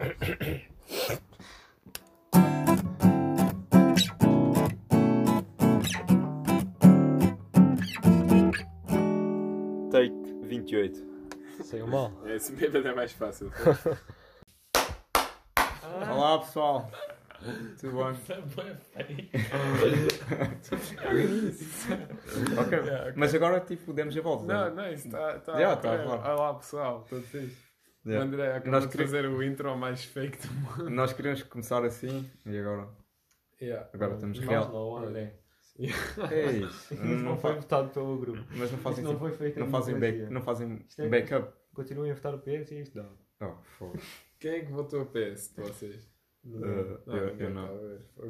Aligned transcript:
Take 0.00 0.14
28. 10.44 11.04
Saiu 11.64 11.86
mal. 11.86 12.10
É, 12.24 12.38
se 12.38 12.52
bêbado 12.54 12.88
é 12.88 12.94
mais 12.94 13.12
fácil. 13.12 13.52
Olá 16.10 16.38
pessoal. 16.38 16.90
Tudo 17.78 17.92
bom? 17.92 18.08
ok. 22.58 22.78
Mas 23.16 23.34
agora 23.34 23.60
tipo 23.60 23.92
demos 23.92 24.16
a 24.16 24.20
volta. 24.22 24.46
Não, 24.46 24.74
não, 24.74 24.90
isso 24.90 25.08
está. 25.08 25.40
Tá, 25.40 25.58
Já, 25.58 25.76
tá, 25.76 25.92
é, 25.92 26.04
claro. 26.04 26.22
Olá 26.22 26.54
pessoal, 26.54 27.04
tudo 27.06 27.20
fixe. 27.26 27.69
Yeah. 28.06 28.24
O 28.24 28.28
André 28.28 28.48
acabou 28.52 28.72
Nós 28.72 28.84
de 28.84 28.90
queria- 28.90 29.06
fazer 29.06 29.26
o 29.26 29.42
intro 29.42 29.76
mais 29.76 30.04
fake 30.04 30.38
do 30.46 30.52
mundo. 30.54 30.90
Nós 30.90 31.12
queríamos 31.12 31.42
começar 31.42 31.84
assim 31.84 32.30
e 32.46 32.58
agora, 32.58 32.88
Yeah. 33.60 33.88
agora 33.92 34.14
estamos 34.14 34.38
real. 34.38 34.72
não, 34.72 34.96
André. 34.96 35.36
É 35.78 36.50
isso. 36.64 36.94
Não, 36.94 37.04
não 37.18 37.36
foi 37.38 37.52
fa- 37.54 37.60
votado 37.60 37.88
pelo 37.90 38.18
grupo. 38.18 38.42
mas 38.56 38.70
não 38.72 38.78
fazem, 38.78 39.04
não 39.04 39.18
foi 39.18 39.32
feito 39.32 39.60
não 39.60 39.68
fazem, 39.70 39.98
back, 39.98 40.18
não 40.30 40.40
fazem 40.42 40.84
é- 40.98 41.08
backup. 41.08 41.52
Continuem 41.74 42.10
a 42.10 42.14
votar 42.14 42.34
o 42.34 42.38
PS 42.38 42.70
e 42.74 42.80
isto 42.80 42.94
dá. 43.00 43.08
Oh. 43.80 43.92
Quem 44.38 44.50
é 44.52 44.60
que 44.64 44.72
votou 44.72 45.02
a 45.02 45.06
PS 45.06 45.54
de 45.54 45.62
vocês? 45.62 46.10
Uh, 46.44 46.58
eu, 47.06 47.26
ninguém 47.32 47.46
eu 47.46 47.50
não. 47.54 47.64
a 47.64 47.78
ver, 47.78 48.00
fogo. 48.14 48.28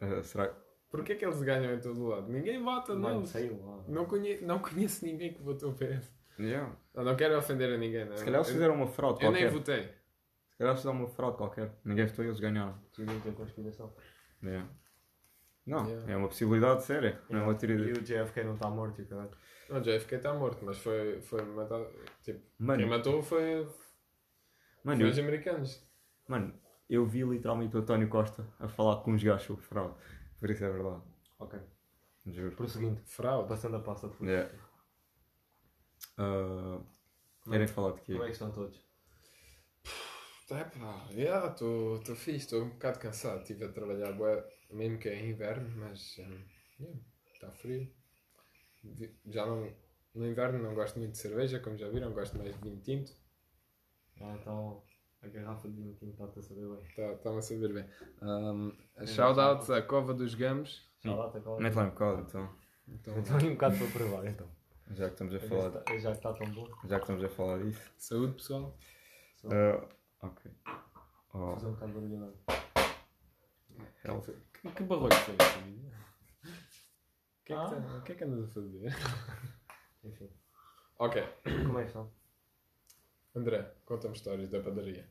Uh, 0.00 0.22
será 0.22 0.48
que. 0.48 0.60
Porquê 0.90 1.16
que 1.16 1.24
eles 1.24 1.42
ganham 1.42 1.74
em 1.74 1.80
todo 1.80 2.06
lado? 2.06 2.28
Ninguém 2.32 2.62
vota 2.62 2.94
Mano, 2.94 3.16
neles. 3.16 3.30
sei 3.30 3.50
lá. 3.50 3.84
Não, 3.88 4.06
conhe... 4.06 4.40
não 4.40 4.58
conheço 4.58 5.04
ninguém 5.04 5.34
que 5.34 5.42
votou 5.42 5.72
PS. 5.74 6.10
Yeah. 6.38 6.76
Não, 6.94 7.04
não 7.04 7.16
quero 7.16 7.36
ofender 7.36 7.72
a 7.74 7.76
ninguém, 7.76 8.04
não. 8.04 8.16
Se 8.16 8.24
calhar 8.24 8.38
eles 8.40 8.48
eu, 8.48 8.54
fizeram 8.54 8.74
uma 8.74 8.86
fraude 8.86 9.24
eu 9.24 9.32
nem 9.32 9.42
qualquer. 9.42 9.58
votei. 9.58 9.82
Se 10.50 10.58
calhar 10.58 10.72
eles 10.72 10.80
fizeram 10.80 10.98
uma 11.00 11.08
fraude 11.08 11.36
qualquer. 11.36 11.72
Ninguém 11.84 12.06
votou 12.06 12.24
e 12.24 12.28
eles 12.28 12.40
ganharam. 12.40 12.78
Teoria 12.94 13.18
da 13.18 13.32
conspiração. 13.32 13.94
Yeah. 14.42 14.68
Não, 15.66 15.86
Yeah. 15.86 16.12
é 16.12 16.16
uma 16.16 16.28
possibilidade 16.28 16.82
séria. 16.84 17.20
Não 17.28 17.40
é 17.40 17.42
uma 17.42 17.52
E 17.52 17.92
o 17.92 18.02
JFK 18.02 18.44
não 18.44 18.54
está 18.54 18.70
morto 18.70 19.00
e 19.00 19.04
o 19.04 19.08
caralho. 19.08 19.30
Não, 19.68 19.80
JFK 19.82 20.14
está 20.16 20.32
morto, 20.32 20.64
mas 20.64 20.78
foi, 20.78 21.20
foi 21.20 21.42
matado. 21.42 21.86
Tipo, 22.22 22.40
quem 22.40 22.66
Mano, 22.66 22.86
matou 22.86 23.22
foi, 23.22 23.66
mano, 24.82 24.96
foi 24.98 25.04
eu, 25.06 25.10
os 25.10 25.18
americanos. 25.18 25.86
mano, 26.26 26.54
eu 26.88 27.04
vi 27.04 27.22
literalmente 27.22 27.76
o 27.76 27.80
António 27.80 28.08
Costa 28.08 28.46
a 28.58 28.66
falar 28.66 29.02
com 29.02 29.12
os 29.12 29.22
gajos 29.22 29.42
sobre 29.46 29.62
fraude. 29.62 29.94
Por 30.40 30.48
isso 30.50 30.64
é 30.64 30.70
verdade. 30.70 31.02
Ok. 31.38 31.60
Juro. 32.26 32.56
Prosseguindo. 32.56 33.00
Fraude. 33.04 33.48
Passando 33.48 33.76
a 33.76 33.80
pasta 33.80 34.08
por 34.08 34.26
Yeah. 34.26 34.50
Uh, 36.18 36.84
querem 37.48 37.66
falar 37.66 37.92
de 37.94 38.00
quê? 38.02 38.12
Como 38.12 38.24
é 38.24 38.26
que 38.26 38.32
estão 38.32 38.50
todos? 38.52 38.88
É 40.50 40.64
pá, 40.64 41.06
yeah, 41.10 41.48
estou 41.52 42.00
fixe, 42.16 42.38
estou 42.46 42.62
um 42.62 42.70
bocado 42.70 42.98
cansado. 42.98 43.40
Estive 43.42 43.64
a 43.66 43.72
trabalhar 43.72 44.12
bué, 44.12 44.42
mesmo 44.70 44.98
que 44.98 45.08
é 45.08 45.26
inverno, 45.28 45.68
mas 45.76 46.18
está 47.34 47.50
frio. 47.52 47.86
Vi- 48.82 49.14
Já 49.26 49.44
não, 49.44 49.70
no 50.14 50.26
inverno 50.26 50.58
não 50.62 50.74
gosto 50.74 50.98
muito 50.98 51.12
de 51.12 51.18
cerveja, 51.18 51.60
como 51.60 51.76
já 51.76 51.88
viram, 51.88 52.12
gosto 52.12 52.38
mais 52.38 52.54
de 52.54 52.62
vinho 52.62 52.80
tinto. 52.80 53.12
Ah, 54.20 54.36
então 54.40 54.82
a 55.22 55.28
garrafa 55.28 55.68
de 55.68 55.74
vinho 55.74 55.94
tinto 55.94 56.12
está-te 56.12 56.38
a 56.38 56.42
saber 56.42 56.66
bem. 56.66 57.14
Está-me 57.14 57.38
a 57.38 57.42
saber 57.42 57.72
bem. 57.74 57.84
Um, 58.22 58.72
Shoutouts 59.06 59.70
à 59.70 59.82
Cova 59.82 60.14
dos 60.14 60.34
Gamos. 60.34 60.88
Lá 61.04 61.26
está 61.26 61.40
qual 61.40 61.60
Mete 61.60 61.74
lá 61.74 61.84
um 61.84 61.90
bocado 61.90 62.22
então. 62.22 62.54
Então, 62.88 63.18
Então 63.18 63.36
um 63.48 63.52
bocado 63.52 63.76
para 63.78 63.90
provar 63.90 64.26
então. 64.26 64.57
Já 64.90 65.06
que 65.06 65.12
estamos 65.12 65.34
a 65.34 65.38
Já 65.38 65.48
falar, 65.48 65.70
que 65.70 65.78
está- 65.78 65.98
já 65.98 66.10
que 66.10 66.16
está 66.16 66.32
tão 66.32 66.50
bom. 66.54 66.66
já 66.84 66.96
que 66.96 67.02
estamos 67.02 67.24
a 67.24 67.28
falar 67.28 67.58
disso. 67.62 67.92
saúde 67.98 68.32
pessoal. 68.34 68.76
Só 69.36 69.48
Uh, 69.48 69.88
ok. 70.22 70.52
Oh, 71.34 71.54
fazer 71.54 71.66
um 71.66 71.72
bocado 71.72 71.92
de 71.92 71.98
barulho 71.98 72.16
agora. 72.16 72.34
Que, 74.62 74.70
que 74.72 74.82
barulho 74.84 75.14
foi 75.14 75.34
isso? 75.34 75.58
O 76.48 77.44
que, 77.44 77.52
é 77.52 77.56
que 77.56 77.62
Ah. 77.62 77.68
tá- 77.68 77.96
o 77.98 78.02
que 78.02 78.12
é 78.12 78.14
que 78.14 78.24
andas 78.24 78.44
a 78.44 78.52
fazer? 78.52 78.82
Enfim. 80.04 80.30
Ok, 80.98 81.22
Como 81.66 81.78
é 81.78 81.82
que 81.82 81.88
estão? 81.88 82.10
André, 83.34 83.74
conta-me 83.84 84.14
histórias 84.14 84.48
da 84.50 84.60
padaria. 84.60 85.08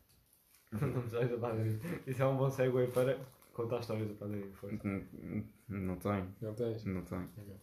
Não 0.72 1.08
sei 1.10 1.28
da 1.30 1.38
padaria. 1.38 1.80
Isso 2.06 2.22
é 2.22 2.26
um 2.28 2.36
bom 2.36 2.50
segue 2.50 2.88
para 2.88 3.18
contar 3.54 3.80
histórias 3.80 4.10
da 4.10 4.16
padaria. 4.16 4.52
Força. 4.54 4.86
N- 4.88 5.08
n- 5.14 5.54
Não 5.70 5.98
tenho, 5.98 6.36
Não 6.42 6.54
tens? 6.54 6.84
não 6.86 7.04
tenho, 7.06 7.32
Ok. 7.38 7.56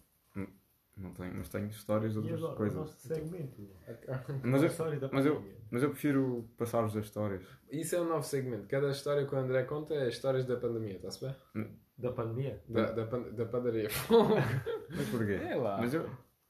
Não 0.96 1.12
tenho, 1.12 1.34
mas 1.34 1.48
tenho 1.48 1.66
histórias 1.68 2.12
de 2.12 2.18
E 2.18 2.22
outras 2.22 2.38
agora, 2.38 2.54
o 2.54 2.56
coisas. 2.56 2.76
nosso 2.78 2.96
segmento. 3.08 3.68
Mas 4.42 4.62
eu, 4.62 4.68
História 4.68 5.00
da 5.00 5.08
mas 5.12 5.26
eu- 5.26 5.44
mas 5.70 5.82
eu 5.82 5.90
prefiro 5.90 6.48
passar-vos 6.56 6.96
as 6.96 7.04
histórias. 7.04 7.42
Isso 7.70 7.96
é 7.96 8.00
um 8.00 8.08
novo 8.08 8.22
segmento. 8.22 8.66
Cada 8.68 8.90
história 8.90 9.26
que 9.26 9.34
o 9.34 9.38
André 9.38 9.64
conta 9.64 9.94
é 9.94 10.08
histórias 10.08 10.44
da 10.44 10.56
pandemia, 10.56 10.96
está-se 10.96 11.24
bem? 11.26 11.34
Da 11.98 12.12
pandemia? 12.12 12.62
Da, 12.68 12.92
da, 12.92 13.06
pan- 13.06 13.30
da 13.32 13.44
padaria. 13.46 13.88
Mas 14.96 15.08
porquê? 15.10 15.32
É 15.34 15.54
lá. 15.56 15.78
Mas 15.78 15.94
eu, 15.94 16.08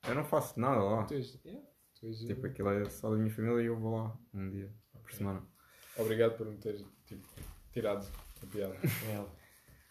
eu 0.08 0.14
não 0.14 0.24
faço 0.24 0.58
nada 0.60 0.82
lá. 0.82 1.04
Tu 1.04 1.14
és, 1.14 1.40
yeah, 1.44 1.62
tu 1.98 2.06
és- 2.06 2.18
Tipo, 2.20 2.46
aquilo 2.46 2.68
é 2.70 2.84
só 2.86 3.10
da 3.10 3.16
minha 3.16 3.30
família 3.30 3.62
e 3.62 3.66
eu 3.66 3.78
vou 3.78 3.94
lá 3.96 4.16
um 4.32 4.50
dia 4.50 4.70
por 5.02 5.12
semana. 5.12 5.42
Obrigado 5.96 6.36
por 6.36 6.46
me 6.46 6.56
teres 6.56 6.84
tipo, 7.06 7.26
tirado 7.72 8.06
a 8.42 8.46
piada. 8.46 8.74
É. 8.74 9.43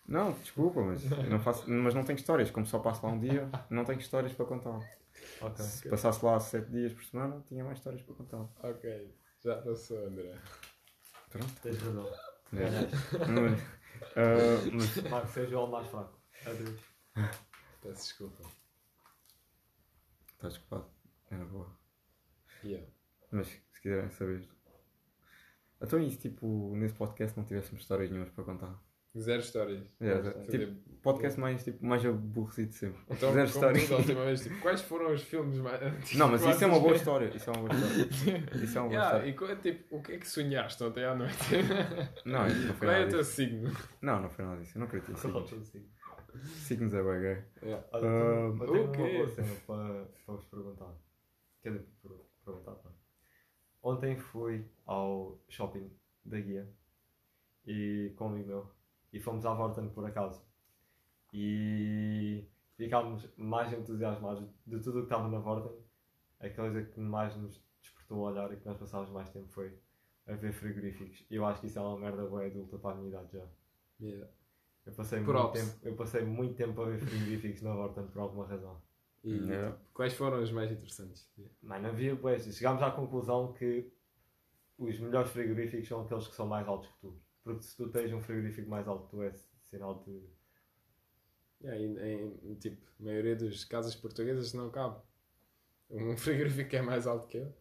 Não, 0.07 0.33
desculpa, 0.33 0.81
mas 0.81 1.03
não 1.29 1.39
faço, 1.39 1.69
mas 1.69 1.93
não 1.93 2.03
tenho 2.03 2.17
histórias. 2.17 2.51
Como 2.51 2.65
só 2.65 2.79
passo 2.79 3.05
lá 3.05 3.11
um 3.11 3.19
dia, 3.19 3.49
não 3.69 3.85
tenho 3.85 3.99
histórias 3.99 4.33
para 4.33 4.45
contar. 4.45 4.79
Ok. 5.41 5.65
Se 5.65 5.89
passasse 5.89 6.23
lá 6.25 6.39
sete 6.39 6.69
dias 6.71 6.93
por 6.93 7.03
semana, 7.05 7.43
tinha 7.47 7.63
mais 7.63 7.77
histórias 7.77 8.01
para 8.01 8.15
contar. 8.15 8.49
ok, 8.61 9.15
já 9.43 9.61
passou, 9.61 10.05
André. 10.05 10.37
Pronto. 11.29 11.61
Tens 11.61 11.81
razão. 11.81 12.07
É. 12.53 12.69
Mas, 13.41 14.97
ah, 14.97 15.09
mas 15.09 15.29
seja 15.29 15.59
o 15.59 15.67
mais 15.67 15.87
fraco. 15.87 16.19
Adeus. 16.45 16.81
Peço 17.81 18.03
desculpa. 18.03 18.43
estás 20.33 20.57
ocupado. 20.57 20.87
É 21.31 21.35
na 21.35 21.45
boa. 21.45 21.75
Yeah. 22.63 22.87
Mas 23.31 23.47
se 23.47 23.81
quiserem 23.81 24.09
saber. 24.11 24.47
Então 25.81 25.99
e 25.99 26.11
se 26.11 26.17
tipo 26.17 26.75
nesse 26.75 26.93
podcast 26.93 27.35
não 27.37 27.45
tivéssemos 27.45 27.81
histórias 27.81 28.09
nenhumas 28.09 28.31
para 28.31 28.43
contar? 28.43 28.79
Zero 29.17 29.41
histórias. 29.41 29.83
Yeah, 30.01 30.23
Fazer- 30.31 30.65
tipo, 30.67 30.89
podcast 31.03 31.39
mais, 31.39 31.63
tipo, 31.63 31.85
mais 31.85 32.03
aborrecido 32.05 32.69
de 32.69 32.75
sempre. 32.75 32.99
Então, 33.11 33.31
Zero 33.31 33.45
histórias. 33.47 33.87
vez, 33.87 34.41
tipo, 34.43 34.59
quais 34.61 34.81
foram 34.81 35.13
os 35.13 35.21
filmes 35.21 35.57
mais. 35.59 36.13
Não, 36.15 36.29
mas 36.29 36.43
isso 36.43 36.63
é 36.63 36.67
uma 36.67 36.79
boa 36.79 36.95
história. 36.95 37.31
Isso 37.35 37.49
é 37.49 37.53
uma 37.53 37.67
boa 37.67 37.79
história. 37.79 38.43
Isso 38.63 38.77
é 38.77 38.81
uma 38.81 38.89
boa 38.89 38.99
Yeah, 38.99 39.05
história. 39.05 39.29
e 39.29 39.33
qual- 39.35 39.55
tipo, 39.61 39.95
o 39.97 40.01
que 40.01 40.11
é 40.13 40.17
que 40.17 40.27
sonhaste 40.27 40.83
ontem 40.83 41.03
à 41.05 41.13
noite? 41.13 41.33
Não, 42.25 42.47
isso 42.47 42.67
não 42.67 42.73
foi 42.73 42.87
Qual 42.87 42.91
é 42.91 42.99
nada 43.01 43.07
o 43.07 43.09
teu 43.11 43.23
signo? 43.23 43.71
Não, 44.01 44.21
não 44.21 44.29
foi 44.29 44.45
nada 44.45 44.61
disso. 44.61 44.77
Eu 44.77 44.79
não 44.79 44.87
acredito 44.87 45.11
em 45.11 45.15
signos. 45.15 45.53
Assim. 45.53 45.85
Signos 46.45 46.93
é 46.95 47.03
bem 47.03 47.21
gay. 47.21 47.43
Yeah. 47.61 47.87
Olha, 47.91 48.07
Ah, 48.07 48.09
eu 48.09 48.57
tenho 48.57 48.83
o 48.83 48.85
uma 48.85 49.07
boa 49.09 49.29
cena 49.29 49.55
para, 49.67 50.05
para 50.25 50.35
vos 50.35 50.45
perguntar. 50.45 50.93
Quer 51.61 51.69
dizer, 51.73 51.85
per- 52.01 52.11
perguntar, 52.43 52.71
pá. 52.71 52.89
Ontem 53.83 54.17
fui 54.17 54.65
ao 54.87 55.39
shopping 55.49 55.91
da 56.25 56.39
guia 56.39 56.67
e 57.67 58.11
com 58.15 58.25
um 58.25 58.29
amigo 58.29 58.47
meu 58.47 58.71
e 59.13 59.19
fomos 59.19 59.45
à 59.45 59.53
Vorten 59.53 59.87
por 59.89 60.05
acaso. 60.05 60.43
E 61.31 62.43
ficámos 62.75 63.29
mais 63.37 63.71
entusiasmados 63.71 64.49
de 64.65 64.79
tudo 64.79 64.99
o 64.99 65.01
que 65.01 65.13
estava 65.13 65.29
na 65.29 65.39
Vorten. 65.39 65.71
A 66.39 66.49
coisa 66.49 66.83
que 66.83 66.99
mais 66.99 67.35
nos 67.37 67.63
despertou 67.81 68.17
o 68.17 68.21
olhar 68.21 68.51
e 68.51 68.57
que 68.57 68.65
nós 68.65 68.77
passámos 68.77 69.09
mais 69.11 69.29
tempo 69.29 69.47
foi 69.47 69.77
a 70.27 70.33
ver 70.33 70.51
frigoríficos. 70.51 71.25
E 71.29 71.35
eu 71.35 71.45
acho 71.45 71.61
que 71.61 71.67
isso 71.67 71.79
é 71.79 71.81
uma 71.81 71.97
merda 71.97 72.25
boa 72.25 72.45
adulta 72.45 72.77
para 72.77 72.91
a 72.91 72.95
minha 72.95 73.09
idade 73.09 73.31
já. 73.33 73.45
Yeah. 74.01 74.29
Eu 74.85 74.93
passei, 74.93 75.21
muito 75.21 75.51
tempo, 75.51 75.71
eu 75.83 75.95
passei 75.95 76.25
muito 76.25 76.55
tempo 76.55 76.81
a 76.81 76.85
ver 76.85 76.99
frigoríficos 76.99 77.61
na 77.61 77.73
Vorten 77.73 78.07
por 78.07 78.19
alguma 78.19 78.45
razão. 78.45 78.81
E 79.23 79.31
Yeah. 79.31 79.77
quais 79.93 80.13
foram 80.15 80.41
os 80.41 80.51
mais 80.51 80.69
interessantes? 80.69 81.31
Mano, 81.61 81.87
havia 81.87 82.15
pois, 82.15 82.43
chegámos 82.53 82.81
à 82.81 82.91
conclusão 82.91 83.53
que 83.53 83.89
os 84.77 84.99
melhores 84.99 85.29
frigoríficos 85.31 85.87
são 85.87 86.01
aqueles 86.01 86.27
que 86.27 86.35
são 86.35 86.45
mais 86.45 86.67
altos 86.67 86.89
que 86.89 86.99
tu. 86.99 87.22
Porque 87.43 87.63
se 87.63 87.75
tu 87.75 87.89
tens 87.89 88.11
um 88.13 88.21
frigorífico 88.21 88.69
mais 88.69 88.87
alto 88.87 89.07
tu, 89.09 89.21
é 89.21 89.33
sinal 89.65 90.03
de. 90.03 90.23
Yeah, 91.61 91.81
em, 91.81 92.51
em, 92.51 92.55
tipo, 92.55 92.81
a 92.99 93.03
maioria 93.03 93.35
das 93.35 93.63
casas 93.63 93.95
portuguesas 93.95 94.53
não 94.53 94.69
cabe. 94.69 95.01
Um 95.89 96.15
frigorífico 96.17 96.69
que 96.69 96.77
é 96.77 96.81
mais 96.81 97.07
alto 97.07 97.27
que 97.27 97.37
eu. 97.37 97.53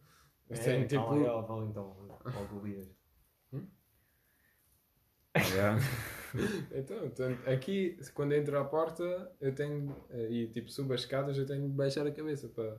Eu 0.49 0.59
tenho, 0.59 0.87
tipo, 0.87 1.01
calma 1.01 1.21
aí, 1.21 1.25
ó, 1.25 1.41
vale 1.41 1.65
então, 1.67 1.95
logo 2.07 2.65
lias. 2.65 2.89
Yeah. 5.35 5.79
Então, 6.71 7.05
então, 7.05 7.27
aqui, 7.45 7.95
quando 8.15 8.33
entro 8.33 8.57
à 8.57 8.65
porta, 8.65 9.31
eu 9.39 9.53
tenho, 9.53 9.95
eh, 10.09 10.31
e 10.31 10.47
tipo, 10.47 10.67
subo 10.67 10.91
as 10.93 11.01
escadas, 11.01 11.37
eu 11.37 11.45
tenho 11.45 11.69
de 11.69 11.75
baixar 11.75 12.07
a 12.07 12.11
cabeça 12.11 12.49
para 12.49 12.75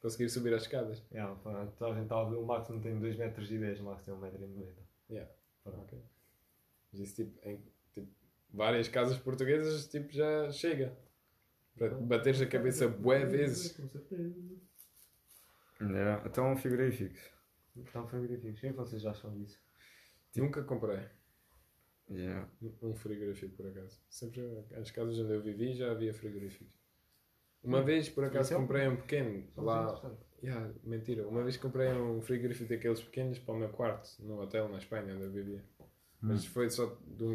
conseguir 0.00 0.28
subir 0.28 0.52
as 0.52 0.62
escadas. 0.62 1.00
Yeah, 1.12 1.32
está 1.70 1.86
a 1.86 2.24
ver, 2.24 2.36
o 2.36 2.44
Max 2.44 2.68
não 2.68 2.80
tem 2.80 2.98
2 2.98 3.16
metros 3.16 3.52
e 3.52 3.56
10, 3.56 3.78
o 3.78 3.84
Max 3.84 4.02
tem 4.02 4.12
1 4.12 4.18
metro 4.18 4.42
e 4.42 4.48
90. 4.48 4.82
Yeah. 5.08 5.30
Pronto. 5.62 5.78
Ok. 5.82 6.02
Mas 6.92 7.00
isso, 7.00 7.14
tipo, 7.16 7.48
em 7.48 7.62
tipo, 7.92 8.08
várias 8.52 8.88
casas 8.88 9.18
portuguesas, 9.18 9.86
tipo, 9.88 10.12
já 10.12 10.50
chega. 10.50 10.96
Para 11.76 11.90
bateres 11.90 12.40
a 12.40 12.46
cabeça 12.46 12.88
bué 12.88 13.24
vezes. 13.24 13.72
Com 13.72 13.88
certeza. 13.88 14.34
Yeah. 15.80 16.26
Então, 16.26 16.56
frigoríficos. 16.56 17.20
Então, 17.76 18.06
frigoríficos, 18.08 18.58
o 18.58 18.60
que 18.60 18.72
vocês 18.72 19.06
acham 19.06 19.32
disso? 19.36 19.60
Nunca 20.36 20.62
comprei 20.64 21.06
Yeah. 22.10 22.48
um 22.82 22.94
frigorífico 22.94 23.54
por 23.54 23.66
acaso. 23.68 24.00
Sempre 24.08 24.40
as 24.74 24.90
casas 24.90 25.18
onde 25.18 25.34
eu 25.34 25.42
vivi 25.42 25.74
já 25.74 25.90
havia 25.92 26.12
frigoríficos. 26.14 26.74
Uma 27.62 27.82
vez 27.82 28.08
por 28.08 28.24
acaso 28.24 28.52
Então? 28.52 28.62
comprei 28.62 28.88
um 28.88 28.96
pequeno 28.96 29.46
lá. 29.56 29.82
Interessante. 29.84 30.26
Yeah, 30.42 30.72
mentira, 30.84 31.28
uma 31.28 31.42
vez 31.42 31.56
comprei 31.56 31.88
um 31.92 32.22
frigorífico 32.22 32.68
daqueles 32.70 33.02
pequenos 33.02 33.38
para 33.40 33.54
o 33.54 33.58
meu 33.58 33.68
quarto 33.70 34.08
no 34.20 34.40
hotel 34.40 34.68
na 34.68 34.78
Espanha 34.78 35.14
onde 35.14 35.24
eu 35.24 35.32
vivia. 35.32 35.64
Mas 36.20 36.44
foi 36.46 36.68
só 36.70 36.86
de 37.06 37.24
um 37.24 37.34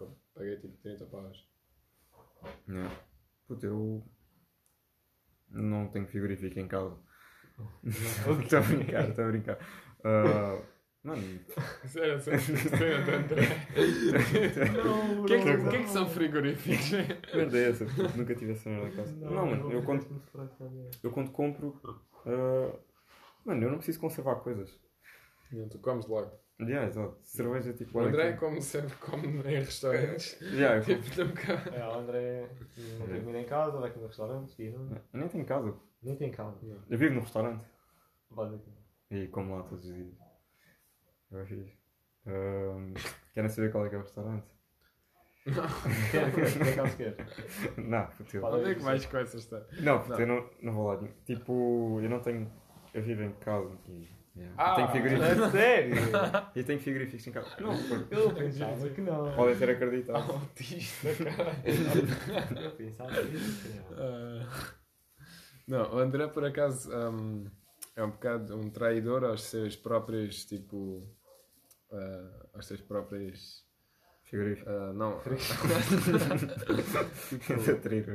eu 0.00 0.16
paguei 0.34 0.56
tipo 0.56 0.76
30 0.78 1.06
paus. 1.06 1.46
Yeah. 2.68 2.94
Puta, 3.46 3.66
eu 3.66 4.04
não 5.50 5.88
tenho 5.88 6.06
frigorífico 6.06 6.58
em 6.58 6.68
casa. 6.68 6.96
Estou 7.84 8.58
a 8.58 8.62
brincar, 8.62 9.08
estou 9.08 9.24
a 9.24 9.28
brincar. 9.28 9.58
Ah, 10.04 10.62
mano, 11.02 11.40
Sério, 11.86 12.20
sério, 12.20 12.40
sério, 12.40 13.14
André. 13.16 13.42
Não, 14.84 15.22
O 15.22 15.24
que, 15.26 15.34
é 15.34 15.38
que, 15.42 15.56
não, 15.56 15.66
o 15.66 15.70
que 15.70 15.76
é 15.76 15.82
que 15.82 15.88
são 15.88 16.02
não. 16.02 16.10
frigoríficos? 16.10 16.90
merda 17.34 17.58
é 17.58 17.70
essa? 17.70 17.84
Nunca 18.16 18.34
tive 18.36 18.52
essa 18.52 18.70
merda 18.70 18.88
em 18.88 18.96
casa. 18.96 19.16
Não, 19.16 19.46
mano, 19.46 19.72
eu 19.72 19.82
quando, 19.82 20.06
eu 21.02 21.10
quando 21.10 21.30
compro. 21.32 21.80
ah, 22.26 22.78
mano, 23.44 23.64
eu 23.64 23.70
não 23.70 23.78
preciso 23.78 23.98
conservar 23.98 24.36
coisas. 24.36 24.78
Não, 25.50 25.68
tu 25.68 25.78
comes 25.80 26.06
logo. 26.06 26.30
Yeah, 26.60 26.88
exato. 26.88 27.16
Cerveja 27.22 27.72
tipo. 27.72 27.96
O 27.96 28.00
André, 28.02 28.24
olha, 28.28 28.36
como 28.36 28.60
sempre, 28.60 28.94
come 28.96 29.28
em 29.28 29.60
restaurantes. 29.60 30.36
Yeah, 30.42 30.76
eu, 30.78 30.82
Tipo, 31.02 31.24
nunca. 31.24 31.52
É, 31.72 31.86
o 31.86 31.92
André 31.92 32.48
não 32.98 33.06
tem 33.06 33.20
comida 33.20 33.38
em 33.40 33.44
casa, 33.44 33.78
vai 33.78 33.90
comer 33.90 34.02
no 34.02 34.08
restaurante 34.08 34.60
e 34.62 34.70
não, 34.70 34.96
eu 34.96 35.20
nem 35.20 35.28
tenho 35.28 35.44
casa. 35.46 35.74
nem 36.02 36.16
tem 36.16 36.30
casa. 36.32 36.58
Eu 36.90 36.98
vivo 36.98 37.14
num 37.14 37.20
restaurante. 37.20 37.64
Basicamente. 38.30 38.78
E 39.10 39.28
como 39.28 39.54
lá 39.56 39.62
todos 39.62 39.84
os 39.84 39.94
dias. 39.94 40.12
Eu 41.30 41.40
acho 41.42 41.54
isso. 41.54 41.78
Ahm, 42.26 42.94
querem 43.32 43.48
saber 43.48 43.70
qual 43.70 43.86
é 43.86 43.88
que 43.88 43.94
é 43.94 43.98
o 43.98 44.02
restaurante? 44.02 44.46
Quer. 46.96 47.16
Não, 47.78 48.06
puto, 48.08 48.44
Onde 48.44 48.70
é 48.70 48.74
que 48.74 48.82
vais 48.82 49.04
com 49.06 49.16
essa 49.18 49.36
história? 49.36 49.66
Não, 49.80 49.98
puto, 50.00 50.10
Não. 50.10 50.20
eu 50.20 50.26
não, 50.26 50.50
não 50.62 50.72
vou 50.74 50.86
lá. 50.88 51.08
Tipo, 51.24 52.00
eu 52.02 52.10
não 52.10 52.20
tenho. 52.20 52.50
Eu 52.92 53.02
vivo 53.02 53.22
em 53.22 53.32
casa 53.34 53.78
e. 53.88 54.17
yeah, 54.38 54.54
Ah, 54.56 54.70
eu 54.70 54.76
tenho 54.76 54.88
frigoríficos. 54.90 55.42
É 55.46 55.50
sério? 55.50 55.96
Eu 56.54 56.64
tenho 56.64 56.80
frigoríficos 56.80 57.26
em 57.26 57.32
casa. 57.32 57.56
Não, 57.60 57.72
Eu 58.10 58.34
pensava 58.34 58.88
que 58.88 59.00
não. 59.00 59.32
podem 59.34 59.56
ter 59.56 59.70
acreditado. 59.70 60.32
Autista. 60.32 61.08
Eu 62.60 62.70
pensava 62.72 63.10
que 63.10 63.36
não. 63.36 63.96
Ah, 63.98 64.72
Não, 65.66 65.94
o 65.94 65.98
André, 65.98 66.26
por 66.28 66.44
acaso, 66.44 66.90
hum, 66.90 67.44
é 67.94 68.02
um 68.02 68.10
bocado 68.10 68.56
um 68.56 68.70
traidor 68.70 69.24
aos 69.24 69.42
seus 69.42 69.76
próprios, 69.76 70.44
tipo. 70.46 71.06
ah, 71.92 72.46
aos 72.54 72.66
seus 72.66 72.80
próprios. 72.80 73.67
Frigorífico. 74.28 74.68
ah, 74.70 74.92
não. 74.92 75.18
Traíra. 77.82 78.12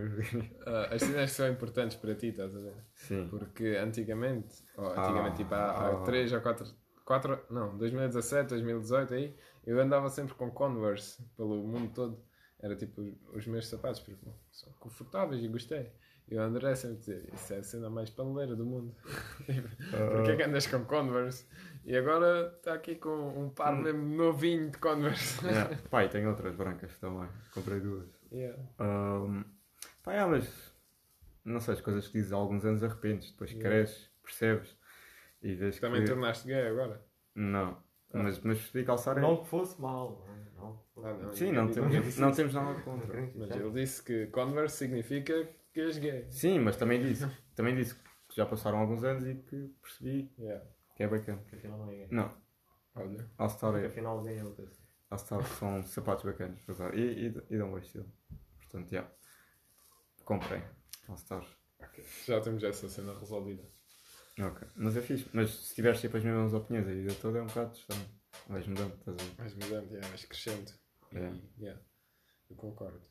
ah, 0.66 0.88
as 0.94 1.02
cenas 1.02 1.32
são 1.32 1.48
importantes 1.50 1.98
para 1.98 2.16
ti, 2.16 2.28
estás 2.28 2.56
a 2.56 2.60
ver? 2.60 2.74
Sim. 2.94 3.28
Porque 3.30 3.78
antigamente, 3.82 4.64
ou 4.78 4.88
antigamente, 4.88 5.34
Ah, 5.34 5.38
tipo 5.38 5.56
há, 5.56 5.72
há 5.72 5.94
ah. 5.94 6.04
3 6.04 6.34
ou 6.34 6.42
4, 6.42 6.68
4, 7.06 7.40
não, 7.50 7.78
2017, 7.78 8.50
2018 8.50 9.14
aí, 9.14 9.36
eu 9.66 9.80
andava 9.80 10.10
sempre 10.10 10.34
com 10.36 10.52
Converse 10.52 11.24
pelo 11.36 11.56
mundo 11.68 11.92
todo. 11.94 12.24
Era 12.60 12.76
tipo 12.76 13.02
os, 13.02 13.14
os 13.36 13.48
meus 13.48 13.68
sapatos, 13.68 14.00
porque 14.00 14.16
são 14.52 14.72
confortáveis 14.80 15.44
e 15.44 15.48
gostei. 15.48 15.92
E 16.30 16.38
o 16.38 16.42
André 16.42 16.74
sempre 16.76 16.98
dizia, 16.98 17.22
isso 17.34 17.54
é 17.54 17.58
a 17.58 17.64
cena 17.64 17.90
mais 17.90 18.10
paneleira 18.10 18.56
do 18.56 18.66
mundo. 18.66 18.96
Porquê 20.12 20.32
é 20.32 20.36
que 20.38 20.44
andas 20.44 20.66
com 20.68 20.84
Converse? 20.86 21.46
E 21.86 21.96
agora 21.98 22.54
está 22.58 22.74
aqui 22.74 22.96
com 22.96 23.10
um 23.38 23.50
par 23.50 23.76
mesmo 23.76 24.04
novinho 24.16 24.70
de 24.72 24.78
Converse. 24.78 25.40
Yeah. 25.46 25.78
Pai, 25.90 26.10
tenho 26.10 26.30
outras 26.30 26.56
brancas 26.56 26.98
também. 26.98 27.28
Comprei 27.54 27.80
duas. 27.80 28.08
Yeah. 28.32 28.58
Um, 28.80 29.44
pá, 30.02 30.14
é, 30.14 30.26
mas 30.26 30.74
não 31.44 31.60
sei, 31.60 31.74
as 31.74 31.82
coisas 31.82 32.08
que 32.08 32.14
dizes 32.14 32.32
há 32.32 32.38
alguns 32.38 32.64
anos 32.66 32.84
arrependes, 32.84 33.32
depois 33.32 33.52
Yeah. 33.52 33.70
cresces, 33.70 34.10
percebes 34.24 34.78
e 35.42 35.54
vês 35.54 35.78
Também 35.80 36.02
que. 36.04 36.08
tornaste 36.10 36.48
gay 36.48 36.68
agora? 36.68 37.02
Não, 37.36 37.78
mas, 38.14 38.40
mas 38.40 38.58
percebi 38.60 38.86
calçar 38.86 39.18
é. 39.18 39.22
Não 39.22 39.38
que 39.38 39.48
fosse 39.48 39.80
mal. 39.80 40.26
Não. 40.56 40.80
Ah, 41.04 41.14
não. 41.14 41.34
Sim, 41.34 41.52
não 41.52 41.68
temos, 41.68 42.18
não 42.18 42.32
temos 42.32 42.54
nada 42.54 42.80
contra. 42.82 43.30
Mas 43.36 43.52
ele 43.52 43.72
disse 43.72 44.02
que 44.02 44.28
Converse 44.28 44.78
significa 44.78 45.50
que 45.74 45.82
és 45.82 45.98
gay. 45.98 46.32
Sim, 46.32 46.60
mas 46.60 46.76
também 46.78 47.02
disse, 47.02 47.28
também 47.56 47.76
disse 47.76 47.96
que 47.96 48.36
já 48.36 48.46
passaram 48.46 48.78
alguns 48.80 49.04
anos 49.04 49.26
e 49.26 49.36
que 49.36 49.68
percebi 49.82 50.32
Yeah. 50.38 50.66
que 50.96 51.04
é 51.04 51.08
bacana. 51.08 51.44
Que 51.50 51.56
afinal 51.56 51.78
não 51.80 51.92
é 51.92 51.96
gay. 51.96 52.08
Não, 52.12 52.32
Olha. 52.96 53.30
All-Star 53.38 53.74
Que 53.74 53.80
é. 53.80 53.88
afinal 53.88 54.18
alguém 54.18 54.38
é 54.38 54.44
outra. 54.44 54.66
All-Star 55.10 55.44
são 55.46 55.82
sapatos 55.84 56.24
bacanas 56.26 56.60
para 56.62 56.72
usar 56.74 56.94
e, 56.98 57.28
e, 57.28 57.44
e 57.50 57.58
dão 57.58 57.70
bom 57.72 57.78
estilo. 57.80 58.12
Portanto, 58.60 58.90
já. 58.90 59.10
Comprei. 60.24 60.62
All-Stars. 61.08 61.48
Ok. 61.80 62.04
Já 62.26 62.40
temos 62.42 62.64
essa 62.64 62.88
cena 62.88 63.14
resolvida. 63.20 63.64
Ok. 64.40 64.68
Mas 64.76 64.96
é 64.98 65.02
fixe. 65.02 65.28
Mas 65.34 65.50
se 65.52 65.76
tiveres 65.76 66.00
sempre 66.00 66.20
as 66.20 66.24
mesmas 66.24 66.54
opiniões 66.54 66.88
a 66.88 66.92
vida 66.94 67.14
toda 67.22 67.40
é 67.40 67.42
um 67.42 67.48
bocado 67.48 67.76
estranho. 67.76 68.06
Vais 68.48 68.68
mudando, 68.68 68.94
estás 68.96 69.18
a 69.20 69.24
ver? 69.24 69.36
Mais 69.38 69.54
mudante, 69.54 69.88
yeah, 69.94 70.08
mais 70.08 70.26
crescente. 70.26 70.74
E, 71.12 71.16
Yeah. 71.18 71.40
yeah, 71.60 71.82
eu 72.50 72.56
concordo. 72.56 73.02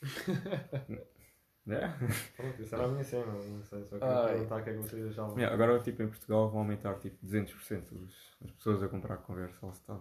Yeah. 1.66 1.96
Pronto, 2.36 2.62
isso 2.62 2.74
era 2.74 2.84
a 2.84 2.88
minha 2.88 3.04
cena. 3.04 3.32
Não 3.32 3.62
sei, 3.62 3.84
só 3.84 3.98
que 3.98 4.04
Ai. 4.04 4.32
perguntar 4.32 4.60
o 4.60 4.64
que 4.64 4.70
é 4.70 4.72
que 4.72 4.78
vocês 4.78 5.06
achavam. 5.08 5.36
Yeah, 5.38 5.54
agora, 5.54 5.78
tipo, 5.80 6.02
em 6.02 6.08
Portugal 6.08 6.50
vão 6.50 6.60
aumentar 6.60 6.98
tipo 6.98 7.24
200% 7.26 7.92
os, 7.92 8.36
as 8.44 8.50
pessoas 8.52 8.82
a 8.82 8.88
comprar 8.88 9.18
conversa 9.18 9.58
All-Star. 9.62 10.00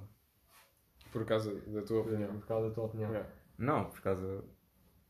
Por 1.12 1.26
causa 1.26 1.54
da 1.54 1.82
tua 1.82 2.02
opinião. 2.02 2.40
Por 2.40 2.48
causa 2.48 2.70
da 2.70 2.74
tua 2.74 2.86
opinião. 2.86 3.12
Yeah. 3.12 3.30
Não, 3.58 3.86
por 3.90 4.02
causa 4.02 4.44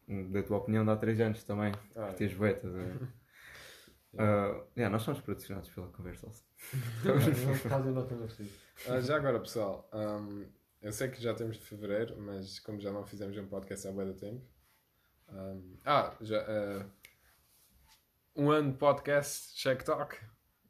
da 0.07 0.43
tua 0.43 0.57
opinião 0.57 0.83
de 0.83 0.91
há 0.91 0.95
3 0.95 1.19
anos 1.21 1.43
também. 1.43 1.71
Ah, 1.95 2.07
Por 2.07 2.15
teres 2.15 2.35
betas. 2.35 2.73
É. 2.75 2.79
Uh, 4.13 4.65
yeah, 4.75 4.89
nós 4.89 5.03
somos 5.03 5.19
patrocinados 5.19 5.69
pela 5.69 5.87
conversa. 5.89 6.27
Ah, 8.87 8.99
já 9.01 9.17
agora, 9.17 9.39
pessoal, 9.39 9.87
hum, 9.93 10.45
eu 10.81 10.91
sei 10.91 11.09
que 11.09 11.21
já 11.21 11.33
temos 11.33 11.57
de 11.57 11.65
fevereiro, 11.65 12.19
mas 12.19 12.59
como 12.59 12.79
já 12.79 12.91
não 12.91 13.05
fizemos 13.05 13.37
um 13.37 13.45
podcast 13.45 13.87
há 13.87 13.91
bem 13.91 14.11
tempo. 14.13 14.41
Hum, 15.33 15.77
ah, 15.85 16.13
já. 16.21 16.39
ah, 16.41 16.85
um 18.35 18.51
ano 18.51 18.71
de 18.71 18.77
podcast, 18.77 19.55
Check 19.55 19.83
Talk. 19.83 20.17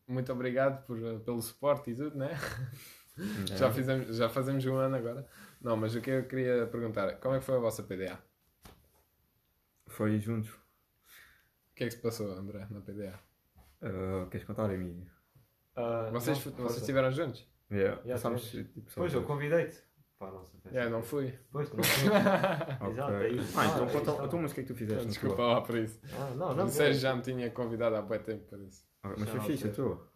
Muito 0.07 0.31
obrigado 0.31 0.85
por, 0.85 0.97
ah, 1.05 1.19
pelo 1.19 1.41
suporte 1.41 1.91
e 1.91 1.95
tudo, 1.95 2.17
né? 2.17 2.29
Já, 3.57 3.69
fizemos, 3.71 4.15
já 4.15 4.29
fazemos 4.29 4.65
um 4.65 4.75
ano 4.77 4.95
agora. 4.95 5.27
Não, 5.61 5.75
mas 5.75 5.93
o 5.93 5.99
que 6.01 6.09
eu 6.09 6.25
queria 6.25 6.65
perguntar, 6.67 7.17
como 7.17 7.35
é 7.35 7.39
que 7.39 7.45
foi 7.45 7.55
a 7.55 7.59
vossa 7.59 7.83
PDA? 7.83 8.17
Foi 9.87 10.17
juntos. 10.19 10.49
O 10.51 11.75
que 11.75 11.83
é 11.83 11.87
que 11.87 11.91
se 11.95 12.01
passou, 12.01 12.31
André, 12.31 12.65
na 12.69 12.79
PDA? 12.79 13.19
Uh, 13.81 14.29
queres 14.29 14.45
contar, 14.45 14.65
amigo? 14.65 15.05
Ah, 15.75 16.09
Vocês, 16.11 16.45
não, 16.45 16.53
vocês 16.53 16.77
estiveram 16.81 17.11
juntos? 17.11 17.45
Yeah. 17.71 18.01
Yeah, 18.01 18.13
Passámos, 18.13 18.49
tipo, 18.49 18.81
Pois, 18.95 19.13
eu 19.13 19.23
convidei-te. 19.23 19.77
Para 20.19 20.27
a 20.27 20.31
nossa 20.33 20.57
festa. 20.59 20.77
É, 20.77 20.89
não 20.89 21.01
fui. 21.01 21.33
Pois, 21.49 21.69
tu 21.69 21.77
não 21.77 21.83
fui. 21.87 22.09
Ok. 22.09 22.89
Exato, 22.91 23.13
é 23.13 23.29
isso. 23.29 23.57
Ah, 23.59 23.65
então 23.67 23.83
Ah, 23.85 23.87
conta. 23.91 24.11
isso. 24.11 24.23
Então, 24.25 24.41
mas 24.41 24.51
o 24.51 24.53
que 24.55 24.59
é 24.59 24.63
que 24.63 24.73
tu 24.73 24.75
fizeste? 24.77 25.03
na 25.05 25.09
Desculpa 25.11 25.41
lá 25.41 25.61
por 25.61 25.77
isso. 25.77 26.01
Ah, 26.13 26.29
não, 26.35 26.53
não. 26.53 26.65
o 26.65 26.69
Sérgio 26.69 26.99
já 27.01 27.15
me 27.15 27.21
tinha 27.21 27.49
convidado 27.51 27.95
há 27.95 28.01
bem 28.01 28.19
tempo 28.19 28.45
para 28.47 28.59
isso. 28.59 28.85
Ah, 29.01 29.15
mas 29.17 29.29
foi 29.29 29.39
fixe 29.39 29.67
a 29.69 29.71
tua? 29.71 30.11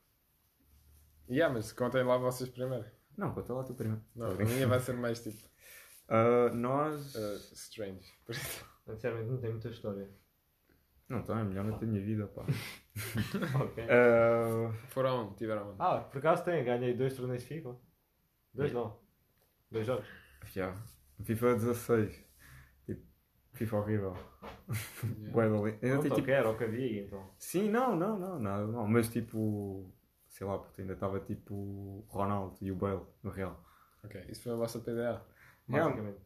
Yeah, 1.30 1.54
mas 1.54 1.72
contem 1.72 2.04
lá 2.04 2.18
vocês 2.18 2.50
primeiro. 2.50 2.86
Não, 3.18 3.34
conta 3.34 3.54
lá 3.54 3.64
tu 3.64 3.74
primeiro. 3.74 4.04
Não, 4.14 4.32
a 4.32 4.36
minha 4.36 4.68
vai 4.68 4.80
ser 4.82 4.94
mais 4.94 5.22
tipo 5.24 5.38
Ah, 6.10 6.50
nós. 6.54 7.16
uh, 7.16 7.54
strange. 7.54 8.06
Por 8.26 8.36
isso- 8.36 8.66
Sinceramente, 8.86 9.30
não 9.30 9.38
tem 9.38 9.52
muita 9.52 9.70
história. 9.70 10.10
Não, 11.08 11.20
então 11.20 11.38
é 11.40 11.44
melhor 11.46 11.64
na 11.64 11.78
tua 11.78 11.88
minha 11.88 12.02
vida, 12.04 12.28
pá. 12.28 12.44
ok. 13.64 13.86
Ah, 13.90 14.74
Foram 14.90 15.28
onde? 15.28 15.36
Tiveram 15.38 15.70
onde? 15.70 15.78
Ah, 15.80 16.00
por 16.02 16.18
acaso 16.18 16.44
tem. 16.44 16.62
Ganhei 16.66 16.94
dois 16.94 17.16
torneios 17.16 17.44
de 17.44 17.48
FIFA. 17.48 17.78
Dois 18.54 18.74
não. 18.74 19.02
Dois 19.74 19.86
jogos. 19.86 20.06
já. 20.54 20.74
FIFA 21.24 21.56
16. 21.56 22.26
Tipo, 22.86 23.02
FIFA 23.54 23.78
horrível. 23.78 24.18
Yeah. 25.04 25.32
Bué 25.32 25.50
da 25.50 25.56
Ainda 25.58 25.96
Não 25.96 26.02
tipo... 26.04 26.16
tipo, 26.16 26.26
que 26.26 26.32
era 26.32 26.50
o 26.50 26.58
que 26.58 26.64
havia 26.64 27.02
então. 27.04 27.30
Sim, 27.38 27.70
não, 27.70 27.96
não, 27.96 28.18
não, 28.18 28.40
nada, 28.40 28.68
não. 28.68 28.88
Mas 28.88 29.10
tipo. 29.10 29.92
Sei 30.28 30.48
lá, 30.48 30.58
porque 30.58 30.82
ainda 30.82 30.94
estava 30.94 31.20
tipo 31.20 31.54
o 31.54 32.06
Ronaldo 32.10 32.56
e 32.62 32.72
o 32.72 32.76
Bale 32.76 33.02
no 33.22 33.30
Real. 33.32 33.64
Ok, 34.04 34.24
isso 34.30 34.44
foi 34.44 34.54
a 34.54 34.56
vossa 34.56 34.80
PDA. 34.80 35.22
Basicamente. 35.68 36.18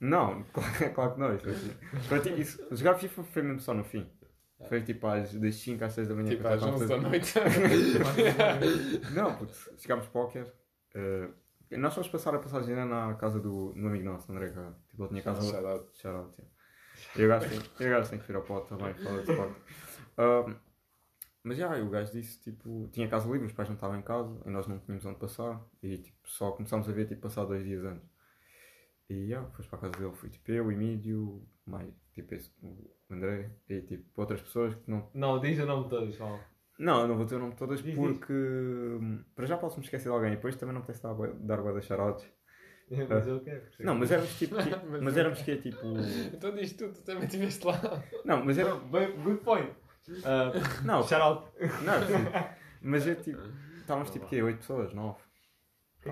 Não, 0.00 0.42
claro, 0.52 0.94
claro 0.94 1.14
que 1.14 1.20
não. 1.20 1.34
Isso, 1.34 1.44
foi, 1.44 1.54
tipo- 1.54 2.02
foi, 2.08 2.20
tipo, 2.20 2.40
isso, 2.40 2.76
jogar 2.76 2.94
FIFA 2.94 3.22
foi 3.24 3.42
mesmo 3.42 3.60
só 3.60 3.74
no 3.74 3.84
fim. 3.84 4.08
Foi 4.68 4.82
tipo 4.82 5.06
às 5.06 5.34
das 5.34 5.54
5 5.56 5.84
às 5.84 5.92
6 5.92 6.08
da 6.08 6.14
manhã. 6.14 6.28
Tipo 6.30 6.48
às 6.48 6.54
estava 6.54 6.72
a 6.72 6.76
11 6.76 6.88
da 6.88 6.96
noite. 6.96 7.34
Não, 9.14 9.36
puto, 9.36 9.52
jogámos 9.78 10.06
póquer. 10.06 10.52
eh, 10.94 11.28
nós 11.70 11.94
fomos 11.94 12.08
passar 12.08 12.34
a 12.34 12.38
passagem 12.38 12.74
na 12.74 13.14
casa 13.14 13.40
do, 13.40 13.72
do 13.72 13.86
amigo 13.86 14.04
nosso, 14.04 14.30
André 14.30 14.50
Cá. 14.50 14.74
Tipo, 14.88 15.02
ele 15.02 15.08
tinha 15.10 15.22
casa. 15.22 15.42
Shout 15.42 15.66
out. 15.66 15.98
Shout 15.98 16.16
out, 16.16 16.34
yeah. 16.38 16.56
E 17.16 17.24
o 17.24 17.28
gajo 17.28 17.48
tem, 17.48 17.86
e 17.86 17.88
o 17.88 17.90
gajo 17.90 18.10
tem 18.10 18.18
que 18.18 18.26
vir 18.26 18.36
ao 18.36 18.42
pote 18.42 18.68
também, 18.68 18.94
fala 18.94 19.22
de 19.22 19.30
esporte. 19.30 20.60
Mas 21.42 21.58
já, 21.58 21.78
o 21.80 21.88
gajo 21.88 22.10
disse, 22.10 22.40
tipo, 22.40 22.88
tinha 22.92 23.08
casa 23.08 23.30
livre, 23.30 23.46
os 23.46 23.52
pais 23.52 23.68
não 23.68 23.76
estavam 23.76 23.96
em 23.96 24.02
casa 24.02 24.36
e 24.44 24.50
nós 24.50 24.66
não 24.66 24.80
tínhamos 24.80 25.06
onde 25.06 25.18
passar. 25.18 25.64
E 25.80 25.98
tipo, 25.98 26.28
só 26.28 26.50
começámos 26.50 26.88
a 26.88 26.92
ver, 26.92 27.06
tipo, 27.06 27.20
passar 27.20 27.44
dois 27.44 27.62
dias 27.62 27.84
antes. 27.84 28.10
E 29.08 29.28
já, 29.28 29.44
fomos 29.44 29.68
para 29.68 29.78
a 29.78 29.82
casa 29.82 29.94
dele, 29.96 30.14
fui 30.16 30.28
tipo 30.28 30.50
eu, 30.50 30.66
o 30.66 30.72
Emílio, 30.72 31.46
mais, 31.64 31.94
tipo, 32.12 32.34
esse, 32.34 32.50
o 32.60 32.90
André 33.08 33.52
e 33.68 33.80
tipo 33.82 34.20
outras 34.20 34.40
pessoas 34.42 34.74
que 34.74 34.90
não. 34.90 35.08
Não, 35.14 35.38
diz 35.38 35.56
o 35.60 35.66
nome 35.66 35.84
de 35.84 35.90
todos, 35.90 36.16
fala. 36.16 36.40
Não, 36.78 37.02
eu 37.02 37.08
não 37.08 37.16
vou 37.16 37.24
ter 37.26 37.36
o 37.36 37.38
nome 37.38 37.52
de 37.52 37.58
todas 37.58 37.82
Diz, 37.82 37.94
diz. 37.94 37.98
porque. 37.98 38.32
hum, 38.32 39.24
Para 39.34 39.46
já 39.46 39.56
posso 39.56 39.78
me 39.78 39.84
esquecer 39.84 40.08
de 40.08 40.14
alguém 40.14 40.32
e 40.32 40.36
depois 40.36 40.56
também 40.56 40.74
não 40.74 40.82
me 40.82 40.86
dar, 41.02 41.14
bué- 41.14 41.32
dar 41.40 41.56
boa 41.58 41.72
das 41.74 41.84
charotes. 41.86 42.26
Mas 43.08 43.26
eu 43.26 43.40
quero. 43.40 43.62
Não, 43.80 43.94
mas 43.96 44.10
éramos 44.12 44.38
tipo. 44.38 44.56
ti- 44.62 44.70
Mas 44.90 45.00
mas 45.02 45.16
éramos 45.16 45.42
que 45.42 45.50
é 45.50 45.56
tipo. 45.56 45.78
Então 46.34 46.54
diz 46.54 46.72
tu, 46.74 46.88
tu 46.92 47.02
também 47.02 47.24
estiveste 47.24 47.66
lá. 47.66 47.80
Não, 48.24 48.44
mas 48.44 48.58
era. 48.58 48.74
Bem, 48.76 49.10
good 49.22 49.40
point. 49.42 49.70
Uh, 50.08 50.84
Não, 50.84 51.02
shout 51.02 51.14
out. 51.22 51.50
não, 51.84 52.00
sim. 52.06 52.48
Mas 52.82 53.06
é 53.08 53.14
tipo. 53.16 53.40
Estávamos 53.78 54.10
tipo 54.10 54.26
quê? 54.26 54.42
8 54.42 54.58
pessoas? 54.58 54.92
9? 54.92 55.16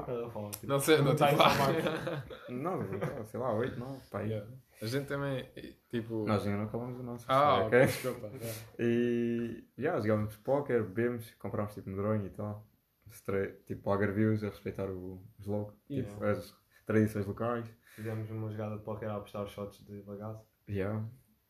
Quem 0.02 0.24
a 0.26 0.30
falar? 0.30 0.50
Tipo, 0.50 0.66
Não 0.66 0.80
sei, 0.80 1.02
não 1.02 1.12
está 1.12 1.30
estive 1.32 1.42
em 1.42 1.46
lá. 1.48 1.54
Marcos. 1.58 2.48
Não, 2.48 2.82
não, 3.16 3.24
sei 3.26 3.40
lá, 3.40 3.52
8, 3.54 3.78
9, 3.78 4.00
pá. 4.10 4.18
aí. 4.20 4.28
Yeah. 4.30 4.50
A 4.82 4.86
gente 4.86 5.06
também, 5.06 5.48
tipo... 5.88 6.24
Nós 6.26 6.44
ainda 6.44 6.58
não 6.58 6.64
acabamos 6.64 6.98
o 6.98 7.02
nosso. 7.02 7.24
Ah, 7.28 7.64
ok? 7.64 7.80
desculpa. 7.86 8.26
yeah. 8.34 8.60
E. 8.78 9.64
Já, 9.78 10.00
jogávamos 10.00 10.36
póquer, 10.38 10.82
bebemos, 10.84 11.30
comprámos 11.34 11.74
tipo 11.74 11.88
medronho 11.90 12.26
e 12.26 12.30
tal. 12.30 12.66
Stre- 13.10 13.60
Tipo 13.66 13.90
algarvios 13.90 14.42
a 14.42 14.48
respeitar 14.48 14.88
o, 14.90 15.22
os. 15.38 15.44
Tipo, 15.44 15.74
Yeah. 15.90 16.30
as 16.30 16.54
tradições 16.86 17.26
locais. 17.26 17.66
Fizemos 17.94 18.28
uma 18.30 18.50
jogada 18.50 18.76
de 18.76 18.82
póquer 18.82 19.08
a 19.08 19.16
apostar 19.16 19.46
shots 19.46 19.84
de 19.86 20.02
bagaço. 20.02 20.44
Já. 20.68 21.02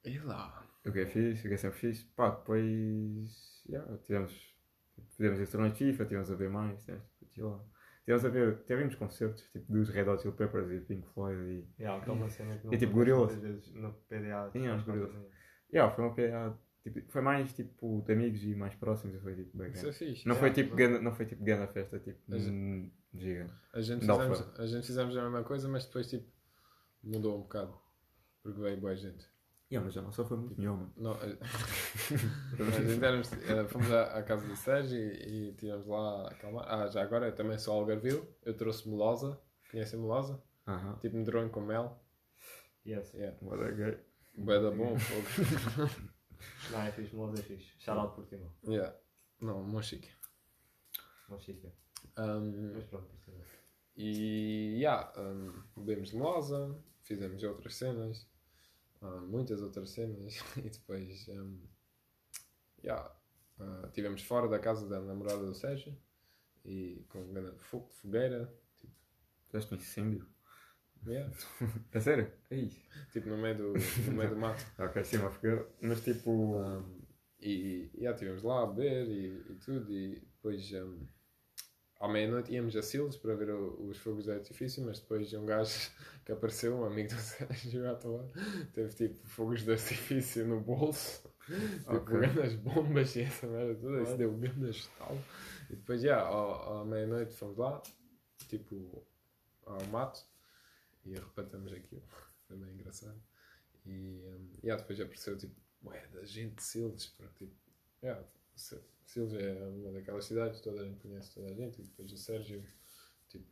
E 0.04 0.18
lá? 0.18 0.62
O 0.86 0.92
que 0.92 1.00
é 1.00 1.06
fixe, 1.06 1.46
o 1.46 1.48
que 1.48 1.54
é 1.54 1.56
sempre 1.56 1.78
fixe. 1.78 2.04
Pá, 2.14 2.28
depois. 2.30 3.62
Já, 3.68 3.82
tivemos. 4.04 4.54
Fizemos 5.16 5.40
esse 5.40 5.50
torneio 5.50 5.72
de 5.72 5.78
FIFA, 5.78 6.04
tivemos 6.04 6.30
a 6.30 6.34
ver 6.34 6.50
mais. 6.50 6.84
Tivemos, 6.84 7.04
tipo, 7.32 7.48
lá. 7.48 7.60
Tivemos 8.04 8.24
a 8.24 8.28
ver. 8.28 8.62
Tivemos 8.64 8.94
concertos 8.94 9.42
tipo 9.50 9.72
dos 9.72 9.88
Red 9.88 10.08
Hot 10.08 10.22
Chili 10.22 10.34
Peppers 10.34 10.70
e 10.70 10.80
Pink 10.80 11.06
Floyd 11.14 11.40
e. 11.42 11.68
Yeah, 11.82 12.02
que 12.04 12.10
é 12.10 12.12
uma 12.12 12.28
cena 12.28 12.56
que 12.58 12.66
não 12.66 12.72
E 12.74 12.78
tipo 12.78 12.92
Gorillaz. 12.92 13.32
muitas 13.32 13.40
vezes 13.42 13.72
no 13.74 13.92
PDA. 14.08 14.50
Sim, 14.52 14.66
acho 14.68 14.76
os 14.78 14.82
que 14.84 14.88
não 14.90 14.96
Gorillaz. 14.98 15.12
fazem. 15.12 15.30
Já, 15.72 15.90
foi 15.90 16.04
uma 16.04 16.14
PA. 16.14 16.58
Tipo, 16.84 17.00
foi 17.10 17.22
mais 17.22 17.52
tipo 17.54 18.02
de 18.06 18.12
amigos 18.12 18.44
e 18.44 18.54
mais 18.54 18.74
próximos 18.74 19.16
e 19.16 19.18
foi 19.18 19.34
tipo 19.34 19.56
bem 19.56 19.68
Isso 19.70 19.78
é 19.78 19.82
grande. 19.84 19.96
fixe. 19.98 20.28
Não 20.28 20.34
foi 20.34 20.48
Yeah. 20.50 20.62
tipo 20.64 20.76
ganda, 20.76 21.00
não 21.00 21.14
foi 21.14 21.24
tipo 21.24 21.42
ganda 21.42 21.66
festa, 21.66 21.98
tipo 21.98 22.20
Mas- 22.28 22.46
hum, 22.46 22.90
gigante. 23.14 23.54
A 23.72 23.80
gente, 23.80 24.00
fizemos, 24.00 24.58
a 24.60 24.66
gente 24.66 24.86
fizemos 24.86 25.16
a 25.16 25.22
mesma 25.22 25.42
coisa, 25.44 25.66
mas 25.66 25.86
depois, 25.86 26.10
tipo, 26.10 26.26
mudou 27.02 27.38
um 27.38 27.40
bocado. 27.42 27.74
Porque 28.42 28.60
veio 28.60 28.76
boa 28.78 28.94
gente. 28.94 29.26
Yeah, 29.74 29.84
mas 29.84 29.96
a 29.96 30.02
nossa 30.02 30.24
foi 30.24 30.36
muito 30.36 30.56
melhor, 30.56 30.76
mano. 30.76 30.92
Não, 30.96 31.16
éramos, 33.02 33.32
eh, 33.32 33.64
fomos 33.66 33.90
à, 33.90 34.18
à 34.18 34.22
casa 34.22 34.46
do 34.46 34.54
Sérgio 34.54 34.96
e, 34.96 35.48
e 35.48 35.52
tínhamos 35.54 35.84
lá 35.88 36.28
a. 36.28 36.84
Ah, 36.84 36.86
já 36.86 37.02
agora 37.02 37.26
eu 37.26 37.34
também 37.34 37.58
sou 37.58 37.74
algarvio. 37.80 38.24
Eu 38.44 38.56
trouxe 38.56 38.88
melosa. 38.88 39.36
Conhecem 39.72 39.98
melosa? 39.98 40.40
Aham. 40.68 40.96
Tipo 41.00 41.16
medronho 41.16 41.50
com 41.50 41.60
mel. 41.60 42.00
Yes. 42.86 43.12
Yeah. 43.14 43.36
What 43.42 43.64
a 43.64 43.72
gay. 43.72 43.98
Bué 44.36 44.60
da 44.60 44.70
bom, 44.70 44.96
fogo. 44.96 45.90
Não, 46.70 46.82
é 46.82 46.92
fixe, 46.92 47.16
mas 47.16 47.40
é 47.40 47.42
fixe. 47.42 47.72
Shout 47.80 47.98
out 47.98 48.14
por 48.14 48.24
Portimão. 48.26 48.52
yeah. 48.68 48.96
Não, 49.40 49.60
Monchique. 49.64 50.08
Não 51.28 51.38
chica. 51.40 51.72
Um, 52.16 52.74
Mas 52.74 52.84
pronto. 52.84 53.08
E 53.96 54.76
yeah, 54.78 55.12
um, 55.20 55.52
bebemos 55.76 56.10
de 56.10 56.16
Mosa, 56.16 56.80
fizemos 57.02 57.42
outras 57.42 57.74
cenas, 57.74 58.28
ah, 59.04 59.20
muitas 59.22 59.60
outras 59.62 59.90
cenas, 59.90 60.34
e 60.58 60.70
depois 60.70 61.28
um, 61.28 61.60
yeah, 62.82 63.10
ah, 63.60 63.88
tivemos 63.92 64.22
fora 64.22 64.48
da 64.48 64.58
casa 64.58 64.88
da 64.88 65.00
namorada 65.00 65.44
do 65.44 65.54
Sérgio 65.54 65.96
e 66.64 67.04
com 67.08 67.32
grande 67.32 67.58
fo- 67.58 67.88
fogueira, 67.92 68.52
tipo, 68.80 68.92
Fizeste 69.46 69.74
um 69.74 69.76
incêndio? 69.76 70.26
yeah, 71.06 71.30
É 71.92 72.00
sério? 72.00 72.32
Isso. 72.50 72.80
tipo 73.12 73.28
no 73.28 73.36
meio 73.38 73.56
do, 73.56 73.72
no 74.06 74.12
meio 74.16 74.30
do 74.30 74.36
mato. 74.36 74.64
Ok, 74.78 75.04
sim, 75.04 75.18
uma 75.18 75.30
fogueira. 75.30 75.68
Mas 75.80 76.02
tipo. 76.02 76.30
Um, 76.58 77.04
e 77.40 77.90
yeah, 77.94 78.12
estivemos 78.12 78.42
lá 78.42 78.62
a 78.62 78.66
beber 78.66 79.06
e, 79.08 79.52
e 79.52 79.54
tudo, 79.56 79.92
e 79.92 80.14
depois 80.20 80.72
um, 80.72 81.06
à 82.04 82.08
meia-noite 82.08 82.52
íamos 82.52 82.76
a 82.76 82.82
Silos 82.82 83.16
para 83.16 83.34
ver 83.34 83.50
o- 83.50 83.88
os 83.88 83.98
fogos 83.98 84.24
de 84.24 84.32
artifício, 84.32 84.84
mas 84.84 85.00
depois 85.00 85.32
um 85.32 85.46
gajo 85.46 85.72
que 86.24 86.32
apareceu, 86.32 86.76
um 86.76 86.84
amigo 86.84 87.08
do 87.08 87.14
Sérgio 87.20 87.90
à 87.90 87.94
toa, 87.94 88.30
teve 88.72 88.94
tipo 88.94 89.26
fogos 89.26 89.62
de 89.62 89.72
artifício 89.72 90.46
no 90.46 90.60
bolso, 90.60 91.22
tipo 91.88 91.94
Ok. 91.96 92.14
grandes 92.18 92.54
bombas 92.54 93.16
e 93.16 93.22
essa 93.22 93.46
merda 93.46 93.74
toda, 93.76 94.02
isso 94.02 94.16
deu 94.16 94.32
grandes 94.32 94.86
tal. 94.98 95.16
E 95.70 95.76
depois, 95.76 96.02
yeah, 96.02 96.22
à, 96.28 96.82
meia-noite 96.84 97.34
fomos 97.34 97.56
lá, 97.56 97.82
tipo 98.48 99.06
ao 99.66 99.82
mato, 99.86 100.22
e 101.04 101.16
arrebatamos 101.16 101.72
aquilo, 101.72 102.02
foi 102.46 102.56
bem 102.56 102.72
engraçado. 102.74 103.20
E 103.86 103.90
um, 104.26 104.50
yeah, 104.62 104.80
depois 104.80 105.00
apareceu 105.00 105.36
tipo, 105.36 105.54
ué, 105.84 106.06
da 106.08 106.24
gente 106.24 106.56
de 106.56 106.62
Silves, 106.62 107.06
porque 107.06 107.46
tipo, 107.46 107.56
yeah, 108.02 108.22
Silves 109.14 109.34
é 109.34 109.52
uma 109.68 109.92
daquelas 109.92 110.24
cidades, 110.24 110.60
toda 110.60 110.80
a 110.82 110.84
gente 110.84 110.98
conhece 111.00 111.32
toda 111.32 111.46
a 111.50 111.54
gente, 111.54 111.80
e 111.80 111.84
depois 111.84 112.12
o 112.12 112.16
Sérgio 112.16 112.64
tipo, 113.28 113.46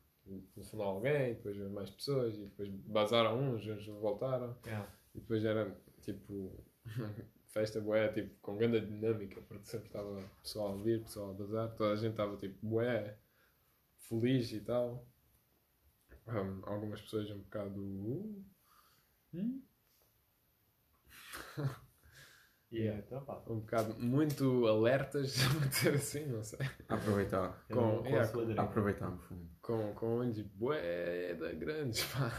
telefonou 0.54 0.86
alguém, 0.86 1.30
e 1.30 1.34
depois 1.34 1.56
mais 1.70 1.88
pessoas, 1.88 2.34
e 2.36 2.40
depois 2.46 2.68
bazaram 2.68 3.38
uns, 3.40 3.64
uns 3.66 3.86
voltaram, 3.86 4.56
Yeah. 4.66 4.92
e 5.14 5.20
depois 5.20 5.44
era 5.44 5.72
tipo 6.00 6.64
festa 7.46 7.80
bué, 7.80 8.08
tipo, 8.08 8.34
com 8.40 8.56
grande 8.56 8.80
dinâmica, 8.80 9.40
porque 9.42 9.64
sempre 9.64 9.86
estava 9.86 10.20
pessoal 10.42 10.72
a 10.72 10.82
vir, 10.82 11.02
pessoal 11.04 11.30
a 11.30 11.34
bazar, 11.34 11.74
toda 11.76 11.92
a 11.92 11.96
gente 11.96 12.10
estava 12.12 12.36
tipo 12.36 12.58
bué, 12.66 13.16
feliz 13.98 14.50
e 14.52 14.60
tal. 14.60 15.06
Um, 16.26 16.60
algumas 16.66 17.00
pessoas 17.00 17.30
um 17.30 17.38
bocado. 17.38 17.80
"Uh, 17.80 18.44
hum?" 19.34 19.62
Yeah, 22.72 22.98
então 23.06 23.22
pá. 23.24 23.42
um 23.48 23.60
bocado 23.60 23.94
muito 24.00 24.66
alertas, 24.66 25.36
vou 25.52 25.60
dizer 25.68 25.94
assim, 25.94 26.24
não 26.26 26.42
sei. 26.42 26.58
Aproveitar. 26.88 27.62
Eu 27.68 27.76
Com- 27.76 27.98
aderir. 27.98 28.58
A 28.58 28.62
aproveitar, 28.62 29.10
no 29.10 29.18
fundo. 29.18 29.48
Com, 29.60 29.94
com 29.94 30.18
olhos 30.18 30.40
bué 30.40 31.34
da 31.34 31.52
grandes, 31.52 32.02
pá. 32.06 32.30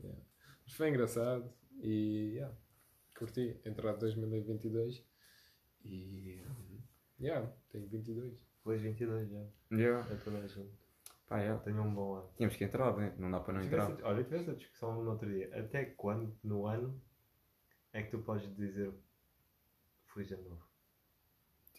Yeah. 0.00 0.20
Mas 0.64 0.72
foi 0.74 0.88
engraçado 0.88 1.52
e 1.80 2.34
yeah, 2.34 2.54
curti 3.16 3.60
entrar 3.64 3.92
2022 3.94 5.04
e 5.84 6.42
yeah, 7.20 7.48
tenho 7.70 7.86
22. 7.88 8.46
Feliz 8.64 8.82
22 8.82 9.30
já. 9.30 9.46
Yeah. 9.72 10.12
É 10.12 10.16
toda 10.16 10.38
a 10.38 10.46
gente. 10.46 10.76
Pá, 11.28 11.38
yeah. 11.40 11.62
Tenho 11.62 11.82
um 11.82 11.94
bom 11.94 12.14
ano. 12.16 12.30
Tínhamos 12.36 12.56
que 12.56 12.64
entrar, 12.64 12.96
né? 12.96 13.14
Não 13.18 13.30
dá 13.30 13.40
para 13.40 13.54
não 13.54 13.62
entrar. 13.62 13.86
Tivesse- 13.86 14.02
Olha, 14.04 14.24
tivesse 14.24 14.50
a 14.50 14.54
discussão 14.54 15.02
no 15.02 15.10
outro 15.10 15.28
dia. 15.30 15.50
Até 15.58 15.84
quando 15.84 16.36
no 16.42 16.66
ano 16.66 17.00
é 17.98 18.02
que 18.04 18.10
tu 18.10 18.18
podes 18.18 18.54
dizer 18.56 18.92
Feliz 20.12 20.30
Ano 20.32 20.48
Novo? 20.50 20.68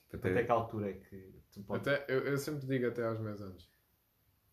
Tipo, 0.09 0.17
Até 0.17 0.31
até... 0.31 0.43
que 0.43 0.51
altura 0.51 0.89
é 0.89 0.93
que 0.93 1.33
tu 1.51 1.61
podes. 1.63 1.87
Até, 1.87 2.05
eu, 2.13 2.19
eu 2.25 2.37
sempre 2.37 2.65
digo 2.67 2.87
até 2.87 3.05
aos 3.05 3.19
meus 3.19 3.41
anos. 3.41 3.69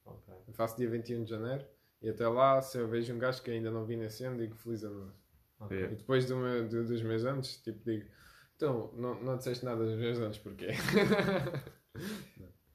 Ok. 0.05 0.35
Eu 0.47 0.53
faço 0.55 0.77
dia 0.77 0.89
21 0.89 1.25
de 1.25 1.31
janeiro 1.31 1.65
e 2.03 2.09
até 2.11 2.29
lá, 2.29 2.61
se 2.63 2.79
eu 2.79 2.87
vejo 2.89 3.13
um 3.15 3.19
gajo 3.19 3.43
que 3.43 3.51
ainda 3.51 3.71
não 3.71 3.85
vi 3.87 3.97
nesse 3.97 4.25
ano, 4.25 4.39
digo 4.39 4.55
feliz 4.57 4.85
ano 4.85 4.99
novo. 5.01 5.15
Ok. 5.61 5.77
Yeah. 5.77 5.95
E 5.95 5.97
depois 5.99 6.27
do 6.27 6.37
meu- 6.37 6.69
do- 6.69 6.85
dos 6.85 7.03
meus 7.03 7.25
anos, 7.25 7.57
tipo, 7.63 7.83
digo, 7.85 8.07
então, 8.55 8.93
não, 8.95 9.23
não 9.23 9.37
disseste 9.39 9.65
nada 9.65 9.85
dos 9.85 9.97
meus 9.97 10.19
anos, 10.19 10.39
porquê? 10.39 10.69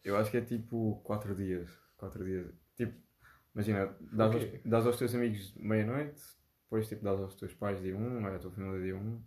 Eu 0.04 0.18
acho 0.18 0.32
que 0.32 0.38
é 0.38 0.42
tipo 0.42 1.00
4 1.04 1.36
dias. 1.36 1.70
4 1.98 2.24
dias. 2.26 2.52
Tipo, 2.76 2.98
imagina, 3.54 3.96
dás, 4.12 4.36
Ok. 4.36 4.52
aos, 4.56 4.62
dás 4.66 4.88
aos 4.88 4.98
teus 4.98 5.14
amigos 5.14 5.54
meia-noite, 5.56 6.20
depois 6.72 6.88
tipo 6.88 7.04
dás 7.04 7.20
aos 7.20 7.36
teus 7.36 7.54
pais 7.54 7.82
dia 7.82 7.94
1, 7.98 8.26
à 8.28 8.40
tua 8.40 8.50
família 8.50 8.82
dia 8.82 8.96
1, 8.96 9.22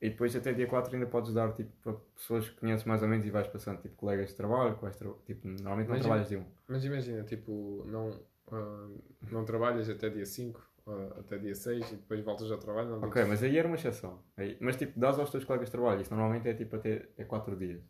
e 0.00 0.10
depois 0.10 0.36
até 0.36 0.52
dia 0.52 0.68
4 0.68 0.94
ainda 0.94 1.06
podes 1.08 1.34
dar 1.34 1.52
tipo 1.52 1.72
para 1.82 1.94
pessoas 2.14 2.48
que 2.48 2.60
conheces 2.60 2.86
mais 2.86 3.02
ou 3.02 3.08
menos 3.08 3.26
e 3.26 3.30
vais 3.32 3.48
passando, 3.48 3.80
tipo 3.82 3.96
colegas 3.96 4.28
de 4.30 4.36
trabalho, 4.36 4.76
quais 4.76 4.94
tra... 4.96 5.10
tipo, 5.26 5.48
normalmente 5.48 5.88
não 5.88 5.96
Imagina- 5.96 6.00
trabalhas 6.02 6.28
dia 6.28 6.38
1. 6.38 6.46
Mas 6.68 6.84
imagina, 6.84 7.24
tipo, 7.24 7.82
não, 7.88 8.20
ah, 8.52 8.88
não 9.32 9.44
trabalhas 9.44 9.90
até 9.90 10.08
dia 10.08 10.24
5, 10.24 10.62
ah, 10.86 11.16
até 11.18 11.36
dia 11.36 11.54
6 11.56 11.90
e 11.90 11.96
depois 11.96 12.20
voltas 12.24 12.48
ao 12.52 12.58
trabalho. 12.58 12.90
Não 12.90 13.08
Ok, 13.08 13.24
mas 13.24 13.42
aí 13.42 13.58
era 13.58 13.66
uma 13.66 13.74
exceção. 13.76 14.22
Aí, 14.36 14.56
mas 14.60 14.76
tipo, 14.76 15.00
dás 15.00 15.18
aos 15.18 15.30
teus 15.30 15.42
colegas 15.44 15.66
de 15.68 15.72
trabalho, 15.72 16.00
isso 16.00 16.14
normalmente 16.14 16.48
é 16.48 16.54
tipo 16.54 16.76
até 16.76 17.08
é 17.18 17.24
4 17.24 17.56
dias. 17.56 17.82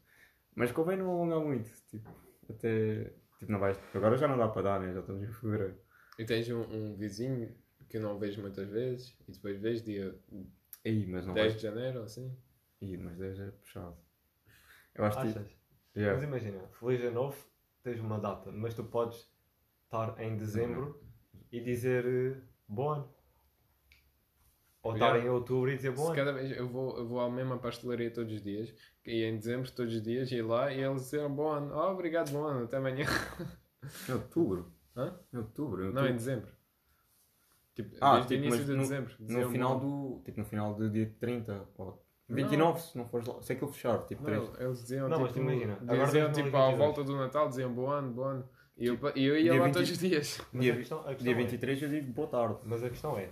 Mas 0.54 0.72
convém 0.72 0.96
não 0.96 1.10
alongar 1.10 1.40
muito, 1.40 1.68
tipo, 1.90 2.08
até. 2.48 3.12
Tipo, 3.38 3.52
não 3.52 3.58
vais. 3.58 3.78
Agora 3.92 4.16
já 4.16 4.26
não 4.28 4.38
dá 4.38 4.48
para 4.48 4.62
dar, 4.62 4.80
né? 4.80 4.94
Já 4.94 5.00
estamos 5.00 5.22
em 5.24 5.26
fevereiro. 5.32 5.76
E 6.18 6.24
tens 6.24 6.48
um, 6.48 6.62
um 6.62 6.96
vizinho 6.96 7.54
que 7.94 7.98
eu 7.98 8.02
não 8.02 8.18
vejo 8.18 8.42
muitas 8.42 8.68
vezes 8.68 9.16
e 9.28 9.30
depois 9.30 9.56
vês 9.60 9.80
dia 9.80 10.18
Aí, 10.84 11.06
mas 11.06 11.24
não 11.24 11.32
10 11.32 11.46
vais. 11.52 11.56
de 11.56 11.62
janeiro 11.62 12.00
ou 12.00 12.04
assim. 12.06 12.36
Ih, 12.80 12.96
mas 12.96 13.16
10 13.16 13.38
é 13.38 13.50
puxado. 13.52 13.96
Eu 14.96 15.04
acho 15.04 15.20
que. 15.20 15.28
tipo, 15.28 15.38
Achas? 15.38 15.56
Yeah. 15.96 16.14
Mas 16.14 16.24
imagina, 16.24 16.66
Feliz 16.72 17.00
Ano 17.02 17.12
Novo 17.12 17.36
tens 17.84 18.00
uma 18.00 18.18
data, 18.18 18.50
mas 18.50 18.74
tu 18.74 18.82
podes 18.82 19.30
estar 19.84 20.20
em 20.20 20.36
dezembro 20.36 21.00
e 21.52 21.60
dizer 21.60 22.04
eh, 22.04 22.40
bom 22.66 22.90
ano. 22.90 23.14
Ou 24.82 24.94
estar 24.94 25.10
Yeah. 25.14 25.24
em 25.26 25.30
outubro 25.30 25.70
e 25.70 25.76
dizer 25.76 25.92
bom 25.92 26.02
Se 26.02 26.06
ano. 26.08 26.16
cada 26.16 26.32
vez 26.32 26.50
eu 26.56 26.68
vou, 26.68 26.98
eu 26.98 27.06
vou 27.06 27.20
à 27.20 27.30
mesma 27.30 27.58
pastelaria 27.58 28.10
todos 28.12 28.32
os 28.34 28.42
dias 28.42 28.74
ia 29.06 29.28
em 29.28 29.36
dezembro 29.38 29.70
todos 29.70 29.94
os 29.94 30.02
dias, 30.02 30.32
ia 30.32 30.44
lá 30.44 30.72
e 30.72 30.80
eles 30.82 31.02
diziam 31.02 31.32
bom 31.32 31.48
ano. 31.48 31.72
Oh, 31.72 31.92
obrigado, 31.92 32.32
bom 32.32 32.42
ano, 32.44 32.64
até 32.64 32.76
amanhã. 32.78 33.06
Em 34.08 34.12
outubro. 34.14 34.74
Hã? 34.96 35.16
Em 35.32 35.36
outubro. 35.38 35.82
em 35.82 35.84
Não, 35.84 36.02
outubro. 36.02 36.08
em 36.10 36.16
dezembro. 36.16 36.50
Tipo, 37.74 37.96
Ah, 38.00 38.14
desde 38.20 38.34
o 38.34 38.36
tipo, 38.38 38.48
início 38.48 38.64
de 38.66 38.72
no- 38.72 38.78
dezembro. 38.82 39.14
No 39.18 39.26
diziam 39.26 39.50
final 39.50 39.80
do. 39.80 40.22
Tipo, 40.24 40.38
no 40.40 40.46
final 40.46 40.74
do 40.74 40.90
dia 40.90 41.14
30 41.18 41.68
ou 41.76 42.04
29, 42.28 42.80
se 42.80 42.96
não 42.96 43.06
fores 43.08 43.26
lá. 43.26 43.42
Se 43.42 43.52
aquilo 43.52 43.70
fechar, 43.72 43.98
tipo 44.06 44.22
3. 44.24 44.42
Não, 44.48 44.60
eles 44.60 44.80
diziam 44.82 45.08
Não, 45.08 45.20
mas 45.20 45.32
tipo, 45.32 45.40
imagina, 45.40 45.72
agora 45.82 46.04
diziam 46.06 46.32
tipo 46.32 46.50
2022. 46.50 46.74
à 46.74 46.76
volta 46.76 47.04
do 47.04 47.16
Natal, 47.16 47.48
diziam 47.48 47.72
bom 47.72 47.90
ano, 47.90 48.12
bom 48.12 48.22
ano. 48.24 48.48
E 48.76 48.86
eu, 48.86 48.98
e 49.14 49.24
eu 49.24 49.36
ia 49.36 49.42
dia 49.42 49.54
lá 49.60 49.64
20 49.66 49.74
todos 49.74 49.90
os 49.90 49.98
dias. 49.98 50.40
Dia, 50.54 50.72
a 50.72 50.76
questão, 50.76 50.98
a 51.00 51.02
questão 51.04 51.24
dia 51.24 51.32
é- 51.32 51.34
23 51.36 51.82
eu 51.82 51.88
digo 51.88 52.12
boa 52.12 52.28
tarde. 52.28 52.58
Mas 52.64 52.82
a 52.84 52.88
questão 52.90 53.18
é. 53.18 53.28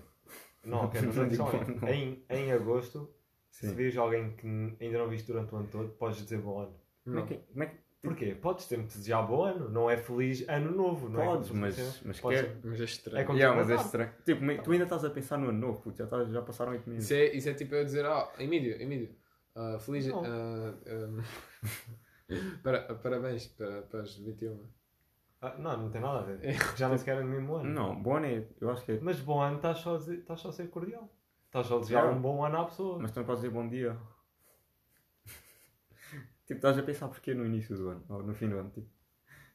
Não, 0.64 0.84
ok, 0.86 1.00
mas 1.02 1.18
a 1.18 1.22
Não 1.22 1.28
questão 1.28 1.46
não. 1.80 1.88
é. 1.88 1.94
Em, 1.96 2.24
em 2.30 2.52
agosto, 2.52 3.08
se 3.50 3.68
Sim. 3.68 3.74
vês 3.74 3.96
alguém 3.96 4.32
que 4.36 4.46
ainda 4.80 4.98
não 4.98 5.08
viste 5.08 5.26
durante 5.26 5.52
o 5.54 5.58
ano 5.58 5.68
todo, 5.70 5.88
podes 5.90 6.18
dizer 6.22 6.38
bom 6.38 6.60
ano. 6.60 6.74
Como 7.04 7.16
é 7.16 7.20
Não. 7.20 7.26
que. 7.26 7.36
Como 7.36 7.62
é 7.62 7.66
que 7.66 7.76
Porquê? 8.02 8.34
Podes 8.34 8.64
sempre 8.64 8.86
desejar 8.86 9.22
bom 9.22 9.44
ano, 9.44 9.68
não 9.68 9.88
é 9.88 9.96
feliz 9.96 10.44
ano 10.48 10.72
novo, 10.72 11.08
não 11.08 11.24
Podes, 11.24 11.50
é? 11.50 11.54
mas, 11.54 12.02
mas 12.04 12.20
Pode 12.20 12.36
quer. 12.42 12.56
Mas 12.64 12.80
é 12.80 12.84
estranho. 12.84 13.18
É 13.20 13.24
como 13.24 13.38
Yeah, 13.38 13.56
mas 13.56 13.70
é 13.70 13.76
estranho. 13.76 14.10
Tipo, 14.24 14.42
me- 14.42 14.58
tu 14.60 14.72
ainda 14.72 14.84
estás 14.84 15.04
a 15.04 15.10
pensar 15.10 15.38
no 15.38 15.48
ano 15.50 15.58
novo, 15.58 15.80
puto, 15.82 15.96
já, 15.98 16.04
estás- 16.04 16.28
já 16.28 16.42
passaram 16.42 16.72
8 16.72 16.88
meses. 16.90 17.04
Isso 17.04 17.14
é, 17.14 17.24
isso 17.36 17.48
é 17.48 17.54
tipo 17.54 17.74
eu 17.76 17.84
dizer, 17.84 18.04
ah, 18.04 18.28
Emílio, 18.40 18.80
Emílio, 18.82 19.14
ah, 19.54 19.78
feliz. 19.78 20.08
Não. 20.08 20.24
ah, 20.24 20.74
ah, 20.84 21.22
para, 22.62 22.94
parabéns 22.96 23.46
para, 23.46 23.82
para 23.82 24.00
as 24.00 24.16
21. 24.16 24.58
Ah, 25.40 25.54
não, 25.58 25.76
não 25.76 25.90
tem 25.90 26.00
nada 26.00 26.18
a 26.18 26.22
ver. 26.22 26.40
É. 26.44 26.52
Já 26.76 26.88
nem 26.88 26.98
sequer 26.98 27.18
é 27.18 27.22
no 27.22 27.28
mesmo 27.28 27.54
ano. 27.54 27.70
Não, 27.70 28.02
bom 28.02 28.16
ano 28.16 28.26
é. 28.26 28.44
Eu 28.60 28.70
acho 28.70 28.84
que 28.84 28.92
é. 28.92 28.98
Mas 29.00 29.20
bom 29.20 29.40
ano 29.40 29.56
estás 29.56 29.78
só, 29.78 29.94
a 29.94 29.98
dizer- 29.98 30.18
estás 30.18 30.40
só 30.40 30.48
a 30.48 30.52
ser 30.52 30.68
cordial. 30.70 31.08
Estás 31.46 31.66
só 31.68 31.76
a 31.76 31.80
desejar 31.80 32.10
um 32.10 32.20
bom 32.20 32.44
ano 32.44 32.58
à 32.62 32.64
pessoa. 32.64 32.98
Mas 33.00 33.12
também 33.12 33.26
podes 33.26 33.42
dizer 33.42 33.52
bom 33.54 33.68
dia. 33.68 33.96
Tipo, 36.46 36.58
estás 36.58 36.78
a 36.78 36.82
pensar 36.82 37.08
porquê 37.08 37.34
no 37.34 37.44
início 37.46 37.76
do 37.76 37.88
ano, 37.88 38.04
ou 38.08 38.22
no 38.22 38.34
fim 38.34 38.48
do 38.48 38.58
ano. 38.58 38.70
Tipo, 38.70 38.88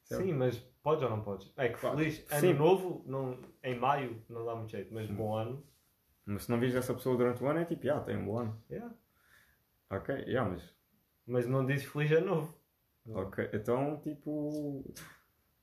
Sim, 0.04 0.34
mas 0.34 0.58
podes 0.82 1.04
ou 1.04 1.10
não 1.10 1.22
podes? 1.22 1.52
É 1.58 1.70
que 1.70 1.78
feliz 1.78 2.26
ano 2.32 2.40
Sim. 2.40 2.54
novo 2.54 3.04
não, 3.06 3.40
em 3.62 3.78
maio 3.78 4.24
não 4.30 4.46
dá 4.46 4.56
muito 4.56 4.72
jeito, 4.72 4.94
mas 4.94 5.10
bom 5.10 5.36
ano. 5.36 5.64
mas 6.26 6.44
se 6.44 6.52
não 6.52 6.60
vês 6.60 6.74
essa 6.76 6.94
pessoa 6.94 7.18
durante 7.18 7.44
o 7.44 7.48
ano, 7.48 7.60
é 7.60 7.66
tipo, 7.66 7.90
ah, 7.92 8.00
tem 8.00 8.18
um 8.18 8.26
bom 8.26 8.40
ano. 8.40 8.64
Yeah. 8.70 8.94
Ok, 9.90 10.16
yeah, 10.16 10.50
mas. 10.50 10.76
Mas 11.26 11.46
não 11.46 11.66
dizes 11.66 11.86
feliz 11.86 12.12
ano 12.12 12.26
novo. 12.28 12.58
Ok, 13.10 13.50
então, 13.54 14.00
tipo. 14.02 14.84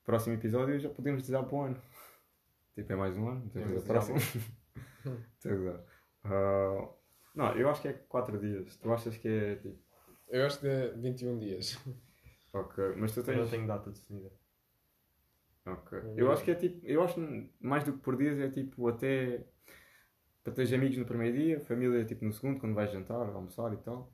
Próximo 0.05 0.35
episódio 0.35 0.79
já 0.79 0.91
podemos 0.91 1.23
dizer 1.23 1.41
bom 1.43 1.65
ano. 1.65 1.77
Tipo, 2.75 2.93
é 2.93 2.97
mais 2.97 3.17
um 3.17 3.29
ano. 3.29 3.49
Temos 3.51 3.83
Podemos 3.83 3.83
o 3.83 3.87
próximo. 3.87 4.19
Temos 5.41 5.81
Ah, 6.27 6.89
não, 7.35 7.55
eu 7.55 7.69
acho 7.69 7.83
que 7.83 7.89
é 7.89 7.93
4 7.93 8.39
dias. 8.39 8.77
Tu 8.77 8.93
achas 8.93 9.17
que 9.17 9.29
é 9.29 9.57
tipo. 9.57 9.84
Eu 10.29 10.47
acho 10.47 10.59
que 10.61 10.67
é 10.67 10.89
21 10.93 11.39
dias. 11.39 11.79
Ok, 12.53 12.95
mas 12.97 13.13
tu 13.13 13.21
Eu 13.21 13.27
não 13.27 13.35
tens. 13.43 13.51
tenho 13.51 13.67
data 13.67 13.91
definida. 13.91 14.31
Ok. 15.67 15.99
Eu 16.17 16.31
acho 16.31 16.45
que 16.45 16.51
é 16.51 16.55
tipo. 16.55 16.85
Eu 16.87 17.03
acho 17.03 17.15
que 17.15 17.51
mais 17.61 17.85
do 17.85 17.93
que 17.95 17.99
por 18.01 18.17
dias 18.17 18.39
é 18.39 18.49
tipo 18.51 18.87
até. 18.89 19.45
Para 20.43 20.53
teres 20.53 20.73
amigos 20.75 20.99
no 20.99 21.07
primeiro 21.07 21.37
dia, 21.39 21.61
família 21.61 22.05
tipo 22.05 22.23
no 22.25 22.33
segundo, 22.33 22.61
quando 22.61 22.75
vais 22.75 22.93
jantar, 22.93 23.29
almoçar 23.31 23.73
e 23.73 23.79
tal. 23.79 24.13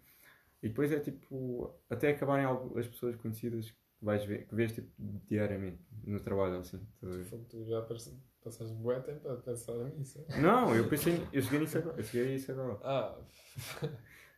E 0.62 0.69
depois 0.69 0.93
é 0.93 1.00
tipo. 1.00 1.75
Até 1.90 2.11
acabarem 2.11 2.45
algo- 2.45 2.79
as 2.79 2.87
pessoas 2.87 3.17
conhecidas 3.17 3.71
que 3.71 3.76
vais 4.00 4.25
ver, 4.25 4.47
que 4.47 4.55
vês 4.55 4.73
tipo 4.73 4.88
diariamente 5.29 5.83
no 6.05 6.21
trabalho 6.21 6.59
assim. 6.59 6.81
ver? 7.02 7.25
Fogo, 7.25 7.45
Tu 7.49 7.64
já 7.64 7.83
pass- 7.83 8.17
passaste 8.45 8.75
bué 8.76 9.00
tempo 9.00 9.29
a 9.29 9.37
pensar 9.37 9.75
nisso. 9.97 10.25
Não, 10.40 10.75
eu 10.75 10.88
pensei. 10.88 11.21
Eu 11.33 11.43
cheguei 11.43 11.59
nisso 11.61 11.79
agora. 11.79 11.99
Eu 11.99 12.05
cheguei 12.05 12.33
a 12.33 12.37
isso 12.37 12.52
agora. 12.52 12.79
Ah, 12.85 13.19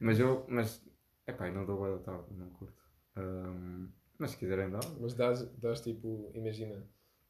Mas 0.00 0.19
eu. 0.19 0.47
Mas. 0.49 0.83
Epá, 1.26 1.49
eu 1.49 1.55
não 1.55 1.64
dou 1.64 1.76
boa 1.76 1.97
da 1.99 2.02
tarde, 2.02 2.25
não 2.35 2.50
curto. 2.50 2.83
Ahm, 3.17 3.88
mas 4.19 4.33
se 4.33 4.37
quiserem 4.38 4.71
dar. 4.71 4.81
mas 5.00 5.14
dás, 5.14 5.45
dás 5.59 5.81
tipo, 5.81 6.31
imagina, 6.35 6.83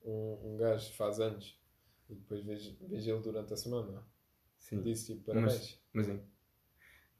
um, 0.04 0.54
um 0.54 0.56
gajo 0.56 0.92
faz 0.94 1.20
anos 1.20 1.60
e 2.08 2.14
depois 2.14 2.42
vês, 2.44 2.66
vês 2.80 3.06
ele 3.06 3.20
durante 3.20 3.52
a 3.52 3.56
semana. 3.56 4.04
Sim. 4.58 4.80
Diz 4.82 5.06
tipo 5.06 5.24
parabéns. 5.24 5.80
Mas 5.92 6.06
sim. 6.06 6.20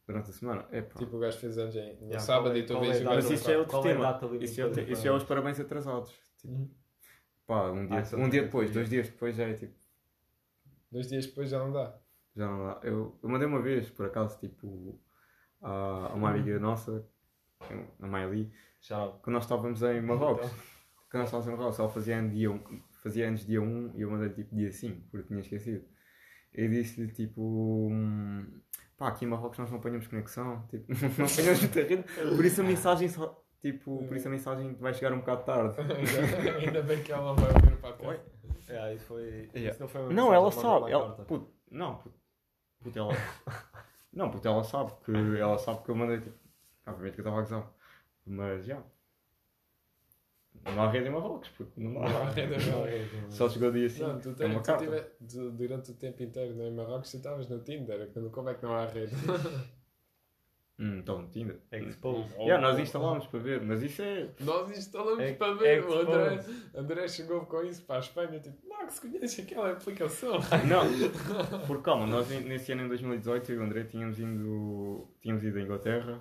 Durante 0.07 0.31
a 0.31 0.33
semana. 0.33 0.68
Epá. 0.73 0.99
Tipo, 0.99 1.16
o 1.16 1.20
gajo 1.20 1.38
fez 1.38 1.59
anos 1.59 1.77
em, 1.77 1.94
no 1.97 2.07
Yeah, 2.07 2.20
sábado 2.20 2.55
é- 2.57 2.59
e 2.59 2.66
tu 2.66 2.77
é 2.77 2.81
vês 2.81 2.97
a 2.97 3.01
o 3.01 3.05
gajo. 3.05 3.16
Mas 3.29 3.31
isso 3.40 3.51
é 3.51 3.59
outro 3.59 3.79
é 3.79 3.83
tema. 3.83 4.18
Isso 4.40 4.61
é, 4.61 4.66
os 4.66 4.77
isso 4.79 5.09
é 5.09 5.12
os 5.12 5.25
parabéns 5.25 5.61
atrasados. 5.61 6.12
Tipo, 6.38 6.55
Uhum. 6.55 6.70
pá, 7.47 7.70
um 7.70 7.87
dia, 7.87 7.99
Ah, 7.99 8.09
é 8.12 8.16
um 8.16 8.29
dia. 8.29 8.42
depois, 8.42 8.73
dois 8.73 8.88
dias 8.88 9.09
depois 9.09 9.37
já 9.37 9.44
é 9.49 9.55
tipo. 9.55 9.75
Dois 10.90 11.09
dias 11.09 11.27
depois 11.27 11.51
já 11.51 11.59
não 11.59 11.73
dá. 11.73 11.99
Já 12.37 12.47
não 12.49 12.66
dá. 12.66 12.81
Eu, 12.83 13.18
eu 13.23 13.29
mandei 13.29 13.47
uma 13.47 13.62
vez, 13.62 13.90
por 13.90 14.07
acaso, 14.07 14.38
tipo, 14.38 14.99
a, 15.62 16.09
a 16.11 16.14
uma 16.14 16.31
amiga 16.31 16.59
nossa, 16.59 17.07
a 18.01 18.07
Miley, 18.07 18.51
Já. 18.81 19.09
quando 19.22 19.35
nós 19.35 19.44
estávamos 19.44 19.83
em 19.83 20.01
Marrocos. 20.01 20.46
Então. 20.46 20.72
Quando 21.11 21.20
nós 21.20 21.29
estávamos 21.29 21.46
em 21.46 21.57
Marrocos, 21.57 21.79
ela 21.79 21.88
fazia 21.88 22.18
anos 22.18 22.33
dia 22.33 22.51
1, 22.51 22.83
fazia 23.03 23.29
anos 23.29 23.46
dia 23.46 23.61
1 23.62 23.92
e 23.94 24.01
eu 24.03 24.11
mandei 24.11 24.31
tipo 24.31 24.55
dia 24.55 24.72
5, 24.72 25.09
porque 25.11 25.29
tinha 25.29 25.40
esquecido. 25.40 25.85
Eu 26.53 26.68
disse-lhe 26.68 27.11
tipo. 27.12 27.88
hum, 27.90 28.46
Pá, 29.03 29.09
aqui 29.09 29.25
em 29.25 29.29
Marrocos 29.29 29.59
nós 29.59 29.70
não 29.70 29.79
apanhamos 29.79 30.07
conexão, 30.07 30.64
tipo, 30.68 30.87
não 31.18 31.27
apanhamos 31.27 31.61
rede, 31.62 32.05
por 32.37 32.44
isso 32.44 32.61
a 32.61 32.64
mensagem 32.64 33.09
só. 33.09 33.42
Tipo, 33.61 34.05
por 34.07 34.16
isso 34.16 34.29
a 34.29 34.31
mensagem 34.31 34.75
vai 34.75 34.94
chegar 34.94 35.12
um 35.12 35.18
bocado 35.18 35.44
tarde. 35.44 35.77
ainda, 36.61 36.83
bem 36.83 37.03
que 37.03 37.12
ela 37.12 37.33
vai 37.35 37.53
ouvir 37.53 37.72
o 37.72 37.77
podcast. 37.79 38.25
É, 38.68 38.94
isso 38.94 39.07
foi. 39.07 39.51
Yeah. 39.55 39.70
Isso 39.70 39.81
não 39.81 39.88
foi 39.88 40.03
uma 40.03 40.12
Não, 40.12 40.33
ela 40.33 40.51
sabe. 40.53 40.90
Ela, 40.90 41.14
puto, 41.25 41.53
não, 41.70 41.96
puto, 41.96 42.16
puto, 42.81 42.98
ela. 42.98 43.12
não, 44.12 44.31
puto, 44.31 44.46
ela 44.46 44.62
sabe 44.64 44.92
que 45.05 45.12
ela 45.38 45.59
sabe 45.59 45.83
que 45.85 45.88
eu 45.90 45.94
mandei 45.94 46.20
tipo. 46.20 46.37
Obviamente 46.87 47.14
que 47.14 47.20
eu 47.20 47.22
estava 47.22 47.38
a 47.38 47.42
gozar. 47.42 47.72
Mas 48.27 48.64
já. 48.66 48.83
Não 50.64 50.83
há 50.83 50.90
rede 50.90 51.09
em 51.09 51.11
Marrocos, 51.11 51.48
puto. 51.51 51.72
Não 51.81 51.92
Não 51.92 52.03
há 52.07 52.31
rede 52.31 52.55
em 52.55 52.59
Marrocos. 52.70 52.90
é, 52.92 52.96
é. 53.27 53.31
Só 53.31 53.48
chegou 53.48 53.72
dia 53.72 53.88
5. 53.88 54.07
Não, 54.09 54.20
tu, 54.20 54.31
é 54.31 54.35
tens, 54.35 54.51
uma 54.51 54.61
tu 54.62 54.66
carta. 54.66 54.85
tive- 54.85 55.07
du- 55.20 55.51
durante 55.53 55.90
o 55.90 55.94
tempo 55.94 56.22
inteiro 56.22 56.55
né, 56.55 56.68
em 56.68 56.75
Marrocos 56.75 57.11
tu 57.11 57.16
estavas 57.16 57.48
no 57.48 57.59
Tinder, 57.61 58.09
quando- 58.12 58.31
como 58.31 58.48
é 58.51 58.55
que 58.55 58.62
não 58.62 58.75
há 58.75 58.87
rede? 58.87 59.12
Hum, 60.79 60.98
então, 60.98 61.29
Tinder. 61.29 61.61
Exposed. 61.70 62.35
Yeah, 62.38 62.59
nós 62.61 62.79
instalámos 62.79 63.27
para 63.27 63.38
ver, 63.38 63.61
mas 63.61 63.83
isso 63.83 64.03
é. 64.03 64.31
Nós 64.40 64.70
instalamos 64.77 65.20
É- 65.20 65.35
para 65.35 65.53
é 65.53 65.81
ver. 65.81 65.85
o 65.85 65.92
André. 66.01 66.44
André 66.75 67.09
chegou 67.09 67.44
com 67.46 67.62
isso 67.62 67.83
para 67.85 67.96
a 67.96 67.98
Espanha, 68.01 68.40
tipo, 68.40 68.57
Max, 68.92 69.00
conhece 69.00 69.40
aquela 69.40 69.72
aplicação? 69.72 70.35
Não, 70.68 70.85
porque 71.66 71.83
calma, 71.83 72.07
nós 72.07 72.28
nesse 72.28 72.72
ano 72.72 72.83
em 72.83 72.88
2018 72.88 73.52
eu 73.52 73.57
e 73.57 73.59
o 73.61 73.64
André 73.64 73.85
tínhamos 73.85 74.18
ido, 74.18 75.09
tínhamos 75.20 75.42
ido 75.42 75.59
à 75.59 75.62
Inglaterra 75.62 76.20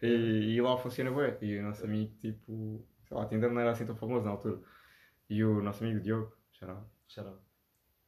e, 0.00 0.54
e 0.54 0.60
lá 0.60 0.76
funciona 0.76 1.10
bem. 1.10 1.36
E 1.40 1.58
o 1.58 1.62
nosso 1.62 1.84
amigo, 1.84 2.14
tipo, 2.18 2.86
sei 3.08 3.16
lá, 3.16 3.26
Tinder 3.26 3.50
não 3.50 3.60
era 3.60 3.72
assim 3.72 3.84
tão 3.84 3.96
famoso 3.96 4.24
na 4.24 4.32
altura. 4.32 4.60
E 5.28 5.42
o 5.42 5.62
nosso 5.62 5.82
amigo 5.82 6.00
Diogo, 6.00 6.32
Shut 6.52 6.70
up. 6.70 6.86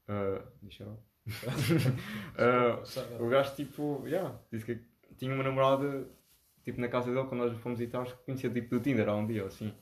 uh. 0.08 0.98
Uh, 1.26 3.24
o 3.24 3.28
gajo, 3.28 3.54
tipo, 3.54 4.02
yeah, 4.06 4.38
disse 4.52 4.66
que 4.66 4.78
tinha 5.16 5.34
uma 5.34 5.42
namorada, 5.42 6.06
tipo, 6.62 6.80
na 6.80 6.88
casa 6.88 7.10
dele, 7.10 7.26
quando 7.26 7.40
nós 7.40 7.58
fomos 7.60 7.80
e 7.80 7.86
tal, 7.86 8.04
que 8.04 8.12
conhecia, 8.24 8.50
tipo, 8.50 8.68
do 8.68 8.80
Tinder 8.80 9.08
há 9.08 9.16
um 9.16 9.26
dia, 9.26 9.44
assim. 9.46 9.74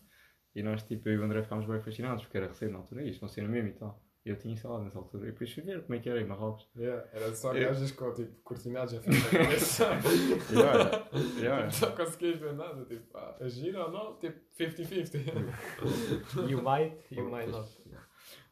E 0.54 0.62
nós, 0.62 0.84
tipo, 0.84 1.08
eu 1.08 1.14
e 1.14 1.18
o 1.18 1.24
André 1.24 1.42
ficámos 1.42 1.66
bem 1.66 1.80
fascinados, 1.80 2.22
porque 2.22 2.36
era 2.36 2.46
recente 2.46 2.72
na 2.72 2.78
altura, 2.78 3.02
isto 3.02 3.20
funciona 3.20 3.48
mesmo 3.48 3.70
e 3.70 3.72
tal. 3.72 4.01
Eu 4.24 4.36
tinha 4.38 4.54
instalado 4.54 4.84
nessa 4.84 4.98
altura. 4.98 5.28
E 5.28 5.32
depois 5.32 5.52
fui 5.52 5.62
ver 5.64 5.82
como 5.82 5.94
é 5.96 5.98
que 5.98 6.08
era 6.08 6.20
em 6.20 6.24
Marrocos. 6.26 6.68
Yeah, 6.76 7.08
era 7.12 7.34
só 7.34 7.52
Yeah. 7.52 7.74
gajas 7.74 7.90
com 7.90 8.14
tipo 8.14 8.32
cortinados 8.42 8.94
à 8.94 9.00
frente 9.00 9.20
da 9.20 9.30
cabeça. 9.30 9.86
Yeah, 10.52 11.08
yeah. 11.40 11.70
Só 11.74 11.90
conseguias 11.90 12.38
ver 12.38 12.52
nada, 12.54 12.84
tipo, 12.84 13.16
ah, 13.18 13.36
é 13.40 13.48
giro 13.48 13.80
ou 13.82 13.90
não? 13.90 14.18
Tipo, 14.18 14.38
50-50. 14.56 16.48
You 16.48 16.62
might, 16.62 16.96
you 17.10 17.28
might 17.28 17.50
not. 17.50 17.68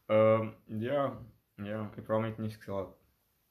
Um, 0.08 0.54
yeah, 0.80 1.16
yeah. 1.60 1.88
E 1.96 2.00
provavelmente 2.02 2.36
tinhas 2.36 2.56
que, 2.56 2.64
sei 2.64 2.74
lá, 2.74 2.92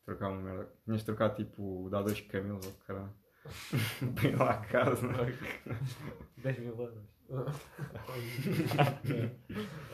trocar 0.03 0.29
uma 0.29 0.41
merda. 0.41 0.69
Tinhas 0.83 0.99
de 0.99 1.05
trocar, 1.05 1.29
tipo, 1.33 1.87
dar 1.89 2.01
dois 2.01 2.19
camelos 2.19 2.65
ou 2.65 2.73
caralho. 2.85 3.13
Para 4.15 4.27
ir 4.27 4.35
lá 4.37 4.49
a 4.51 4.57
casa. 4.65 5.07
10 6.37 6.59
mil 6.59 6.77
euros. 6.77 7.03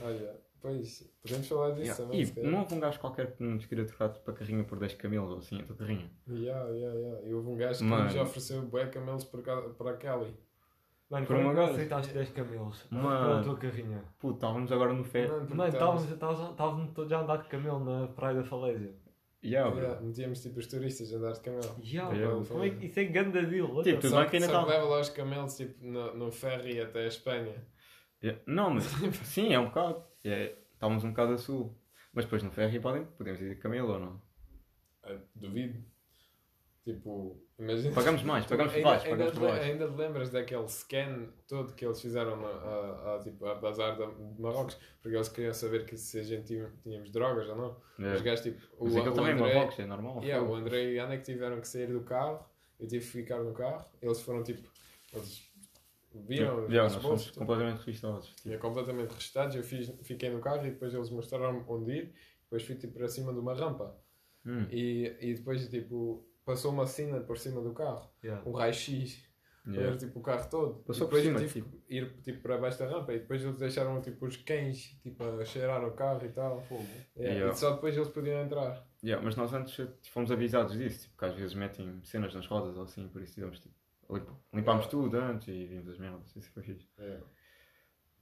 Olha, 0.01 0.39
pois, 0.65 1.11
podemos 1.21 1.47
falar 1.47 1.69
disso 1.71 1.81
Yeah. 2.01 2.03
também. 2.03 2.21
E 2.21 2.51
não 2.51 2.59
houve 2.61 2.73
um 2.75 2.79
gajo 2.79 2.99
qualquer 2.99 3.35
que 3.35 3.43
nos 3.43 3.65
queria 3.65 3.85
trocar 3.85 4.09
tipo, 4.09 4.31
a 4.31 4.33
carrinha 4.33 4.63
por 4.63 4.79
10 4.79 4.95
camelos 4.95 5.31
ou 5.31 5.37
assim, 5.37 5.61
a 5.61 5.63
tua 5.63 5.75
carrinha. 5.75 6.09
Yeah, 6.27 6.69
yeah, 6.69 6.95
yeah. 6.99 7.27
E 7.27 7.33
houve 7.33 7.49
um 7.49 7.55
gajo 7.55 7.79
que 7.79 7.85
Mano. 7.85 8.05
nos 8.05 8.15
ofereceu 8.15 8.61
bué 8.63 8.87
camelos 8.87 9.23
para 9.25 9.91
a 9.91 9.97
Kelly. 9.97 10.35
Mano, 11.07 11.27
Por 11.27 11.35
como 11.35 11.49
uma 11.49 11.51
é 11.51 11.55
que 11.55 11.61
gaja. 11.61 11.73
aceitaste 11.73 12.13
10 12.13 12.29
camelos 12.31 12.85
Mano. 12.89 13.07
pela 13.27 13.43
tua 13.43 13.57
carrinha? 13.57 14.03
Puto, 14.17 14.35
estávamos 14.35 14.71
agora 14.71 14.91
no 14.91 15.03
fé. 15.03 15.27
Mano, 15.27 15.67
estávamos- 15.67 16.05
todos 16.93 17.09
já 17.09 17.19
a 17.19 17.21
andar 17.21 17.37
de 17.43 17.47
camelo 17.47 17.79
na 17.85 18.07
Praia 18.07 18.37
da 18.37 18.43
Falésia. 18.43 18.91
Yeah, 19.43 19.69
bro. 19.69 19.79
Yeah, 19.83 20.01
metíamos 20.01 20.41
tipo 20.41 20.57
os 20.57 20.65
turistas 20.65 21.13
a 21.13 21.17
andar 21.17 21.33
de 21.33 21.41
camelo. 21.41 21.75
Yeah, 21.83 22.09
bro, 22.15 22.43
foi. 22.43 22.47
como 22.55 22.63
é 22.63 22.69
que 22.71 22.85
isso 22.87 22.99
é 22.99 23.03
ganda 23.03 23.43
deal? 23.43 23.67
Tipo, 23.83 24.01
tudo 24.01 24.09
Só 24.09 24.21
bem 24.21 24.29
que, 24.31 24.35
ainda 24.37 24.47
só 24.47 24.59
que 24.63 24.65
tá- 24.65 24.71
leva 24.73 24.85
lá 24.85 24.99
os 24.99 25.09
camelos 25.09 25.55
tipo, 25.55 25.85
no, 25.85 26.15
no 26.15 26.31
ferry 26.31 26.81
até 26.81 27.03
a 27.03 27.07
Espanha. 27.07 27.53
Yeah. 28.23 28.41
Não, 28.47 28.71
mas 28.71 28.85
sim, 29.23 29.53
é 29.53 29.59
um 29.59 29.65
bocado. 29.65 30.03
É, 30.25 30.55
estávamos 30.73 31.03
um 31.03 31.09
bocado 31.11 31.33
a 31.33 31.37
sul. 31.37 31.73
Mas 32.13 32.25
depois 32.25 32.41
no 32.43 32.51
ferry 32.51 32.79
podem, 32.79 33.05
podemos 33.05 33.39
ir 33.41 33.49
de 33.49 33.55
camelo 33.55 33.93
ou 33.93 33.99
não? 33.99 34.21
Ah, 35.03 35.17
duvido. 35.35 35.83
Tipo, 36.83 37.41
imagina. 37.57 37.95
Pagamos 37.95 38.21
mais, 38.23 38.45
pagamos 38.47 38.71
por 38.73 38.77
ainda, 38.77 38.89
baixo, 38.89 39.05
ainda, 39.05 39.17
pagamos 39.17 39.33
te, 39.33 39.39
por 39.39 39.49
baixo. 39.49 39.63
ainda 39.71 39.87
te 39.87 39.95
lembras 39.95 40.29
daquele 40.29 40.67
scan 40.69 41.27
todo 41.47 41.73
que 41.73 41.83
eles 41.85 41.99
fizeram 41.99 42.45
a, 42.45 42.49
a, 42.49 43.15
a, 43.15 43.19
tipo, 43.23 43.45
a 43.45 43.55
bazar 43.55 43.97
de 43.97 44.41
Marrocos? 44.41 44.77
Porque 45.01 45.15
eles 45.17 45.27
queriam 45.29 45.53
saber 45.53 45.85
que 45.85 45.97
se 45.97 46.19
a 46.19 46.23
gente 46.23 46.45
tinha- 46.45 46.71
tínhamos 46.83 47.09
drogas 47.11 47.49
ou 47.49 47.55
não. 47.55 47.77
Os 47.97 48.21
É. 48.21 48.23
gajos, 48.23 48.41
tipo, 48.43 48.61
o, 48.77 48.85
Mas 48.85 48.97
aquilo 48.97 49.11
o 49.13 49.15
também 49.15 49.31
é 49.31 49.33
André, 49.33 49.53
Marrocos, 49.55 49.79
é 49.79 49.85
normal. 49.85 50.23
yeah, 50.23 50.47
o. 50.47 50.53
André 50.55 50.91
e 50.93 50.99
a 50.99 51.05
Ana 51.05 51.17
que 51.17 51.23
tiveram 51.23 51.59
que 51.59 51.67
sair 51.67 51.87
do 51.87 52.01
carro, 52.01 52.45
eu 52.79 52.87
tive 52.87 53.03
que 53.03 53.11
ficar 53.11 53.39
no 53.43 53.51
carro. 53.53 53.83
Eles 54.01 54.21
foram 54.21 54.43
tipo. 54.43 54.69
Eles 55.11 55.49
viram 56.23 56.65
os 56.65 56.71
Yeah, 56.71 56.83
nossos 56.83 56.95
nós 56.95 57.03
fomos 57.03 57.31
completamente 57.31 57.85
registados. 57.85 58.27
Tipo, 58.27 58.41
tinha 58.41 58.57
completamente 58.57 59.11
registados. 59.13 59.55
Eu 59.55 59.63
fiz, 59.63 59.91
fiquei 60.03 60.29
no 60.29 60.39
carro 60.39 60.65
e 60.65 60.71
depois 60.71 60.93
eles 60.93 61.09
mostraram 61.09 61.63
onde 61.67 61.91
ir. 61.91 62.13
Depois 62.43 62.63
fui 62.63 62.75
tipo 62.75 62.93
para 62.97 63.07
cima 63.07 63.33
de 63.33 63.39
uma 63.39 63.53
rampa. 63.53 63.95
hum, 64.45 64.65
E, 64.71 65.15
e 65.19 65.33
depois 65.33 65.67
tipo 65.69 66.25
passou 66.45 66.71
uma 66.71 66.85
cena 66.85 67.19
por 67.21 67.37
cima 67.37 67.59
do 67.61 67.73
carro, 67.73 68.07
Yeah. 68.23 68.47
um 68.47 68.51
raio-x, 68.53 69.23
yeah. 69.65 69.87
era 69.87 69.97
tipo 69.97 70.19
o 70.19 70.21
carro 70.21 70.47
todo. 70.47 70.75
Passou 70.83 71.07
e 71.07 71.09
por 71.09 71.19
depois 71.19 71.23
cima, 71.23 71.39
tive 71.39 71.61
tipo. 71.61 71.83
ir 71.89 72.21
tipo, 72.21 72.41
para 72.43 72.57
baixo 72.59 72.77
da 72.77 72.85
rampa 72.87 73.13
e 73.13 73.19
depois 73.19 73.43
eles 73.43 73.57
deixaram 73.57 73.99
tipo 73.99 74.27
os 74.27 74.37
cães 74.37 74.95
tipo, 75.01 75.23
a 75.23 75.43
cheirar 75.43 75.83
o 75.83 75.91
carro 75.93 76.23
e 76.23 76.29
tal. 76.29 76.61
Fogo. 76.61 76.83
Yeah, 77.17 77.35
Yeah. 77.35 77.53
E 77.53 77.57
só 77.57 77.71
depois 77.71 77.95
eles 77.97 78.09
podiam 78.09 78.39
entrar. 78.43 78.87
Yeah, 79.03 79.23
mas 79.25 79.35
nós 79.35 79.51
antes 79.53 79.73
tipo, 79.73 79.91
fomos 80.11 80.31
avisados 80.31 80.77
disso, 80.77 81.03
tipo, 81.05 81.17
que 81.17 81.25
às 81.25 81.33
vezes 81.33 81.55
metem 81.55 81.99
cenas 82.03 82.33
nas 82.35 82.45
rodas 82.45 82.75
ou 82.77 82.83
assim, 82.83 83.07
por 83.07 83.21
isso 83.23 83.33
tivemos 83.33 83.59
tipo. 83.59 83.73
Limp- 84.09 84.29
Limpámos 84.53 84.87
tudo 84.87 85.17
antes 85.17 85.47
e 85.47 85.65
vimos 85.65 85.87
as 85.89 85.97
merdas, 85.97 86.35
isso 86.35 86.51
foi 86.51 86.63
fixe. 86.63 86.87
Yeah. 86.99 87.25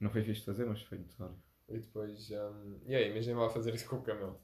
Não 0.00 0.10
foi 0.10 0.22
fixe 0.22 0.40
de 0.40 0.46
fazer, 0.46 0.64
mas 0.66 0.82
foi 0.82 0.98
necessário. 0.98 1.36
E 1.68 1.78
depois, 1.78 2.30
um, 2.30 2.80
e 2.86 2.94
aí, 2.94 3.10
imagina 3.10 3.40
lá 3.40 3.48
fazer 3.48 3.74
isso 3.74 3.88
com 3.88 3.96
o 3.96 4.02
camelo. 4.02 4.38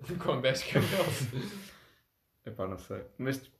com 0.24 0.40
10 0.40 0.62
camelos. 0.64 1.20
Epá, 2.46 2.66
não 2.66 2.78
sei. 2.78 3.04
Mas, 3.18 3.50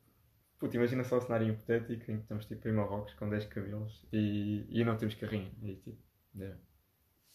puto, 0.58 0.76
imagina 0.76 1.04
só 1.04 1.18
o 1.18 1.20
cenário 1.20 1.48
hipotético 1.48 2.10
em 2.10 2.16
que 2.16 2.22
estamos 2.22 2.46
tipo 2.46 2.68
em 2.68 2.72
Marrocos 2.72 3.14
com 3.14 3.28
10 3.28 3.46
cabelos 3.46 4.06
e, 4.12 4.66
e 4.68 4.84
não 4.84 4.96
temos 4.96 5.14
carrinho. 5.14 5.52
E 5.62 5.76
tipo, 5.76 6.02
yeah. 6.34 6.58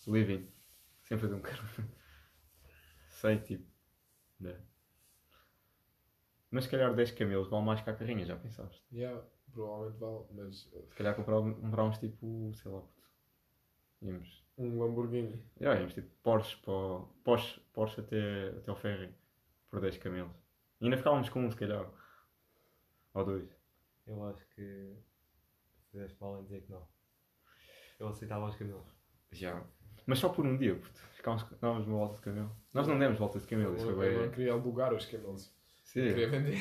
living. 0.08 0.50
Sempre 1.04 1.28
de 1.28 1.34
um 1.36 1.42
carro. 1.42 1.68
sei, 3.10 3.40
tipo. 3.40 3.68
yeah. 4.42 4.64
Mas 6.50 6.64
se 6.64 6.70
calhar 6.70 6.94
10 6.96 7.12
camelos 7.12 7.50
vale 7.50 7.66
mais 7.66 7.82
que 7.82 7.90
a 7.90 7.94
carrinha, 7.94 8.26
já 8.26 8.36
pensaste? 8.38 8.82
yeah, 8.92 9.22
provavelmente 9.56 10.00
vale, 10.00 10.26
mas 10.34 10.66
uh, 10.74 10.86
Se 10.90 10.96
calhar 10.96 11.16
comprar- 11.16 11.42
comprámos 11.42 11.98
tipo, 11.98 12.52
sei 12.56 12.72
lá. 12.72 12.82
Íamos. 14.02 14.46
um 14.58 14.80
Lamborghini. 14.80 15.42
Yeah, 15.60 15.80
íamos 15.80 15.94
tipo 15.94 16.10
Porsche, 16.22 16.58
para, 16.62 16.74
o- 16.74 17.08
Porsche, 17.24 17.60
Porsche 17.74 18.02
até, 18.02 18.50
até 18.50 18.70
ao 18.70 18.78
ferry 18.78 19.14
por 19.72 19.82
10 19.82 19.98
camelos. 19.98 20.32
E 20.80 20.86
ainda 20.86 20.98
ficávamos 20.98 21.30
com 21.30 21.40
um, 21.46 21.50
se 21.50 21.58
calhar. 21.58 21.90
Ou 23.14 23.26
dois. 23.26 23.50
Eu 24.06 24.24
acho 24.26 24.46
que 24.50 24.94
fizeste 25.92 26.18
mal 26.22 26.40
em 26.40 26.44
dizer 26.44 26.62
que 26.62 26.72
não. 26.72 26.86
Eu 28.00 28.10
aceitava 28.10 28.46
os 28.46 28.56
camelos. 28.56 28.86
Já. 29.32 29.66
Mas 30.06 30.20
só 30.20 30.30
por 30.30 30.46
um 30.46 30.56
dia, 30.58 30.76
puto. 30.76 31.00
Ficámos, 31.14 31.44
dávamos 31.60 31.88
uma 31.88 31.98
volta 31.98 32.16
de 32.18 32.22
camelo. 32.22 32.56
Nós 32.74 32.88
não 32.88 33.00
demos 33.00 33.18
volta 33.18 33.40
de 33.40 33.48
camelo, 33.48 33.76
isso 33.76 33.90
eu, 33.90 33.96
foi 33.96 34.08
eu 34.10 34.14
não 34.14 34.22
bem. 34.24 34.32
queria 34.32 34.52
alugar 34.54 34.94
os 34.94 35.06
camelos. 35.06 35.52
Sim. 35.84 36.02
Queria 36.04 36.30
vender. 36.30 36.58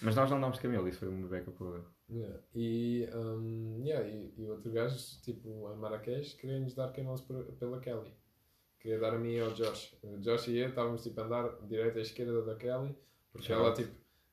Mas 0.00 0.16
nós 0.16 0.30
não 0.30 0.40
dámos 0.40 0.58
camelo, 0.58 0.88
isso 0.88 0.98
foi 0.98 1.08
uma 1.08 1.28
beca 1.28 1.50
por. 1.52 1.91
Yeah. 2.14 2.38
E, 2.54 3.08
um, 3.14 3.80
yeah, 3.84 4.06
e, 4.06 4.34
e 4.36 4.50
outro 4.50 4.70
gajo, 4.70 4.96
tipo, 5.22 5.48
em 5.72 5.76
Marrakech, 5.76 6.36
queria-nos 6.36 6.74
dar 6.74 6.92
camelos 6.92 7.22
por- 7.22 7.44
pela 7.54 7.80
Kelly. 7.80 8.12
Queria 8.78 8.98
dar 8.98 9.14
a 9.14 9.18
mim 9.18 9.32
e 9.32 9.40
ao 9.40 9.52
Josh. 9.54 9.96
O 10.02 10.18
Josh 10.18 10.48
e 10.48 10.58
eu 10.58 10.68
estávamos 10.68 11.02
tipo, 11.02 11.18
a 11.20 11.24
andar 11.24 11.48
direita 11.66 11.98
e 11.98 12.02
esquerda 12.02 12.42
da 12.44 12.54
Kelly, 12.56 12.94
porque 13.30 13.48
Já. 13.48 13.54
ela, 13.54 13.72
tipo, 13.72 13.92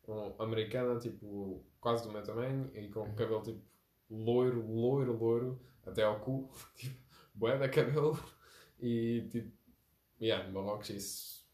um, 0.10 0.34
americana, 0.42 1.00
tipo, 1.00 1.64
quase 1.80 2.04
do 2.04 2.12
meu 2.12 2.22
tamanho, 2.24 2.70
e 2.76 2.90
com 2.90 3.02
o 3.02 3.16
cabelo, 3.16 3.44
tipo, 3.44 3.62
loiro, 4.10 4.66
loiro, 4.68 5.18
loiro, 5.18 5.60
até 5.86 6.04
ao 6.04 6.20
cu, 6.20 6.50
tipo, 6.76 7.00
bué 7.34 7.58
da 7.58 7.70
cabelo. 7.70 8.20
E, 8.82 9.28
tipo, 9.32 9.52
yeah, 10.22 10.46
no 10.48 10.54
Marrocos 10.62 10.90
isso 10.90 11.48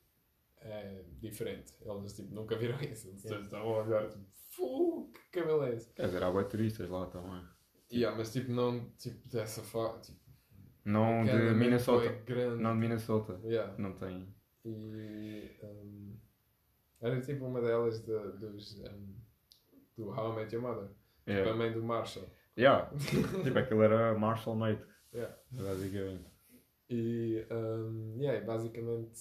é 0.62 1.04
diferente. 1.20 1.74
Eles, 1.82 2.14
tipo, 2.16 2.34
nunca 2.34 2.56
viram 2.58 2.80
isso. 2.82 3.10
Eles 3.10 3.24
Yeah. 3.26 3.46
estavam 3.46 3.76
a 3.76 3.84
olhar, 3.84 4.10
tipo, 4.10 4.26
"Fu, 4.56 5.12
que 5.13 5.39
cabelo 5.39 5.63
é 5.63 5.76
esse? 5.76 5.94
Quer 5.94 6.06
dizer, 6.08 6.24
há 6.24 6.32
bué 6.32 6.44
turistas 6.44 6.89
lá 6.89 7.06
também. 7.08 7.44
Yeah, 7.91 8.18
mas 8.18 8.32
tipo, 8.34 8.52
não 8.52 8.89
tipo, 8.98 9.28
dessa 9.28 9.62
forma. 9.62 10.00
Tipo, 10.00 10.20
Não 10.84 11.24
de 11.26 11.34
Minnesota. 11.54 12.06
é 12.06 12.22
grande. 12.22 12.62
Não 12.63 12.74
de 12.74 12.80
Minnesota. 12.80 13.39
Yeah. 13.44 13.76
Não 13.78 13.94
tem. 13.94 14.34
E 14.65 15.52
um, 15.63 16.18
era 17.02 17.22
tipo 17.22 17.46
uma 17.46 17.62
delas 17.62 18.04
de, 18.04 18.12
dos 18.39 18.80
um, 18.80 19.15
do 19.98 20.10
How 20.10 20.34
I 20.34 20.36
Met 20.38 20.56
Your 20.56 20.63
Mother. 20.63 20.88
Tipo, 20.88 21.30
a 21.30 21.32
Yeah. 21.34 21.56
mãe 21.56 21.72
do 21.72 21.84
Marshall. 21.84 22.26
Yeah. 22.58 22.89
tipo, 23.44 23.58
aquilo 23.60 23.82
era 23.84 24.18
Marshall 24.18 24.56
Mate. 24.56 24.84
Yeah. 25.13 25.36
Basicamente. 25.52 26.26
E 26.89 27.46
um, 27.52 28.15
yeah, 28.20 28.46
basicamente 28.46 29.20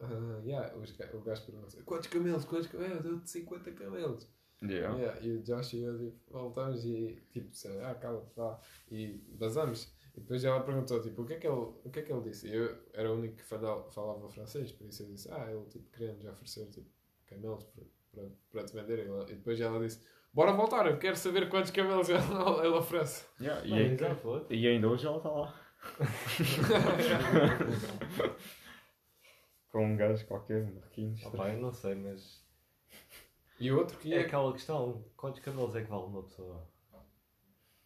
uh, 0.00 0.40
yeah, 0.44 0.74
o 0.76 0.80
gajo 0.80 1.46
pergunta 1.46 1.82
quantos 1.84 2.08
camelos? 2.08 2.44
Quantos 2.44 2.66
camelos? 2.68 3.04
Eu 3.04 3.12
dou-te 3.12 3.30
50 3.30 3.72
camelos. 3.72 4.28
Yeah. 4.62 4.94
Yeah, 4.96 5.20
e 5.22 5.30
o 5.36 5.42
Josh 5.42 5.72
e 5.74 5.82
eu 5.82 5.98
tipo, 5.98 6.16
voltamos 6.30 6.84
e 6.84 7.18
tipo, 7.32 7.48
disse, 7.48 7.68
ah, 7.82 7.94
cala-te 7.94 8.38
lá. 8.38 8.60
E 8.90 9.18
basamos. 9.38 9.90
E 10.14 10.20
depois 10.20 10.44
ela 10.44 10.60
perguntou, 10.60 11.00
tipo, 11.00 11.22
o 11.22 11.26
que 11.26 11.32
é 11.34 11.38
que 11.38 11.46
ele, 11.46 11.56
o 11.56 11.90
que 11.90 12.00
é 12.00 12.02
que 12.02 12.12
ele 12.12 12.20
disse? 12.22 12.46
E 12.48 12.54
eu 12.54 12.76
era 12.92 13.10
o 13.10 13.14
único 13.16 13.36
que 13.36 13.42
falava, 13.44 13.90
falava 13.90 14.28
francês, 14.28 14.70
por 14.72 14.86
isso 14.86 15.02
eu 15.04 15.08
disse, 15.08 15.30
ah, 15.32 15.46
ele 15.50 15.64
tipo, 15.70 15.88
queria-nos 15.90 16.26
oferecer 16.26 16.66
tipo, 16.66 16.90
camelos 17.26 17.64
para, 18.12 18.24
para, 18.50 18.64
te 18.64 18.74
vender. 18.74 18.98
E, 18.98 19.08
ela- 19.08 19.22
e 19.30 19.34
depois 19.34 19.58
ela 19.60 19.78
disse, 19.80 20.00
bora 20.32 20.52
voltar, 20.52 20.86
eu 20.86 20.98
quero 20.98 21.16
saber 21.16 21.48
quantos 21.48 21.70
camelos 21.70 22.08
ele, 22.10 22.18
ele 22.60 22.74
oferece. 22.76 23.24
Yeah. 23.40 23.64
E, 23.64 23.70
Mano, 23.70 23.82
aí- 23.82 23.96
já 23.96 24.14
foi. 24.16 24.44
e 24.50 24.66
ainda 24.68 24.88
hoje 24.88 25.06
ela 25.06 25.16
está 25.18 25.30
lá. 25.30 25.54
Com 29.70 29.86
um 29.86 29.96
gajo 29.96 30.26
qualquer, 30.26 30.64
um 30.64 30.74
marquinhos. 30.74 31.24
Opa, 31.24 31.48
eu 31.50 31.60
não 31.60 31.72
sei, 31.72 31.94
mas 31.94 32.39
E 33.60 33.70
o 33.70 33.78
outro 33.78 33.98
que 33.98 34.12
é 34.12 34.16
ia. 34.20 34.26
aquela 34.26 34.52
questão, 34.52 35.04
quantos 35.16 35.40
camelos 35.40 35.76
é 35.76 35.82
que 35.82 35.90
vale 35.90 36.04
uma 36.04 36.22
pessoa? 36.22 36.66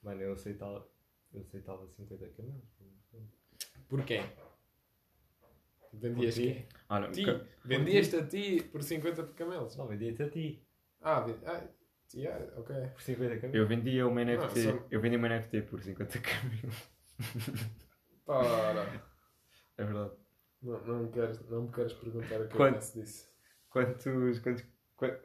Mano, 0.02 0.20
eu 0.22 0.32
aceitava, 0.34 0.86
eu 1.32 1.40
aceitava 1.40 1.86
50 1.88 2.28
camelos. 2.28 2.62
Por 3.88 4.04
quem? 4.04 4.22
Vendias 5.92 6.34
ti? 6.34 6.42
quem? 6.42 6.68
Olha, 6.88 7.10
Ti. 7.10 7.24
ca- 7.24 7.40
Vendias-te 7.64 8.16
a 8.16 8.26
ti 8.26 8.62
por 8.70 8.82
50 8.82 9.22
camelos? 9.28 9.76
Não, 9.76 9.86
vendia-te 9.86 10.22
a 10.22 10.30
ti, 10.30 10.66
Ah, 11.00 11.20
vendi... 11.20 11.44
ah 11.46 11.62
yeah, 12.14 12.44
ok. 12.58 12.74
por 12.88 13.00
50 13.02 13.36
camelos. 13.36 13.54
eu 13.54 13.66
vendia 13.66 14.06
uma 14.06 14.20
NFT. 14.24 14.60
só- 14.62 14.86
Eu 14.90 15.00
vendi 15.00 15.16
uma 15.16 15.28
NFT 15.28 15.62
por 15.62 15.80
50 15.82 16.18
camelos. 16.20 16.90
Para. 18.26 19.02
É 19.76 19.84
verdade. 19.84 20.12
Não, 20.62 20.80
não, 20.86 21.02
me 21.04 21.10
queres, 21.10 21.40
não 21.48 21.62
me 21.62 21.72
queres 21.72 21.92
perguntar 21.92 22.40
o 22.40 22.48
que 22.48 22.56
Quanto? 22.56 22.74
eu 22.76 22.80
penso 22.80 23.00
disso. 23.00 23.28
Quantos. 23.70 24.04
quantos 24.04 24.62
qua- 24.62 24.73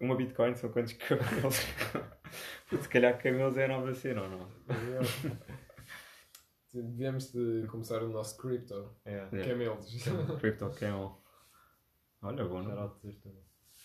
uma 0.01 0.15
Bitcoin 0.15 0.55
são 0.55 0.71
quantos 0.71 0.93
camelos? 0.93 1.57
Putz, 2.69 2.83
Se 2.83 2.89
calhar 2.89 3.17
camelos 3.21 3.57
é 3.57 3.65
a 3.65 3.67
nova 3.67 3.93
cena 3.93 4.21
ou 4.23 4.29
não? 4.29 4.49
Devíamos 6.73 7.31
de 7.31 7.65
começar 7.67 8.03
o 8.03 8.09
nosso 8.09 8.37
crypto. 8.37 8.95
É, 9.05 9.27
Yeah. 9.31 9.43
Camelos. 9.47 9.91
Crypto 10.39 10.69
Camel. 10.71 11.19
Olha, 12.21 12.45
bom, 12.45 12.61
não? 12.61 12.95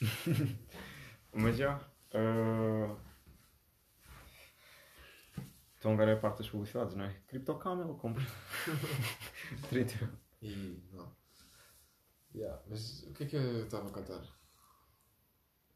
Mas 1.33 1.57
já. 1.57 1.81
ah, 2.13 2.97
Então 5.79 5.93
agora 5.95 6.11
é 6.11 6.15
a 6.15 6.19
parte 6.21 6.39
das 6.39 6.49
publicidades, 6.51 6.95
não 6.95 7.05
é? 7.07 7.15
Crypto 7.27 7.55
Camel, 7.59 7.95
compra. 7.95 8.23
30 9.71 9.95
euros. 10.05 10.19
E 10.43 10.83
não. 10.93 11.17
Yeah, 12.35 12.61
mas 12.69 13.05
o 13.05 13.13
que 13.13 13.23
é 13.25 13.27
que 13.29 13.37
eu 13.37 13.65
estava 13.65 13.89
a 13.89 13.93
contar? 13.93 14.21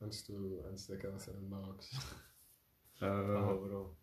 Antes, 0.00 0.22
do, 0.28 0.64
antes 0.66 0.86
daquela 0.88 1.18
cena 1.18 1.38
de 1.38 1.46
Marrocos. 1.46 1.90
Ah, 3.00 3.06
Ah, 3.06 3.54
bro. 3.54 3.96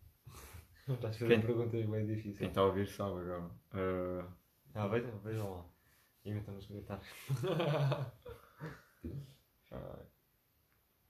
Estás 0.88 1.16
a 1.16 1.18
fazer 1.18 1.28
Quem- 1.28 1.40
perguntas 1.42 1.84
bem 1.86 2.06
Quem 2.06 2.16
difíceis. 2.16 2.48
está 2.48 2.62
a 2.62 2.64
ouvir 2.64 2.88
sabe 2.88 3.20
agora. 3.20 3.50
Ah, 3.72 4.26
Ah, 4.74 4.86
vejam, 4.88 5.18
vejam 5.18 5.52
lá. 5.54 5.66
Inventa 6.24 6.50
nos 6.52 6.64
comentários. 6.66 7.06
ah, 9.70 10.02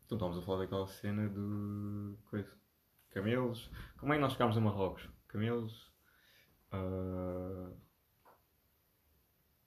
então 0.04 0.16
estamos 0.16 0.36
a 0.38 0.42
falar 0.42 0.58
daquela 0.64 0.86
cena 0.88 1.28
do. 1.28 2.18
coisa. 2.28 2.52
Camelos. 3.10 3.70
Como 3.98 4.12
é 4.12 4.16
que 4.16 4.22
nós 4.22 4.32
chegámos 4.32 4.56
a 4.56 4.60
Marrocos? 4.60 5.08
Camelos. 5.28 5.92
ah, 6.72 7.70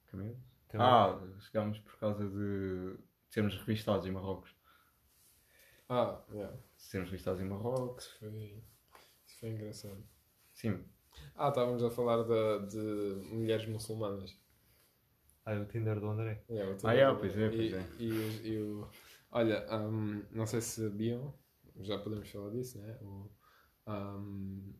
Camelos? 0.07 0.37
Ah, 0.73 1.17
chegámos 1.39 1.79
por 1.79 1.97
causa 1.99 2.29
de 2.29 2.97
sermos 3.29 3.55
revistados 3.59 4.05
em 4.05 4.11
Marrocos. 4.11 4.53
Ah, 5.89 6.21
yeah. 6.31 6.55
Sermos 6.77 7.09
revistados 7.09 7.41
em 7.41 7.45
Marrocos. 7.45 8.05
Isso 8.05 8.19
foi, 8.19 8.63
isso 9.25 9.39
foi 9.39 9.49
engraçado. 9.49 10.03
Sim, 10.53 10.83
Ah, 11.35 11.49
estávamos 11.49 11.83
a 11.83 11.89
falar 11.89 12.23
de, 12.23 12.67
de 12.69 13.33
mulheres 13.33 13.65
muçulmanas. 13.67 14.37
Ah, 15.45 15.53
o 15.59 15.65
Tinder 15.65 15.99
do 15.99 16.07
André. 16.09 16.43
Yeah, 16.49 16.71
o 16.71 16.87
Ah, 16.87 16.93
yeah, 16.93 17.17
pois 17.19 17.35
é, 17.37 17.47
e, 17.47 17.55
pois 17.57 17.73
é. 17.73 17.85
E, 17.99 18.47
e 18.49 18.57
o- 18.61 18.87
olha, 19.31 19.65
hum, 19.77 20.23
não 20.31 20.45
sei 20.45 20.61
se 20.61 20.81
sabiam, 20.83 21.33
já 21.81 21.97
podemos 21.97 22.29
falar 22.29 22.51
disso, 22.51 22.79
né? 22.79 22.97
O, 23.01 23.29
ahm, 23.87 24.73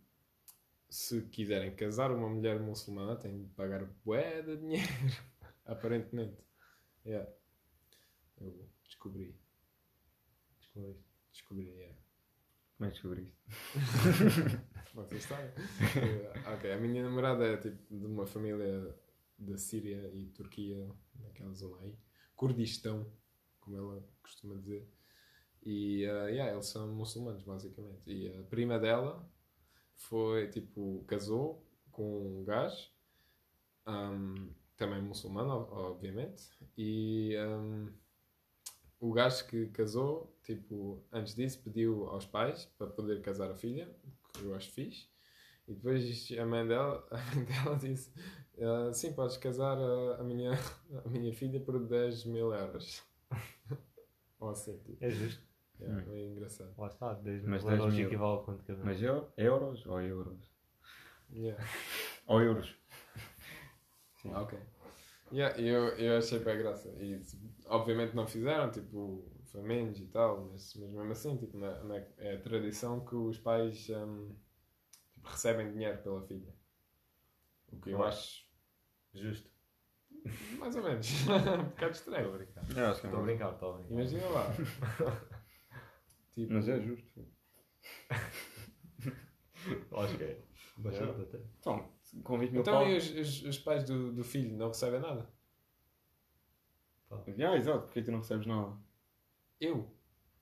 se 0.89 1.21
quiserem 1.29 1.75
casar 1.75 2.11
uma 2.11 2.29
mulher 2.29 2.59
muçulmana, 2.59 3.15
têm 3.15 3.43
de 3.45 3.49
pagar 3.53 3.85
bué 4.05 4.41
de 4.41 4.57
dinheiro. 4.57 4.87
Aparentemente. 5.65 6.37
Yeah. 7.05 7.29
Eu 8.41 8.69
descobri. 8.83 9.38
Descobriste. 10.79 11.03
Descobri, 11.31 11.67
yeah. 11.69 11.95
Como 12.77 12.87
é 12.87 12.91
que 12.91 12.93
descobriste? 12.93 13.37
Vocês 14.93 15.23
sabem? 15.23 15.51
Eh, 15.95 16.33
ok, 16.53 16.71
a 16.71 16.77
minha 16.77 17.03
namorada 17.03 17.45
é 17.45 17.57
tipo 17.57 17.97
de 17.97 18.05
uma 18.05 18.25
família 18.25 18.95
da 19.37 19.57
Síria 19.57 20.09
e 20.13 20.27
Turquia, 20.27 20.89
naquela 21.19 21.53
zona 21.53 21.81
aí. 21.83 21.95
Kurdistão, 22.35 23.05
como 23.59 23.77
ela 23.77 24.03
costuma 24.23 24.55
dizer. 24.55 24.87
E 25.65 26.03
eh, 26.05 26.31
yeah, 26.31 26.51
eles 26.53 26.67
são 26.67 26.87
muçulmanos, 26.93 27.43
basicamente. 27.43 28.09
E 28.11 28.27
a 28.37 28.43
prima 28.43 28.79
dela 28.79 29.29
foi 29.95 30.49
tipo, 30.49 31.03
casou 31.07 31.65
com 31.91 32.39
um 32.41 32.43
gajo, 32.45 32.89
ahm, 33.85 34.49
também 34.77 35.01
muçulmano, 35.01 35.51
ob- 35.51 35.71
obviamente. 35.73 36.43
E 36.77 37.35
ahm, 37.37 37.89
o 38.99 39.11
gajo 39.13 39.45
que 39.47 39.67
casou, 39.67 40.35
tipo, 40.43 41.01
antes 41.11 41.35
disso, 41.35 41.61
pediu 41.63 42.07
aos 42.07 42.25
pais 42.25 42.65
para 42.77 42.87
poder 42.87 43.21
casar 43.21 43.49
a 43.51 43.55
filha, 43.55 43.89
que 44.33 44.43
eu 44.43 44.53
acho 44.55 44.71
fixe. 44.71 45.07
E 45.67 45.73
depois 45.73 46.31
a 46.37 46.45
mãe 46.45 46.67
dela, 46.67 47.07
a 47.11 47.35
mãe 47.35 47.45
dela 47.45 47.75
disse: 47.77 48.11
"Ah, 48.59 48.91
Sim, 48.93 49.13
podes 49.13 49.37
casar 49.37 49.77
a, 49.77 50.15
a 50.19 50.23
minha, 50.23 50.51
a 51.05 51.09
minha 51.09 51.33
filha 51.33 51.59
por 51.59 51.79
10 51.79 52.25
mil 52.25 52.53
euros. 52.53 53.03
Ou 54.39 54.49
assim, 54.49 54.77
tipo. 54.79 55.03
É 55.03 55.09
justo. 55.09 55.47
Hum. 55.81 55.99
é 56.11 56.25
engraçado. 56.25 56.73
Lá 56.77 56.87
está. 56.87 57.13
10 57.13 57.45
Mas 57.45 57.63
mil 57.63 57.69
10 57.69 57.79
euros 57.79 57.93
mil. 57.95 58.05
equivale 58.07 58.39
a 58.39 58.43
quanto 58.43 58.63
cada 58.65 58.81
um? 58.81 58.85
Mas 58.85 59.01
eu, 59.01 59.29
euros 59.37 59.85
ou 59.85 60.01
euros? 60.01 60.51
Yeah. 61.31 61.63
Ou 62.27 62.41
euros? 62.41 62.75
Ok. 64.25 64.59
Yeah, 65.31 65.59
eu, 65.61 65.89
eu 65.97 66.17
achei 66.17 66.39
bem 66.39 66.57
graça. 66.57 66.89
E 66.99 67.21
obviamente 67.67 68.15
não 68.15 68.25
fizeram, 68.27 68.71
tipo, 68.71 69.29
foi 69.45 69.61
menos 69.61 69.99
e 69.99 70.07
tal, 70.07 70.45
mas, 70.51 70.73
mas 70.75 70.89
mesmo 70.89 71.11
assim, 71.11 71.37
tipo, 71.37 71.57
na, 71.57 71.83
na- 71.83 71.97
é 72.17 72.35
a 72.35 72.41
tradição 72.41 73.05
que 73.05 73.15
os 73.15 73.37
pais 73.37 73.89
hum, 73.89 74.35
tipo, 75.13 75.27
recebem 75.27 75.71
dinheiro 75.71 76.01
pela 76.01 76.21
filha. 76.23 76.53
O 77.71 77.79
que 77.79 77.91
eu 77.91 78.03
acho 78.03 78.47
Justo. 79.13 79.49
mais 80.59 80.75
ou 80.75 80.83
menos 80.83 81.07
um 81.29 81.63
bocado 81.69 81.69
Estou 81.69 81.87
a 81.87 81.89
estranho. 81.91 82.31
brincar. 82.33 82.63
Eu 82.75 82.87
acho 82.87 83.01
que 83.01 83.07
é 83.07 83.09
Estou 83.09 83.19
a 83.19 83.23
brincar, 83.23 83.53
estou 83.53 83.69
a 83.73 83.77
brincar. 83.77 83.93
Imagina 83.93 84.27
lá. 84.29 84.45
tipo, 86.33 86.53
Mas 86.53 86.67
é 86.67 86.81
justo. 86.81 87.27
Acho 89.91 90.17
que 90.17 90.23
é. 90.23 90.41
Bastante 90.77 91.21
até. 91.21 91.37
Então, 91.59 91.89
com 92.23 92.37
20 92.39 92.51
mil 92.51 92.61
então 92.61 92.73
pau. 92.73 92.87
e 92.87 92.97
os, 92.97 93.09
os, 93.11 93.43
os 93.43 93.57
pais 93.59 93.83
do, 93.83 94.11
do 94.11 94.23
filho 94.23 94.55
não 94.57 94.67
recebem 94.69 94.99
nada? 94.99 95.27
Ah, 97.11 97.55
exato, 97.57 97.85
porque 97.85 98.01
tu 98.03 98.11
não 98.11 98.19
recebes 98.19 98.45
nada? 98.45 98.75
Eu? 99.59 99.89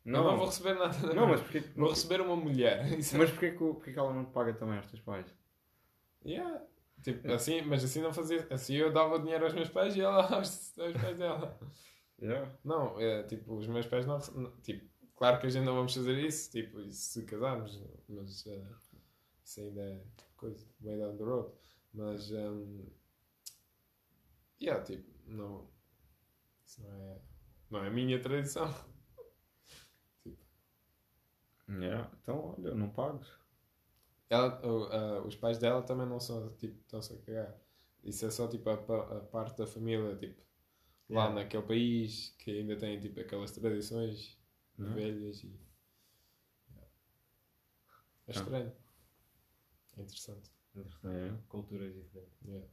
Não, 0.03 0.23
não 0.23 0.37
vou 0.37 0.45
receber 0.45 0.73
nada. 0.75 1.13
Não, 1.13 1.27
mas 1.27 1.41
porquê, 1.41 1.59
Vou 1.75 1.89
receber 1.89 2.21
uma 2.21 2.35
mulher. 2.35 2.85
É- 2.93 3.17
mas 3.17 3.29
porquê, 3.31 3.51
que, 3.51 3.63
o- 3.63 3.75
porquê 3.75 3.91
que 3.93 3.99
ela 3.99 4.13
não 4.13 4.25
te 4.25 4.31
paga 4.31 4.53
também 4.53 4.77
aos 4.77 4.87
teus 4.87 5.01
pais? 5.01 5.25
Yeah. 6.25 6.61
Tipo, 7.03 7.31
assim, 7.31 7.61
mas 7.61 7.83
assim 7.83 8.01
não 8.01 8.13
fazia. 8.13 8.47
Assim 8.49 8.75
eu 8.75 8.91
dava 8.91 9.19
dinheiro 9.19 9.45
aos 9.45 9.53
meus 9.53 9.69
pais 9.69 9.95
e 9.95 10.01
ela 10.01 10.23
aos, 10.33 10.77
aos 10.79 10.93
pais 10.93 11.17
dela. 11.17 11.59
Yeah. 12.21 12.51
Não, 12.63 12.99
é, 12.99 13.23
tipo, 13.23 13.55
os 13.55 13.67
meus 13.67 13.85
pais 13.85 14.05
não. 14.05 14.19
Tipo, 14.61 14.85
claro 15.15 15.39
que 15.39 15.47
a 15.47 15.49
gente 15.49 15.65
não 15.65 15.75
vamos 15.75 15.93
fazer 15.93 16.17
isso, 16.19 16.51
tipo, 16.51 16.81
se 16.89 17.23
casarmos, 17.25 17.81
mas 18.09 18.45
eh, 18.47 18.65
isso 19.47 19.61
ainda 19.61 19.81
é 19.81 20.03
coisa, 20.35 20.67
way 20.81 20.97
down 20.97 21.15
the 21.17 21.23
road. 21.23 21.51
Mas, 21.93 22.31
um, 22.31 22.85
yeah, 24.61 24.83
tipo, 24.83 25.07
não. 25.25 25.67
Isso 26.65 26.81
não 26.83 26.91
é. 26.93 27.21
Não 27.69 27.83
é 27.83 27.87
a 27.87 27.91
minha 27.91 28.21
tradição. 28.21 28.67
Yeah. 31.69 32.09
Então, 32.21 32.55
olha, 32.57 32.73
não 32.75 32.89
pagas. 32.89 33.27
Ela, 34.29 34.65
o- 34.65 34.85
ah, 34.91 35.21
os 35.25 35.35
pais 35.35 35.57
dela 35.57 35.81
também 35.83 36.07
não 36.07 36.19
são, 36.19 36.49
tipo, 36.57 36.77
estão-se 36.81 37.13
a 37.13 37.17
cagar. 37.17 37.57
Isso 38.03 38.25
é 38.25 38.31
só, 38.31 38.47
tipo, 38.47 38.69
a, 38.69 38.73
a 38.75 39.21
parte 39.21 39.57
da 39.57 39.67
família, 39.67 40.15
tipo, 40.15 40.41
lá 41.09 41.25
Yeah. 41.29 41.35
naquele 41.35 41.63
país 41.63 42.35
que 42.39 42.51
ainda 42.51 42.77
tem, 42.77 42.99
tipo, 42.99 43.19
aquelas 43.19 43.51
tradições 43.51 44.37
é? 44.79 44.83
velhas 44.83 45.43
e... 45.43 45.49
É 48.27 48.31
Ah. 48.31 48.31
estranho. 48.31 48.71
É 49.97 50.01
interessante. 50.01 50.51
É. 50.75 51.33
Culturas 51.49 51.93
diferentes. 51.93 52.39
Yeah. 52.45 52.67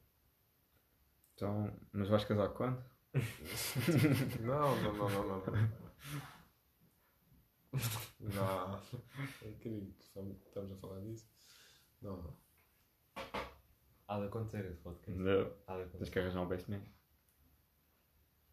Então, 1.34 1.72
mas 1.92 2.08
vais 2.08 2.24
casar 2.24 2.48
quando? 2.50 2.84
não, 4.40 4.76
não, 4.82 4.92
não, 4.94 5.08
não, 5.08 5.26
não. 5.28 5.46
Não. 5.46 5.84
Não. 8.20 8.80
É 9.42 9.48
incrível 9.50 9.92
que 9.98 10.04
estamos 10.46 10.72
a 10.72 10.76
falar 10.76 11.00
disso. 11.00 11.28
Não, 12.02 12.16
não. 12.22 12.36
Há 14.06 14.18
de 14.20 14.26
acontecer 14.26 14.64
esse 14.66 14.80
podcast. 14.80 15.20
Não. 15.20 15.52
Há 15.66 15.76
de 15.78 15.78
Tens 15.78 15.88
acontecer. 15.88 16.10
que 16.12 16.18
arranjar 16.18 16.42
um 16.42 16.48
best 16.48 16.70
man. 16.70 16.82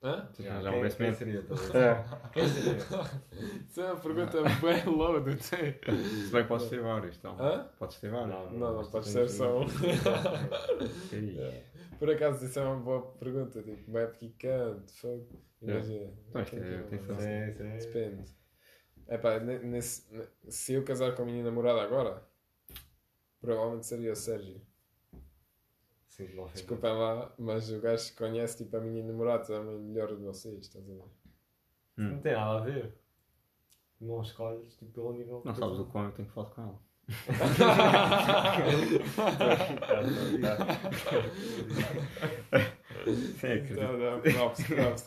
Hã? 0.04 0.28
Que 0.34 0.42
um 0.42 0.62
quem, 0.72 0.90
quem 0.90 1.08
man. 1.08 1.14
seria? 1.14 1.44
talvez? 1.44 1.70
É. 1.76 2.04
Quem 2.34 2.48
seria? 2.48 2.78
Isso 3.70 3.82
é 3.82 3.92
uma 3.92 4.02
pergunta 4.02 4.42
bem 4.42 4.86
loaded. 4.86 5.44
Se 5.44 5.52
bem 6.32 6.42
que 6.42 6.48
podes 6.48 6.70
ter 6.70 6.82
vários, 6.82 7.18
então. 7.18 7.38
Hã? 7.40 7.70
Podes 7.78 7.98
ter 8.00 8.10
vários. 8.10 8.30
Não, 8.30 8.52
Não, 8.52 8.74
não 8.74 8.82
isto 8.82 8.92
pode 8.92 9.06
tem 9.06 9.14
ser 9.14 9.30
só 9.30 9.60
um. 9.62 9.66
Yeah. 11.14 11.58
Por 12.00 12.10
acaso, 12.10 12.44
isso 12.44 12.58
é 12.60 12.64
uma 12.64 12.78
boa 12.78 13.12
pergunta. 13.14 13.62
Tipo, 13.62 13.92
bem 13.92 14.08
picante, 14.18 14.92
fogo. 14.94 15.40
Imagina. 15.62 16.12
Então, 16.30 16.42
isto 16.42 16.56
é- 16.56 16.60
que 16.60 16.90
tem 16.90 17.02
não 17.04 17.20
sim. 17.20 17.88
Depende. 17.88 18.32
Epá, 19.08 19.40
nesse, 19.40 20.12
ne- 20.12 20.28
se 20.50 20.74
eu 20.74 20.84
casar 20.84 21.14
com 21.16 21.22
a 21.22 21.26
minha 21.26 21.44
namorada 21.44 21.80
agora, 21.82 22.24
provavelmente 23.40 23.86
seria 23.86 24.14
o 24.14 24.16
Sérgio. 24.16 24.62
Sim, 26.28 26.36
não 26.36 26.46
Desculpem 26.48 26.92
lá, 26.94 27.34
mas 27.38 27.72
o 27.72 27.80
gajo 27.80 28.12
que 28.12 28.18
conhece 28.18 28.64
tipo, 28.64 28.78
a 28.78 28.80
minha 28.82 29.04
namorada 29.04 29.46
também 29.46 29.78
melhor 29.80 30.08
de 30.10 30.24
vocês, 30.24 30.60
estás 30.60 30.84
a 30.90 30.94
ver? 30.94 31.04
Não 31.98 32.20
tem 32.20 32.34
nada 32.34 32.60
a 32.60 32.62
ver. 32.64 32.94
Não 34.00 34.22
escolhes 34.22 34.76
tipo, 34.76 34.92
pelo 34.92 35.14
nível. 35.14 35.42
Não 35.46 35.54
sabes 35.54 35.80
o 35.80 35.86
quão 35.86 36.06
eu 36.06 36.12
tenho 36.12 36.28
que 36.28 36.34
falar 36.34 36.50
com 36.50 36.62
ela. 36.62 36.80
Sim. 43.40 43.54
Então, 43.72 43.98
não, 43.98 44.22
props, 44.22 44.68
props. 44.68 45.06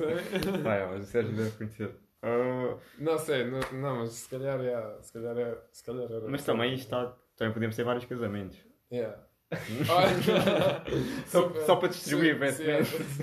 Vai, 0.62 0.86
mas 0.86 1.04
o 1.04 1.06
Sérgio 1.06 1.36
deve 1.36 1.50
conhecer. 1.56 1.94
Ah, 2.22 2.76
Não 2.98 3.18
sei, 3.18 3.44
não, 3.50 3.60
não, 3.72 3.98
mas 3.98 4.10
se 4.10 4.28
calhar 4.28 4.60
é. 4.60 5.02
Se 5.02 5.12
calhar 5.12 5.36
é. 5.38 5.58
Se 5.72 5.84
calhar 5.84 6.10
era. 6.10 6.28
mas 6.28 6.44
também 6.44 6.74
isto 6.74 6.84
está. 6.84 7.14
Também 7.36 7.52
podemos 7.52 7.76
ter 7.76 7.84
vários 7.84 8.04
casamentos. 8.04 8.58
Yeah. 8.90 9.18
Só, 11.26 11.52
só 11.64 11.76
para 11.76 11.88
distribuir 11.88 12.34
se- 12.34 12.38
best 12.40 12.56
se- 12.58 12.64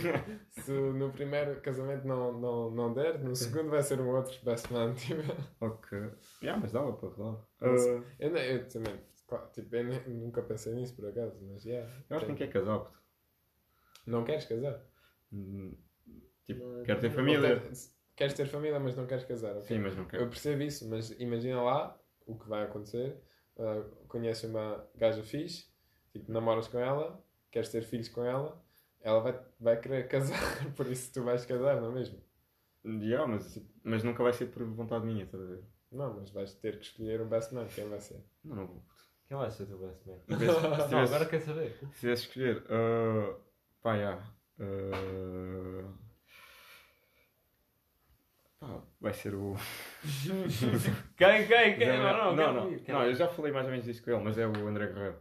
man. 0.08 0.40
Se 0.50 0.72
no 0.72 1.12
primeiro 1.12 1.60
casamento 1.62 2.08
não, 2.08 2.40
não, 2.40 2.72
não 2.72 2.94
der, 2.94 3.20
no 3.20 3.36
segundo 3.36 3.70
vai 3.70 3.82
ser 3.82 4.00
um 4.00 4.10
outro 4.16 4.38
best 4.44 4.70
man. 4.72 4.94
Tipo. 4.94 5.22
Ok. 5.60 5.98
Yeah, 6.42 6.60
mas 6.62 6.72
dava 6.72 6.94
para 6.94 7.10
rolar. 7.10 7.46
Mas- 7.60 7.86
Ah, 7.88 8.04
Eu, 8.20 8.36
eu 8.36 8.68
também, 8.68 9.00
claro, 9.28 9.50
tipo, 9.52 9.76
eu 9.76 9.84
nunca 10.10 10.42
pensei 10.44 10.74
nisso 10.74 10.96
por 10.96 11.08
acaso, 11.10 11.38
mas 11.42 11.66
yeah, 11.66 11.90
eu 12.10 12.16
acho 12.18 12.26
que 12.26 12.32
nem 12.32 12.38
quer 12.38 12.48
casar, 12.50 12.80
puto. 12.80 13.00
Não 14.08 14.24
queres 14.24 14.46
casar? 14.46 14.82
Hum, 15.32 15.76
Tipo, 16.46 16.64
Não- 16.66 16.84
quero 16.84 17.00
ter 17.00 17.08
não 17.10 17.16
família. 17.16 17.60
tens- 17.60 17.96
queres 18.16 18.34
ter 18.34 18.46
família, 18.48 18.80
mas 18.80 18.96
não 18.96 19.06
queres 19.06 19.24
casar. 19.26 19.52
ok? 19.52 19.64
Sim, 19.64 19.80
mas 19.80 19.96
não 19.96 20.04
Eu 20.04 20.10
quero. 20.10 20.28
percebo 20.30 20.62
isso, 20.64 20.90
mas 20.90 21.12
imagina 21.20 21.62
lá 21.62 21.98
o 22.26 22.38
que 22.38 22.50
vai 22.50 22.64
acontecer. 22.64 23.22
Uh, 23.56 23.84
conheces 24.08 24.44
uma 24.50 24.86
gaja 24.96 25.22
fixe, 25.24 25.71
tipo, 26.12 26.32
namoras 26.32 26.68
com 26.68 26.80
ela, 26.80 27.24
queres 27.52 27.70
ter 27.70 27.84
filhos 27.84 28.10
com 28.10 28.24
ela, 28.24 28.62
ela 29.02 29.20
vai, 29.22 29.40
vai 29.60 29.80
querer 29.80 30.08
casar, 30.10 30.40
por 30.76 30.86
isso 30.88 31.12
tu 31.14 31.24
vais 31.24 31.46
casar, 31.46 31.80
não 31.82 31.92
é 31.92 31.94
mesmo? 31.96 32.20
Yeah, 32.86 33.28
mas, 33.28 33.62
mas 33.84 34.04
nunca 34.04 34.24
vai 34.24 34.34
ser 34.34 34.48
por 34.48 34.64
vontade 34.64 35.06
minha, 35.06 35.24
estás 35.24 35.44
a 35.44 35.48
ver? 35.48 35.64
Não, 35.92 36.14
mas 36.16 36.30
vais 36.32 36.54
ter 36.56 36.80
que 36.80 36.86
escolher 36.86 37.22
um 37.22 37.28
best 37.28 37.54
man, 37.54 37.68
quem 37.68 37.88
vai 37.90 38.00
ser? 38.00 38.24
Não, 38.44 38.56
não 38.56 38.66
vou. 38.68 38.84
Quem 39.28 39.38
vai 39.38 39.52
ser 39.52 39.64
o 39.64 39.66
teu 39.68 39.78
best 39.78 40.08
man? 40.08 40.18
Se 40.20 40.26
tivesse- 40.38 40.90
Não, 40.92 41.00
agora 41.00 41.26
quer 41.26 41.42
saber. 41.42 41.78
Se 41.94 42.00
tivesse 42.00 42.24
escolher, 42.28 42.64
ah, 42.70 43.36
pá, 43.82 43.96
yeah, 43.96 44.24
ah, 44.60 45.94
pá, 48.60 48.82
vai 49.00 49.14
ser 49.14 49.34
o. 49.36 49.56
Quem, 51.18 51.48
quem, 51.48 51.78
quem? 51.78 51.88
não, 51.88 51.98
Não, 51.98 52.36
não, 52.36 52.54
não, 52.54 52.72
não, 52.72 52.80
não, 52.88 53.06
eu 53.06 53.14
já 53.16 53.28
falei 53.28 53.52
mais 53.52 53.66
ou 53.66 53.72
menos 53.72 53.86
disto 53.86 54.04
com 54.04 54.12
ele, 54.12 54.24
mas 54.24 54.38
é 54.38 54.48
o 54.48 54.68
André 54.68 54.88
Guerreiro. 54.88 55.18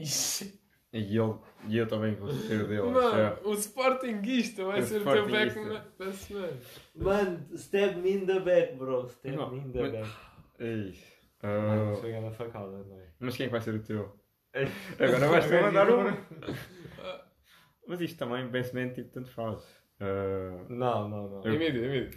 Ixi. 0.00 0.60
e, 0.92 0.98
ele, 1.18 1.34
e 1.68 1.76
eu 1.76 1.86
também 1.86 2.14
vou 2.14 2.30
ser 2.30 2.62
o 2.62 2.68
dele. 2.68 2.80
é. 2.88 2.90
Mano, 2.90 3.38
o 3.44 3.52
Sportingista 3.54 4.64
vai 4.64 4.80
O 4.80 4.82
ser 4.84 5.02
o 5.02 5.04
teu 5.12 5.28
back 5.28 5.54
best 5.98 6.32
man. 6.32 6.48
Mano, 6.94 7.46
stab 7.56 7.96
me 7.96 8.12
in 8.12 8.26
the 8.26 8.40
back, 8.40 8.74
bro. 8.76 9.06
Stab 9.08 9.34
Não, 9.34 9.50
me 9.52 9.58
in 9.60 9.72
the 9.72 9.80
mas- 9.82 9.92
back. 9.92 10.10
Ei. 10.58 10.98
Mano, 11.42 11.96
Foi 11.96 12.10
grande 12.10 12.34
facada, 12.36 12.66
não 12.84 12.98
é? 13.00 13.08
mas 13.20 13.36
quem 13.36 13.44
é 13.44 13.48
que 13.48 13.52
vai 13.52 13.60
ser 13.60 13.74
o 13.74 13.82
teu? 13.82 14.18
Agora 14.98 15.28
vais 15.28 15.46
ter 15.46 15.62
mandar 15.62 15.90
um. 15.90 16.04
Mas 17.88 18.00
isto 18.00 18.18
também, 18.18 18.50
man, 18.74 18.88
tipo, 18.92 19.10
tanto 19.10 19.30
faz. 19.30 19.62
Ah, 20.00 20.64
Não, 20.68 21.08
não, 21.08 21.28
não. 21.30 21.44
Eu- 21.44 21.54
Emílio, 21.54 21.84
Emílio. 21.84 22.10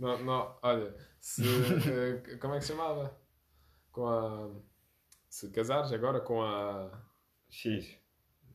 não, 0.00 0.18
não, 0.24 0.58
olha, 0.62 0.92
se. 1.20 1.42
eh, 2.26 2.36
como 2.38 2.54
é 2.54 2.58
que 2.58 2.64
se 2.64 2.72
chamava? 2.72 3.16
Com 3.92 4.06
a. 4.08 4.50
Se 5.34 5.50
casares 5.50 5.92
agora 5.92 6.20
com 6.20 6.40
a. 6.42 6.88
X. 7.50 7.98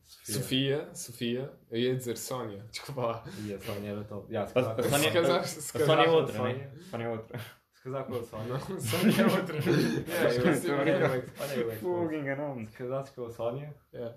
Sofia, 0.02 0.88
Sofia, 0.94 1.52
eu 1.70 1.78
ia 1.78 1.94
dizer 1.94 2.16
Sónia, 2.16 2.64
desculpa 2.72 3.02
lá. 3.06 3.24
E 3.44 3.52
a 3.52 3.58
Sónia 3.60 3.90
era 3.90 4.02
top. 4.04 4.32
Yeah, 4.32 4.50
se 4.50 4.58
A, 4.58 4.62
casar 4.62 4.80
a 4.80 4.82
Sónia, 4.82 5.08
Se 5.10 5.12
casar- 5.12 5.44
se 5.44 5.76
a 5.76 5.80
casar 5.80 5.86
Sónia 5.86 6.02
é 6.04 6.08
a 6.08 6.12
outra, 6.12 6.36
Sónia. 6.36 6.54
né? 6.56 6.72
A 6.74 6.82
Sónia 6.90 7.04
é 7.04 7.08
outra. 7.10 7.38
Se 7.74 7.82
casar 7.84 8.04
com 8.04 8.14
a 8.14 8.24
Sónia. 8.24 8.48
Não, 8.48 8.80
Sónia 8.80 9.20
é 9.20 9.26
outra. 9.26 9.58
Yeah, 10.10 10.34
eu 10.34 10.50
assim, 10.50 10.70
Olha 10.70 10.90
é 10.90 11.60
é 11.60 11.70
que 11.70 11.76
Fogo, 11.76 12.12
enganou-me. 12.14 12.66
Se 12.66 12.76
casasses 12.78 13.14
com 13.14 13.26
a 13.26 13.30
Sónia, 13.30 13.76
yeah. 13.92 14.14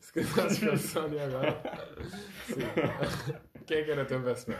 Se 0.00 0.12
casares 0.12 0.58
com 0.60 0.70
a 0.70 0.76
Sónia 0.76 1.24
agora. 1.24 1.62
Sim. 2.46 3.60
Quem 3.66 3.78
é 3.78 3.84
que 3.84 3.90
era 3.90 4.04
teu 4.06 4.22
best 4.22 4.48
man? 4.48 4.56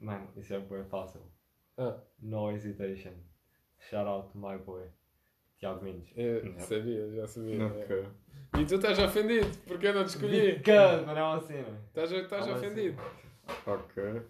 mano, 0.00 0.32
isso 0.34 0.54
é 0.54 0.60
bem 0.60 0.84
fácil. 0.86 1.20
Ah, 1.76 2.00
No 2.20 2.50
hesitation. 2.50 3.12
Shout 3.78 4.08
out 4.08 4.32
to 4.32 4.38
my 4.38 4.56
boy. 4.56 4.88
Tiago 5.58 5.82
Mendes. 5.84 6.10
eu 6.16 6.44
Não. 6.44 6.60
sabia, 6.60 7.10
já 7.12 7.26
sabia. 7.26 7.66
Ok. 7.66 8.04
E 8.58 8.64
tu 8.64 8.74
estás 8.76 8.98
ofendido, 8.98 9.46
porque 9.66 9.86
eu 9.86 9.94
não 9.94 10.04
te 10.04 10.08
escolhi. 10.08 10.62
Não 11.06 11.16
é 11.16 11.22
uma 11.22 11.40
cena. 11.40 11.80
Estás, 11.88 12.10
estás 12.12 12.46
mas 12.46 12.56
ofendido. 12.58 13.00
Ok. 13.66 14.22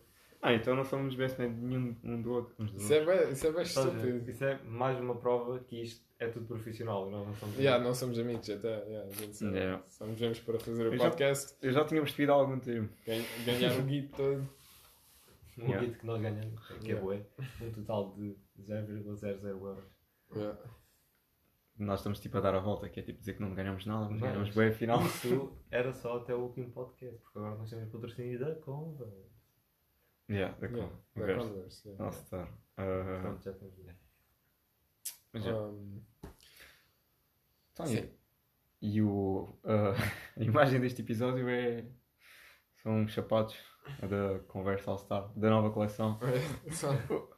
Ah, 0.42 0.52
então 0.54 0.76
não 0.76 0.84
somos 0.84 1.14
best 1.14 1.38
man 1.40 1.48
de 1.52 1.60
nenhum 1.60 1.96
um 2.04 2.22
do 2.22 2.32
outro. 2.32 2.54
Uns 2.58 2.72
Isso 2.74 2.92
é 2.94 3.04
bem, 3.04 3.32
isso 3.32 3.46
é 3.46 3.52
bem 3.52 3.62
estúpido. 3.62 4.30
Isso 4.30 4.44
é 4.44 4.58
mais 4.64 4.98
uma 5.00 5.16
prova 5.16 5.58
que 5.60 5.82
isto 5.82 6.04
é 6.18 6.28
tudo 6.28 6.46
profissional. 6.46 7.10
Nós 7.10 7.26
não 7.26 7.34
somos. 7.34 7.58
Yeah, 7.58 7.82
não 7.82 7.94
somos 7.94 8.18
amigos, 8.18 8.48
até. 8.48 8.68
Yeah, 8.84 9.10
gente. 9.12 9.44
Yeah. 9.44 9.82
Nos 10.00 10.18
vemos 10.20 10.38
para 10.40 10.58
fazer 10.60 10.82
o 10.88 10.92
Eu 10.92 10.98
já- 10.98 11.04
podcast, 11.10 11.56
Eu 11.62 11.72
já 11.72 11.84
tinha 11.84 12.00
percebido 12.00 12.32
há 12.32 12.34
algum 12.36 12.58
tempo. 12.60 12.92
ganhar, 13.44 13.78
o 13.78 13.82
guito 13.82 14.16
todo. 14.16 14.48
Um 15.58 15.62
Yeah. 15.68 15.86
kit 15.86 15.98
que 15.98 16.06
nós 16.06 16.20
ganhamos, 16.20 16.68
que 16.68 16.74
é 16.74 16.94
Yeah. 16.94 17.00
bué, 17.00 17.22
um 17.62 17.70
total 17.72 18.14
de 18.14 18.36
0,00 18.60 19.46
euros. 19.48 19.84
Yeah. 20.34 20.58
Nós 21.78 22.00
estamos 22.00 22.18
tipo 22.20 22.38
a 22.38 22.40
dar 22.40 22.54
a 22.54 22.58
volta, 22.60 22.88
que 22.88 23.00
é 23.00 23.02
tipo 23.02 23.18
dizer 23.18 23.34
que 23.34 23.42
não 23.42 23.54
ganhamos 23.54 23.84
nada, 23.84 24.04
mas 24.08 24.12
Mas- 24.12 24.20
ganhamos 24.20 24.54
bem 24.54 24.68
afinal. 24.68 25.02
Isso 25.04 25.52
era 25.70 25.92
só 25.92 26.16
até 26.18 26.34
o 26.34 26.40
último 26.40 26.70
podcast, 26.70 27.18
porque 27.20 27.38
agora 27.38 27.54
nós 27.56 27.68
temos 27.68 27.90
patrocínio 27.90 28.38
da 28.38 28.54
Converse. 28.56 29.36
Yeah, 30.30 30.56
da 30.58 30.66
Yeah, 30.66 30.78
yeah, 30.78 30.96
da 31.14 31.20
Converse. 31.20 31.48
Converse, 31.48 31.88
yeah. 31.88 32.04
Nossa, 32.04 32.24
tá. 32.36 32.48
Ah, 32.78 33.18
Pronto, 33.22 33.42
já 33.44 33.52
temos 33.52 33.74
mas 35.32 35.44
já. 35.44 35.54
Um, 35.54 36.02
Então, 37.72 37.86
sim. 37.86 38.10
e, 38.80 38.96
e 38.96 39.02
o, 39.02 39.54
ah, 39.64 39.92
a 40.40 40.42
imagem 40.42 40.80
deste 40.80 41.02
episódio 41.02 41.46
é. 41.48 41.84
São 42.82 43.00
uns 43.00 43.12
sapatos 43.12 43.56
da 44.00 44.38
Converse 44.48 44.88
All 44.88 44.96
Star, 44.98 45.28
da 45.36 45.50
nova 45.50 45.70
coleção. 45.70 46.18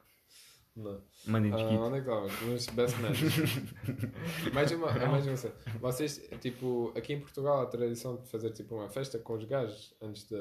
só- 0.83 0.91
Não. 0.93 1.03
Mandem-nos 1.27 1.61
Ah, 1.63 1.65
onde 1.67 1.99
é 1.99 2.01
que 2.01 2.09
estávamos? 2.09 2.41
Nos 2.43 2.67
best 2.69 2.97
man. 3.01 3.09
mais 4.55 4.71
uma, 4.73 4.91
é 4.91 5.07
mais 5.07 5.27
uma 5.27 5.37
cena. 5.37 5.55
Vocês, 5.81 6.29
tipo, 6.41 6.93
aqui 6.97 7.13
em 7.15 7.21
Portugal 7.21 7.61
há 7.61 7.63
a 7.63 7.67
tradição 7.67 8.17
de 8.17 8.29
fazer 8.29 8.51
tipo 8.53 8.75
uma 8.77 8.89
festa 8.89 9.19
com 9.19 9.35
os 9.35 9.45
gajos 9.45 9.95
antes 10.01 10.29
da 10.31 10.39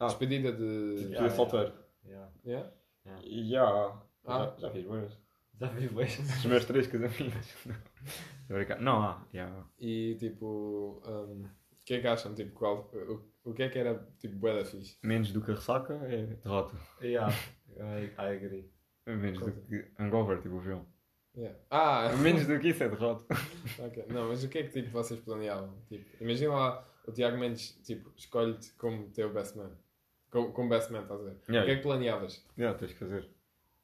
Ah. 0.00 0.06
despedida 0.06 0.52
de. 0.52 1.08
Tipo, 1.08 1.22
de 1.22 1.30
solteiro. 1.30 1.72
Yeah. 2.04 2.30
Yeah? 2.44 2.70
E 3.22 3.48
já. 3.50 3.64
Ah. 4.26 4.54
Já, 4.56 4.56
já 4.58 4.70
fiz 4.70 4.84
boas. 4.84 5.18
Já 5.60 5.68
fiz 5.70 5.92
bem. 5.92 6.06
Os 6.06 6.44
meus 6.46 6.64
três 6.64 6.86
casamentos. 6.86 7.54
Não, 8.48 8.80
não 8.80 9.02
há. 9.02 9.26
já. 9.32 9.64
E 9.78 10.16
tipo, 10.18 11.02
um, 11.06 11.42
o 11.44 11.84
que 11.84 11.94
é 11.94 12.00
que 12.00 12.06
acham? 12.06 12.34
Tipo, 12.34 12.52
qual, 12.52 12.90
o, 12.94 13.50
o 13.50 13.52
que 13.54 13.62
é 13.64 13.68
que 13.68 13.78
era 13.78 14.06
tipo 14.18 14.36
bué 14.36 14.54
da 14.56 14.64
fixe? 14.64 14.96
Menos 15.02 15.32
do 15.32 15.40
que 15.42 15.50
a 15.50 15.54
ressaca 15.54 15.94
é 16.04 16.26
derrota. 16.26 16.76
Yeah, 17.02 17.34
I, 17.76 18.04
I 18.18 18.36
agree. 18.36 18.70
Menos 19.16 19.40
do 19.40 19.52
que 19.52 19.90
hangover, 19.98 20.40
tipo 20.42 20.56
o 20.56 20.62
João. 20.62 20.86
Yeah. 21.36 21.58
Ah, 21.70 22.12
Menos 22.16 22.46
do 22.46 22.58
que 22.58 22.68
isso 22.68 22.82
é 22.82 22.88
derrota. 22.88 23.24
ok. 23.78 24.06
Não, 24.08 24.28
mas 24.28 24.42
o 24.42 24.48
que 24.48 24.58
é 24.58 24.62
que 24.64 24.70
tipo, 24.70 24.90
vocês 24.90 25.20
planeavam? 25.20 25.72
Tipo, 25.88 26.22
imagina 26.22 26.52
lá 26.52 26.88
o 27.06 27.12
Tiago 27.12 27.38
Mendes 27.38 27.70
tipo, 27.84 28.12
escolhe-te 28.16 28.72
como 28.72 29.08
teu 29.10 29.32
best 29.32 29.56
man. 29.56 29.70
Como, 30.30 30.52
como 30.52 30.68
best 30.68 30.90
man, 30.90 31.02
estás 31.02 31.20
a 31.20 31.24
ver? 31.24 31.30
O 31.36 31.40
que 31.40 31.52
é 31.52 31.54
Yeah, 31.54 31.76
que 31.76 31.82
planeavas? 31.82 32.44
yeah, 32.58 32.76
tens 32.78 32.92
que 32.92 32.98
fazer. 32.98 33.28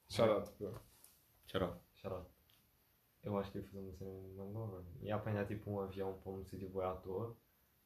Shout 0.09 0.31
out, 0.31 0.51
bro. 0.59 0.79
Shout 1.47 2.25
Eu 3.23 3.37
acho 3.37 3.51
que 3.51 3.57
ia 3.59 3.63
fazer 3.63 3.79
uma 3.79 3.93
cena 3.93 4.11
mesmo 4.11 4.51
nova. 4.51 4.83
Ia 5.01 5.15
apanhar 5.15 5.47
tipo 5.47 5.71
um 5.71 5.79
avião 5.79 6.13
para 6.21 6.31
um 6.33 6.43
sítio 6.43 6.69
bué 6.69 6.85
à 6.85 6.93
toa, 6.93 7.35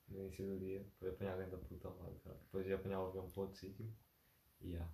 no 0.09 0.19
início 0.19 0.45
do 0.45 0.57
dia, 0.59 0.79
depois 0.79 1.13
apanhar 1.13 1.37
dentro 1.37 1.51
da 1.51 1.57
puta 1.59 1.87
lá. 1.89 2.09
cara. 2.23 2.35
Depois 2.43 2.67
ia 2.67 2.75
apanhar 2.75 3.01
o 3.01 3.07
avião 3.07 3.29
para 3.29 3.41
outro 3.41 3.57
sítio. 3.57 3.87
E 4.61 4.71
yeah. 4.71 4.91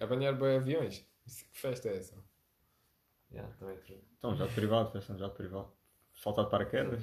Apanhar 0.00 0.32
bem 0.34 0.56
aviões? 0.56 0.98
Que 1.52 1.58
festa 1.58 1.88
é 1.88 1.96
essa? 1.98 2.16
Yeah, 3.32 3.52
também 3.58 3.76
queria. 3.78 4.02
Então, 4.18 4.36
já 4.36 4.46
de 4.46 4.54
privado, 4.54 4.90
festa 4.92 5.16
já 5.16 5.26
de 5.28 5.34
privado. 5.34 5.72
Saltar 6.14 6.44
de 6.44 6.50
paraquedas. 6.50 7.02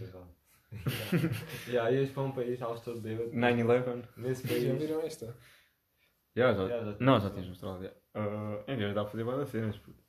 yeah, 1.68 1.92
ias 1.92 2.10
para 2.12 2.24
um 2.24 2.32
país, 2.32 2.52
estavas 2.54 2.82
todo 2.82 3.02
bêbado. 3.02 3.30
9-11. 3.32 4.04
Nesse 4.18 4.44
Já 4.48 4.54
país. 4.54 4.80
viram 4.80 5.02
esta? 5.02 5.36
Yeah, 6.36 6.58
já, 6.58 6.64
Yeah, 6.68 6.92
já 6.94 6.98
não, 7.00 7.20
já 7.20 7.30
tens 7.30 7.48
mostrado. 7.48 7.84
Yeah. 7.84 8.00
Uh, 8.16 8.64
em 8.72 8.78
vez 8.78 8.96
dá 8.96 9.02
para 9.04 9.12
fazer 9.12 9.24
várias 9.24 9.50
cenas. 9.50 9.78
puto. 9.78 10.02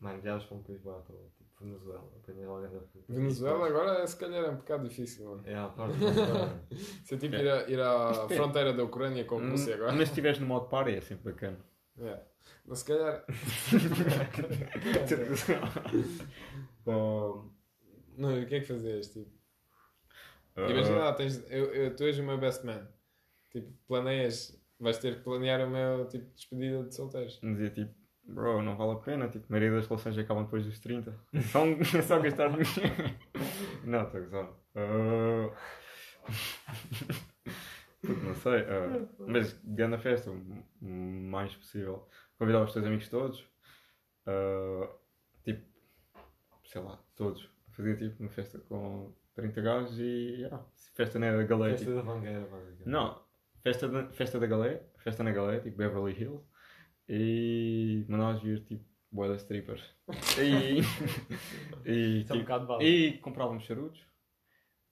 Mano, 0.00 0.20
viajas 0.20 0.44
para 0.44 0.56
um 0.58 0.62
país 0.62 0.86
à 0.86 0.92
toa, 1.00 1.30
tipo 1.38 1.64
Venezuela. 1.64 2.12
Apanhas 2.22 2.48
alguém 2.48 2.70
da 2.70 2.80
puta. 2.80 3.12
Venezuela 3.12 3.66
agora 3.66 4.06
se 4.06 4.16
calhar 4.18 4.44
é 4.44 4.50
um 4.50 4.56
bocado 4.56 4.86
difícil, 4.88 5.24
mano. 5.30 5.42
Yeah, 5.46 5.72
pronto, 5.72 5.94
Venezuela. 5.94 6.60
Se 7.04 7.14
é 7.14 7.18
tipo 7.18 7.36
ir, 7.36 7.48
a- 7.48 7.68
ir 7.70 7.80
à 7.80 8.28
fronteira 8.28 8.72
da 8.74 8.84
Ucrânia 8.84 9.24
com 9.24 9.38
a 9.38 9.48
Rússia 9.48 9.74
agora. 9.76 9.92
Mas 9.92 10.08
se 10.08 10.12
estiveres 10.12 10.38
no 10.38 10.46
modo 10.46 10.66
par 10.68 10.86
é 10.88 11.00
sempre 11.00 11.32
bacana. 11.32 11.58
Yeah. 11.98 12.22
Mas 12.66 12.78
se 12.80 12.84
calhar. 12.86 13.24
Um, 16.86 17.50
Não, 18.18 18.42
o 18.42 18.46
que 18.46 18.56
é 18.56 18.60
que 18.60 18.66
fazias? 18.66 19.08
Tipo, 19.08 19.30
uh, 20.56 20.70
imagina 20.70 20.98
lá, 20.98 21.12
tens, 21.14 21.42
eu, 21.50 21.72
eu, 21.72 21.96
tu 21.96 22.04
és 22.04 22.18
o 22.18 22.22
meu 22.22 22.38
best 22.38 22.64
man. 22.64 22.86
Tipo, 23.50 23.72
planeias. 23.86 24.62
Vais 24.78 24.98
ter 24.98 25.16
que 25.16 25.22
planear 25.22 25.66
o 25.66 25.70
meu 25.70 26.06
tipo 26.08 26.26
de 26.26 26.34
despedida 26.34 26.82
de 26.84 26.94
solteiros. 26.94 27.40
dizia 27.42 27.70
tipo, 27.70 27.94
bro, 28.24 28.60
não 28.60 28.76
vale 28.76 28.92
a 28.92 28.96
pena. 28.96 29.28
Tipo, 29.28 29.46
a 29.48 29.52
maioria 29.52 29.78
das 29.78 29.86
relações 29.86 30.18
acabam 30.18 30.44
depois 30.44 30.66
dos 30.66 30.78
30. 30.80 31.18
É 31.32 31.40
só, 31.42 31.64
é 31.64 32.02
só 32.02 32.20
gastar 32.20 32.48
dinheiro. 32.50 33.18
não, 33.84 34.02
estou 34.02 34.20
a 34.20 34.24
gozar. 34.24 34.50
Uh, 34.76 35.52
puto, 36.90 37.14
não 38.12 38.34
sei. 38.34 38.62
uh, 38.62 39.08
mas 39.26 39.52
grande 39.64 39.94
a 39.96 39.98
festa, 39.98 40.30
o 40.30 40.54
mais 40.86 41.54
possível. 41.56 42.08
Convidava 42.38 42.64
os 42.64 42.72
teus 42.72 42.84
amigos 42.84 43.08
todos. 43.08 43.40
uh, 44.26 44.88
tipo, 45.44 45.64
sei 46.66 46.80
lá, 46.82 46.98
todos. 47.16 47.48
Fazia 47.72 47.96
tipo 47.96 48.22
uma 48.22 48.30
festa 48.30 48.58
com 48.60 49.12
30 49.34 49.60
gajos 49.60 49.98
e 49.98 50.36
yeah, 50.40 50.64
festa 50.94 51.18
na 51.18 51.42
galé. 51.42 51.70
Festa 51.70 51.84
Tipo, 51.86 51.96
da 51.96 52.02
Mangueira, 52.04 52.40
basicamente. 52.46 52.86
não, 52.88 53.22
festa, 53.62 53.88
da- 53.88 54.08
festa 54.10 54.38
da 54.38 54.46
galé, 54.46 54.82
festa 54.98 55.22
na 55.24 55.32
galé, 55.32 55.58
tipo 55.60 55.76
Beverly 55.76 56.12
Hills. 56.12 56.44
E 57.08 58.04
mandavas 58.08 58.40
vir 58.42 58.64
tipo 58.64 58.84
boa 59.12 59.28
das 59.28 59.42
strippers. 59.42 59.82
E, 60.38 60.80
e, 61.84 62.24
é 62.28 62.32
um 62.32 62.38
tipo, 62.38 62.44
básico. 62.66 62.82
e 62.82 63.18
comprávamos 63.18 63.64
charutos 63.64 64.00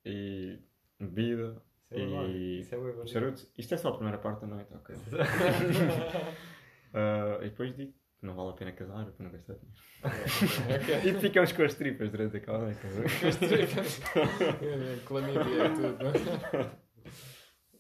e 0.05 0.59
bebida 1.01 1.62
Isso 1.97 2.15
é 2.17 2.29
e- 2.29 2.61
Isso 2.61 2.75
é 2.75 3.07
charutos. 3.07 3.53
Isto 3.59 3.75
é 3.75 3.77
só 3.77 3.89
a 3.89 3.93
primeira 3.95 4.19
parte 4.19 4.41
da 4.43 4.47
noite, 4.47 4.73
ok. 4.75 4.95
Ah, 6.95 7.39
e 7.41 7.49
depois 7.49 7.75
digo 7.75 7.91
que 8.21 8.27
não 8.27 8.35
vale 8.35 8.51
a 8.51 8.53
pena 8.53 8.73
casar 8.73 9.07
para 9.13 9.25
não 9.25 9.33
gastar 9.33 9.55
dinheiro. 9.55 9.81
ok. 10.03 11.09
E 11.09 11.21
ficamos 11.21 11.53
com 11.53 11.63
as 11.63 11.75
tripas 11.75 12.11
durante 12.11 12.37
aquela 12.37 12.59
noite. 12.59 12.81
estás 12.87 12.97
a 12.99 13.57
ver? 13.57 15.01
Clamídia 15.07 15.40
e 15.40 15.75
tudo. 15.75 15.99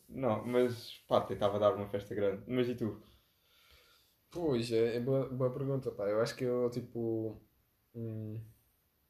Não, 0.08 0.44
mas 0.46 0.98
pá, 1.08 1.20
tentava 1.20 1.58
dar 1.58 1.74
uma 1.74 1.86
festa 1.88 2.14
grande. 2.14 2.42
Mas 2.46 2.68
e 2.68 2.74
tu? 2.74 3.02
Pois, 4.30 4.72
é, 4.72 4.96
é 4.96 5.00
boa, 5.00 5.28
boa 5.28 5.50
pergunta, 5.52 5.90
pá. 5.90 6.04
Eu 6.08 6.20
acho 6.22 6.34
que 6.34 6.44
eu, 6.44 6.70
tipo, 6.70 7.38
hum, 7.94 8.40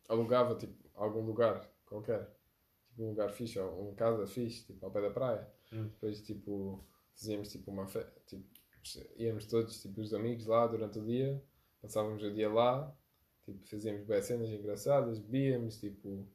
alugava, 0.09 0.57
tipo, 0.57 0.75
algum 0.95 1.21
lugar 1.25 1.65
qualquer. 1.87 2.29
Tipo, 2.93 3.05
um 3.05 3.09
lugar 3.11 3.31
fixe, 3.31 3.59
ou 3.59 3.89
uma 3.89 3.95
casa 3.95 4.27
fixe, 4.27 4.67
tipo, 4.67 4.85
ao 4.85 4.93
pé 4.93 5.01
da 5.01 5.11
praia. 5.11 5.49
Hum. 5.73 5.85
Depois, 5.85 6.21
tipo, 6.23 6.85
fazíamos, 7.15 7.51
tipo, 7.51 7.71
uma 7.71 7.87
festa, 7.87 8.21
tipo, 8.27 8.45
íamos 9.17 9.47
todos, 9.47 9.81
tipo, 9.81 10.01
os 10.01 10.13
amigos 10.13 10.47
lá 10.47 10.67
durante 10.67 10.99
o 10.99 11.05
dia. 11.05 11.43
Passávamos 11.81 12.23
o 12.23 12.33
dia 12.33 12.53
lá, 12.53 12.95
tipo, 13.45 13.67
fazíamos 13.67 14.05
bem 14.05 14.23
cenas 14.23 14.51
engraçadas, 14.51 15.19
bebíamos, 15.19 15.81
tipo... 15.81 16.29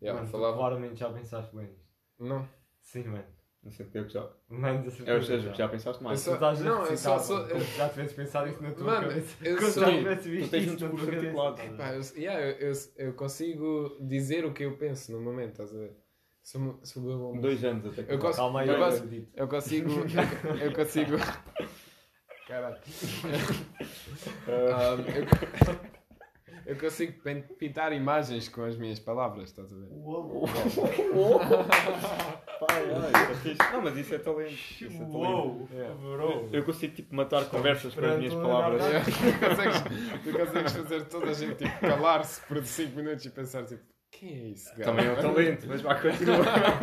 Yeah, 0.00 0.18
Mano, 0.18 0.32
falava... 0.32 0.56
claramente 0.56 1.00
já 1.00 1.12
pensaste 1.12 1.54
bem 1.54 1.66
nisto. 1.66 1.90
Não, 2.18 2.48
Sim, 2.82 3.04
mano. 3.04 3.39
Não 3.62 3.70
sei 3.70 3.84
porque 3.86 4.08
já. 4.08 4.26
Mano, 4.48 4.90
É 5.04 5.14
o 5.16 5.22
seja, 5.22 5.52
já 5.52 5.68
pensaste 5.68 6.00
Eu 6.02 6.08
mais. 6.08 6.20
só- 6.20 6.36
Tu 6.36 6.64
não, 6.64 6.86
eu 6.86 6.96
só- 6.96 7.18
como 7.18 7.60
se 7.60 7.76
já 7.76 7.88
tivesse 7.90 8.14
pensado 8.14 8.48
isso 8.48 8.62
na 8.62 8.70
tua 8.72 8.84
Mano, 8.86 9.08
cabeça. 9.08 9.36
eu 9.44 9.56
Quando 9.58 9.72
sou- 9.72 9.84
já 9.84 9.90
tivesse 9.98 10.22
tu 10.22 10.28
visto 10.30 10.50
tens 10.50 10.68
um 10.72 10.76
discurso 10.76 11.10
articulado. 11.10 11.56
Pá, 11.76 11.92
eu, 11.92 12.00
yeah, 12.16 12.40
eu, 12.40 12.68
eu, 12.68 12.72
eu 12.96 13.12
consigo 13.12 13.96
dizer 14.00 14.46
o 14.46 14.52
que 14.54 14.64
eu 14.64 14.76
penso 14.78 15.12
no 15.12 15.20
momento, 15.20 15.50
estás 15.52 15.74
a 15.74 15.78
ver? 15.78 15.92
Sou, 16.42 16.80
sou 16.82 17.02
bom. 17.02 17.38
Dois 17.38 17.62
anos 17.62 17.84
até 17.84 18.02
que 18.02 18.12
Eu 18.14 18.18
gosto- 18.18 18.38
Calma 18.38 18.62
aí, 18.62 18.68
eu 18.68 18.74
eu 18.76 18.84
acredito. 18.84 19.28
Eu 19.36 19.46
consigo. 19.48 19.90
Eu 20.60 20.72
consigo. 20.72 21.16
Caralho. 22.48 22.78
Um, 24.48 25.02
eu, 25.12 25.89
eu 26.70 26.76
consigo 26.78 27.14
pintar 27.58 27.92
imagens 27.92 28.48
com 28.48 28.62
as 28.62 28.76
minhas 28.76 28.98
palavras, 29.00 29.48
estás 29.50 29.72
a 29.72 29.76
ver? 29.76 29.88
Uou, 29.90 30.46
Pai, 32.60 32.84
ai, 32.92 33.32
é 33.32 33.34
fixe. 33.36 33.72
Não, 33.72 33.80
mas 33.82 33.96
isso 33.96 34.14
é 34.14 34.18
talento. 34.18 34.52
Isso 34.52 34.84
é 34.84 34.88
talento. 34.88 35.16
uou, 35.16 35.68
Yeah. 35.72 35.94
bro. 35.94 36.48
Eu 36.52 36.62
consigo 36.64 36.94
tipo 36.94 37.14
matar 37.14 37.44
conversas 37.46 37.94
com 37.94 38.04
as 38.04 38.18
minhas 38.18 38.34
palavras. 38.34 38.82
tu, 39.04 39.48
consegues, 39.48 39.82
tu 40.22 40.32
consegues 40.38 40.72
fazer 40.72 41.04
toda 41.06 41.30
a 41.30 41.34
gente 41.34 41.54
tipo, 41.56 41.80
calar-se 41.80 42.40
por 42.42 42.64
5 42.64 42.96
minutos 42.96 43.24
e 43.24 43.30
pensar 43.30 43.64
tipo, 43.64 43.82
quem 44.12 44.32
é 44.32 44.48
esse 44.50 44.68
gajo? 44.76 44.84
Também 44.84 45.06
é 45.06 45.12
um 45.12 45.16
talento, 45.16 45.66
mas 45.68 45.80
vai 45.80 46.00
continuar. 46.00 46.44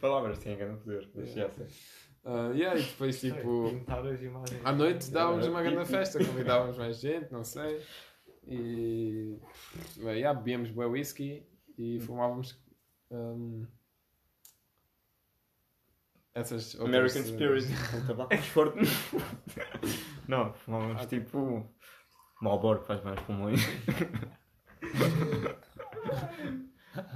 palavras 0.00 0.38
têm 0.38 0.56
grande 0.56 0.78
poder. 0.80 1.06
Deixa. 1.14 1.50
Ah, 2.24 2.50
yeah, 2.54 2.78
e 2.78 2.82
depois 2.82 3.20
tipo. 3.20 3.70
À 4.64 4.72
noite 4.72 5.10
dávamos 5.10 5.46
uma 5.46 5.62
grande 5.62 5.84
festa, 5.90 6.24
convidávamos 6.24 6.78
mais 6.78 6.98
gente, 7.00 7.30
não 7.30 7.44
sei. 7.44 7.82
E. 8.46 9.38
Bem, 9.96 10.18
yeah, 10.18 10.38
bebíamos 10.38 10.70
bué 10.70 10.86
whisky 10.86 11.46
e 11.76 12.00
fumávamos. 12.00 12.58
um, 13.10 13.66
essas 16.34 16.74
outras 16.74 16.88
American 16.88 17.22
cenas. 17.22 17.64
Spirit. 17.64 18.06
Tabaco 18.06 18.34
mais 18.34 18.46
forte. 18.46 18.78
Não, 20.26 20.52
fumávamos 20.52 21.06
tipo. 21.06 21.64
Malboro 22.40 22.80
que 22.80 22.86
faz 22.88 23.04
mais 23.04 23.20
pulmões. 23.20 23.60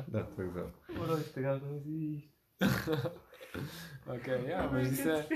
Dá, 0.09 0.21
estou 0.21 0.45
a 0.45 0.49
gozar. 0.49 0.73
Bro, 0.89 1.19
este 1.19 1.41
gajo 1.41 1.67
não 1.67 1.77
existe. 1.77 2.33
Ok, 4.09 4.33
yeah, 4.33 4.71
mas 4.73 4.91
isso 4.93 5.09
é. 5.11 5.27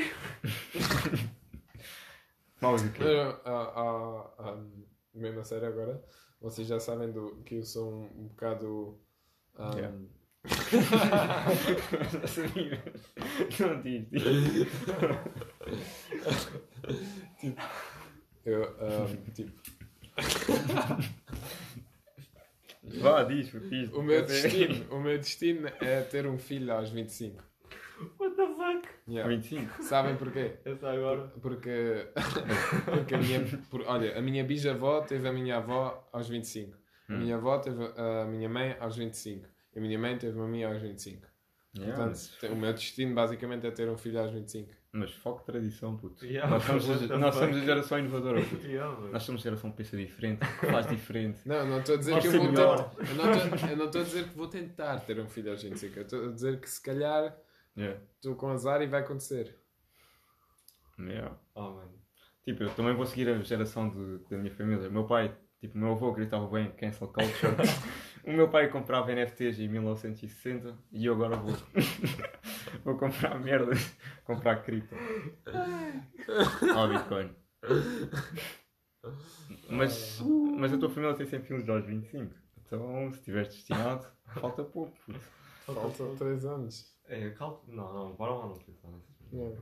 Fumávamos 2.57 2.83
o 2.89 2.93
quê? 2.93 3.03
Mas, 3.05 3.41
ah, 3.45 3.73
ah, 3.77 4.35
ah, 4.39 4.65
mesmo 5.15 5.41
a 5.41 5.45
sério 5.45 5.69
agora, 5.69 6.03
vocês 6.41 6.67
já 6.67 6.81
sabem 6.81 7.13
do, 7.13 7.43
que 7.45 7.57
eu 7.57 7.65
sou 7.65 7.93
um, 7.93 8.05
um 8.05 8.29
bocado. 8.29 8.99
um, 9.59 9.71
Yeah. 9.75 9.97
Não 12.19 12.27
sabia. 12.27 12.83
Não 13.61 13.81
diz, 13.83 14.09
diz. 14.11 14.69
eu, 18.45 18.63
um, 18.63 19.17
tipo, 19.33 19.53
Vá, 23.01 23.23
diz, 23.23 23.49
fixe. 23.51 23.95
o 23.95 24.03
meu 24.03 24.25
destino, 24.25 24.87
o 24.97 25.01
meu 25.01 25.19
destino 25.19 25.69
é 25.81 26.03
ter 26.03 26.27
um 26.27 26.39
filho 26.39 26.73
aos 26.73 26.91
25. 26.91 27.52
What 28.19 28.37
the 28.37 28.47
fuck? 28.47 28.89
Yeah. 29.09 29.29
25. 29.29 29.83
Sabem 29.83 30.17
porquê? 30.17 30.53
Essa 30.65 30.91
agora. 30.91 31.29
Porque, 31.41 32.09
porque 32.85 33.15
a 33.15 33.19
minha, 33.19 33.41
por- 33.71 33.83
olha, 33.87 34.19
a 34.19 34.23
minha 34.23 34.45
bisavó 34.45 35.01
teve 35.03 35.29
a 35.29 35.33
minha 35.33 35.57
avó 35.59 36.09
aos 36.13 36.29
25. 36.29 36.77
A 37.09 37.13
Hum. 37.15 37.19
minha 37.19 37.37
avó 37.37 37.59
teve 37.59 37.83
a 37.97 38.25
minha 38.27 38.49
mãe 38.49 38.77
aos 38.81 38.97
25. 38.97 39.47
E 39.75 39.79
a 39.79 39.83
minha 39.83 39.99
mãe 39.99 40.17
teve 40.17 40.39
a 40.41 40.47
minha 40.47 40.69
aos 40.69 40.81
25. 40.81 41.27
Yeah, 41.77 41.95
Portanto, 41.97 42.19
mas, 42.43 42.51
o 42.51 42.57
meu 42.57 42.73
destino 42.75 43.15
basicamente 43.15 43.67
é 43.67 43.71
ter 43.71 43.89
um 43.89 43.97
filho 43.97 44.21
aos 44.21 44.31
25. 44.31 44.71
mas 44.93 45.11
foco 45.15 45.43
tradição, 45.43 45.97
puto. 45.97 46.25
Yeah, 46.25 46.49
nós 46.51 46.63
somos, 46.65 47.11
a, 47.11 47.19
nós 47.19 47.35
somos 47.35 47.57
a 47.57 47.61
geração 47.61 47.99
inovadora, 47.99 48.41
puto. 48.45 48.67
Yeah. 48.67 48.95
Nós 49.11 49.23
somos 49.23 49.41
a 49.41 49.45
geração 49.45 49.71
que 49.71 49.79
pensa 49.79 49.97
diferente, 49.97 50.41
que 50.61 50.67
faz 50.67 50.87
diferente. 50.87 51.41
Não, 51.47 51.67
não 51.67 51.79
estou 51.81 51.95
a 51.95 51.99
dizer 51.99 52.13
Pode 52.13 52.29
que 52.29 52.37
eu 52.37 52.41
vou 52.43 52.53
melhor. 52.53 52.91
tentar. 52.91 53.03
Eu 53.67 53.71
eu 53.71 53.77
não 53.79 53.87
estou 53.87 54.01
a 54.01 54.05
dizer 54.05 54.25
que 54.29 54.37
vou 54.37 54.49
tentar 54.49 55.01
ter 55.01 55.19
um 55.19 55.27
filho 55.29 55.51
aos 55.51 55.63
25. 55.63 55.99
Eu 55.99 56.03
estou 56.03 56.29
a 56.29 56.33
dizer 56.33 56.61
que 56.61 56.69
se 56.71 56.83
calhar 56.83 57.35
Yeah. 57.77 58.01
estou 58.17 58.37
com 58.37 58.49
azar 58.49 58.83
e 58.83 58.87
vai 58.87 59.01
acontecer. 59.01 59.59
Yeah. 60.99 61.37
Oh, 61.55 61.71
mano. 61.71 61.93
Tipo, 62.45 62.65
eu 62.65 62.75
também 62.75 62.95
vou 62.95 63.07
seguir 63.07 63.29
a 63.29 63.39
geração 63.43 63.89
de- 63.89 64.19
da 64.29 64.37
minha 64.37 64.55
família. 64.55 64.89
O 64.89 64.93
meu 64.93 65.07
pai, 65.07 65.35
tipo, 65.61 65.77
o 65.77 65.81
meu 65.81 65.93
avô 65.93 66.11
acreditava 66.11 66.47
bem 66.49 66.67
em 66.67 66.73
cancel 66.73 67.09
culture. 67.09 67.57
o 68.27 68.33
meu 68.33 68.49
pai 68.51 68.69
comprava 68.69 69.11
NFTs 69.13 69.59
em 69.61 69.69
1960 69.69 70.77
e 70.93 71.07
eu 71.07 71.15
agora 71.15 71.37
vou, 71.37 71.55
vou 72.85 72.97
comprar 72.99 73.39
merda, 73.41 73.73
comprar 74.25 74.63
cripto. 74.63 74.95
Ou 76.77 76.89
Bitcoin. 76.89 77.35
Mas, 79.71 80.21
mas 80.59 80.73
a 80.73 80.79
tua 80.79 80.91
família 80.91 81.15
tem 81.17 81.27
sempre 81.27 81.49
filhos 81.49 81.69
aos 81.69 81.85
25. 81.87 82.35
Então, 82.67 83.11
se 83.13 83.19
estiveres 83.19 83.49
destinado, 83.55 84.07
falta 84.35 84.63
pouco. 84.65 84.97
puto. 85.07 85.21
Faltam 85.65 86.17
3 86.17 86.45
anos. 86.45 86.92
É, 87.09 87.31
calma. 87.31 87.61
Não, 87.69 87.93
não, 87.93 88.13
bora 88.15 88.33
lá 88.33 88.43
não 88.43 88.49
nessas 88.51 88.65
coisas. 88.65 89.01
Yeah. 89.33 89.61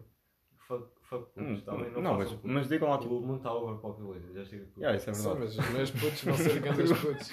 Fuck, 0.67 0.89
fuck 1.03 1.25
Hum, 1.37 1.47
putos, 1.49 1.63
também 1.65 1.91
não 1.91 2.01
não, 2.03 2.15
mas, 2.19 2.31
putos. 2.33 2.51
mas 2.51 2.69
digam 2.69 2.89
lá, 2.91 2.97
O 2.97 2.99
tipo, 3.01 3.21
mundo 3.21 3.37
está 3.39 3.53
overpopulated, 3.53 4.33
já 4.35 4.45
chega 4.45 4.65
tudo. 4.67 4.79
yeah, 4.81 4.97
isso 4.97 5.11
é 5.11 5.15
Sim, 5.15 5.23
verdade. 5.35 5.45
mas 5.57 5.59
os 5.67 5.71
meus 5.75 5.91
putos 5.91 6.25
vão 6.25 6.37
ser 6.37 6.61
grandes 6.61 6.93
putos. 7.01 7.31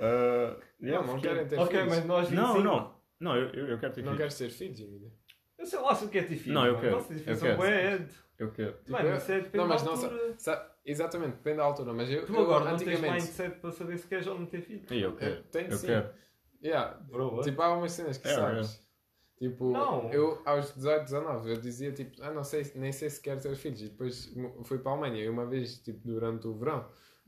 Ah, 0.00 0.56
yeah, 0.82 1.06
Não, 1.06 1.14
não 1.14 1.20
querem 1.20 1.46
ter 1.46 1.58
Ok, 1.58 1.78
filhos. 1.78 1.88
mas 1.96 2.04
nós 2.06 2.28
25... 2.28 2.46
Não, 2.58 2.62
não. 2.64 2.94
Não, 3.20 3.36
eu, 3.36 3.48
eu, 3.50 3.68
eu 3.68 3.78
quero 3.78 3.92
ter 3.92 4.00
Não 4.02 4.12
filhos. 4.14 4.18
queres 4.18 4.38
ter 4.38 4.50
filhos, 4.50 4.80
Emílio? 4.80 5.12
Eu 5.58 5.66
sei 5.66 5.78
lá 5.80 5.94
se 5.94 6.04
eu 6.04 6.08
quero 6.08 6.28
ter 6.28 6.36
filhos. 6.36 6.54
Não, 6.54 6.66
eu 6.66 6.72
mano. 6.72 6.82
quero. 6.82 6.96
Nossa, 6.96 7.12
Eu 7.12 7.20
quero. 7.38 8.08
Eu 8.38 8.50
quero. 8.52 8.76
Mano, 8.88 9.08
eu- 9.08 9.16
isso 9.16 9.30
é 9.32 9.36
depende 9.36 9.56
Não, 9.58 9.66
mas 9.68 9.82
da 9.82 9.90
não 9.90 9.94
altura. 10.02 10.34
Sa- 10.38 10.76
Exatamente, 10.84 11.36
depende 11.36 11.56
da 11.58 11.64
altura. 11.64 11.92
Mas 11.92 12.10
eu, 12.10 12.26
Tu 12.26 12.34
eu 12.34 12.40
agora 12.42 12.64
não 12.64 12.76
tens 12.76 12.88
antigamente. 12.88 13.22
mindset 13.26 13.60
para 13.60 13.70
saber 13.70 13.98
se 13.98 14.08
queres 14.08 14.26
ou 14.26 14.36
não 14.38 14.46
ter 14.46 14.60
filhos. 14.62 14.90
Eu 14.90 15.14
quero. 15.14 15.34
Eu 15.36 15.42
tenho 15.44 15.70
Eu 15.70 15.76
sim. 15.76 15.86
quero. 15.86 16.10
Yeah, 16.64 16.94
Bro, 17.08 17.34
what? 17.34 17.48
Tipo, 17.48 17.62
há 17.62 17.76
umas 17.76 17.92
cenas 17.92 18.18
que 18.18 18.26
É, 18.26 18.34
sabes. 18.34 18.84
Tipo, 19.42 19.72
Não. 19.72 20.08
eu 20.12 20.40
aos 20.44 20.72
18, 20.72 21.02
19, 21.02 21.50
eu 21.50 21.56
dizia 21.60 21.90
tipo, 21.90 22.22
ah, 22.22 22.30
não 22.30 22.44
sei, 22.44 22.64
nem 22.76 22.92
sei 22.92 23.10
se 23.10 23.20
quero 23.20 23.40
ter 23.40 23.56
filhos. 23.56 23.80
E 23.82 23.88
depois 23.88 24.32
fui 24.62 24.78
para 24.78 24.92
a 24.92 24.94
Alemanha. 24.94 25.24
E 25.24 25.28
uma 25.28 25.44
vez, 25.44 25.78
tipo, 25.80 25.98
durante 26.06 26.46
o 26.46 26.54
verão, 26.54 26.86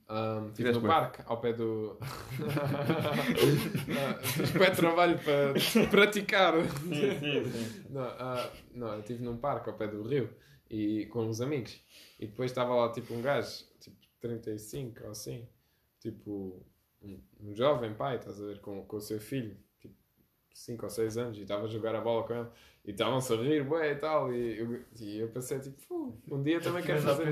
ahm, 0.08 0.46
estive 0.50 0.70
no 0.70 0.80
bué. 0.80 0.88
parque, 0.90 1.22
ao 1.26 1.40
pé 1.40 1.52
do. 1.54 1.98
Fiz 4.22 4.50
pé 4.52 4.70
de 4.70 4.76
trabalho 4.76 5.18
para 5.18 5.54
praticar. 5.90 6.54
Sim, 6.82 7.18
sim, 7.18 7.50
sim. 7.50 7.84
Não, 7.90 8.02
ah, 8.04 8.48
não, 8.72 8.92
eu 8.92 9.00
estive 9.00 9.24
num 9.24 9.36
parque 9.36 9.68
ao 9.68 9.76
pé 9.76 9.88
do 9.88 10.04
rio 10.06 10.30
e 10.70 11.06
com 11.06 11.24
uns 11.24 11.40
amigos. 11.40 11.80
E 12.20 12.28
depois 12.28 12.52
estava 12.52 12.76
lá 12.76 12.92
tipo 12.92 13.12
um 13.12 13.22
gajo, 13.22 13.64
tipo 13.80 13.96
35 14.20 15.02
ou 15.02 15.10
assim, 15.10 15.48
tipo 15.98 16.64
um, 17.02 17.20
um 17.40 17.54
jovem 17.56 17.92
pai, 17.92 18.18
estás 18.18 18.40
a 18.40 18.46
ver, 18.46 18.60
com, 18.60 18.84
com 18.84 18.96
o 18.98 19.00
seu 19.00 19.18
filho, 19.18 19.56
5 20.54 20.84
ou 20.86 20.88
6 20.90 21.18
anos, 21.18 21.36
e 21.36 21.42
estava 21.42 21.64
a 21.64 21.68
jogar 21.68 21.94
a 21.96 22.00
bola 22.00 22.22
com 22.26 22.32
ele. 22.32 22.48
E 22.86 22.90
estavam-se 22.90 23.32
a 23.32 23.36
rir, 23.36 23.64
bué 23.64 23.92
e 23.92 23.94
tal. 23.96 24.32
E 24.32 24.58
eu, 24.60 24.80
e 25.00 25.18
eu 25.18 25.28
pensei 25.28 25.58
tipo, 25.58 25.80
"Fu, 25.80 26.16
um 26.30 26.42
dia 26.42 26.60
também 26.60 26.82
quero 26.82 27.00
fazer 27.02 27.22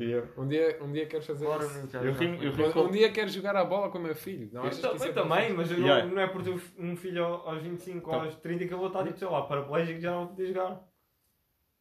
eu- 0.00 0.28
Um 0.36 0.46
dia, 0.48 0.78
um 0.82 0.92
dia 0.92 1.06
quero 1.06 1.22
fazer 1.22 1.44
isso. 1.46 1.54
Claramente 1.56 1.92
já- 1.92 2.02
Eu 2.02 2.14
foi. 2.14 2.26
eu 2.26 2.68
Um, 2.68 2.72
com- 2.72 2.80
um 2.82 2.90
dia 2.90 3.10
quero 3.12 3.28
jogar 3.30 3.56
a 3.56 3.64
bola 3.64 3.90
com 3.90 3.98
o 3.98 4.00
meu 4.02 4.14
filho. 4.14 4.50
Não 4.52 4.62
Eu 4.62 4.68
achas 4.68 4.80
que 4.80 4.86
isso 4.86 4.98
também, 4.98 5.10
é 5.10 5.12
também, 5.46 5.52
mas 5.54 5.70
eu 5.70 5.78
Yeah. 5.78 6.04
não, 6.06 6.14
não 6.16 6.20
é 6.22 6.26
por 6.26 6.42
ter 6.42 6.60
um 6.78 6.96
filho 6.96 7.24
aos 7.24 7.62
25 7.62 8.10
ou 8.10 8.18
Tá. 8.18 8.24
aos 8.24 8.34
30 8.36 8.66
que 8.66 8.74
eu 8.74 8.78
vou 8.78 8.88
estar 8.88 9.04
tipo, 9.04 9.18
sei 9.18 9.28
lá, 9.28 9.42
paraplégico 9.42 10.00
já 10.00 10.10
não 10.10 10.26
poder 10.26 10.46
jogar. 10.48 10.84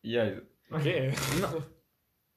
E 0.04 0.18
aí? 0.18 0.38
O 0.72 0.80
quê? 0.80 1.10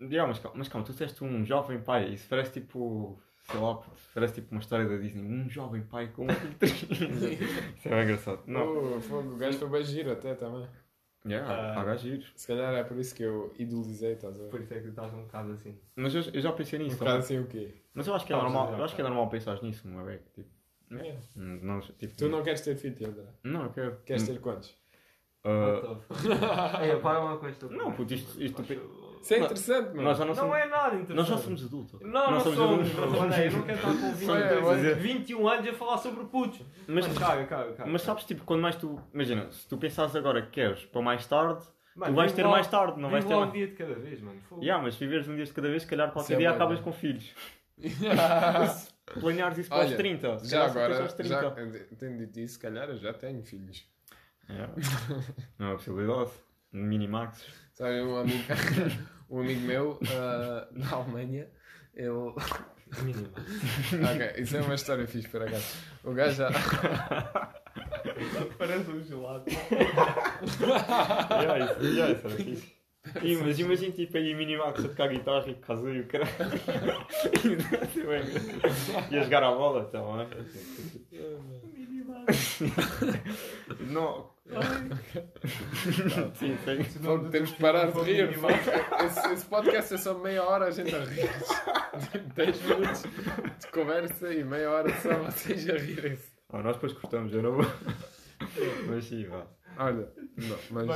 Yeah, 0.01 0.29
mas, 0.29 0.39
calma, 0.39 0.59
mas 0.59 0.69
calma, 0.69 0.87
tu 0.87 0.93
disseste 0.93 1.25
um 1.25 1.45
jovem 1.45 1.81
pai, 1.81 2.11
isso 2.11 2.27
parece 2.29 2.53
tipo, 2.53 3.21
sei 3.51 3.61
lá, 3.61 3.81
parece 4.15 4.35
tipo 4.35 4.53
uma 4.53 4.61
história 4.61 4.87
da 4.89 4.97
Disney, 4.97 5.23
um 5.23 5.49
jovem 5.49 5.83
pai 5.83 6.09
com 6.09 6.27
um 6.27 6.29
filho 6.29 6.55
de 6.59 6.67
Isso 7.77 7.89
é 7.89 7.91
bem 7.91 8.03
engraçado. 8.05 8.43
Não. 8.47 8.97
Oh, 8.97 9.01
fogo, 9.01 9.35
o 9.35 9.37
gajo 9.37 9.59
foi 9.59 9.69
bem 9.69 9.85
giro 9.85 10.13
até 10.13 10.35
também. 10.35 10.67
Yeah, 11.27 11.51
Ah. 11.53 11.81
há 11.81 11.85
gajos. 11.85 12.33
Se 12.37 12.47
calhar 12.47 12.73
é 12.75 12.85
por 12.85 12.97
isso 12.99 13.15
que 13.15 13.23
eu 13.25 13.53
idolizei, 13.59 14.13
estás 14.13 14.39
a 14.39 14.45
ver? 14.45 14.51
Por 14.51 14.61
isso 14.61 14.73
é 14.73 14.77
que 14.77 14.83
tu 14.85 14.89
estás 14.91 15.13
um 15.13 15.23
bocado 15.25 15.53
assim. 15.53 15.77
Mas 15.97 16.15
eu, 16.15 16.23
eu 16.33 16.41
já 16.41 16.53
pensei 16.53 16.79
Um 16.79 16.83
nisso. 16.85 16.97
bocado 16.99 17.23
também. 17.23 17.39
assim 17.39 17.39
o 17.45 17.47
quê? 17.49 17.75
Mas 17.93 18.07
eu 18.07 18.15
acho 18.15 18.25
que 18.25 18.33
é 18.33 18.37
Não, 18.37 18.43
normal, 18.45 18.75
eu 18.79 18.85
acho 18.85 18.95
que 18.95 19.01
é 19.01 19.05
já. 19.05 19.11
normal 19.11 19.29
pensar 19.29 19.61
nisso, 19.63 19.89
uma 19.89 20.05
vez. 20.05 20.21
Tipo, 20.35 20.49
É. 20.93 21.17
não, 21.37 21.81
tipo, 21.81 22.15
Tu 22.17 22.29
não 22.29 22.43
queres 22.43 22.61
ter 22.61 22.77
filho, 22.77 23.09
André? 23.09 23.25
Não, 23.43 23.65
eu 23.65 23.71
quero. 23.71 23.97
Queres 24.07 24.23
ter 24.27 24.41
quantos? 24.41 24.75
Ah, 25.45 25.99
Ei, 26.85 26.97
para 27.01 27.21
uma 27.21 27.37
coisa. 27.39 27.69
Não, 27.69 27.93
puto, 27.93 28.15
isto- 28.15 28.43
isto- 28.43 28.63
Isso 29.23 29.35
é 29.35 29.39
Não, 29.39 29.45
interessante, 29.47 29.89
mano. 29.89 30.03
nós 30.03 30.19
já 30.19 30.25
não 30.25 30.35
Não 30.35 30.41
somos. 30.43 30.57
é 30.57 30.67
nada 30.67 30.87
interessante. 30.97 31.17
Nós 31.17 31.27
já 31.27 31.39
somos 31.39 31.65
adultos. 31.65 32.01
Não, 32.01 32.11
Nós 32.13 32.31
não 32.31 32.41
somos 32.41 32.57
somos. 32.59 32.91
adultos. 32.99 33.21
Olha, 33.21 33.45
eu 33.45 33.53
não 33.53 33.63
quero 33.63 33.79
estar 33.79 33.89
com 33.89 34.13
22, 34.15 34.29
Olha, 34.29 34.65
olha. 34.65 34.95
21 34.95 35.49
anos 35.49 35.69
a 35.69 35.73
falar 35.75 35.99
sobre 35.99 36.25
putos. 36.27 36.61
Mas, 36.87 37.07
Mano, 37.07 37.21
caga, 37.21 37.45
caga, 37.47 37.73
caga. 37.73 37.91
mas 37.91 38.03
sabes, 38.03 38.25
tipo, 38.25 38.45
quando 38.45 38.61
mais 38.63 38.77
tu. 38.77 39.01
Imagina, 39.13 39.51
se 39.51 39.67
tu 39.69 39.77
pensares 39.77 40.15
agora 40.17 40.43
que 40.43 40.51
queres 40.51 40.85
para 40.87 41.03
mais 41.03 41.27
tarde, 41.27 41.65
Mano, 41.97 42.13
tu 42.13 42.17
vais 42.17 42.33
ter 42.33 42.43
lá- 42.45 42.51
mais 42.51 42.67
tarde, 42.67 43.01
não 43.01 43.11
vais 43.11 43.25
ter 43.25 43.35
mais. 43.35 43.49
um 43.49 43.53
dia 43.53 43.67
de 43.67 43.75
cada 43.75 43.95
vez, 43.95 44.21
mano. 44.21 44.41
Fogo. 44.49 44.63
Yeah, 44.63 44.83
mas 44.83 44.95
viveres 44.97 45.29
um 45.29 45.35
dia 45.37 45.45
de 45.45 45.53
cada 45.53 45.69
vez, 45.69 45.83
se 45.83 45.89
calhar 45.89 46.11
qualquer 46.13 46.35
é 46.35 46.37
dia 46.39 46.49
bué, 46.49 46.55
acabas 46.57 46.81
com 46.81 46.93
filhos. 46.93 47.35
Planeares 49.21 49.59
isso 49.59 49.69
para 49.71 49.79
os 49.85 49.87
Olha, 49.87 49.97
30. 49.97 50.39
se 50.41 50.51
já 50.51 50.67
agora, 50.67 51.03
aos 51.03 51.13
30. 51.15 51.29
já, 51.41 51.51
tendo 51.99 52.19
dito 52.19 52.41
isso, 52.41 52.55
se 52.55 52.59
calhar 52.61 52.89
eu 52.91 52.97
já 52.99 53.13
tenho 53.15 53.43
filhos. 53.43 53.87
Yeah. 54.51 54.73
Não 55.59 55.67
é 55.67 55.71
uma 55.71 55.77
possibilidade. 55.77 56.31
Minimax. 56.73 57.68
Sabe, 57.79 58.03
um 58.03 58.17
amigo, 58.17 58.43
um 59.31 59.39
amigo 59.39 59.61
meu 59.61 60.01
ah, 60.11 60.67
na 60.73 60.91
Alemanha, 60.91 61.47
ele. 61.95 62.09
Mínimo. 63.05 63.29
Ok, 63.33 64.43
isso 64.43 64.57
é 64.57 64.63
uma 64.63 64.75
história 64.75 65.07
fixe 65.07 65.29
por 65.29 65.43
acaso. 65.43 65.77
O 66.03 66.13
gajo 66.13 66.39
já. 66.39 66.51
Parece 68.59 68.91
um 68.91 69.05
gelado. 69.05 69.45
yeah, 71.31 71.67
isso, 71.67 71.85
yeah, 71.85 72.13
isso 72.13 72.27
era 72.27 72.37
fixe. 72.37 72.77
E, 73.23 73.37
mas 73.37 73.57
imagina 73.61 73.93
tipo 73.93 74.17
aí 74.17 74.35
Minimax 74.35 74.85
a 74.85 74.89
tocar 74.89 75.09
guitarra 75.09 75.49
e 75.49 75.55
casa 75.55 75.89
e 75.89 76.01
o 76.01 76.07
caralho. 76.09 76.33
e 79.09 79.19
a 79.19 79.23
jogar 79.23 79.45
a 79.45 79.53
bola 79.53 79.85
também. 79.85 80.27
Não. 83.81 84.31
Sim, 86.35 86.57
sim. 86.65 87.01
Pô, 87.03 87.19
temos 87.31 87.51
que 87.53 87.61
parar 87.61 87.91
de 87.91 88.01
rir. 88.01 88.39
pô. 88.41 88.49
Esse, 88.49 89.33
esse 89.33 89.47
podcast 89.47 89.95
é 89.95 89.99
só 89.99 90.15
meia 90.15 90.43
hora 90.45 90.67
a 90.67 90.71
gente 90.71 90.95
a 90.95 91.05
rir. 91.05 91.29
10 92.35 92.63
minutos 92.63 93.03
de 93.61 93.67
conversa 93.73 94.33
e 94.33 94.45
meia 94.45 94.71
hora 94.71 94.91
só 95.01 95.15
vocês 95.15 95.69
a 95.69 95.75
rirem-se. 95.77 96.33
Ah, 96.51 96.63
nós 96.63 96.77
depois 96.77 96.93
cortamos, 96.95 97.33
eu 97.33 97.43
não 97.43 97.53
vou. 97.53 97.67
Mas 98.89 99.05
sim, 99.05 99.27
vá. 99.27 99.47
Olha, 99.79 100.09
não, 100.37 100.59
mas. 100.71 100.87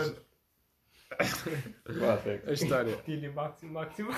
Vá, 1.87 2.19
segue. 2.19 2.51
a 2.51 2.53
história. 2.53 2.97
Tini 3.05 3.29
máximo, 3.29 3.73
máximo. 3.75 4.11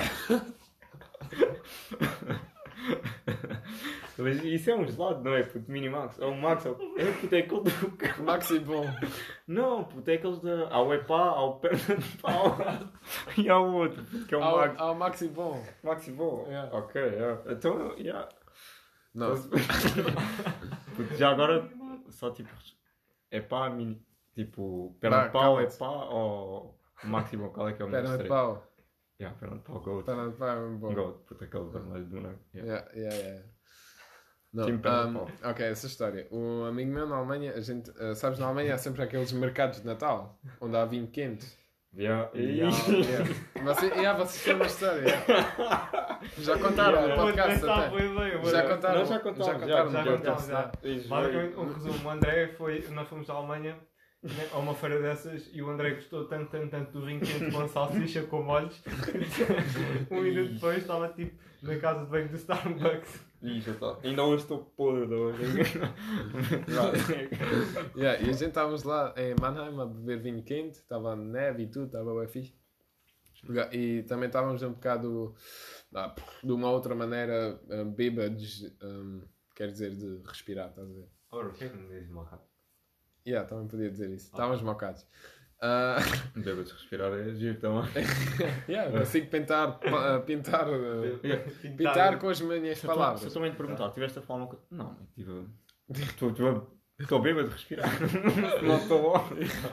Mas 4.17 4.45
isso 4.45 4.71
é 4.71 4.77
um 4.77 4.87
gelado, 4.87 5.23
não 5.25 5.35
é? 5.35 5.43
Puto, 5.43 5.71
Minimax. 5.71 6.19
É 6.21 6.27
um 6.27 6.41
Max. 6.41 6.65
É 6.65 6.71
o- 6.71 6.95
é 6.99 7.13
puto, 7.13 7.35
é 7.35 7.39
aquele 7.41 7.61
do. 7.63 7.71
Maxi 8.25 8.59
bom. 8.61 8.85
Não, 9.47 9.85
puto, 9.85 10.09
é 10.09 10.15
aqueles 10.15 10.39
da. 10.41 10.69
Há 10.69 10.81
o 10.83 10.95
Epá, 10.95 11.19
há 11.31 11.43
o 11.45 11.55
perna 11.59 11.97
de 11.97 12.17
pau. 12.19 12.57
e 13.37 13.49
há 13.51 13.59
o 13.59 13.75
outro, 13.75 14.05
puto, 14.05 14.25
que 14.27 14.35
é 14.35 14.39
o 14.39 14.43
Ao, 14.43 14.57
Max. 14.59 14.81
ao 14.81 14.95
Maxi 14.95 15.29
bom. 15.29 15.65
Maxi 15.83 16.13
Ball. 16.13 16.45
Yeah. 16.47 16.77
Ok, 16.77 17.01
yeah. 17.03 17.43
Então, 17.53 17.95
yeah. 17.99 18.29
Não, 19.15 19.35
Puto, 20.97 21.15
já 21.17 21.31
agora, 21.31 21.69
só 22.11 22.31
tipo. 22.31 22.51
Epá, 23.31 23.69
mini. 23.71 24.01
Tipo, 24.35 24.97
perna 25.01 25.25
de 25.27 25.31
pau. 25.33 25.61
Epá 25.61 25.89
ou 25.89 26.79
o 27.03 27.07
Máximo, 27.09 27.51
qual 27.51 27.69
é 27.69 27.73
que 27.73 27.83
é 27.83 27.85
o 27.85 27.91
perna 27.91 28.17
de 28.19 28.29
pau. 28.29 28.65
Yeah, 29.25 29.59
pau, 29.65 29.81
Goat. 29.81 30.07
Bom. 30.79 30.95
Goat, 30.95 31.19
puto, 31.27 31.45
aquele 31.45 31.69
vermelho 31.71 32.05
do 32.07 32.17
boneco. 32.17 32.41
Yeah. 32.55 32.91
Yeah, 32.95 33.17
yeah. 33.17 33.43
Não, 34.53 34.69
um, 34.69 35.51
ok, 35.51 35.67
essa 35.67 35.87
história. 35.89 36.29
Um 36.31 36.65
amigo 36.65 36.93
meu 36.93 37.09
na 37.09 37.17
Alemanha, 37.17 37.55
a 37.55 37.61
gente, 37.61 37.91
uh, 37.91 38.15
sabes, 38.15 38.39
na 38.39 38.47
Alemanha 38.47 38.75
há 38.75 38.79
sempre 38.79 39.03
aqueles 39.03 39.33
mercados 39.33 39.81
de 39.81 39.87
Natal, 39.87 40.39
onde 40.61 40.77
há 40.77 40.85
vinho 40.85 41.09
quente. 41.09 41.47
Yeah. 41.97 42.31
Yeah. 42.35 42.77
Yeah. 42.89 43.35
Você, 43.65 43.87
yeah, 43.87 44.19
vocês 44.19 44.45
têm 44.45 44.55
uma 44.55 44.67
história. 44.67 45.01
yeah. 45.03 46.21
Já 46.39 46.59
contaram 46.59 47.01
Yeah. 47.03 47.17
no 47.17 47.23
podcast 47.23 47.65
até. 47.65 48.05
ideia, 48.05 48.45
Já 48.45 48.63
contaram, 48.69 48.99
Nós 48.99 49.09
já 49.09 49.21
contámos, 49.21 49.47
já 49.67 49.85
contaram 49.85 50.19
já 50.19 50.37
já. 50.37 50.73
Basicamente, 51.09 51.57
um 51.57 51.73
resumo. 51.73 52.09
O 52.09 52.11
André 52.11 52.49
foi. 52.57 52.87
Nós 52.91 53.09
fomos 53.09 53.31
à 53.31 53.35
Alemanha 53.35 53.77
a 54.53 54.59
uma 54.59 54.75
feira 54.75 55.01
dessas 55.01 55.51
e 55.53 55.61
o 55.61 55.69
André 55.69 55.95
gostou 55.95 56.27
tanto, 56.27 56.51
tanto, 56.51 56.71
tanto 56.71 56.93
do 56.93 57.05
vinho 57.05 57.21
quente 57.21 57.51
com 57.51 57.69
salsicha 57.69 58.23
com 58.25 58.43
molhos. 58.43 58.83
um 60.11 60.23
minuto 60.23 60.55
depois 60.55 60.79
estava 60.79 61.09
tipo 61.09 61.37
na 61.63 61.79
casa 61.79 62.05
de 62.05 62.11
banho 62.11 62.29
do 62.29 62.37
Starbucks. 62.37 63.21
Ih, 63.43 63.61
já 63.61 63.73
está. 63.73 63.99
Ainda 64.03 64.25
hoje 64.25 64.43
estou 64.43 64.65
podre 64.77 65.15
hoje. 65.15 65.43
Yeah, 67.97 68.21
e 68.21 68.31
a 68.31 68.33
gente 68.33 68.47
estávamos 68.47 68.83
lá 68.85 69.15
em 69.17 69.35
Mannheim 69.39 69.81
a 69.81 69.87
beber 69.87 70.23
vinho 70.23 70.43
quente, 70.43 70.79
estava 70.79 71.15
neve 71.15 71.65
e 71.65 71.71
tudo, 71.71 71.87
estava 71.87 72.19
bem 72.19 72.29
fixe. 72.29 72.55
E 73.73 74.03
também 74.05 74.29
estávamos 74.29 74.63
um 74.63 74.73
bocado 74.73 75.35
ah, 75.95 76.15
de 76.43 76.53
uma 76.53 76.71
outra 76.71 76.95
maneira 76.95 77.61
ah, 77.71 77.85
bêbados, 77.85 78.63
um, 78.83 79.23
quer 79.55 79.71
dizer, 79.71 79.95
de 79.95 80.23
respirar, 80.27 80.71
estás 80.71 80.89
a 80.89 80.93
ver? 80.93 81.09
Ora, 81.31 81.49
o 81.49 81.53
que 81.53 81.65
é 81.65 81.69
que 81.69 81.77
me 81.77 81.89
diz? 81.89 82.09
Yeah, 83.27 83.49
também 83.49 83.67
podia 83.67 83.91
dizer 83.91 84.11
isso. 84.11 84.27
Estávamos 84.27 84.61
mocados. 84.63 85.07
Ah, 85.63 85.97
Bêbado 86.37 86.65
de 86.65 86.73
respirar 86.73 87.13
é 87.13 87.33
giro 87.35 87.59
também. 87.59 87.85
yeah, 88.69 88.91
consigo 88.99 89.29
pintar, 89.29 89.79
ah, 89.87 90.21
pintar, 90.21 90.67
ah, 90.69 91.71
pintar 91.77 92.19
com 92.19 92.29
as 92.29 92.41
minhas 92.41 92.79
Se 92.79 92.87
eu 92.87 92.91
palavras. 92.95 93.33
também 93.33 93.51
te 93.51 93.57
perguntar, 93.57 93.91
tiveste 93.93 94.19
a 94.19 94.23
falar 94.23 94.41
uma 94.41 94.47
coisa? 94.49 94.65
Não, 94.71 94.95
tive. 95.15 95.45
Estou- 95.91 96.31
Estou 96.31 96.71
estou 97.01 97.21
bêbado 97.23 97.49
de 97.49 97.55
respirar. 97.55 97.89
Não 98.63 98.77
estou 98.77 99.13
lá 99.13 99.21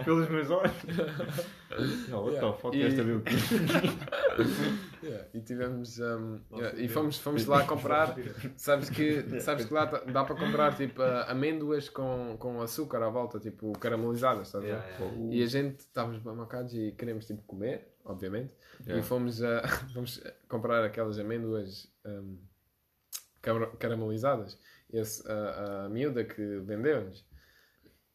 pelos 0.04 0.30
meus 0.30 0.50
olhos. 0.50 0.74
Não, 2.10 2.24
what 2.24 2.36
Yeah. 2.36 2.52
the 2.52 2.62
fuck, 2.62 2.78
E- 2.78 2.84
esta 2.84 3.04
viu 3.04 3.22
Yeah, 5.04 5.28
e 5.34 5.42
tivemos 5.42 6.00
um, 6.00 6.40
yeah, 6.54 6.80
e 6.80 6.88
fomos, 6.88 7.18
fomos 7.18 7.46
lá 7.46 7.66
comprar. 7.66 8.16
Sabes 8.56 8.90
que, 8.90 9.40
sabes 9.42 9.66
que 9.66 9.74
lá 9.74 9.88
tá- 9.88 10.04
dá 10.06 10.24
para 10.24 10.36
comprar 10.36 10.76
tipo 10.76 11.02
amêndoas 11.28 11.90
com, 11.90 12.36
com 12.38 12.62
açúcar 12.62 13.02
à 13.04 13.10
volta 13.10 13.40
tipo 13.40 13.72
caramelizadas 13.80 14.48
estás 14.48 14.64
a 14.64 14.68
ver? 14.68 14.74
Yeah, 14.74 15.16
e 15.32 15.44
a 15.44 15.48
gente 15.48 15.80
estávamos 15.80 16.20
bem 16.22 16.34
marcados 16.36 16.74
e 16.74 16.92
queremos 16.92 17.26
tipo 17.26 17.42
comer 17.44 17.92
obviamente. 18.06 18.56
E 18.88 19.02
fomos, 19.02 19.42
a, 19.44 19.62
fomos 19.94 20.22
comprar 20.48 20.84
aquelas 20.84 21.20
amêndoas 21.20 21.92
um, 22.06 22.38
cara- 23.42 23.72
caramelizadas. 23.78 24.58
Esse, 24.92 25.24
a, 25.32 25.86
a 25.86 25.90
miúda 25.90 26.24
que 26.24 26.60
vendeu-nos 26.60 27.26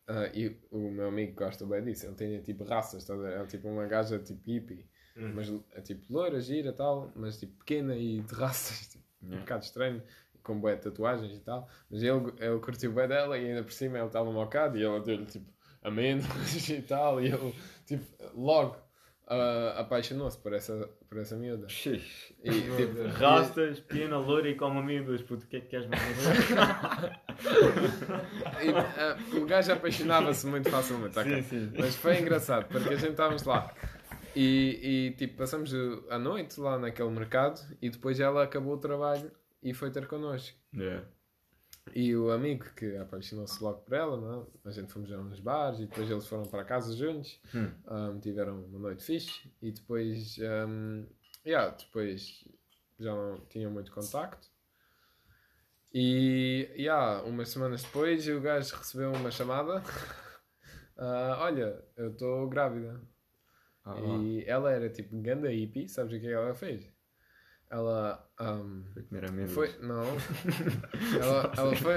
ah, 0.09 0.31
e 0.35 0.61
o 0.71 0.91
meu 0.91 1.09
amigo 1.09 1.35
gosta 1.35 1.65
bem 1.65 1.83
disso. 1.85 2.07
Ele 2.07 2.15
tem 2.15 2.43
tipo 2.43 2.65
raças 2.65 3.07
ver? 3.09 3.33
é 3.41 3.47
tipo 3.47 3.69
uma 3.69 3.87
gaja 3.87 4.19
tipo 4.19 4.43
hippie 4.45 4.87
Hum. 5.17 5.33
mas 5.35 5.53
é 5.73 5.81
tipo 5.81 6.13
loira, 6.13 6.41
gira 6.41 6.73
tal, 6.73 7.11
mas 7.17 7.39
tipo 7.39 7.57
pequena 7.59 7.97
e 7.97 8.21
de 8.21 8.35
raças, 8.35 8.89
tipo, 8.89 9.05
um 9.23 9.27
Yeah. 9.29 9.41
bocado 9.41 9.65
estranho, 9.65 10.03
com 10.43 10.61
de 10.61 10.77
tatuagens 10.77 11.37
e 11.37 11.41
tal. 11.41 11.69
Mas 11.91 12.03
ele, 12.03 12.33
ele 12.39 12.61
curtiu 12.61 12.93
bem 12.93 13.09
dela 13.09 13.37
e 13.37 13.49
ainda 13.49 13.65
por 13.65 13.73
cima 13.73 13.99
ele 13.99 14.07
estava 14.07 14.31
mocado 14.31 14.79
e 14.79 14.85
ela 14.85 15.01
deu-lhe 15.01 15.27
tipo 15.27 15.51
amêndoas 15.83 16.69
e 16.69 16.83
tal. 16.83 17.21
E 17.21 17.27
ele 17.33 17.55
tipo 17.87 18.05
logo 18.35 18.77
ah, 19.27 19.75
apaixonou-se 19.81 20.39
por 20.39 20.53
essa, 20.53 20.89
por 21.09 21.19
essa 21.19 21.35
miúda. 21.37 21.69
Xixi. 21.69 22.37
E, 22.45 22.51
tipo, 22.51 23.09
Rastas, 23.19 23.81
pequena, 23.81 24.19
loira 24.19 24.49
e 24.49 24.55
come 24.55 24.79
amêndoas, 24.79 25.21
puto, 25.23 25.45
o 25.45 25.49
que 25.49 25.57
é 25.57 25.61
que 25.61 25.67
queres 25.67 25.89
mais? 25.89 26.01
e, 28.63 28.71
ah, 28.71 29.17
o 29.37 29.45
gajo 29.47 29.73
apaixonava-se 29.73 30.47
muito 30.47 30.71
facilmente. 30.71 31.19
ok? 31.19 31.43
sim. 31.43 31.73
Mas 31.77 31.97
foi 31.97 32.21
engraçado 32.21 32.67
porque 32.69 32.91
a 32.91 32.97
gente 32.97 33.11
estávamos 33.11 33.43
lá 33.43 33.75
e, 34.37 35.09
e 35.09 35.11
tipo 35.17 35.37
passamos 35.39 35.73
a 36.11 36.19
noite 36.19 36.61
lá 36.61 36.79
naquele 36.79 37.11
mercado 37.11 37.61
e 37.83 37.89
depois 37.91 38.21
ela 38.21 38.45
acabou 38.45 38.75
o 38.75 38.79
trabalho 38.79 39.33
e 39.63 39.73
foi 39.75 39.91
ter 39.91 40.07
connosco. 40.07 40.57
Yeah. 40.75 41.07
E 41.95 42.15
o 42.17 42.31
amigo 42.31 42.65
que 42.75 42.97
apaixonou-se 42.97 43.63
logo 43.63 43.79
por 43.81 43.95
ela, 43.95 44.17
não 44.21 44.43
é? 44.65 44.69
a 44.69 44.71
gente 44.73 44.93
fomos 44.93 45.11
a 45.13 45.19
uns 45.19 45.39
bares 45.41 45.79
e 45.81 45.87
depois 45.87 46.11
eles 46.11 46.27
foram 46.27 46.45
para 46.45 46.65
casa 46.65 46.95
juntos, 46.95 47.41
Hum. 47.55 47.71
um, 47.89 48.21
tiveram 48.21 48.65
uma 48.65 48.79
noite 48.79 49.05
fixe 49.05 49.51
e 49.63 49.71
depois, 49.73 50.37
um, 50.69 51.07
yeah, 51.47 51.71
depois 51.77 52.45
já 52.99 53.15
não 53.15 53.39
tinham 53.49 53.71
muito 53.71 53.93
contacto. 53.93 54.49
E 55.95 56.69
yeah, 56.77 57.23
umas 57.23 57.49
semanas 57.49 57.83
depois 57.85 58.27
o 58.29 58.41
gajo 58.41 58.75
recebeu 58.77 59.13
uma 59.13 59.31
chamada: 59.31 59.83
Ah, 60.99 61.39
Olha, 61.43 61.83
eu 61.97 62.11
estou 62.11 62.49
grávida. 62.49 63.01
Ah, 63.87 63.95
E 64.21 64.45
ela 64.47 64.71
era 64.73 64.91
tipo 64.91 65.17
ganda 65.23 65.49
hippie, 65.51 65.89
sabes 65.89 66.13
o 66.13 66.21
que 66.21 66.27
é 66.27 66.33
ela 66.33 66.55
fez? 66.55 66.93
Ela. 67.71 68.25
um, 68.41 68.85
Foi 68.93 69.03
comer 69.05 69.25
amêndoas. 69.29 69.53
foi. 69.53 69.79
Não. 69.81 70.03
ela, 71.21 71.53
ela 71.57 71.77
foi. 71.77 71.95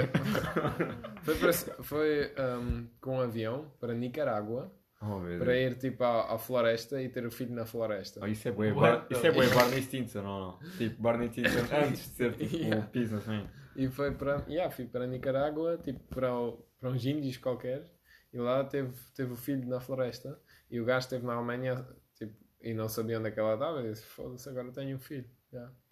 Foi, 1.23 1.35
para- 1.35 1.83
foi 1.83 2.33
um, 2.59 2.87
com 3.01 3.17
um 3.17 3.21
avião 3.21 3.71
para 3.79 3.93
Nicarágua 3.93 4.71
Oh, 5.01 5.21
para 5.39 5.55
ir 5.57 5.75
tipo 5.77 6.03
à, 6.03 6.33
à 6.33 6.37
floresta 6.37 7.01
e 7.01 7.07
ter 7.07 7.25
o 7.25 7.31
filho 7.31 7.53
na 7.55 7.65
floresta. 7.65 8.19
Oh, 8.21 8.27
isso 8.27 8.45
é 8.49 8.51
bué, 8.51 8.73
What 8.73 9.07
Bar... 9.07 9.07
isso 9.11 9.25
é 9.27 9.31
bué 9.31 9.47
Barney 9.47 9.81
Stinson, 9.81 10.21
não, 10.21 10.39
não. 10.41 10.59
Tipo, 10.77 11.01
Barney 11.01 11.29
Stinson 11.29 11.59
antes 11.87 12.01
de 12.09 12.15
ser 12.15 12.33
tipo 12.35 12.55
Yeah. 12.57 12.77
um 12.85 12.89
piso 12.89 13.15
assim. 13.15 13.47
E 13.77 13.87
foi 13.87 14.11
para. 14.11 14.43
Yeah, 14.49 14.69
fui 14.69 14.85
para 14.87 15.07
Nicarágua, 15.07 15.77
tipo 15.77 15.99
para, 16.13 16.33
o- 16.37 16.65
para 16.81 16.89
uns 16.89 17.05
índios 17.05 17.37
qualquer. 17.37 17.89
E 18.33 18.37
lá 18.37 18.61
teve, 18.65 18.91
teve 19.15 19.31
o 19.31 19.37
filho 19.37 19.65
na 19.69 19.79
floresta. 19.79 20.37
E 20.69 20.79
o 20.79 20.85
gajo 20.85 21.05
esteve 21.05 21.25
na 21.25 21.33
Alemanha 21.33 21.87
tipo, 22.15 22.33
e 22.61 22.73
não 22.73 22.87
sabia 22.87 23.19
onde 23.19 23.29
é 23.29 23.31
que 23.31 23.39
ela 23.39 23.53
estava. 23.53 23.81
E 23.81 23.89
disse: 23.89 24.05
Foda-se, 24.05 24.49
agora 24.49 24.71
tenho 24.71 24.95
um 24.95 24.99
filho. 24.99 25.29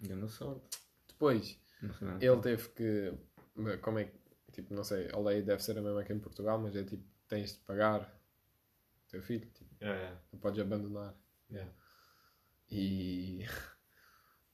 Grande 0.00 0.30
sorte. 0.30 0.78
Depois. 1.08 1.58
Ele 2.20 2.40
teve 2.40 2.68
que. 2.70 3.12
Como 3.80 3.98
é 3.98 4.04
que. 4.04 4.18
Tipo, 4.52 4.74
não 4.74 4.82
sei, 4.82 5.08
a 5.12 5.18
lei 5.18 5.42
deve 5.42 5.62
ser 5.62 5.78
a 5.78 5.82
mesma 5.82 6.00
aqui 6.00 6.12
em 6.12 6.18
Portugal, 6.18 6.58
mas 6.58 6.74
é 6.74 6.82
tipo, 6.82 7.04
tens 7.28 7.52
de 7.52 7.58
pagar 7.60 8.02
o 8.02 9.10
teu 9.10 9.22
filho, 9.22 9.48
tipo, 9.50 9.68
Yeah, 9.80 10.00
yeah. 10.00 10.20
não 10.32 10.40
podes 10.40 10.60
abandonar. 10.60 11.14
Yeah. 11.50 11.72
E. 12.70 13.46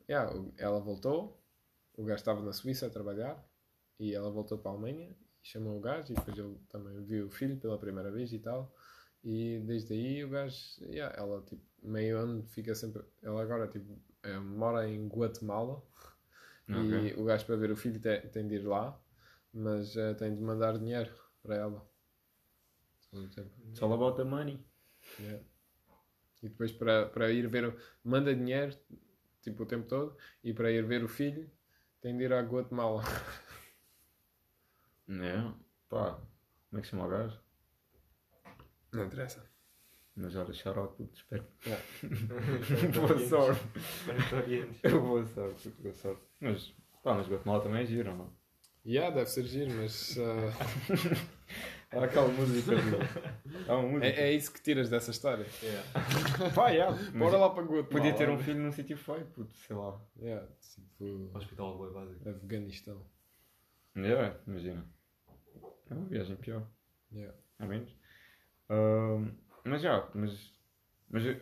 yeah, 0.08 0.32
ela 0.58 0.78
voltou, 0.78 1.42
o 1.96 2.04
gajo 2.04 2.20
estava 2.20 2.40
na 2.40 2.52
Suíça 2.52 2.86
a 2.86 2.90
trabalhar, 2.90 3.44
e 3.98 4.14
ela 4.14 4.30
voltou 4.30 4.58
para 4.58 4.70
a 4.70 4.74
Alemanha 4.74 5.10
e 5.42 5.48
chamou 5.48 5.76
o 5.76 5.80
gajo, 5.80 6.12
e 6.12 6.14
depois 6.14 6.38
ele 6.38 6.56
também 6.68 7.02
viu 7.02 7.26
o 7.26 7.30
filho 7.30 7.56
pela 7.56 7.76
primeira 7.76 8.12
vez 8.12 8.32
e 8.32 8.38
tal. 8.38 8.72
E 9.24 9.58
desde 9.64 9.94
aí 9.94 10.24
o 10.24 10.28
gajo, 10.28 10.56
yeah, 10.82 11.14
ela 11.18 11.40
tipo, 11.42 11.62
meio 11.82 12.18
ano 12.18 12.44
fica 12.44 12.74
sempre. 12.74 13.02
Ela 13.22 13.42
agora 13.42 13.66
tipo, 13.68 13.98
eh, 14.22 14.38
mora 14.38 14.86
em 14.86 15.08
Guatemala 15.08 15.82
Ok. 16.68 17.14
e 17.14 17.14
o 17.20 17.24
gajo 17.24 17.46
para 17.46 17.56
ver 17.56 17.70
o 17.70 17.76
filho 17.76 17.98
tem, 18.00 18.20
tem 18.28 18.46
de 18.46 18.56
ir 18.56 18.66
lá, 18.66 18.98
mas 19.52 19.96
eh, 19.96 20.12
tem 20.14 20.34
de 20.34 20.42
mandar 20.42 20.78
dinheiro 20.78 21.10
para 21.42 21.56
ela. 21.56 21.88
Todo 23.10 23.24
o 23.24 23.28
tempo. 23.30 23.50
It's 23.70 23.82
all 23.82 23.92
about 23.94 24.16
the 24.16 24.24
money. 24.24 24.62
Yeah. 25.18 25.42
E 26.42 26.48
depois 26.48 26.72
para, 26.72 27.06
para 27.06 27.30
ir 27.32 27.48
ver, 27.48 27.74
manda 28.04 28.34
dinheiro 28.34 28.76
tipo 29.40 29.62
o 29.62 29.66
tempo 29.66 29.86
todo 29.88 30.16
e 30.42 30.52
para 30.52 30.70
ir 30.70 30.84
ver 30.84 31.02
o 31.02 31.08
filho 31.08 31.50
tem 32.02 32.16
de 32.16 32.24
ir 32.24 32.32
à 32.32 32.42
Guatemala. 32.42 33.02
É, 35.08 35.52
pá, 35.88 36.14
como 36.70 36.78
é 36.78 36.80
que 36.80 36.86
se 36.86 36.90
chama 36.92 37.06
o 37.06 37.10
gajo? 37.10 37.43
Não 38.94 39.06
interessa. 39.06 39.44
Mas 40.16 40.36
olha, 40.36 40.52
shout 40.52 40.78
out, 40.78 40.94
puto, 40.96 41.12
espero. 41.16 41.44
Boa 42.94 43.08
Boa 43.08 43.18
sorte. 43.18 43.60
sorte. 44.30 44.90
Boa 44.90 45.26
sorte, 45.26 45.68
boa 45.80 45.94
sorte. 45.94 46.22
Mas, 46.40 46.74
pá, 47.02 47.14
mas 47.14 47.28
Guatemala 47.28 47.62
também 47.62 47.82
é 47.82 47.86
giro, 47.86 48.14
não? 48.16 48.32
Yeah, 48.86 49.14
deve 49.14 49.30
ser 49.30 49.44
giro, 49.44 49.72
mas 49.74 50.16
ah, 50.20 51.98
Há 51.98 52.04
aquela 52.04 52.28
música. 52.28 52.72
Há 53.66 53.76
uma 53.76 53.88
música. 53.88 54.06
é, 54.06 54.28
é 54.28 54.32
isso 54.32 54.52
que 54.52 54.60
tiras 54.62 54.88
dessa 54.90 55.10
história. 55.10 55.46
Yeah. 55.62 56.52
Pá, 56.54 56.68
yeah, 56.68 56.96
Bora 57.12 57.36
lá 57.38 57.50
para 57.50 57.62
Guatemala. 57.62 57.84
Podia 57.88 58.14
ter 58.14 58.28
um 58.28 58.38
filho 58.38 58.60
num 58.60 58.70
sítio 58.72 58.96
feio, 58.96 59.26
puto, 59.26 59.56
sei 59.56 59.74
lá. 59.74 60.00
Yeah, 60.20 60.46
tipo 60.74 61.30
Hospital 61.34 61.76
Boy 61.78 61.92
básico. 61.92 62.28
Afeganistão. 62.28 63.04
É, 63.96 64.36
imagina. 64.46 64.86
É 65.90 65.94
uma 65.94 66.06
viagem 66.06 66.36
pior, 66.36 66.66
Yeah. 67.12 67.34
ao 67.58 67.68
menos. 67.68 67.96
Mas 69.64 69.80
já, 69.82 70.08
mas, 70.14 70.52
mas 71.10 71.24
eu 71.24 71.40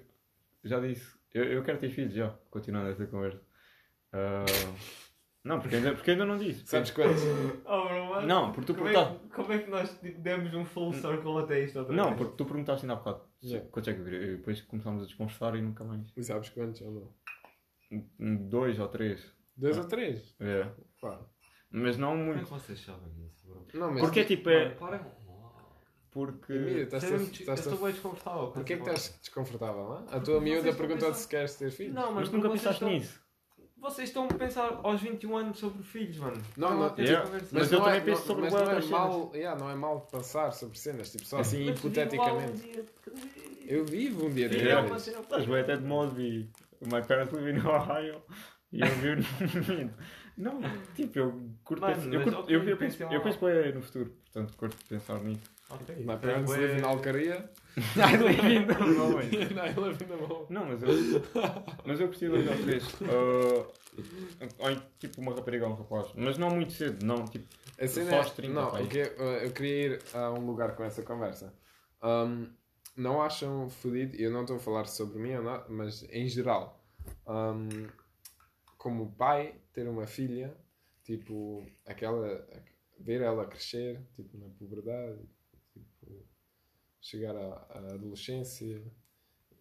já 0.64 0.80
disse, 0.80 1.16
eu, 1.34 1.44
eu 1.44 1.62
quero 1.62 1.78
ter 1.78 1.90
filhos 1.90 2.14
já, 2.14 2.30
continuando 2.50 2.90
esta 2.90 3.06
conversa. 3.06 3.40
Ah, 4.12 4.44
não, 5.44 5.58
porque 5.60 5.74
ainda, 5.76 5.94
porque 5.94 6.10
ainda 6.12 6.24
não 6.24 6.36
disse. 6.38 6.64
Sabes 6.66 6.90
quantos? 6.92 7.20
Oh, 7.64 7.84
bro. 7.88 8.26
Não, 8.26 8.52
porque 8.52 8.66
tu 8.72 8.74
como, 8.74 8.88
é, 8.88 8.92
perguntaste. 8.92 9.18
que- 9.28 9.34
como 9.34 9.52
é 9.52 9.58
que 9.58 9.70
nós 9.70 9.98
tipo, 10.00 10.20
demos 10.20 10.54
um 10.54 10.64
full 10.64 10.92
circle 10.92 11.38
até 11.42 11.60
isto 11.64 11.78
outra 11.80 11.94
Não, 11.94 12.04
vez? 12.10 12.16
porque 12.18 12.36
tu 12.36 12.44
perguntaste 12.44 12.84
ainda 12.84 12.92
há 12.94 12.96
bocado. 12.96 13.24
Yeah. 13.42 13.68
Quantos 13.70 13.88
é 13.88 13.94
que 13.94 14.00
eu 14.00 14.04
queria? 14.04 14.22
E 14.22 14.36
Depois 14.36 14.60
começámos 14.62 15.02
a 15.02 15.06
desconversar 15.06 15.56
e 15.56 15.62
nunca 15.62 15.82
mais. 15.82 16.12
E 16.16 16.22
sabes 16.22 16.48
quantos? 16.50 16.80
ou 16.82 16.92
não? 16.92 18.02
Um, 18.20 18.36
Dois 18.48 18.78
ou 18.78 18.86
três. 18.88 19.34
Dois 19.56 19.76
ou 19.76 19.84
três? 19.84 20.34
É. 20.38 20.68
Mas 21.70 21.96
não 21.96 22.10
Como 22.10 22.22
é 22.22 22.26
muito. 22.34 22.44
que 22.44 22.50
vocês 22.50 22.80
sabem 22.80 23.10
isso, 23.26 23.44
bro? 23.48 23.66
Não, 23.74 23.90
mas 23.92 24.00
Porque 24.00 24.24
tipo 24.24 24.48
é. 24.48 24.66
Mano, 24.66 24.76
parem. 24.78 25.00
Porque. 26.12 26.52
Emílio, 26.52 26.82
estás 26.84 27.04
eu 27.10 27.16
estou 27.54 27.78
bem 27.78 27.92
desconfortável. 27.92 28.48
Porquê 28.48 28.74
é 28.74 28.76
que 28.76 28.82
estás 28.82 29.18
desconfortável? 29.20 29.82
Lá? 29.88 30.04
A 30.12 30.20
tua 30.20 30.40
miúda 30.40 30.72
perguntou 30.74 31.12
se 31.14 31.26
queres 31.26 31.56
ter 31.56 31.70
filho. 31.70 31.94
Não, 31.94 32.12
Mas 32.12 32.28
mas 32.28 32.30
nunca 32.30 32.50
pensaste 32.50 32.84
nisso. 32.84 33.20
Vocês 33.78 34.10
estão 34.10 34.26
a 34.26 34.28
pensar 34.28 34.78
aos 34.84 35.00
21 35.00 35.36
anos 35.36 35.58
sobre 35.58 35.82
filhos, 35.82 36.16
mano. 36.18 36.40
Não, 36.56 36.78
não, 36.78 36.94
yeah. 36.98 37.24
conversa. 37.26 37.48
Mas 37.50 37.72
eu 37.72 37.78
não 37.78 37.84
também 37.86 38.00
é, 38.00 38.04
penso 38.04 38.20
não- 38.20 38.26
sobre 38.26 38.42
mas 38.42 38.52
não 38.52 38.60
é 38.70 38.80
mal, 38.86 39.32
yeah, 39.34 39.58
não 39.60 39.70
é 39.70 39.74
mal 39.74 40.00
pensar 40.02 40.52
sobre 40.52 40.78
cenas, 40.78 41.10
tipo 41.10 41.24
só 41.24 41.40
assim 41.40 41.64
Mas 41.66 41.68
um 41.82 41.88
hipoteticamente. 41.88 42.84
Eu 43.66 43.84
vivo 43.84 44.26
um 44.26 44.30
dia 44.30 44.48
de 44.48 44.56
Yeah. 44.56 44.82
é 44.82 44.82
férias. 44.84 45.08
Estás 45.08 45.46
bem 45.46 45.60
até 45.60 45.76
de 45.76 45.82
Mosby. 45.84 46.50
My 46.82 47.02
parents 47.02 47.32
live 47.32 47.50
in 47.58 47.66
Ohio. 47.66 48.22
E 48.70 48.80
eu 48.82 48.86
vi 48.86 49.16
no 49.86 49.94
Não, 50.36 50.60
tipo, 50.94 51.18
eu 51.18 51.50
curto 51.64 51.80
Mano, 51.80 51.94
pensar. 51.94 52.08
Eu, 52.12 52.20
mas 52.20 52.24
curto, 52.24 52.38
ok, 52.40 52.56
eu, 52.56 52.62
eu 52.68 52.76
penso, 52.76 53.02
eu 53.02 53.20
penso 53.20 53.38
bem 53.44 53.74
no 53.74 53.82
futuro, 53.82 54.10
portanto 54.24 54.56
curto 54.56 54.76
pensar 54.88 55.20
nisso. 55.20 55.42
Ok. 55.74 55.96
My 56.04 56.16
parents 56.18 56.50
bué- 56.50 56.58
live 56.58 56.78
in 56.80 56.84
Alcaria. 56.84 57.50
I 57.76 58.16
live 58.16 58.52
in 58.56 58.66
the 58.66 58.78
moment. 58.78 59.34
And 59.34 59.58
I 59.66 59.74
live 59.80 60.04
in 60.04 60.08
the 60.08 60.16
mall. 60.16 60.46
Não, 60.50 60.66
mas 60.66 60.82
eu, 60.82 60.88
mas 61.86 62.00
eu 62.00 62.06
gostei 62.08 62.28
de 62.30 62.42
dois 62.42 62.60
três. 62.60 62.84
Uh, 63.00 63.66
tipo 64.98 65.20
uma 65.20 65.34
rapariga 65.34 65.66
ou 65.66 65.72
um 65.72 65.76
rapaz. 65.76 66.08
Mas 66.14 66.38
não 66.38 66.50
muito 66.50 66.72
cedo, 66.72 67.04
não, 67.04 67.24
tipo. 67.26 67.46
A 67.80 67.86
cena 67.88 68.12
é, 68.12 68.18
aos 68.18 68.30
30, 68.32 68.52
não, 68.54 68.70
pá, 68.70 68.80
o 68.80 68.86
que 68.88 69.00
é- 69.00 69.44
eu 69.46 69.50
queria 69.52 69.86
ir 69.86 70.02
a 70.14 70.30
um 70.32 70.44
lugar 70.46 70.76
com 70.76 70.84
essa 70.84 71.02
conversa. 71.02 71.52
Um, 72.02 72.46
não 72.96 73.22
acham 73.22 73.68
fodido, 73.70 74.14
eu 74.16 74.30
não 74.30 74.42
estou 74.42 74.56
a 74.56 74.60
falar 74.60 74.84
sobre 74.86 75.18
mim 75.18 75.34
ou 75.34 75.42
nada, 75.42 75.64
mas 75.68 76.02
em 76.10 76.28
geral, 76.28 76.84
um, 77.26 77.68
como 78.76 79.12
pai, 79.12 79.54
ter 79.72 79.88
uma 79.88 80.06
filha, 80.06 80.54
tipo, 81.02 81.64
aquela, 81.86 82.46
ver 83.00 83.22
ela 83.22 83.46
crescer, 83.46 84.00
tipo, 84.14 84.36
na 84.38 84.48
puberdade, 84.50 85.18
chegar 87.02 87.36
à, 87.36 87.66
à 87.68 87.78
adolescência 87.94 88.82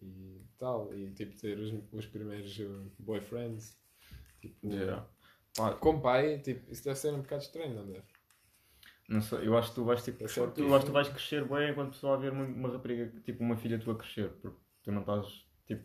e 0.00 0.40
tal, 0.58 0.94
e 0.94 1.10
tipo, 1.12 1.36
ter 1.36 1.58
os, 1.58 1.72
os 1.92 2.06
primeiros 2.06 2.58
uh, 2.60 2.90
boyfriends, 2.98 3.78
tipo, 4.40 4.68
Yeah. 4.68 5.06
Pá, 5.54 5.74
como 5.74 6.00
pai, 6.00 6.38
tipo, 6.38 6.72
isso 6.72 6.82
deve 6.84 6.98
ser 6.98 7.12
um 7.12 7.20
bocado 7.20 7.42
estranho, 7.42 7.74
não 7.74 7.86
deve? 7.86 8.04
Não 9.08 9.20
sei, 9.20 9.46
eu 9.46 9.58
acho 9.58 9.68
que 9.70 9.74
tu 9.74 9.84
vais 9.84 10.02
tipo. 10.02 10.24
É 10.24 10.26
Tu, 10.26 10.40
eu 10.62 10.74
acho 10.74 10.86
que 10.86 10.90
tu 10.90 10.94
vais 10.94 11.08
crescer 11.08 11.44
bem 11.46 11.70
enquanto 11.70 11.90
pessoa 11.90 12.14
a 12.14 12.16
ver 12.18 12.32
uma, 12.32 12.44
uma 12.44 12.70
rapariga, 12.72 13.12
tipo 13.20 13.42
uma 13.42 13.56
filha 13.56 13.78
tua 13.78 13.96
crescer, 13.96 14.30
porque 14.40 14.56
tu 14.82 14.92
não 14.92 15.00
estás 15.02 15.44
tipo. 15.66 15.84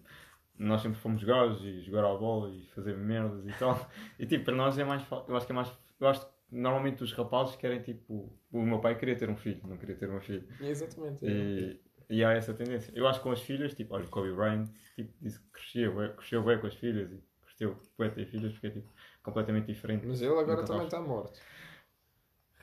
Nós 0.57 0.81
sempre 0.81 0.97
fomos 0.99 1.23
gajos 1.23 1.61
e 1.63 1.81
jogar 1.81 2.05
à 2.05 2.15
bola 2.17 2.49
e 2.49 2.65
fazer 2.73 2.97
merdas 2.97 3.45
e 3.45 3.53
tal. 3.59 3.75
E 4.17 4.25
tipo, 4.25 4.45
para 4.45 4.55
nós 4.55 4.77
é 4.77 4.83
mais 4.85 5.03
fa- 5.03 5.25
Eu 5.27 5.35
acho 5.35 5.45
que 5.45 5.51
é 5.51 5.55
mais. 5.55 5.71
Eu 5.99 6.07
acho 6.07 6.25
normalmente 6.51 7.03
os 7.03 7.13
rapazes 7.13 7.55
querem 7.55 7.81
tipo. 7.81 8.31
O 8.51 8.61
meu 8.61 8.79
pai 8.79 8.97
queria 8.97 9.15
ter 9.15 9.29
um 9.29 9.35
filho, 9.35 9.61
não 9.67 9.77
queria 9.77 9.95
ter 9.95 10.09
uma 10.09 10.21
filha. 10.21 10.45
Exatamente. 10.61 11.25
é. 11.25 11.29
E, 11.29 11.81
e 12.09 12.23
há 12.23 12.33
essa 12.33 12.53
tendência. 12.53 12.91
Eu 12.95 13.07
acho 13.07 13.19
que 13.19 13.23
com 13.23 13.31
as 13.31 13.41
filhas, 13.41 13.73
tipo, 13.73 13.93
olha, 13.93 14.05
o 14.05 14.09
Kobe 14.09 14.31
Bryant 14.31 14.69
tipo, 14.95 15.13
disse 15.21 15.39
que 15.39 15.49
crescia, 15.51 16.13
cresceu 16.13 16.43
bem 16.43 16.59
com 16.59 16.67
as 16.67 16.75
filhas 16.75 17.11
e 17.11 17.21
cresceu 17.43 17.77
bem 17.99 18.09
ter 18.11 18.25
filhas 18.25 18.51
porque 18.53 18.67
é 18.67 18.69
tipo, 18.71 18.93
completamente 19.21 19.67
diferente. 19.67 20.05
Mas 20.05 20.21
ele 20.21 20.39
agora 20.39 20.63
também 20.63 20.85
está 20.85 21.01
morto. 21.01 21.39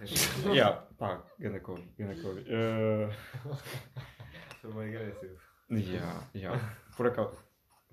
yeah, 0.46 0.86
pá, 0.98 1.24
ganda 1.38 1.60
Kobe, 1.60 1.88
ganda 1.96 2.20
Kobe. 2.20 2.40
Uh, 2.40 3.10
Foi 4.60 4.72
bem 4.72 4.96
agressivo. 4.96 5.38
Yeah, 5.70 6.28
yeah. 6.34 6.76
Por 6.96 7.06
acaso, 7.06 7.44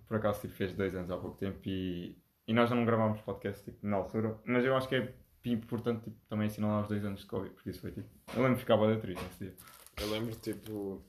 por 0.07 0.17
acaso 0.17 0.41
tipo, 0.41 0.53
fez 0.53 0.73
dois 0.73 0.95
anos 0.95 1.11
há 1.11 1.17
pouco 1.17 1.37
tempo 1.37 1.59
e, 1.65 2.17
e 2.47 2.53
nós 2.53 2.69
não 2.69 2.85
gravámos 2.85 3.21
podcast 3.21 3.63
tipo, 3.63 3.85
na 3.85 3.97
altura, 3.97 4.39
mas 4.45 4.65
eu 4.65 4.75
acho 4.75 4.87
que 4.87 4.95
é 4.95 5.13
importante 5.49 6.03
tipo, 6.03 6.15
também 6.29 6.47
assinalar 6.47 6.83
os 6.83 6.87
dois 6.89 7.03
anos 7.03 7.21
de 7.21 7.25
Covid, 7.25 7.53
porque 7.53 7.69
isso 7.71 7.81
foi 7.81 7.91
tipo. 7.91 8.07
Eu 8.35 8.41
lembro 8.41 8.55
que 8.55 8.61
ficava 8.61 8.87
da 8.93 8.99
triste 8.99 9.23
nesse 9.23 9.39
dia. 9.39 9.55
Eu 9.99 10.09
lembro, 10.11 10.35
tipo, 10.35 11.03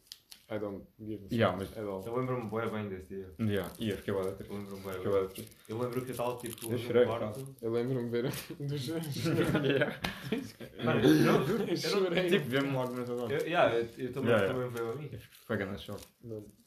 I 0.50 0.58
don't 0.58 0.84
give 1.00 1.24
a 1.30 1.34
Yeah, 1.34 1.58
shit 1.58 1.70
mas- 1.74 1.78
at 1.78 1.88
all. 1.90 2.02
Eu 2.04 2.16
lembro-me 2.16 2.50
bem 2.50 2.70
bem 2.70 2.88
desse 2.88 3.06
dia. 3.14 3.30
Yeah, 3.40 3.72
e 3.78 3.90
eu 3.90 3.96
fiquei 3.96 4.14
da 4.14 4.32
triste. 4.32 4.52
Eu 4.52 4.58
lembro-me 4.58 4.82
bem. 4.82 4.92
Fiquei 4.92 5.28
triste. 5.28 5.56
Eu 5.68 5.78
lembro 5.78 6.00
que 6.02 6.08
eu 6.08 6.10
estava 6.10 6.36
tipo 6.36 6.72
Eu 6.72 6.78
chorei, 6.78 7.04
quarto. 7.06 7.56
Eu 7.62 7.72
lembro-me 7.72 8.08
ver 8.10 8.22
dos 8.24 8.86
yeah. 9.64 10.00
Mano, 10.84 11.00
não. 11.02 11.46
Eu 11.48 11.66
Eu 11.68 11.76
chorei. 11.76 12.28
Tipo, 12.28 12.48
vemos 12.48 12.72
logo 12.74 12.92
nas 12.94 13.08
olhos. 13.08 13.30
eu, 13.30 13.46
yeah, 13.48 13.74
eu, 13.74 13.80
eu 13.98 14.12
também, 14.12 14.30
Yeah, 14.30 14.44
yeah. 14.46 14.46
também 14.52 14.68
veio 14.70 14.90
a 14.92 14.94
mim. 14.96 15.10
Foi 15.46 15.56
grande 15.56 15.80
choque. 15.80 16.06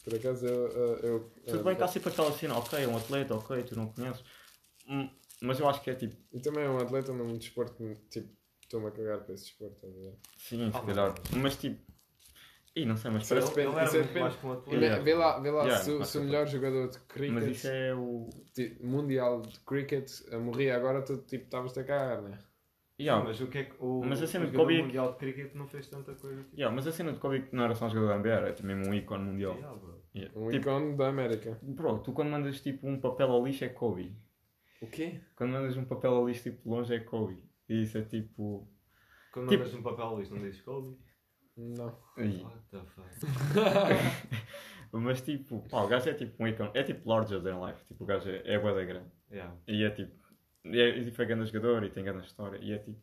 Por 0.03 0.15
acaso 0.15 0.45
eu. 0.47 0.67
eu, 0.71 0.99
eu 1.03 1.31
Tudo 1.47 1.63
bem 1.63 1.77
há 1.79 1.87
sempre 1.87 2.09
aquela 2.09 2.31
cena, 2.31 2.57
ok, 2.57 2.83
é 2.83 2.87
um 2.87 2.97
atleta, 2.97 3.35
ok, 3.35 3.63
tu 3.63 3.75
não 3.75 3.87
conheces. 3.87 4.23
Mas 5.45 5.59
eu 5.59 5.69
acho 5.69 5.81
que 5.81 5.89
é 5.89 5.95
tipo, 5.95 6.15
E 6.33 6.39
também 6.41 6.63
é 6.65 6.69
um 6.69 6.77
atleta 6.77 7.13
num 7.13 7.37
desporto, 7.37 7.75
tipo, 8.09 8.29
estou-me 8.61 8.87
a 8.87 8.91
cagar 8.91 9.19
para 9.23 9.33
esse 9.33 9.45
desporto, 9.45 9.75
estás 9.75 9.95
a 9.95 9.99
ver? 10.01 10.13
sim, 10.37 10.71
se 10.71 10.77
Ah, 10.77 10.81
calhar. 10.81 11.15
Mas 11.37 11.55
tipo. 11.57 11.79
Ih, 12.75 12.85
não 12.85 12.97
sei, 12.97 13.09
mas 13.09 13.29
Parece 13.29 13.53
parece. 13.53 13.59
Ele, 13.61 13.69
ele 13.69 13.75
depende- 13.75 13.79
era 13.79 13.85
isso 13.85 13.95
é 13.95 14.01
depende. 14.01 14.19
mais 14.19 14.35
que 14.35 14.47
atleta. 14.47 14.85
Yeah. 14.85 15.03
Vê 15.03 15.13
lá, 15.13 15.39
vê 15.39 15.51
lá 15.51 15.63
Yeah, 15.63 15.77
se, 15.83 16.05
se 16.05 16.17
o 16.17 16.21
é 16.21 16.25
melhor 16.25 16.47
jogador 16.47 16.89
de 16.89 16.99
cricket, 16.99 17.33
Mas 17.33 17.47
isso 17.47 17.67
é 17.67 17.95
o. 17.95 18.29
mundial 18.81 19.41
de 19.41 19.59
cricket, 19.61 20.11
eh, 20.29 20.37
morria 20.37 20.75
agora, 20.75 21.01
tu 21.01 21.17
tipo, 21.19 21.45
estavas-te 21.45 21.79
a 21.79 21.83
cagar, 21.85 22.21
né? 22.21 22.37
Yeah, 22.99 23.21
Sim, 23.21 23.27
mas 23.29 23.41
o 23.41 23.47
que 23.47 23.57
é 23.59 23.63
que 23.65 23.75
o, 23.79 24.01
Mas 24.05 24.21
a 24.21 24.27
cena 24.27 24.45
o 24.45 24.51
de 24.51 24.57
Kobe- 24.57 24.81
mundial 24.81 25.11
de 25.13 25.17
cricket 25.19 25.53
não 25.53 25.67
fez 25.67 25.87
tanta 25.87 26.13
coisa. 26.15 26.43
Tipo, 26.43 26.55
Yeah, 26.55 26.73
mas 26.75 26.85
a 26.87 26.91
cena 26.91 27.13
de 27.13 27.19
Kobe 27.19 27.47
não 27.53 27.63
era 27.63 27.75
só 27.75 27.85
um 27.85 27.89
jogador 27.89 28.09
da 28.09 28.15
NBA, 28.19 28.29
era 28.33 28.53
também 28.53 28.75
um 28.75 28.93
ícone 28.93 29.23
mundial. 29.23 29.55
yeah, 29.55 29.77
bro. 29.77 30.01
Yeah. 30.13 30.37
Um 30.39 30.49
Tipo, 30.49 30.69
ícone 30.69 30.95
da 30.97 31.07
América. 31.07 31.57
bro, 31.61 31.99
tu 31.99 32.11
quando 32.13 32.29
mandas 32.29 32.59
tipo 32.61 32.85
um 32.87 32.99
papel 32.99 33.31
ao 33.31 33.45
lixo 33.45 33.63
é 33.65 33.69
Kobe. 33.69 34.15
O 34.81 34.87
quê? 34.87 35.21
Quando 35.35 35.51
mandas 35.51 35.77
um 35.77 35.85
papel 35.85 36.13
ao 36.13 36.27
lixo 36.27 36.43
tipo 36.43 36.69
longe 36.69 36.93
é 36.93 36.99
Kobe. 36.99 37.41
E 37.69 37.83
isso 37.83 37.97
é 37.97 38.03
tipo. 38.03 38.67
Quando 39.31 39.49
Tipo- 39.49 39.63
mandas 39.63 39.79
um 39.79 39.83
papel 39.83 40.19
lixo, 40.19 40.33
não 40.35 40.41
dizes 40.41 40.61
Kobe? 40.61 40.97
Não. 41.57 41.97
Ih. 42.17 42.43
What 42.43 42.59
the 42.69 42.81
fuck? 42.85 43.09
Mas 44.91 45.21
tipo, 45.21 45.61
pá, 45.69 45.81
o 45.83 45.87
gajo 45.87 46.09
é 46.09 46.13
tipo 46.13 46.41
um 46.43 46.47
ícone. 46.47 46.71
É 46.73 46.83
tipo 46.83 47.09
larger 47.09 47.41
than 47.41 47.65
life. 47.65 47.83
Tipo, 47.85 48.03
o 48.03 48.07
gajo 48.07 48.29
é, 48.29 48.41
é 48.45 48.59
da 48.59 48.83
grande. 48.83 49.11
Yeah. 49.31 49.57
E 49.67 49.83
é 49.83 49.89
tipo. 49.89 50.15
E, 50.65 50.79
é, 50.79 50.97
e 50.99 51.11
foi 51.11 51.25
grande 51.25 51.51
jogador 51.51 51.83
e 51.83 51.89
tem 51.89 52.03
grande 52.03 52.25
história. 52.25 52.57
E 52.61 52.71
é 52.71 52.77
tipo. 52.79 52.99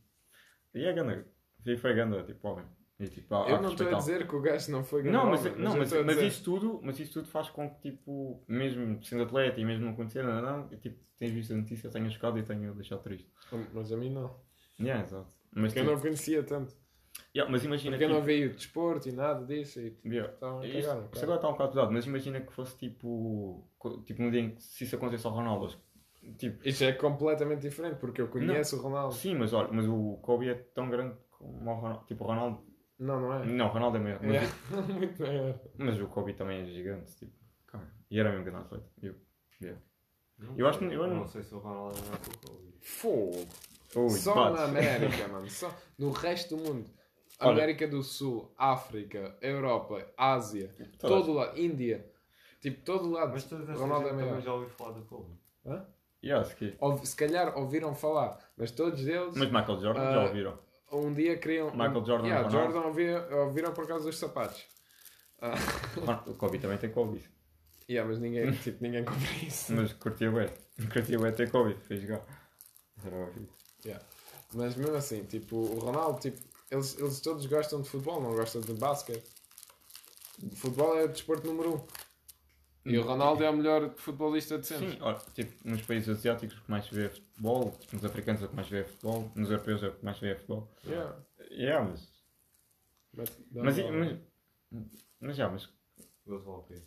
E 0.75 0.85
é 0.85 0.93
grande. 0.93 1.25
E 1.67 1.77
foi 1.77 1.93
grande, 1.95 2.25
tipo, 2.25 2.49
homem. 2.49 2.67
E, 3.03 3.09
tipo, 3.09 3.35
há, 3.35 3.45
há 3.47 3.51
Eu 3.51 3.57
que 3.57 3.63
não 3.63 3.71
estou 3.73 3.89
a 3.89 3.95
dizer 3.95 4.29
que 4.29 4.37
o 4.37 4.41
gajo 4.41 4.71
não 4.71 4.85
foi 4.85 5.03
grande 5.03 5.17
Não, 5.19 5.27
mas, 5.27 5.41
homem, 5.41 5.59
não, 5.59 5.73
eu 5.73 5.79
mas, 5.79 5.93
mas 5.93 6.07
dizer- 6.15 6.27
isso 6.29 6.45
tudo, 6.45 6.81
mas 6.83 7.01
isso 7.01 7.13
tudo 7.15 7.29
faz 7.29 7.51
com 7.51 7.69
que, 7.69 7.91
tipo, 7.91 8.43
mesmo 8.47 9.03
sendo 9.05 9.25
atleta 9.25 9.61
e 9.61 9.65
mesmo 9.65 9.85
não 9.85 9.93
acontecer, 9.93 10.23
não, 10.23 10.41
não, 10.41 10.59
não, 10.59 10.69
tipo, 10.69 10.97
tens 11.19 11.33
visto 11.33 11.53
a 11.53 11.57
notícia, 11.57 11.91
tenha 11.91 12.09
chocado 12.11 12.39
e 12.39 12.43
tenha 12.43 12.71
deixado 12.73 13.03
triste. 13.03 13.29
Mas 13.75 13.93
a 13.93 13.97
mim 13.97 14.11
não. 14.11 14.37
Yeah, 14.81 15.03
exato. 15.05 15.27
Mas, 15.55 15.73
Porque 15.73 15.81
eu 15.81 15.83
tipo, 15.85 15.95
não 15.97 16.01
conhecia 16.01 16.43
tanto. 16.45 16.75
Yeah, 17.35 17.51
mas 17.51 17.65
imagina 17.65 17.93
Porque 17.97 18.05
eu 18.05 18.09
que. 18.09 18.15
não 18.15 18.23
vi 18.23 18.47
o 18.47 18.55
desporto 18.55 19.09
e 19.09 19.13
nada 19.13 19.45
disso. 19.45 19.81
E 19.81 19.97
Yeah. 20.05 20.33
cagar. 20.35 20.55
um 20.57 20.65
isto 20.65 20.81
bocado. 20.89 21.09
agora 21.23 21.37
está 21.37 21.49
um 21.49 21.53
bocado 21.53 21.71
pesado, 21.73 21.93
mas 21.93 22.07
imagina 22.07 22.41
que 22.41 22.53
fosse 22.53 22.77
tipo. 22.79 23.69
Tipo, 24.07 24.23
um 24.23 24.31
dia 24.31 24.41
em 24.41 24.51
que 24.55 24.63
se 24.63 24.85
isso 24.85 24.97
acontecesse 24.97 25.27
ao 25.27 25.33
Ronaldo. 25.35 25.75
Tipo, 26.39 26.67
Isso 26.67 26.85
é 26.85 26.93
completamente 26.93 27.61
diferente, 27.63 27.97
porque 27.97 28.21
eu 28.23 28.29
conheço 28.29 28.77
o 28.77 28.81
Ronaldo. 28.81 29.13
sim, 29.15 29.35
mas 29.35 29.53
olha, 29.53 29.69
mas 29.73 29.87
o 29.89 30.19
Kobe 30.23 30.49
é 30.49 30.55
tão 30.55 30.89
grande 30.89 31.17
como 31.33 31.71
o 31.71 31.75
Ronaldo. 31.75 32.05
Tipo, 32.07 32.25
o 32.25 32.27
Ronaldo. 32.29 32.65
Não, 33.03 33.21
não 33.21 33.35
é? 33.35 33.45
Não, 33.47 33.67
o 33.67 33.69
Ronaldo 33.71 33.97
é 33.97 34.01
maior. 34.01 34.21
Mas, 34.23 34.35
É, 34.37 34.47
muito 34.93 35.23
maior. 35.23 35.59
mas 35.79 36.01
o 36.01 36.07
Kobe 36.09 36.35
também 36.35 36.63
é 36.63 36.65
gigante. 36.67 37.17
Tipo, 37.17 37.33
cara. 37.67 37.87
E 38.11 38.21
era 38.21 38.31
mesmo 38.31 38.45
grande 38.45 38.65
atleta. 38.65 38.87
Eu, 39.03 39.15
yeah. 39.61 39.81
Não 40.39 40.57
Eu 40.57 40.67
acho 40.69 40.79
que- 40.79 40.85
eu 40.87 41.07
não- 41.09 41.17
não 41.17 41.27
sei 41.29 41.43
se 41.43 41.55
o 41.55 41.59
Ronaldo 41.59 41.97
é 41.99 42.03
melhor 42.03 42.19
que 42.21 42.29
o 42.31 42.39
Kobe. 42.39 42.73
Fogo. 42.81 43.47
Ui, 43.95 44.11
Só 44.11 44.35
bates. 44.35 44.57
na 44.61 44.65
América, 44.67 45.29
mano. 45.29 45.51
Só 45.51 45.75
no 45.99 46.11
resto 46.13 46.57
do 46.57 46.63
mundo. 46.63 46.91
Olha. 47.41 47.53
América 47.53 47.89
do 47.89 48.03
Sul, 48.03 48.55
África, 48.57 49.37
Europa, 49.43 50.07
Ásia, 50.17 50.73
Toda- 50.99 51.15
todo 51.17 51.33
lado, 51.33 51.59
Índia. 51.59 52.09
Tipo, 52.61 52.85
todo 52.85 53.11
lado. 53.11 53.33
Mas 53.33 53.45
toda 53.45 53.65
essa 53.65 53.81
Ronaldo 53.81 54.09
é 54.09 54.13
maior. 54.13 54.41
já 54.41 54.53
ouviu 54.55 54.69
falar 54.71 54.93
do 54.93 55.03
Kobe. 55.07 55.35
Hã? 55.67 55.85
Yeah, 56.25 56.45
se 56.45 56.55
que- 56.55 56.77
Ouvi- 56.79 57.05
Se 57.05 57.17
calhar 57.17 57.59
ouviram 57.59 57.95
falar, 57.97 58.39
mas 58.57 58.71
todos 58.71 59.05
eles 59.05 59.37
Mas 59.37 59.51
Michael 59.51 59.81
Jordan 59.81 60.01
Ah, 60.03 60.13
já 60.13 60.23
ouviram. 60.23 60.59
Um 60.93 61.13
dia 61.13 61.37
queriam. 61.39 61.71
Michael 61.71 62.05
Jordan 62.05 62.27
Yeah, 62.27 62.41
e 62.49 62.53
Ronaldo. 62.53 62.73
Jordan 62.73 62.89
ouviram, 62.89 63.39
ouviram 63.47 63.73
por 63.73 63.87
causa 63.87 64.05
dos 64.05 64.19
sapatos. 64.19 64.63
Ah, 65.41 65.55
O 66.27 66.35
Kobe 66.35 66.59
também 66.59 66.79
tem 66.79 66.91
Kobe. 66.91 67.25
yeah, 67.89 68.09
mas 68.09 68.21
ninguém, 68.21 68.53
tipo, 68.63 68.83
ninguém 68.83 69.05
compra 69.05 69.31
isso. 69.47 69.73
Mas 69.73 69.93
curtia 69.95 70.31
o 70.31 70.35
Curtia 70.93 71.19
o 71.19 71.33
ter 71.33 71.51
Kobe. 71.51 71.75
Fez 71.89 72.03
jogar. 72.03 72.23
Yeah. 73.85 74.05
Mas 74.55 74.77
mesmo 74.77 74.95
assim, 74.97 75.25
tipo, 75.25 75.57
o 75.57 75.79
Ronaldo, 75.81 76.21
tipo, 76.21 76.39
eles, 76.71 76.97
eles 76.99 77.21
todos 77.21 77.45
gostam 77.47 77.81
de 77.83 77.89
futebol, 77.89 78.21
não 78.23 78.35
gostam 78.35 78.61
de 78.61 78.73
basquete. 78.75 79.25
Futebol 80.55 80.97
é 80.99 81.05
o 81.05 81.09
desporto 81.09 81.47
número 81.47 81.75
um. 81.77 81.87
E 82.85 82.99
o 82.99 83.03
Ronaldo 83.03 83.45
é 83.45 83.51
o 83.51 83.57
melhor 83.57 83.95
futebolista 83.97 84.59
de 84.59 84.67
sempre. 84.67 84.91
Sim, 84.91 84.99
olha, 85.01 85.19
tipo, 85.35 85.69
nos 85.69 85.83
países 85.83 86.09
asiáticos 86.09 86.59
o 86.59 86.63
que 86.63 86.71
mais 86.71 86.89
vê 86.89 87.07
é 87.07 87.09
futebol, 87.09 87.79
nos 87.93 88.05
africanos 88.05 88.43
é 88.43 88.47
o 88.47 88.49
que 88.49 88.57
mais 88.57 88.69
vê 88.69 88.81
é 88.81 88.85
futebol, 88.85 89.31
nos 89.37 89.51
europeus 89.51 89.83
é 89.83 89.89
o 89.89 89.93
que 89.93 90.05
mais 90.05 90.19
vê 90.19 90.31
é 90.31 90.35
futebol. 90.35 90.69
Yeah. 90.85 91.17
Yeah, 91.51 91.89
mas. 91.89 92.13
Mas, 93.15 93.39
Mas, 93.53 93.77
mas, 93.79 94.19
mas 95.21 95.37
já, 95.37 95.49
mas, 95.49 95.69
vão 96.25 96.55
ao 96.55 96.63
quê? 96.63 96.83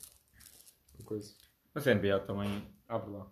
uma 0.97 1.05
coisa. 1.05 1.33
mas 1.73 1.87
a 1.87 1.93
NBA 1.93 2.19
também. 2.21 2.67
Abre 2.87 3.11
lá. 3.11 3.31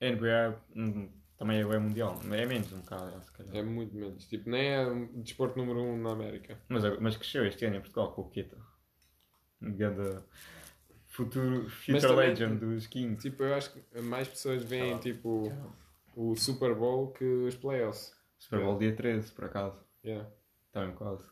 A 0.00 0.06
NBA 0.06 0.62
hum, 0.76 1.10
também 1.36 1.60
é, 1.60 1.78
mundial, 1.78 2.18
é 2.32 2.46
menos 2.46 2.72
um 2.72 2.80
bocado, 2.80 3.16
é, 3.16 3.20
se 3.20 3.32
calhar. 3.32 3.56
É 3.56 3.62
muito 3.62 3.94
menos. 3.94 4.26
Tipo, 4.26 4.48
nem 4.48 4.68
é 4.68 4.86
o 4.86 5.06
desporto 5.20 5.58
número 5.58 5.82
um 5.82 6.00
na 6.00 6.12
América. 6.12 6.60
Mas, 6.68 6.82
mas 7.00 7.16
cresceu 7.16 7.44
este 7.44 7.64
ano 7.64 7.76
em 7.76 7.80
Portugal 7.80 8.12
com 8.12 8.22
o 8.22 8.30
Keta. 8.30 8.56
Um 9.60 9.72
grande 9.72 10.22
futuro 11.24 11.68
future 11.68 12.00
também- 12.00 12.28
legend 12.30 12.58
dos 12.60 12.86
Kings. 12.86 13.20
Tipo, 13.22 13.42
eu 13.44 13.54
acho 13.54 13.72
que 13.72 14.00
mais 14.00 14.28
pessoas 14.28 14.62
veem, 14.62 14.98
tipo, 14.98 15.52
o 16.16 16.34
Super 16.36 16.74
Bowl 16.74 17.12
que 17.12 17.24
os 17.24 17.56
playoffs. 17.56 18.12
Super 18.38 18.60
Bowl 18.60 18.78
dia 18.78 18.94
13, 18.94 19.32
por 19.32 19.44
acaso. 19.44 19.76
Yeah. 20.04 20.28
Também 20.72 20.94
quase. 20.94 21.24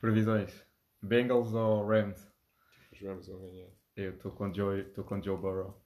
Previsões. 0.00 0.52
Bengals 1.02 1.54
ou 1.54 1.86
Rams? 1.86 2.30
Os 2.92 3.00
Rams 3.00 3.26
vão 3.28 3.40
ganhar. 3.40 3.68
Eu 3.96 4.10
estou 4.12 4.32
com 4.32 4.52
Joe, 4.52 4.80
estou 4.80 5.04
com 5.04 5.22
Joe 5.22 5.36
Burrow. 5.38 5.80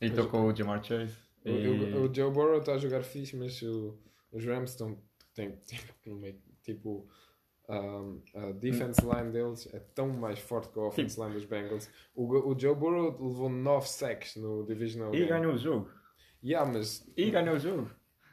E 0.00 0.06
estou 0.06 0.28
com 0.28 0.46
o 0.46 0.54
Jamar 0.54 0.82
Chase. 0.84 1.16
O, 1.44 1.48
E... 1.48 1.68
o- 1.68 2.04
o 2.10 2.14
Joe 2.14 2.30
Burrow 2.30 2.58
está 2.58 2.74
a 2.74 2.78
jogar 2.78 3.02
fixe, 3.02 3.36
mas 3.36 3.60
o- 3.62 3.98
os 4.32 4.44
Rams 4.44 4.70
estão. 4.72 5.00
Tem, 5.34 5.52
tem, 6.02 6.14
meio- 6.14 6.40
tipo. 6.62 7.08
Um, 7.70 8.22
a 8.34 8.52
defense 8.52 9.00
line 9.02 9.30
deles 9.32 9.68
é 9.72 9.78
tão 9.94 10.08
mais 10.08 10.38
forte 10.38 10.68
que 10.72 10.78
a 10.78 10.82
offense 10.82 11.20
line 11.20 11.32
dos 11.34 11.44
Bengals. 11.44 11.90
O, 12.14 12.24
o 12.52 12.58
Joe 12.58 12.74
Burrow 12.74 13.16
levou 13.20 13.48
9 13.48 13.88
sacks 13.88 14.36
no 14.36 14.64
Divisional 14.66 15.14
E 15.14 15.18
game. 15.18 15.28
ganhou 15.28 15.54
o 15.54 15.58
jogo. 15.58 15.90
Yeah, 16.42 16.70
mas 16.70 17.06
E 17.16 17.30
ganhou 17.30 17.56
o 17.56 17.58
jogo. 17.58 17.90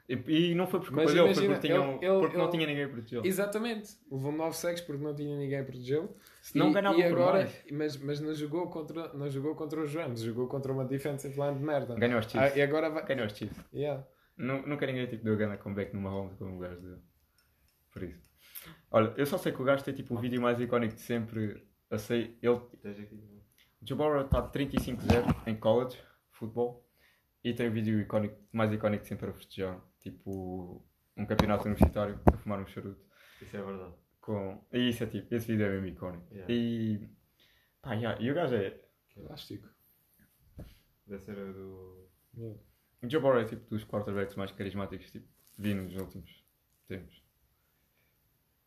E, 0.10 0.14
e 0.52 0.56
não 0.56 0.66
foi 0.68 0.80
por 0.80 0.88
culpa 0.88 1.06
dele, 1.06 1.20
imagina, 1.20 1.54
porque, 1.56 1.68
ele- 1.68 1.84
ele- 2.06 2.20
porque 2.22 2.38
não 2.38 2.46
ele- 2.46 2.52
tinha 2.54 2.66
ninguém 2.68 2.84
a 2.86 2.90
protegê-lo. 2.90 3.26
Exatamente. 3.28 3.98
Levou 4.10 4.32
9 4.32 4.56
sacks 4.56 4.82
porque 4.82 5.04
não 5.04 5.14
tinha 5.14 5.38
ninguém 5.38 5.60
a 5.60 5.64
protegê-lo. 5.66 6.16
Se 6.42 6.58
não 6.58 6.72
ganhava 6.72 6.98
e 6.98 7.04
por 7.04 7.12
agora, 7.20 7.38
mais. 7.40 7.64
mas, 7.72 7.98
mas 7.98 8.20
não, 8.22 8.34
jogou 8.34 8.68
contra, 8.70 9.14
não 9.14 9.30
jogou 9.30 9.54
contra 9.54 9.82
os 9.84 9.94
Rams, 9.94 10.22
jogou 10.22 10.48
contra 10.48 10.72
uma 10.72 10.86
defensive 10.86 11.36
line 11.40 11.58
de 11.58 11.64
merda. 11.66 11.96
Ganhou 11.96 12.20
os 12.20 12.26
Ah, 12.28 12.30
Chiefs. 12.30 12.56
e 12.56 12.62
agora 12.62 12.90
vai. 12.90 13.06
Ganhou 13.06 13.26
os 13.26 13.34
Chiefs. 13.34 13.58
Yeah. 13.74 14.08
Nu- 14.38 14.66
Nunca 14.66 14.86
ninguém 14.86 15.08
tipo, 15.08 15.26
deu 15.26 15.36
grande 15.36 15.58
comeback 15.58 15.94
numa 15.94 16.10
Mahomes 16.10 16.36
como 16.38 16.56
o 16.56 16.60
gajo 16.60 16.80
deu. 16.80 16.98
Por 17.92 18.04
isso. 18.04 18.22
Olha, 18.92 19.14
eu 19.18 19.26
só 19.26 19.38
sei 19.38 19.52
que 19.52 19.62
o 19.62 19.66
gajo 19.66 19.84
tem 19.84 19.94
tipo 19.94 20.16
o 20.16 20.20
vídeo 20.20 20.42
mais 20.42 20.60
icónico 20.60 20.96
de 20.96 21.02
sempre. 21.02 21.66
Eu 21.90 22.00
sei, 22.00 22.38
ele, 22.42 22.62
Burrow 23.96 24.22
está 24.22 24.50
35-0 24.50 25.48
em 25.48 25.56
college, 25.56 25.98
futebol, 26.32 26.86
e 27.44 27.54
tem 27.54 27.68
o 27.68 27.72
vídeo 27.72 28.00
icónico, 28.00 28.38
mais 28.52 28.72
icónico 28.74 29.04
de 29.04 29.10
sempre 29.10 29.30
a 29.30 29.34
festejar. 29.34 29.82
Tipo, 30.00 30.86
um 31.16 31.26
campeonato 31.26 31.66
universitário, 31.66 32.20
a 32.26 32.38
fumar 32.38 32.60
um 32.60 32.68
charuto. 32.68 33.02
Isso 33.42 33.56
é 33.56 33.62
verdade. 33.62 33.94
Com... 34.22 34.66
E 34.72 34.90
isso 34.90 35.04
é 35.04 35.08
tipo, 35.08 35.34
esse 35.34 35.48
vídeo 35.48 35.66
é 35.66 35.70
mesmo 35.70 35.88
icónico. 35.88 36.34
Yeah. 36.34 36.54
E. 36.54 37.10
Pá, 37.82 37.94
yeah, 37.94 38.22
e 38.22 38.32
o 38.32 38.34
gajo 38.34 38.56
é. 38.56 38.80
Elástico. 39.16 39.68
Deve 41.06 41.24
ser 41.24 41.38
o 41.38 41.54
do. 41.54 42.10
Yeah. 42.38 42.60
O 43.04 43.10
Joe 43.10 43.22
Burrow 43.22 43.40
é 43.40 43.46
tipo 43.46 43.70
dos 43.70 43.86
quarterbacks 43.86 44.36
mais 44.36 44.52
carismáticos 44.52 45.12
tipo, 45.12 45.28
que 45.54 45.62
vi 45.62 45.74
nos 45.74 45.96
últimos 45.96 46.44
tempos. 46.88 47.27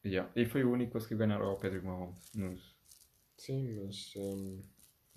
Yeah. 0.05 0.31
E 0.35 0.47
foi 0.47 0.65
o 0.65 0.71
único 0.73 0.93
que 0.93 0.99
conseguiu 0.99 1.19
ganhar 1.19 1.41
ao 1.41 1.57
Patrick 1.59 1.85
Mahomes. 1.85 2.17
Nos... 2.35 2.75
Sim, 3.37 3.85
mas 3.85 4.13
um, 4.17 4.63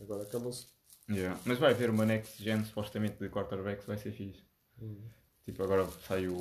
agora 0.01 0.23
acabou-se. 0.23 0.67
Yeah. 1.09 1.39
Mas 1.45 1.57
vai 1.59 1.71
haver 1.71 1.89
uma 1.89 2.05
next 2.05 2.41
gen 2.43 2.63
supostamente 2.65 3.17
de 3.17 3.29
quarterbacks, 3.29 3.85
vai 3.85 3.97
ser 3.97 4.11
fixe. 4.11 4.43
Hum. 4.81 5.09
Tipo, 5.45 5.63
agora 5.63 5.85
saiu, 6.07 6.39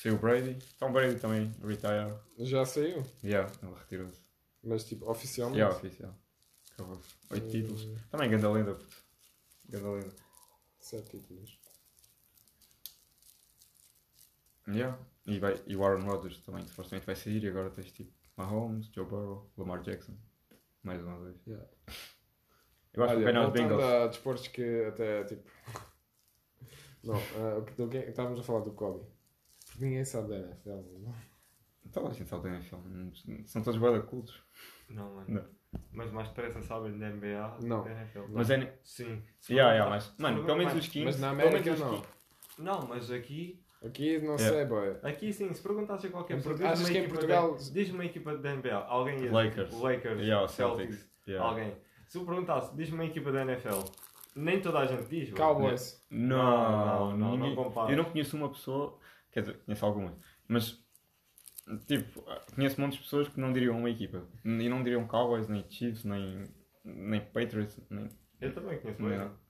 saiu 0.00 0.14
o 0.14 0.18
Brady. 0.18 0.56
Tom 0.78 0.92
Brady 0.92 1.18
também 1.20 1.52
retire. 1.62 2.14
Já 2.38 2.64
saiu, 2.64 3.04
Yeah, 3.22 3.52
ele 3.62 3.74
retirou-se. 3.74 4.20
mas 4.62 4.84
tipo, 4.84 5.10
oficialmente. 5.10 5.58
Yeah, 5.58 5.76
oficial. 5.76 6.14
Acabou-se. 6.72 7.08
Oito 7.30 7.46
Hum, 7.46 7.50
títulos. 7.50 7.88
Também 8.10 8.30
ganda 8.30 8.50
lenda, 8.50 8.74
puto. 8.74 8.96
Ganda 9.68 9.90
lenda. 9.90 10.14
Sete 10.80 11.10
títulos. 11.18 11.58
Yeah. 14.68 14.96
E, 15.26 15.38
vai, 15.38 15.60
e 15.66 15.74
o 15.76 15.84
Aaron 15.84 16.04
Rodgers 16.04 16.38
também 16.40 16.66
supostamente 16.66 17.06
vai 17.06 17.16
sair 17.16 17.42
e 17.42 17.48
agora 17.48 17.70
tens 17.70 17.90
tipo 17.92 18.12
Mahomes, 18.36 18.86
Joe 18.92 19.06
Burrow, 19.06 19.50
Lamar 19.56 19.80
Jackson. 19.82 20.14
Mais 20.82 21.02
uma 21.02 21.18
vez. 21.20 21.36
Yeah. 21.46 21.66
Eu 22.92 23.04
acho 23.04 23.14
que 23.16 23.22
Olha, 23.24 23.32
vai 23.32 23.32
os 23.32 23.46
voltando 23.46 23.68
Bengals. 23.76 23.84
a 23.84 24.06
desportos 24.08 24.48
que 24.48 24.84
até 24.84 25.24
tipo. 25.24 25.50
Não, 27.02 27.16
o 27.58 27.64
que- 27.64 27.86
que 27.88 27.96
estávamos 28.10 28.40
a 28.40 28.42
falar 28.42 28.60
do 28.60 28.72
Kobe. 28.72 29.04
Porque 29.66 29.84
ninguém 29.84 30.04
sabe 30.04 30.28
da 30.28 30.36
NFL. 30.38 30.70
não? 31.00 31.14
Toda 31.92 32.08
a 32.08 32.12
gente 32.12 32.28
sabe 32.30 32.44
da 32.48 32.54
NFL. 32.56 32.76
São 33.46 33.62
todos 33.62 33.78
guarda 33.78 34.00
cultos. 34.02 34.42
Não, 34.88 35.14
mano. 35.14 35.26
Não. 35.28 35.44
Mas 35.92 36.10
mais 36.12 36.28
depressa 36.28 36.62
sabem 36.62 36.96
da 36.98 37.10
NBA 37.10 37.58
Não. 37.62 37.82
da 37.84 37.90
NFL. 37.90 38.20
Mas 38.30 38.48
é. 38.50 38.78
Sim. 38.84 39.22
Yeah, 39.50 39.72
yeah, 39.74 39.90
mas, 39.90 40.14
mano, 40.18 40.44
pelo 40.44 40.56
menos 40.58 40.72
os 40.74 40.78
Mas 40.78 40.88
15. 40.88 41.04
Mas 41.04 41.20
na 41.20 41.34
pelo 41.34 41.48
América 41.48 41.76
não. 41.76 42.00
15 42.00 42.08
Não, 42.58 42.86
mas 42.86 43.10
aqui. 43.10 43.63
Aqui 43.84 44.18
não 44.18 44.36
Yeah. 44.36 44.38
sei, 44.56 44.64
boy. 44.64 44.96
Aqui 45.02 45.32
sim, 45.32 45.52
se 45.52 45.62
perguntasse 45.62 46.06
a 46.06 46.10
qualquer 46.10 46.36
pessoa. 46.36 46.54
Diz-me 46.54 46.68
uma 46.68 46.86
que 46.86 46.92
em 46.92 46.96
equipa 47.00 47.14
Portugal- 47.14 47.52
da- 47.52 47.58
Diz-me 47.72 47.94
uma 47.94 48.04
equipa 48.04 48.36
da 48.38 48.50
NBA. 48.54 48.74
Alguém 48.86 49.22
ia 49.24 49.32
Lakers. 49.32 49.68
dizer 49.70 49.82
Lakers, 49.82 50.20
Yeah, 50.20 50.48
Celtics. 50.48 50.94
Celtics. 50.94 51.10
Yeah. 51.28 51.48
Alguém. 51.50 51.76
Se 52.08 52.18
eu 52.18 52.24
perguntasse, 52.24 52.74
diz-me 52.76 52.94
uma 52.94 53.04
equipa 53.04 53.30
da 53.32 53.42
NFL. 53.42 53.80
Nem 54.36 54.60
toda 54.60 54.78
a 54.80 54.86
gente 54.86 55.04
diz. 55.08 55.30
Cowboys. 55.32 56.04
Não, 56.10 56.36
Não, 56.38 57.16
não, 57.16 57.30
ninguém- 57.36 57.54
não 57.54 57.64
compares. 57.64 57.90
Eu 57.90 57.96
não 58.02 58.04
conheço 58.10 58.36
uma 58.36 58.48
pessoa, 58.48 58.98
quer 59.30 59.40
dizer, 59.40 59.58
conheço 59.64 59.84
algumas, 59.86 60.12
mas 60.48 60.82
tipo, 61.86 62.22
conheço 62.54 62.80
montes 62.80 62.98
de 62.98 63.04
pessoas 63.04 63.28
que 63.28 63.38
não 63.40 63.52
diriam 63.52 63.78
uma 63.78 63.90
equipa. 63.90 64.22
E 64.44 64.68
não 64.68 64.82
diriam 64.82 65.06
Cowboys, 65.06 65.48
nem 65.48 65.64
Chiefs, 65.68 66.04
nem, 66.04 66.44
nem 66.84 67.20
Patriots, 67.20 67.78
nem. 67.90 68.08
Eu 68.40 68.52
também 68.54 68.78
conheço 68.78 69.00
Não. 69.02 69.43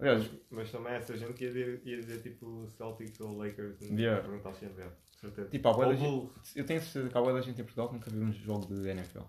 Aliás, 0.00 0.30
Mas 0.50 0.70
também 0.72 0.92
essa 0.94 1.16
gente 1.16 1.34
que 1.34 1.44
ia 1.44 1.50
dizer, 1.52 1.82
ia 1.84 1.96
dizer 2.00 2.22
tipo 2.22 2.66
Celtics 2.68 3.20
ou 3.20 3.36
Lakers. 3.36 3.78
Se 3.78 3.94
Yeah. 3.94 4.22
perguntasse 4.26 4.64
a 4.64 4.68
NBA. 4.68 4.92
Certeza. 5.20 5.50
tipo, 5.50 5.68
há 5.68 5.72
da 5.72 5.86
Ou 5.88 5.94
gente, 5.94 6.58
eu 6.58 6.64
tenho 6.64 6.80
certeza 6.80 7.08
que 7.10 7.18
há 7.18 7.20
bué 7.20 7.32
da 7.34 7.40
gente 7.42 7.60
em 7.60 7.64
Portugal 7.64 7.88
que 7.88 7.94
nunca 7.94 8.10
viu 8.10 8.22
um 8.22 8.32
jogo 8.32 8.74
de 8.74 8.88
NFL. 8.88 9.20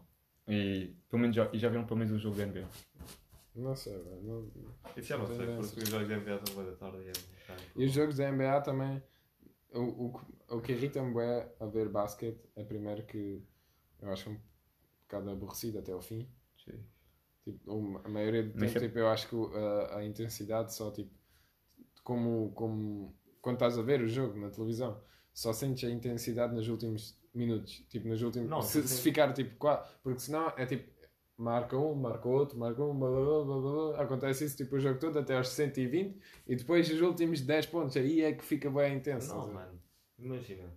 E, 0.47 0.95
pelo 1.09 1.22
menos 1.22 1.36
já, 1.36 1.49
e 1.51 1.59
já 1.59 1.67
viram 1.69 1.86
pelo 1.86 1.99
menos 1.99 2.13
um 2.13 2.17
jogo 2.19 2.36
de 2.38 2.45
NBA. 2.45 2.67
Não 3.55 3.76
sei, 3.76 3.93
velho. 3.97 4.22
Não... 4.24 4.51
Isso 4.95 5.07
já 5.09 5.17
não 5.17 5.28
sei, 5.28 5.45
porque 5.45 5.82
os 5.84 5.89
jogos 5.89 6.07
da 6.07 6.15
NBA 6.17 6.39
são 6.45 6.55
boa 6.55 6.72
da 6.72 6.78
tarde 6.78 6.97
e 6.99 7.09
é 7.09 7.11
bocado- 7.11 7.63
E 7.76 7.86
os 7.86 7.91
jogos 7.91 8.15
da 8.17 8.32
NBA 8.32 8.61
também. 8.61 9.03
O, 9.74 10.05
o, 10.07 10.13
que- 10.19 10.53
o 10.55 10.61
que 10.61 10.72
irrita-me 10.72 11.13
bem 11.13 11.45
a 11.59 11.65
ver 11.65 11.89
basquete 11.89 12.39
é 12.55 12.63
primeiro 12.63 13.03
que 13.05 13.41
eu 14.01 14.09
acho 14.11 14.30
um 14.30 14.38
bocado 15.03 15.30
aborrecido 15.30 15.80
até 15.80 15.91
ao 15.91 16.01
fim. 16.01 16.26
Tipo, 17.44 18.02
a 18.04 18.10
maioria 18.10 18.44
do 18.44 18.54
tempo, 18.54 18.78
é- 18.78 18.82
tipo, 18.82 19.00
eu 19.00 19.08
acho 19.08 19.28
que 19.28 19.36
a, 19.58 19.98
a 19.98 20.06
intensidade 20.06 20.74
só, 20.74 20.92
tipo, 20.92 21.12
como, 22.04 22.52
como 22.54 23.16
quando 23.42 23.56
estás 23.56 23.78
a 23.78 23.82
ver 23.82 24.02
o 24.02 24.08
jogo 24.08 24.39
na 24.39 24.50
televisão, 24.50 25.02
só 25.34 25.52
sentes 25.54 25.89
a 25.89 25.92
intensidade 25.92 26.54
nos 26.54 26.68
últimos 26.68 27.20
minutos. 27.34 27.84
Tipo, 27.89 28.08
nos 28.08 28.22
últimos. 28.22 28.50
Não, 28.50 28.62
se, 28.62 28.88
se 28.88 29.02
ficar 29.02 29.34
tipo 29.34 29.56
4. 29.58 30.00
Porque 30.04 30.20
senão 30.20 30.50
é 30.58 30.66
tipo. 30.66 30.92
Marca 31.38 31.76
um, 31.76 31.96
marca 31.96 32.28
outro, 32.30 32.60
marca 32.60 32.84
um, 32.84 32.96
blá, 33.00 33.10
blá, 33.10 33.20
blá, 33.24 33.44
blá, 33.44 33.62
blá, 33.62 33.92
blá. 33.94 34.02
acontece 34.04 34.46
isso 34.46 34.58
tipo 34.58 34.76
o 34.76 34.80
jogo 34.80 35.00
todo 35.00 35.18
até 35.18 35.36
aos 35.36 35.48
120 35.50 36.16
e 36.46 36.56
depois 36.56 36.88
os 36.92 37.02
últimos 37.02 37.42
10 37.42 37.66
pontos 37.66 37.98
aí 37.98 38.22
é 38.22 38.32
que 38.32 38.44
fica 38.44 38.70
bem 38.70 38.98
intenso. 38.98 39.34
Não, 39.34 39.52
mano. 39.52 39.82
Imagina. 40.20 40.72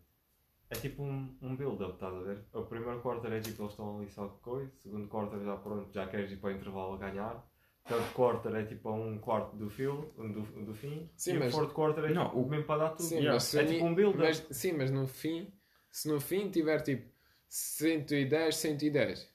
É 0.77 0.81
tipo 0.81 1.03
um, 1.03 1.37
um 1.43 1.55
build-up, 1.57 1.95
estás 1.95 2.15
a 2.15 2.21
ver? 2.21 2.39
O 2.53 2.63
primeiro 2.63 3.01
quarter 3.01 3.33
é 3.33 3.41
tipo 3.41 3.63
eles 3.63 3.73
estão 3.73 3.99
ali 3.99 4.09
só 4.11 4.27
de 4.27 4.37
coisa. 4.39 4.71
O 4.77 4.83
segundo 4.83 5.09
quarter 5.09 5.39
já 5.45 5.57
pronto, 5.57 5.93
já 5.93 6.07
queres 6.07 6.31
ir 6.33 6.37
para 6.37 6.51
o 6.51 6.53
intervalo 6.53 6.95
a 6.95 6.99
ganhar. 6.99 7.37
O 7.85 7.89
third 7.89 8.11
quarter 8.15 8.55
é 8.55 8.65
tipo 8.65 8.91
um 8.91 9.19
quarto 9.19 9.55
do, 9.57 9.69
fio, 9.69 10.13
do, 10.17 10.43
do 10.65 10.75
fim. 10.75 11.09
Sim, 11.17 11.35
e 11.35 11.39
mas- 11.39 11.53
o 11.55 11.57
fourth 11.59 11.73
quarter 11.73 12.05
é 12.05 12.13
Não, 12.15 12.27
tipo 12.29 12.41
o- 12.41 12.49
mesmo 12.49 12.65
para 12.65 12.85
dar 12.85 12.91
tudo. 12.91 13.03
Sim, 13.03 13.17
Yeah. 13.17 13.35
mas 13.35 13.55
É 13.55 13.65
tipo 13.65 13.85
um 13.85 13.95
build-up. 13.95 14.19
mas- 14.25 14.47
Sim, 14.51 14.73
mas 14.73 14.91
no 14.91 15.07
fim, 15.07 15.53
se 15.91 16.09
no 16.09 16.19
fim 16.21 16.51
tiver 16.51 16.81
tipo 16.81 17.09
110, 17.49 18.57
110, 18.57 19.29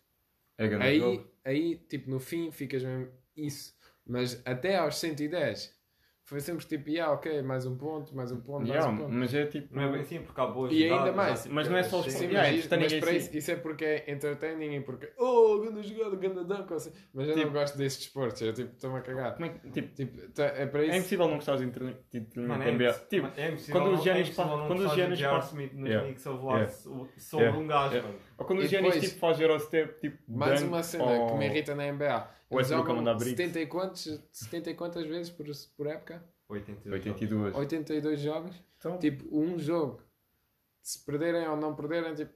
É 0.58 0.68
grande 0.68 0.84
aí, 0.86 1.00
jogo. 1.00 1.28
aí 1.46 1.76
tipo 1.78 2.10
no 2.10 2.20
fim 2.20 2.52
ficas 2.52 2.84
mesmo 2.84 3.12
isso. 3.38 3.78
Mas 4.06 4.42
até 4.46 4.78
aos 4.78 4.98
110 4.98 5.79
foi 6.30 6.40
sempre 6.42 6.64
tipo, 6.66 6.90
ah, 7.02 7.12
ok, 7.14 7.42
mais 7.42 7.66
um 7.66 7.76
ponto, 7.76 8.16
mais 8.16 8.32
um 8.32 8.40
ponto, 8.40 8.68
Yeah, 8.68 8.86
mais 8.88 9.00
um 9.00 9.04
ponto. 9.06 9.16
mas 9.18 9.34
é 9.34 9.46
tipo. 9.48 9.76
Não 9.76 9.82
é 9.84 9.92
bem 9.92 10.02
assim, 10.02 10.22
porque 10.22 10.40
há 10.40 10.46
boas 10.46 10.72
E 10.72 10.84
ainda 10.84 10.90
jogadas, 10.96 11.16
mais, 11.16 11.32
há, 11.40 11.44
tipo, 11.44 11.56
mas 11.56 11.70
não 11.70 11.78
é 11.78 11.84
só 11.84 12.00
os 12.00 12.06
sim, 12.06 12.12
Sim, 12.12 12.26
Yeah, 12.26 12.52
mas, 12.52 12.72
é 12.72 12.78
mas 12.78 12.94
para 12.94 13.14
em 13.14 13.18
isso, 13.18 13.38
isso 13.38 13.52
é 13.52 13.56
porque 13.56 13.84
é 13.86 14.12
entertaining 14.12 14.76
e 14.76 14.80
porque, 14.82 15.10
oh, 15.18 15.60
grande 15.60 15.82
jogada, 15.88 16.16
grande 16.16 16.44
dunk, 16.46 16.72
assim. 16.74 16.92
mas 17.14 17.28
eu 17.28 17.36
não 17.36 17.42
Tipo- 17.44 17.54
gosto 17.58 17.78
desses 17.80 18.00
desportos, 18.00 18.42
eu 18.42 18.54
tipo, 18.54 18.72
estou-me 18.76 18.98
a 19.00 19.02
cagar. 19.02 19.34
Como 19.34 19.46
é 19.46 19.50
que. 19.50 19.70
Tipo, 19.72 19.96
Tipo, 19.96 20.32
tá- 20.34 20.44
é 20.46 20.66
para 20.68 20.82
é 20.84 20.86
isso. 20.88 20.98
impossível 20.98 21.28
não 21.28 21.36
gostares 21.36 21.62
de 21.62 21.68
entre- 21.68 21.98
de 22.12 22.40
Mano, 22.40 22.64
é, 22.64 22.72
NBA. 22.72 22.94
Tipo, 23.10 23.28
é 23.36 23.48
impossível 23.50 23.82
quando 23.82 23.92
os 23.92 23.98
não- 23.98 24.04
génios 24.04 24.30
é 24.30 24.32
não 24.34 25.40
Smith 25.48 25.74
nos 25.74 25.90
Yeah. 25.90 26.06
Knicks 26.06 26.26
Yeah. 26.60 26.70
so- 26.70 27.08
sobre 27.18 27.46
Yeah. 27.46 27.64
um 27.64 27.68
gajo, 27.68 27.94
Yeah. 27.96 28.08
mano. 28.08 28.29
Ou 28.40 28.46
quando 28.46 28.62
E 28.62 28.66
os 28.66 28.70
génios 28.72 28.94
depois- 28.94 29.10
tipo, 29.12 29.20
fazem 29.20 29.44
Eurostep, 29.44 30.00
tipo. 30.00 30.18
Mais 30.32 30.60
dunk 30.62 30.70
uma 30.70 30.84
cena 30.84 31.04
ou- 31.04 31.28
que 31.28 31.34
me 31.38 31.46
irrita 31.48 31.76
na 31.76 31.84
NBA. 31.86 32.30
Ou 32.50 32.60
Eles 32.60 32.72
é 32.72 32.76
jogam 32.76 32.96
mandar 32.96 33.14
bricks. 33.14 33.38
70 33.38 33.60
e, 33.60 33.68
quantos, 33.68 34.20
70 34.32 34.70
e 34.72 34.74
quantas 34.74 35.06
vezes 35.06 35.30
por, 35.32 35.46
por 35.78 35.88
época? 35.88 36.24
82. 36.48 36.94
82. 37.06 37.56
82 37.56 38.20
jogos. 38.20 38.56
Então, 38.78 38.98
Tipo, 38.98 39.26
um 39.38 39.60
jogo. 39.60 40.02
Se 40.82 41.06
perderem 41.06 41.48
ou 41.48 41.56
não 41.58 41.76
perderem, 41.76 42.16
tipo, 42.16 42.34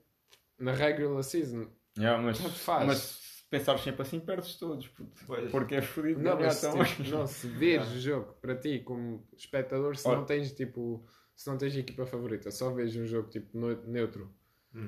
na 0.60 0.72
regular 0.74 1.24
season. 1.24 1.68
yeah, 1.97 2.22
mas, 2.22 2.38
tanto 2.38 2.51
faz. 2.56 2.86
mas 2.86 2.97
se 2.99 3.43
pensares 3.49 3.82
sempre 3.82 4.01
assim, 4.04 4.20
perdes 4.20 4.56
todos. 4.58 4.88
Pois. 5.26 5.49
Porque 5.49 5.76
é 5.76 5.82
fodido. 5.82 6.22
Não, 6.22 6.39
mas 6.39 6.60
tipo, 6.62 7.10
não, 7.10 7.26
se 7.26 7.47
vês 7.47 7.91
o 7.91 7.99
jogo 7.99 8.34
para 8.41 8.56
ti 8.56 8.80
como 8.80 9.26
espectador, 9.36 9.95
se 9.97 10.08
Ora. 10.08 10.18
não 10.20 10.26
tens 10.26 10.51
tipo. 10.51 11.04
Se 11.36 11.47
não 11.49 11.58
tens 11.58 11.76
equipa 11.76 12.06
favorita, 12.06 12.51
só 12.51 12.72
vês 12.72 12.95
um 12.95 13.06
jogo 13.08 13.28
tipo 13.30 13.58
neutro. 13.88 14.32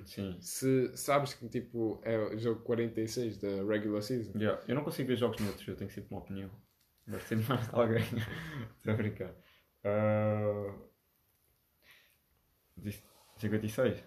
Sim. 0.05 0.37
Se 0.41 0.95
sabes 0.97 1.33
que 1.33 1.47
tipo 1.47 1.99
é 2.03 2.17
o 2.17 2.37
jogo 2.37 2.61
46 2.61 3.37
da 3.37 3.47
regular 3.63 4.01
season, 4.01 4.37
Yeah. 4.37 4.61
Eu 4.67 4.75
não 4.75 4.83
consigo 4.83 5.07
ver 5.09 5.15
jogos 5.15 5.39
neutros, 5.39 5.67
eu 5.67 5.75
tenho 5.75 5.89
sempre 5.91 6.09
uma 6.13 6.21
opinião. 6.21 6.49
Vai 7.07 7.19
ser 7.19 7.35
mais 7.47 7.67
de 7.67 7.73
alguém. 7.75 8.03
Estou 8.03 8.93
a 8.93 8.97
brincar. 8.97 9.35
Ah, 9.83 10.75
disse 12.77 13.03
56. 13.37 14.03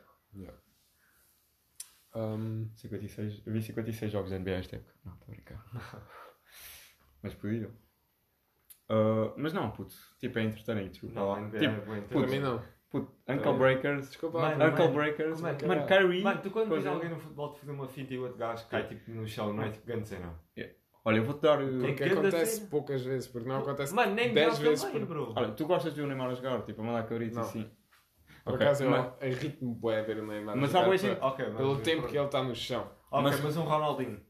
um, 2.15 2.69
56. 2.77 3.43
Eu 3.47 3.53
vi 3.53 3.63
56 3.63 4.11
jogos 4.13 4.31
da 4.31 4.39
NBA 4.39 4.51
esta 4.53 4.77
época. 4.77 4.95
Não, 5.05 5.13
estou 5.15 5.29
a 5.29 5.31
brincar. 5.35 5.65
Mas 7.23 7.35
podiam. 7.35 7.71
Ah, 8.89 9.35
mas 9.37 9.53
não, 9.53 9.71
puto. 9.71 9.95
Tipo, 10.19 10.39
é 10.39 10.45
entretenimento. 10.45 10.91
desculpa 10.93 11.15
Não, 11.17 11.29
lá. 11.29 11.39
a 11.39 11.41
NBA 11.43 11.59
Tipo, 11.59 11.73
é 11.75 11.81
bué 11.85 12.01
para 12.01 12.09
Puto. 12.09 12.31
mim 12.31 12.39
não. 12.39 12.65
Puto, 12.91 13.13
Uncle 13.29 13.51
É. 13.51 13.59
Breakers. 13.59 14.09
Desculpa, 14.09 14.39
Mano, 14.41 14.65
Uncle 14.67 14.79
mano, 14.85 14.95
Breakers. 14.95 15.35
como 15.37 15.47
é 15.49 15.55
que- 15.55 15.67
Mano, 15.67 15.87
Kyrie. 15.87 16.23
Mano, 16.23 16.41
tu 16.43 16.51
quando 16.51 16.71
vês 16.71 16.87
alguém 16.87 17.11
no 17.11 17.19
futebol 17.19 17.53
te 17.53 17.61
fazer 17.61 17.73
uma 17.73 17.87
finta 17.89 18.15
e 18.15 18.19
o 18.19 18.23
outro 18.23 18.39
gajo 18.39 18.67
cai 18.69 18.87
tipo 18.87 19.11
no 19.11 19.27
chão, 19.27 19.53
não 19.53 19.63
é 19.63 19.71
tipo 19.71 19.87
grande 19.87 20.09
cena. 20.09 20.35
Olha, 21.05 21.19
eu 21.19 21.25
vou-te 21.25 21.41
dar. 21.41 21.63
uh, 21.63 21.67
Porque 21.79 21.93
Grande 21.95 22.13
acontece 22.15 22.57
cena. 22.57 22.69
poucas 22.71 23.03
vezes, 23.03 23.29
porque 23.29 23.49
não 23.49 23.59
acontece 23.61 23.95
Mano, 23.95 24.15
nem 24.15 24.35
10 24.35 24.59
melhor 24.59 24.71
vezes 24.71 24.85
também, 24.85 25.07
por, 25.07 25.09
bro. 25.27 25.33
Olha, 25.37 25.53
tu 25.53 25.67
gostas 25.67 25.95
de 25.95 26.01
ver 26.01 26.05
o 26.07 26.09
Neymar 26.09 26.31
a 26.31 26.35
jogar? 26.35 26.61
Tipo, 26.63 26.83
a 26.83 26.85
mandar 26.85 27.07
cabritos 27.07 27.37
Não. 27.37 27.43
assim. 27.45 27.71
por 28.45 28.55
Ok, 28.55 28.67
acaso 28.67 28.89
mas- 28.89 29.13
eu 29.21 29.29
irrito-me 29.29 29.75
bué 29.75 30.03
ver 30.03 30.19
o 30.19 30.27
Neymar. 30.27 30.57
Mas 30.57 30.71
jogar 30.71 30.81
há 30.81 30.85
boa 30.85 30.97
gente-. 30.99 31.57
Pelo 31.57 31.77
tempo 31.81 32.07
que 32.09 32.17
ele 32.17 32.25
está 32.27 32.43
no 32.43 32.55
chão. 32.55 32.91
Ok, 33.11 33.23
mas- 33.23 33.41
mas, 33.43 33.57
um 33.57 33.63
Ronaldinho. 33.63 34.21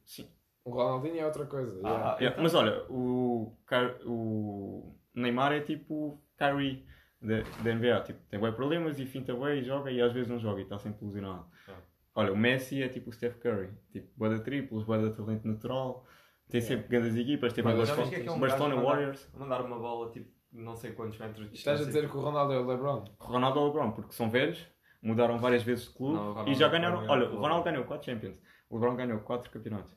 O 0.65 0.71
Ronaldinho 0.71 1.21
é 1.21 1.25
outra 1.25 1.47
coisa. 1.47 1.81
Ah, 1.85 1.89
yeah. 1.89 2.11
ah, 2.13 2.17
Yeah, 2.21 2.43
mas 2.43 2.55
olha, 2.55 2.85
o, 2.91 3.57
Car- 3.67 3.97
o 4.05 4.95
Neymar 5.15 5.53
é 5.53 5.61
tipo 5.61 6.21
Kyrie 6.37 6.85
da 7.21 7.41
da 7.63 7.75
NBA. 7.75 8.01
Tipo, 8.03 8.21
tem 8.31 8.41
bem 8.41 8.53
problemas 8.53 8.99
e 8.99 9.07
finta 9.07 9.35
bem 9.35 9.61
e 9.61 9.65
joga 9.65 9.91
e 9.91 10.01
às 10.01 10.13
vezes 10.13 10.29
não 10.29 10.39
joga 10.39 10.61
e 10.61 10.63
está 10.65 10.79
sempre 10.79 11.05
ilusionado. 11.05 11.47
Ah. 11.69 11.75
Olha, 12.15 12.33
o 12.33 12.37
Messi 12.37 12.83
é 12.83 12.89
tipo 12.89 13.11
o 13.11 13.13
Steph 13.13 13.37
Curry. 13.39 13.71
Tipo, 13.93 14.09
boa 14.17 14.35
de 14.37 14.43
triplos, 14.43 14.85
boa 14.85 14.99
de 14.99 15.17
talento 15.17 15.47
natural. 15.47 16.07
Tem 16.49 16.61
Yeah. 16.61 16.77
sempre 16.83 16.99
grandes 16.99 17.17
equipas. 17.19 17.53
Tem 17.53 17.63
Mas 17.63 17.75
o 17.75 17.81
viste 17.95 18.09
que 18.11 18.15
é 18.17 18.27
é 18.27 18.31
um 18.33 18.41
Barcelona 18.41 18.75
mandar- 18.77 18.89
Warriors. 18.89 19.31
Mandar 19.37 19.61
uma 19.63 19.79
bola 19.79 20.11
tipo 20.11 20.31
não 20.51 20.75
sei 20.75 20.93
quantos 20.93 21.19
metros 21.19 21.51
de 21.51 21.57
Estás 21.57 21.83
a 21.83 21.85
dizer 21.85 22.09
que 22.11 22.17
o 22.17 22.21
Ronaldo 22.21 22.55
é 22.55 22.59
o 22.59 22.67
LeBron? 22.67 23.05
Ronaldo 23.21 23.61
ou 23.61 23.67
LeBron, 23.67 23.91
porque 23.93 24.13
são 24.13 24.31
velhos, 24.31 24.67
mudaram 25.03 25.39
várias 25.39 25.63
vezes 25.63 25.89
de 25.89 25.95
clube 25.95 26.15
Não, 26.17 26.43
o 26.45 26.49
e 26.49 26.55
já 26.55 26.69
ganharam. 26.69 27.07
Olha, 27.07 27.29
o 27.29 27.37
Ronaldo 27.39 27.65
ganhou 27.65 27.85
4 27.85 28.07
Champions, 28.11 28.41
o 28.71 28.77
LeBron 28.79 28.97
ganhou 28.97 29.21
4 29.21 29.51
campeonatos. 29.51 29.95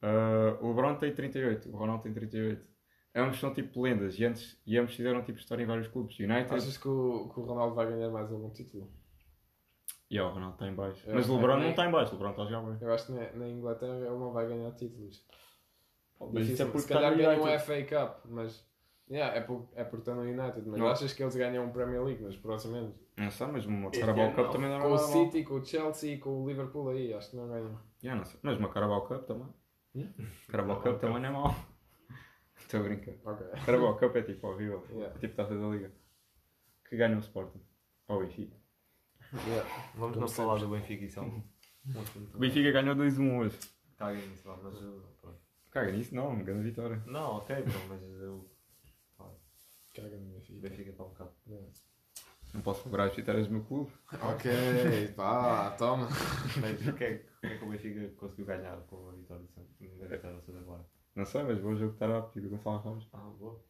Ah, 0.00 0.56
o 0.62 0.68
LeBron 0.68 0.94
tem 0.94 1.14
38, 1.14 1.68
o 1.68 1.76
Ronaldo 1.76 2.02
tem 2.04 2.12
38. 2.14 2.64
Ambos 3.14 3.40
são 3.40 3.52
tipo 3.52 3.82
lendas 3.82 4.18
e, 4.18 4.24
antes, 4.24 4.60
e 4.64 4.78
ambos 4.78 4.94
fizeram 4.94 5.22
tipo 5.22 5.38
história 5.38 5.62
em 5.62 5.66
vários 5.66 5.88
clubes. 5.88 6.18
United 6.18 6.54
Achas 6.54 6.78
que 6.78 6.88
o, 6.88 7.28
que 7.28 7.40
o 7.40 7.44
Ronaldo 7.44 7.74
vai 7.74 7.86
ganhar 7.88 8.08
mais 8.10 8.30
algum 8.30 8.50
título? 8.50 8.88
e 10.10 10.20
o 10.20 10.28
Ronaldo 10.28 10.54
está 10.54 10.66
em 10.66 10.74
baixo. 10.74 11.08
Eu 11.08 11.14
Mas 11.14 11.28
o 11.28 11.36
LeBron 11.36 11.58
não 11.58 11.70
está 11.70 11.86
em 11.86 11.90
baixo, 11.90 12.10
o 12.10 12.14
LeBron 12.14 12.30
está 12.30 12.42
a 12.42 12.46
jogar 12.46 12.62
bem. 12.62 12.78
Eu 12.80 12.92
acho 12.92 13.06
que 13.06 13.12
na, 13.12 13.32
na 13.32 13.48
Inglaterra 13.48 13.94
ele 13.94 14.08
não 14.08 14.32
vai 14.32 14.48
ganhar 14.48 14.72
títulos. 14.72 15.24
Mas 16.32 16.48
isso 16.48 16.62
é 16.62 16.66
porque 16.66 16.80
Se 16.80 16.88
calhar 16.88 17.12
no 17.12 17.18
ganha 17.18 17.40
um. 17.40 17.58
FA 17.58 17.82
Cup, 17.84 18.24
mas 18.28 18.66
yeah, 19.08 19.36
é, 19.36 19.40
por, 19.40 19.68
é 19.74 19.84
por 19.84 20.00
estar 20.00 20.14
no 20.14 20.22
United. 20.22 20.68
Mas 20.68 20.80
Não. 20.80 20.88
achas 20.88 21.12
que 21.12 21.22
eles 21.22 21.36
ganham 21.36 21.64
um 21.64 21.70
Premier 21.70 22.02
League 22.02 22.22
nos 22.22 22.36
próximos 22.36 22.76
anos? 22.76 22.96
Não 23.16 23.30
sei, 23.30 23.46
mas 23.46 23.64
uma 23.66 23.90
Carabao 23.90 24.30
Cup 24.30 24.44
não. 24.44 24.50
também 24.50 24.68
não 24.68 24.76
é 24.76 24.80
Com 24.80 24.88
o 24.88 24.90
mal. 24.90 24.98
City, 24.98 25.44
com 25.44 25.54
o 25.54 25.64
Chelsea 25.64 26.14
e 26.14 26.18
com 26.18 26.42
o 26.42 26.48
Liverpool 26.48 26.88
aí, 26.90 27.14
acho 27.14 27.30
que 27.30 27.36
não 27.36 27.48
ganham. 27.48 27.78
Yeah, 28.02 28.18
não 28.18 28.24
sei. 28.24 28.40
Mas 28.42 28.58
uma 28.58 28.68
Carabao 28.68 29.06
Cup 29.06 29.24
também. 29.26 29.48
Hum? 29.94 30.08
Carabao 30.48 30.80
Cup 30.82 30.98
também 30.98 31.22
não 31.22 31.28
é 31.28 31.32
mau. 31.32 31.54
Estou 32.70 32.80
a 32.80 32.82
brincar. 32.84 33.14
Ok. 33.24 33.46
Carabao 33.66 33.98
Cup 33.98 34.14
é 34.14 34.22
tipo 34.22 34.46
horrível. 34.46 34.86
Yeah. 34.90 35.16
É 35.16 35.18
tipo 35.18 35.34
taça 35.34 35.56
da 35.58 35.66
liga. 35.70 35.90
Que 36.88 36.96
ganha 36.96 37.16
o 37.16 37.18
Sporting. 37.18 37.60
Ou 38.06 38.18
o 38.18 38.20
Benfica. 38.20 38.56
Yeah. 39.48 39.68
Vamos 39.96 40.14
Como 40.14 40.20
não 40.20 40.28
falar 40.28 40.58
do 40.60 40.68
Benfica 40.68 41.04
e 41.04 41.10
só. 41.10 41.22
um 41.22 41.42
O 42.32 42.38
Benfica 42.38 42.70
ganhou 42.70 42.94
2-1 42.94 43.38
hoje. 43.40 43.58
Caguem 43.98 44.24
nisso, 44.28 44.44
vá, 44.44 44.56
mas 44.62 44.80
eu. 44.80 45.02
pronto. 45.20 45.40
Caga 45.72 45.90
nisso, 45.90 46.14
não, 46.14 46.28
uma 46.28 46.44
grande 46.44 46.62
vitória. 46.62 47.02
Não, 47.06 47.38
ok, 47.38 47.56
bro, 47.56 47.80
mas 47.88 48.02
eu. 48.02 48.48
Caga 49.92 50.16
na 50.16 50.22
minha 50.26 50.40
filha. 50.40 50.60
Benfica 50.60 50.90
está 50.90 51.02
um 51.02 51.08
bocado. 51.08 51.32
Não 52.54 52.60
posso 52.62 52.82
celebrar 52.82 53.08
as 53.08 53.16
vitórias 53.16 53.48
do 53.48 53.52
meu 53.52 53.64
clube. 53.64 53.90
Ok, 54.12 55.08
pá, 55.16 55.72
toma. 55.72 56.08
Mas 56.60 56.86
o 56.86 56.92
que 56.92 57.02
é 57.04 57.26
o 57.36 57.40
que 57.40 57.46
é 57.46 57.58
que 57.58 57.64
o 57.64 57.68
Benfica 57.68 58.08
conseguiu 58.16 58.46
ganhar 58.46 58.76
com 58.82 59.08
a 59.08 59.12
vitória 59.12 59.44
de 59.44 59.52
Santa 59.52 59.68
da 59.80 60.06
vitória 60.06 60.38
de 60.38 60.46
Santa 60.46 60.62
Clara? 60.62 60.99
Não 61.20 61.26
sei, 61.26 61.42
mas 61.42 61.60
vou 61.60 61.76
jogo 61.76 61.92
estar 61.92 62.10
apto 62.10 62.40
do 62.40 62.48
Gonçalo 62.48 62.78
Ramos. 62.78 63.06
Ah, 63.12 63.18
boa. 63.38 63.62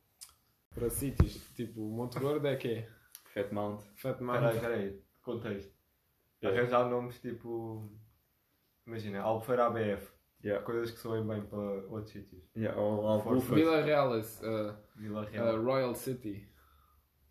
Para 0.73 0.89
sítios, 0.89 1.35
tipo, 1.57 1.81
Monte 1.81 2.21
Gordo 2.21 2.47
é 2.47 2.55
quê? 2.55 2.87
Fat 3.35 3.51
Mount. 3.51 3.83
Fat 3.97 4.19
Peraí, 4.19 4.55
Man. 4.55 4.61
peraí, 4.61 5.03
contexto. 5.21 5.75
Yeah. 6.41 6.61
Arranjar 6.61 6.89
nomes 6.89 7.19
tipo. 7.19 7.91
Imagina, 8.87 9.23
Albufeira 9.23 9.67
ABF. 9.67 10.13
Yeah. 10.45 10.65
Coisas 10.65 10.93
que 10.93 11.01
soem 11.01 11.27
bem 11.27 11.45
para 11.45 11.59
outros 11.59 12.13
sítios. 12.13 12.41
Yeah, 12.57 12.81
ou. 12.81 13.41
Vila 13.41 13.83
Reales, 13.83 14.41
uh, 14.43 14.77
Vila 14.95 15.23
uh, 15.23 15.25
Real. 15.25 15.61
Royal 15.61 15.95
City. 15.97 16.49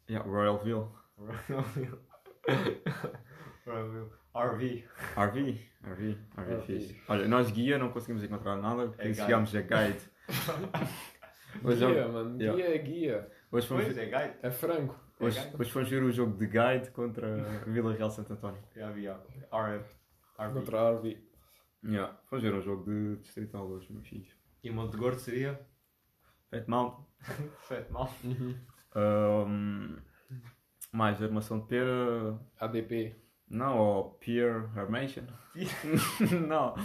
Yeah, 0.10 0.30
Royalville. 0.30 0.90
Royalville. 1.18 2.00
Royalville. 3.66 4.19
RV. 4.36 4.84
RV. 5.18 5.60
RV. 5.84 6.18
RV 6.38 6.54
RV. 6.56 6.62
fixe. 6.66 7.02
Olha, 7.08 7.28
nós 7.28 7.52
guia 7.52 7.78
não 7.78 7.90
conseguimos 7.92 8.24
encontrar 8.24 8.56
nada 8.58 8.88
porque 8.88 9.02
É 9.02 9.06
guide. 9.06 9.18
chegámos 9.22 9.56
a 9.56 9.62
guide. 9.62 10.00
Hoje, 11.64 11.86
Guia, 11.86 12.08
mano, 12.08 12.40
Yeah. 12.42 12.56
guia 12.64 12.76
é 12.76 12.78
guia. 12.78 13.32
hoje, 13.52 13.68
fomos, 13.68 13.86
Pois 13.86 13.98
é, 13.98 14.06
Gai. 14.06 14.38
É 14.44 14.52
franco. 14.52 15.00
hoje, 15.20 15.40
hoje 15.58 15.72
fomos 15.72 15.90
ver 15.90 16.04
o 16.04 16.12
jogo 16.12 16.38
de 16.38 16.46
guide 16.46 16.92
contra 16.92 17.28
Vila 17.66 17.94
Real 17.94 18.12
Santo 18.12 18.34
António. 18.34 18.62
Já 18.76 18.88
havia. 18.90 19.14
RF. 19.52 19.96
RV. 20.38 20.54
Contra 20.54 20.80
a 20.80 20.92
RV. 20.92 21.18
Yeah. 21.84 22.18
Fomos 22.30 22.44
ver 22.44 22.54
um 22.54 22.62
jogo 22.62 22.84
de 22.86 23.16
distrital 23.22 23.68
hoje, 23.68 23.92
meu 23.92 24.04
filho. 24.04 24.32
E 24.64 24.70
Monte 24.70 24.96
Gordo 24.98 25.20
seria? 25.20 25.60
Fat 26.52 26.68
Mount. 26.68 26.96
Fete 27.68 27.92
mal. 27.92 28.10
Um, 28.96 29.98
mais 30.92 31.22
armação 31.22 31.60
de 31.60 31.68
pera. 31.68 32.40
ADP. 32.60 33.16
Não, 33.50 33.78
ou 33.78 34.12
Peer 34.20 34.70
Armation. 34.78 35.24
não. 36.48 36.76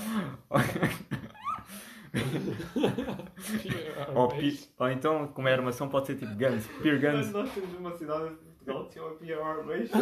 ou, 4.15 4.29
pi- 4.29 4.69
ou 4.79 4.89
então, 4.91 5.29
como 5.29 5.49
é 5.49 5.53
armação, 5.53 5.89
pode 5.89 6.07
ser 6.07 6.17
tipo 6.17 6.35
Guns. 6.35 6.67
Peer 6.83 7.01
Guns. 7.01 7.31
Nós 7.33 7.53
temos 7.53 7.75
uma 7.79 7.93
cidade 7.97 8.31
de 8.31 8.37
Portugal 8.37 8.85
que 8.87 8.93
se 8.93 8.99
chama 8.99 9.15
Pia 9.17 9.45
Armation. 9.45 9.99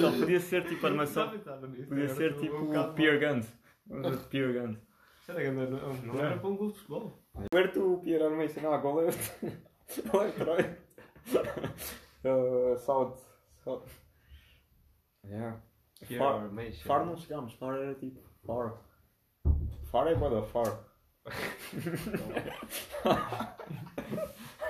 Não, 0.00 0.18
podia 0.20 0.40
ser 0.40 0.64
tipo 0.66 0.88
nisso? 0.88 1.20
Podia 1.88 2.08
ser 2.08 2.36
tipo 2.36 2.92
Peer 2.94 3.20
Guns. 3.20 3.58
Peer 4.30 4.52
Guns. 4.52 4.78
Não, 5.28 5.94
não 6.14 6.20
era 6.20 6.36
para 6.38 6.48
um 6.48 6.56
clube 6.56 6.72
de 6.72 6.78
futebol. 6.78 7.22
Where 7.52 7.68
to 7.72 8.00
Peer 8.04 8.22
Animation? 8.24 8.72
Ah, 8.72 8.78
go 8.78 8.94
left. 8.94 9.44
left, 10.12 10.38
right. 10.44 10.78
Uh, 12.24 12.76
south. 12.76 13.20
South. 13.64 14.05
Yeah. 15.28 15.56
Far, 16.18 16.40
Animation. 16.44 16.84
far 16.86 17.06
não 17.06 17.16
chegámos. 17.16 17.54
Far 17.54 17.76
era 17.76 17.94
tipo. 17.94 18.20
Far. 18.46 18.74
Far 19.90 20.06
é 20.08 20.14
boa 20.14 20.46
far. 20.46 20.78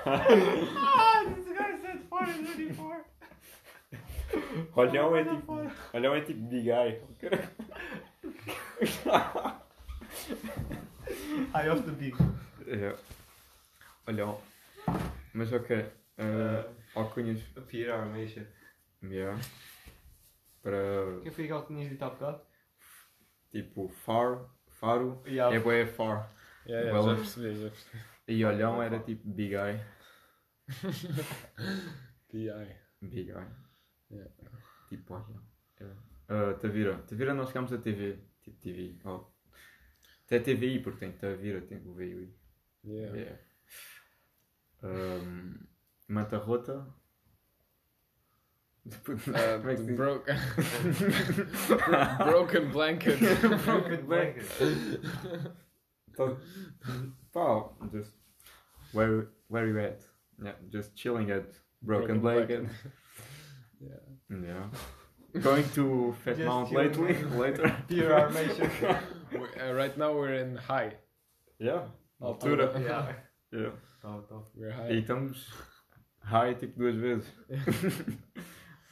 Ah, 0.09 1.25
this 1.35 1.47
guy 1.47 1.77
said 1.83 2.01
far 2.09 2.29
is 2.29 2.37
really 2.49 2.73
far. 2.73 3.05
Olhão 4.77 5.17
é 5.17 5.25
tipo. 5.25 5.53
Olhão 5.93 6.15
é 6.15 6.21
tipo 6.21 6.41
big 6.49 6.71
eye. 6.71 7.03
Eye 11.55 11.69
of 11.71 11.83
the 11.83 11.93
big. 11.93 12.17
Yeah. 12.67 12.97
Olhão. 14.07 14.41
Mas 15.35 15.53
ok. 15.53 15.77
Uh, 16.19 16.65
alcunhas. 16.95 17.41
A 17.57 17.61
peer 17.61 17.93
animation. 17.93 18.45
Yeah. 19.03 19.39
Para 20.67 21.21
Quem 21.23 21.31
foi 21.31 21.45
aquele 21.45 21.61
que 21.61 21.67
tinhas 21.69 21.89
dito 21.91 22.03
há 22.03 22.11
bocado? 22.11 22.41
tipo 23.53 23.89
far, 23.89 24.51
faro, 24.67 25.23
Yeah. 25.25 25.55
é 25.55 25.61
bué 25.61 25.87
far. 25.87 26.29
Yeah, 26.67 26.89
yeah, 26.89 26.93
Well, 26.93 27.11
já 27.11 27.23
percebi, 27.23 27.55
já 27.63 27.71
percebi. 27.71 28.05
E 28.27 28.45
olhão 28.45 28.83
era 28.83 28.99
tipo 28.99 29.29
big 29.31 29.55
eye. 29.55 29.81
PI. 32.29 32.77
Big 33.01 33.31
eye. 33.31 33.47
Yeah. 34.11 34.33
Tipo 34.89 35.15
olhão. 35.15 35.41
Yeah. 35.81 36.01
Uh, 36.29 36.59
Tavira. 36.59 36.99
Tavira 37.03 37.33
nós 37.33 37.49
chegámos 37.51 37.73
a 37.73 37.79
TV. 37.79 38.19
Tipo 38.43 38.59
TV. 38.59 38.99
Oh. 39.05 39.25
Até 40.25 40.41
TVI 40.41 40.81
porque 40.81 40.99
tem 40.99 41.13
Tavira, 41.13 41.61
tem 41.63 41.79
o 41.87 41.95
VI. 41.95 42.35
Yeah. 42.85 43.17
Yeah. 43.17 43.39
Um, 44.83 45.55
Manta 46.09 46.39
Rota. 46.39 46.93
Uh, 48.87 49.59
Como 49.59 49.71
é 49.71 49.75
que 49.75 49.83
se 49.83 49.87
diz? 49.87 49.97
broke... 49.97 50.27
Broken 52.25 52.71
blanket. 52.71 53.19
Broken 53.65 54.07
blanket. 54.07 54.47
Então, 56.13 56.37
pá, 57.33 57.71
just 57.93 58.13
where 58.93 59.29
where 59.49 59.67
you 59.67 59.79
at? 59.79 60.01
Yeah, 60.43 60.55
just 60.71 60.95
chilling 60.95 61.31
at 61.31 61.47
Broken, 61.83 62.21
Broken 62.21 62.21
Blanket. 62.21 62.67
Yeah. 63.79 64.01
Yeah. 64.31 65.41
Going 65.43 65.69
to 65.75 66.15
Fat 66.25 66.37
Just 66.37 66.47
Mount 66.49 66.73
lately? 66.73 67.13
Later? 67.25 67.77
Peer 67.89 68.11
animation. 68.15 68.71
We- 69.33 69.61
uh, 69.61 69.75
right 69.75 69.95
now 69.99 70.15
we're 70.15 70.33
in 70.33 70.57
high. 70.57 70.95
Yeah. 71.59 71.83
Altura. 72.23 72.73
Yeah. 72.81 73.13
yeah. 73.53 73.71
Tá, 74.03 74.23
tá. 74.27 74.43
We're 74.55 74.73
E 74.91 75.01
estamos 75.03 75.53
high 76.23 76.55
tipo 76.55 76.79
duas 76.79 76.97
vezes. 76.97 77.27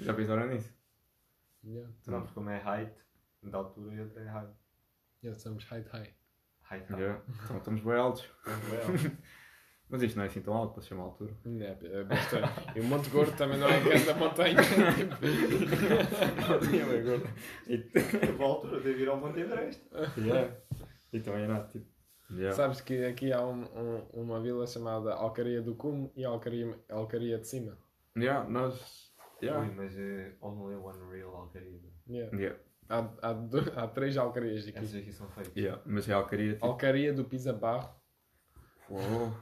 Já 0.01 0.15
pensaram 0.15 0.47
nisso? 0.49 0.73
Yeah. 1.65 1.91
Não, 2.07 2.21
porque 2.21 2.35
como 2.35 2.51
é 2.51 2.57
height, 2.63 2.93
da 3.43 3.59
altura 3.59 3.95
e 3.95 4.01
outra 4.01 4.21
é 4.23 4.27
height. 4.27 4.53
Yeah, 5.23 5.37
estamos 5.39 5.65
high 5.65 5.83
high. 5.93 6.15
Height, 6.71 6.87
height. 6.91 7.01
Yeah. 7.01 7.23
Então 7.45 7.59
estamos 7.59 7.81
bem 7.83 7.95
altos. 7.95 8.29
Well, 8.47 9.13
Mas 9.89 10.03
isto 10.03 10.17
não 10.17 10.25
é 10.25 10.27
assim 10.29 10.41
tão 10.41 10.55
alto 10.55 10.73
para 10.75 10.83
se 10.83 10.89
chamar 10.89 11.05
altura. 11.05 11.35
Yeah, 11.47 11.79
é 11.87 12.05
bastante. 12.05 12.49
E 12.75 12.81
o 12.81 12.85
Monte 12.85 13.11
Gordo 13.11 13.37
também 13.37 13.59
não 13.59 13.69
é 13.69 13.81
grande 13.81 14.11
a 14.11 14.15
montanha. 14.15 14.57
A 18.39 18.43
altura 18.45 18.81
de 18.81 18.93
vir 18.95 19.09
ao 19.09 19.17
Monte 19.19 19.41
Everest. 19.41 19.83
yeah. 20.19 20.55
E 21.13 21.21
também 21.21 21.47
não, 21.47 21.67
tipo. 21.69 21.87
Yeah. 22.31 22.57
Sabes 22.57 22.81
que 22.81 23.05
aqui 23.05 23.33
há 23.33 23.45
um- 23.45 23.65
um- 23.79 24.07
uma 24.23 24.41
vila 24.41 24.67
chamada 24.67 25.13
Alcaria 25.15 25.61
do 25.63 25.75
Cume 25.75 26.11
e 26.17 26.25
Alcaria, 26.25 26.77
Alcaria 26.89 27.39
de 27.39 27.47
Cima. 27.47 27.77
Yeah, 28.17 28.49
nós. 28.49 29.04
Yeah. 29.45 29.61
Ui, 29.69 29.75
mas 29.75 29.97
é 29.97 30.35
only 30.41 30.75
one 30.77 31.11
real 31.11 31.35
alquerida. 31.35 31.89
Yeah. 32.09 32.37
Yeah. 32.37 32.59
Há, 32.89 33.11
há, 33.23 33.33
do- 33.33 33.79
há 33.79 33.89
três 33.89 34.17
alcarias 34.17 34.67
aqui. 34.69 34.79
Essas 34.79 34.95
aqui 34.95 35.13
são 35.13 35.29
fake. 35.31 35.59
Yeah. 35.59 35.83
Mas 35.87 36.09
é 36.09 36.13
alcaria 36.13 36.55
tipo. 36.55 36.67
Alcaria 36.67 37.13
do 37.13 37.25
Pisa 37.25 37.53
Barro. 37.53 37.95
Uou. 38.91 39.35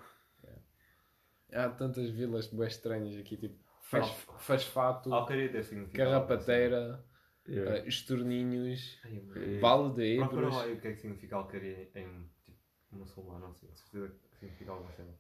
Há 1.53 1.69
tantas 1.69 2.09
vilas 2.11 2.47
bem 2.47 2.67
estranhas 2.67 3.15
aqui, 3.21 3.37
tipo 3.37 3.63
faz, 3.83 4.09
Fasfato, 4.39 5.13
Alquerida 5.13 5.63
significa. 5.63 6.05
Carrapateira, 6.05 7.05
Yeah. 7.47 7.79
eh, 7.79 7.89
Estorninhos, 7.89 8.99
Ai, 9.05 9.59
Vale 9.61 9.93
de 9.95 10.17
Procura 10.19 10.43
Ebros. 10.47 10.57
lá 10.57 10.63
aí 10.63 10.73
o 10.75 10.81
que 10.81 10.89
é 10.89 10.93
que 10.93 11.01
significa 11.01 11.37
alqueria 11.37 11.91
em 11.97 12.31
tipo, 12.45 12.57
muçulmano, 12.93 13.41
não 13.49 13.55
sei. 13.55 13.69
Com 13.69 13.75
certeza 13.77 14.15
que 14.31 14.37
significa 14.39 14.71
alguma 14.71 14.93
cena. 14.93 15.13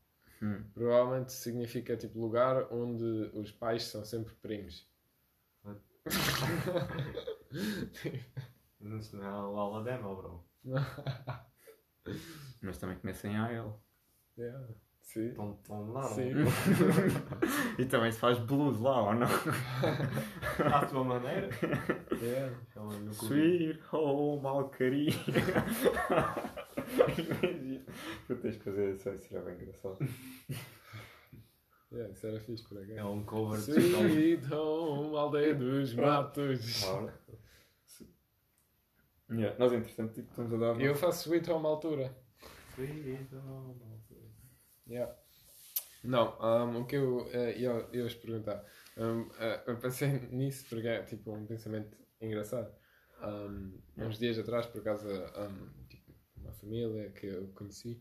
Hum. 0.42 0.64
Provavelmente 0.74 1.32
significa 1.32 1.96
tipo 1.96 2.18
lugar 2.20 2.66
onde 2.72 3.30
os 3.32 3.52
pais 3.52 3.84
são 3.84 4.04
sempre 4.04 4.34
primos. 4.34 4.90
Isso 8.80 9.16
não 9.16 9.24
é 9.24 9.30
o 9.30 9.56
Alabama, 9.56 10.14
bro. 10.14 10.44
Mas 12.60 12.78
também 12.78 12.96
começa 12.98 13.28
em 13.28 13.36
AL. 13.36 13.80
yeah. 14.36 14.66
Sim. 15.02 15.34
Lá, 15.92 16.02
Sim. 16.04 16.30
não? 16.32 16.46
E 17.78 17.84
também 17.86 18.12
se 18.12 18.18
faz 18.20 18.38
blues 18.38 18.78
lá, 18.78 19.02
ou 19.02 19.14
não? 19.14 19.26
À 20.72 20.86
sua 20.88 21.02
maneira. 21.04 21.48
Yeah. 22.20 22.56
No 22.76 23.14
cu- 23.16 23.26
Sweet 23.26 23.80
home 23.92 24.46
alcaria. 24.46 25.12
Imagina. 26.76 27.84
Tu 28.26 28.36
tens 28.36 28.56
que 28.56 28.64
fazer 28.64 28.94
isso, 28.94 29.08
isso 29.10 29.28
será 29.28 29.42
bem 29.42 29.54
engraçado. 29.54 29.98
Yeah, 31.92 32.10
isso 32.12 32.26
era 32.26 32.40
fixe 32.40 32.66
por 32.66 32.78
É 32.78 32.92
acaso. 32.92 33.08
um 33.10 33.24
cover 33.24 33.60
de 33.60 33.70
Sweet 33.72 34.54
home, 34.54 35.16
aldeia 35.16 35.54
dos 35.54 35.94
matos. 35.94 36.84
Ora. 36.84 37.14
Yeah. 39.30 39.58
Nós, 39.58 39.72
entretanto, 39.72 40.14
tipo, 40.14 40.28
estamos 40.30 40.52
a 40.54 40.56
dar. 40.56 40.80
Eu 40.80 40.94
faço 40.94 41.28
sweet 41.28 41.50
home 41.50 41.66
à 41.66 41.68
altura. 41.70 42.16
Sweet 42.74 43.34
home. 43.34 43.80
Yeah. 44.88 45.14
Não, 46.04 46.36
um, 46.40 46.80
o 46.80 46.86
que 46.86 46.96
eu 46.96 47.28
eh, 47.32 47.58
ia 47.58 47.88
ia 47.92 48.02
vos 48.02 48.14
perguntar. 48.14 48.64
Um, 48.96 49.30
eh, 49.38 49.62
eu 49.66 49.76
pensei 49.78 50.08
nisso 50.32 50.66
porque 50.68 50.88
é 50.88 51.02
tipo 51.04 51.32
um 51.32 51.46
pensamento 51.46 51.96
engraçado. 52.20 52.74
Um, 53.22 53.80
uns 53.96 54.18
dias 54.18 54.38
atrás, 54.38 54.66
por 54.66 54.80
acaso, 54.80 55.06
um, 55.08 55.86
tipo, 55.88 56.01
família 56.62 57.10
que 57.10 57.26
eu 57.26 57.48
conheci, 57.48 58.00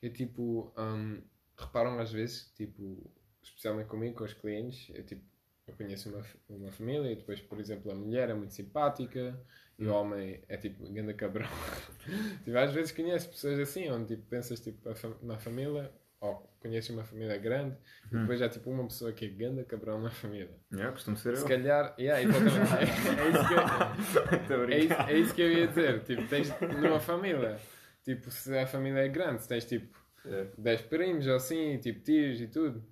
é 0.00 0.08
tipo, 0.08 0.72
um, 0.78 1.20
reparam 1.58 1.98
às 1.98 2.12
vezes, 2.12 2.52
tipo, 2.54 3.10
especialmente 3.42 3.88
comigo, 3.88 4.16
com 4.16 4.24
os 4.24 4.32
clientes, 4.32 4.90
eu, 4.94 5.04
tipo, 5.04 5.22
eu 5.66 5.74
conheço 5.74 6.10
uma, 6.10 6.24
uma 6.48 6.72
família 6.72 7.10
e 7.10 7.16
depois, 7.16 7.40
por 7.40 7.58
exemplo, 7.58 7.90
a 7.90 7.94
mulher 7.94 8.28
é 8.30 8.34
muito 8.34 8.54
simpática 8.54 9.38
e 9.78 9.86
o 9.86 9.94
homem 9.94 10.42
é 10.48 10.56
tipo, 10.56 10.86
ganda 10.92 11.14
cabrão. 11.14 11.48
tipo, 12.44 12.56
às 12.56 12.72
vezes 12.72 12.92
conheces 12.92 13.26
pessoas 13.26 13.58
assim, 13.58 13.90
onde 13.90 14.14
tipo, 14.16 14.28
pensas 14.28 14.60
tipo, 14.60 14.80
na 15.22 15.38
família, 15.38 15.90
ou 16.24 16.54
conheces 16.60 16.90
uma 16.90 17.04
família 17.04 17.36
grande 17.36 17.76
e 18.10 18.16
depois 18.16 18.40
há 18.40 18.48
tipo 18.48 18.70
uma 18.70 18.84
pessoa 18.86 19.12
que 19.12 19.26
é 19.26 19.28
ganda 19.28 19.62
cabrão 19.64 20.00
na 20.00 20.10
família. 20.10 20.56
Yeah, 20.72 20.92
costumo 20.92 21.16
ser 21.16 21.36
Se 21.36 21.42
eu. 21.44 21.48
calhar, 21.48 21.94
yeah, 21.98 22.22
exatamente. 22.22 22.54
É, 24.70 24.74
é 24.74 24.78
isso 24.78 24.94
que 24.94 24.94
é, 24.94 25.12
é 25.12 25.18
isso 25.18 25.34
que 25.34 25.42
eu 25.42 25.52
ia 25.52 25.66
dizer. 25.68 26.02
Tipo, 26.04 26.26
tens 26.28 26.48
numa 26.80 27.00
família, 27.00 27.58
tipo, 28.02 28.30
se 28.30 28.56
a 28.56 28.66
família 28.66 29.00
é 29.00 29.08
grande, 29.08 29.42
se 29.42 29.48
tens 29.48 29.64
tipo 29.64 30.02
Yeah. 30.26 30.50
10 30.56 30.80
primos 30.82 31.26
ou 31.26 31.36
assim, 31.36 31.78
tipo 31.80 32.00
tios 32.02 32.40
e 32.40 32.46
tudo, 32.46 32.82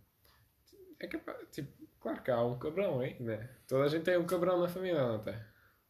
é 1.01 1.07
capaz, 1.07 1.39
tipo, 1.51 1.73
claro 1.99 2.23
que 2.23 2.31
há 2.31 2.45
um 2.45 2.59
cabrão 2.59 3.01
aí, 3.01 3.17
né? 3.23 3.49
Toda 3.67 3.85
a 3.85 3.89
gente 3.89 4.03
tem 4.03 4.19
um 4.19 4.27
cabrão 4.27 4.61
na 4.61 4.69
família, 4.69 5.01
não 5.01 5.19
tem? 5.19 5.35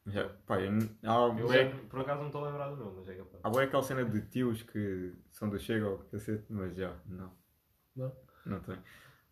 Yeah. 0.06 0.34
Pá, 0.46 0.60
eu, 0.60 0.72
há, 1.04 1.14
Eu 1.38 1.46
bué- 1.46 1.64
lembro- 1.64 1.86
por 1.86 2.00
acaso 2.00 2.20
não 2.20 2.26
estou 2.26 2.44
a 2.44 2.48
lembrar 2.48 2.70
do 2.70 2.76
nome, 2.76 2.96
mas 2.96 3.08
é 3.08 3.14
capaz. 3.14 3.40
há 3.44 3.50
bué 3.50 3.64
aquela 3.64 3.82
cena 3.84 4.04
de 4.04 4.20
tios 4.22 4.62
que 4.62 5.12
são 5.30 5.48
do 5.48 5.58
Chega 5.60 5.86
ao 5.86 5.98
cacete, 5.98 6.44
mas 6.50 6.74
já, 6.76 6.96
não. 7.06 7.32
Não? 7.94 8.12
Não 8.44 8.60
tem. 8.60 8.76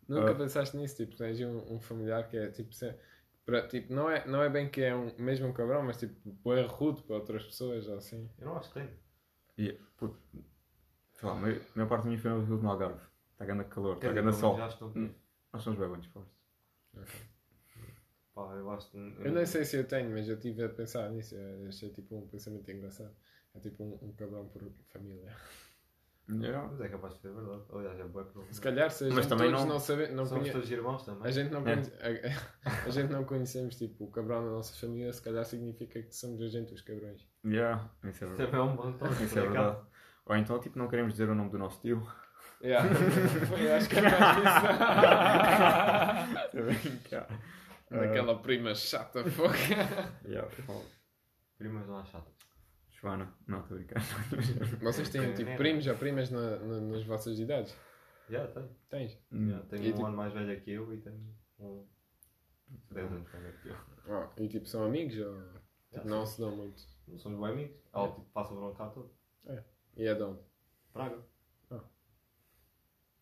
Nunca 0.07 0.31
Ah. 0.31 0.35
pensaste 0.35 0.77
nisso, 0.77 0.95
tipo, 0.95 1.15
tens 1.17 1.39
um, 1.41 1.75
um 1.75 1.79
familiar 1.81 2.27
que 2.29 2.37
é 2.37 2.49
tipo, 2.51 2.73
se- 2.73 2.95
para, 3.45 3.67
tipo 3.67 3.93
não, 3.93 4.09
é, 4.09 4.25
não 4.25 4.41
é 4.41 4.49
bem 4.49 4.69
que 4.69 4.81
é 4.81 4.95
um, 4.95 5.11
mesmo 5.17 5.47
um 5.47 5.53
cabrão, 5.53 5.83
mas 5.83 5.97
tipo, 5.97 6.53
é 6.53 6.61
rude 6.65 7.01
para 7.03 7.15
outras 7.17 7.43
pessoas 7.45 7.87
ou 7.89 7.97
assim. 7.97 8.29
Eu 8.39 8.47
não 8.47 8.57
acho 8.57 8.69
que 8.69 8.75
tenho. 8.75 8.91
E, 9.57 9.73
puto, 9.97 10.17
sei 11.11 11.27
lá, 11.29 11.35
a 11.35 11.39
maior, 11.39 11.57
a 11.57 11.61
maior 11.75 11.89
parte 11.89 12.03
da 12.03 12.09
minha 12.09 12.19
família 12.21 12.45
vive 12.45 12.63
no 12.63 12.69
Algarve. 12.69 13.01
Está 13.33 13.45
ganhando 13.45 13.65
calor, 13.67 13.95
está 13.95 14.07
ganhando 14.13 14.33
sol. 14.33 14.55
Já 14.57 14.67
estou... 14.67 14.89
Hum. 14.95 15.13
Nós 15.51 15.63
somos 15.63 15.77
bem 15.79 15.89
bons 15.89 16.05
fortes. 16.07 16.33
Pá, 18.33 18.53
eu 18.55 18.69
acho 18.71 18.89
que... 18.91 18.97
Eu 18.97 19.31
nem 19.31 19.45
sei 19.45 19.65
se 19.65 19.77
eu 19.77 19.83
tenho, 19.87 20.09
mas 20.11 20.27
eu 20.27 20.35
estive 20.35 20.63
a 20.63 20.69
pensar 20.69 21.09
nisso, 21.09 21.35
eu 21.35 21.67
achei 21.67 21.89
tipo 21.89 22.15
um 22.17 22.27
pensamento 22.27 22.69
engraçado. 22.71 23.13
É 23.53 23.59
tipo 23.59 23.83
um, 23.83 23.99
um 24.01 24.13
cabrão 24.13 24.47
por 24.47 24.61
família. 24.93 25.35
Yeah. 26.29 26.65
Mas 26.69 26.79
é 26.79 26.87
capaz 26.87 27.15
de 27.15 27.19
ser 27.21 27.33
verdade. 27.33 27.63
Aliás, 27.73 27.99
é 27.99 28.03
bué 28.05 28.23
provável. 28.23 28.53
Se 28.53 28.61
calhar, 28.61 28.89
se 28.89 29.03
a 29.03 29.07
Mas 29.07 29.15
gente 29.17 29.27
também 29.27 29.47
todos 29.49 29.65
não- 29.65 29.73
não, 29.73 29.79
sabe, 29.79 30.07
não 30.09 30.25
Somos 30.25 30.43
conhe... 30.43 30.53
todos 30.53 30.71
irmãos 30.71 31.03
também. 31.03 31.27
A 31.27 31.31
gente, 31.31 31.51
não 31.51 31.67
É. 31.67 31.73
a, 31.73 32.69
a 32.87 32.89
gente 32.89 33.11
não 33.11 33.25
conhecemos 33.25 33.75
tipo, 33.75 34.05
o 34.05 34.11
cabrão 34.11 34.41
da 34.45 34.51
nossa 34.51 34.73
família, 34.79 35.11
se 35.11 35.21
calhar 35.21 35.43
significa 35.43 36.01
que 36.01 36.15
somos 36.15 36.41
a 36.41 36.47
gente 36.47 36.73
os 36.73 36.81
cabrões. 36.81 37.27
Yeah, 37.45 37.91
isso 38.05 38.23
é 38.23 38.27
verdade. 38.27 38.49
Também 38.51 38.65
é 38.65 38.71
um 38.71 38.75
bom 38.77 38.93
toque. 38.93 39.23
Isso 39.25 39.37
é 39.37 39.41
verdade. 39.41 39.81
Ou 40.25 40.35
então, 40.37 40.59
tipo, 40.61 40.79
não 40.79 40.87
queremos 40.87 41.11
dizer 41.13 41.27
o 41.29 41.35
nome 41.35 41.49
do 41.49 41.57
nosso 41.57 41.81
tio. 41.81 42.01
Yeah. 42.63 42.87
Eu 43.59 43.75
acho 43.75 43.89
que 43.89 43.95
é 43.97 44.01
mais 44.03 44.37
isso. 46.53 46.61
Estou. 47.03 47.27
Daquela 47.99 48.39
prima 48.41 48.73
chata, 48.73 49.23
foca. 49.29 49.55
Yeah. 50.25 50.49
Primas 51.57 51.85
não 51.87 51.97
há 51.97 52.05
chatas. 52.05 52.33
Joana, 52.89 53.33
não, 53.47 53.61
estou 53.61 53.75
a 53.77 53.79
brincar. 53.79 54.01
Vocês 54.81 55.09
têm 55.09 55.21
É, 55.23 55.33
tipo 55.33 55.49
é. 55.49 55.57
primos 55.57 55.85
ou 55.87 55.95
primas 55.95 56.29
na, 56.29 56.57
na- 56.59 56.81
nas 56.81 57.03
vossas 57.03 57.39
idades? 57.39 57.75
Já, 58.29 58.47
tenho. 58.47 58.69
Tens? 58.89 59.11
Já, 59.31 59.59
tenho 59.63 59.83
E 59.83 59.89
um 59.89 59.93
tipo- 59.93 60.05
ano 60.05 60.17
mais 60.17 60.33
velho 60.33 60.61
que 60.61 60.71
eu 60.71 60.93
e 60.93 61.01
tenho 61.01 61.35
um 61.59 61.85
10 62.91 63.11
anos 63.11 63.29
mais 63.31 63.43
velho 63.43 63.57
que 63.61 63.67
eu. 63.69 63.75
Oh, 64.07 64.41
e 64.41 64.47
tipo, 64.47 64.65
são 64.67 64.83
amigos 64.85 65.17
ou 65.17 65.41
tipo, 65.41 65.61
Já, 65.93 66.03
não 66.05 66.25
sim. 66.25 66.33
se 66.35 66.41
dão 66.41 66.55
muito? 66.55 66.83
Não 67.07 67.17
somos 67.19 67.39
bem 67.39 67.49
amigos. 67.51 67.77
Ela 67.93 68.07
tipo, 68.09 68.21
passa 68.33 68.53
o 68.53 68.55
verão 68.55 68.73
cá 68.75 68.87
todo. 68.89 69.11
E 69.97 70.05
é 70.07 70.13
de 70.15 70.21
onde? 70.23 70.39
Praga. 70.93 71.19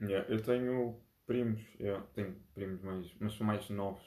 Yeah, 0.01 0.25
eu 0.33 0.41
tenho 0.41 1.01
primos, 1.25 1.61
yeah, 1.77 2.05
tenho 2.13 2.33
primos 2.53 2.81
mais, 2.81 3.13
mas 3.19 3.33
são 3.33 3.45
mais 3.45 3.69
novos. 3.69 4.01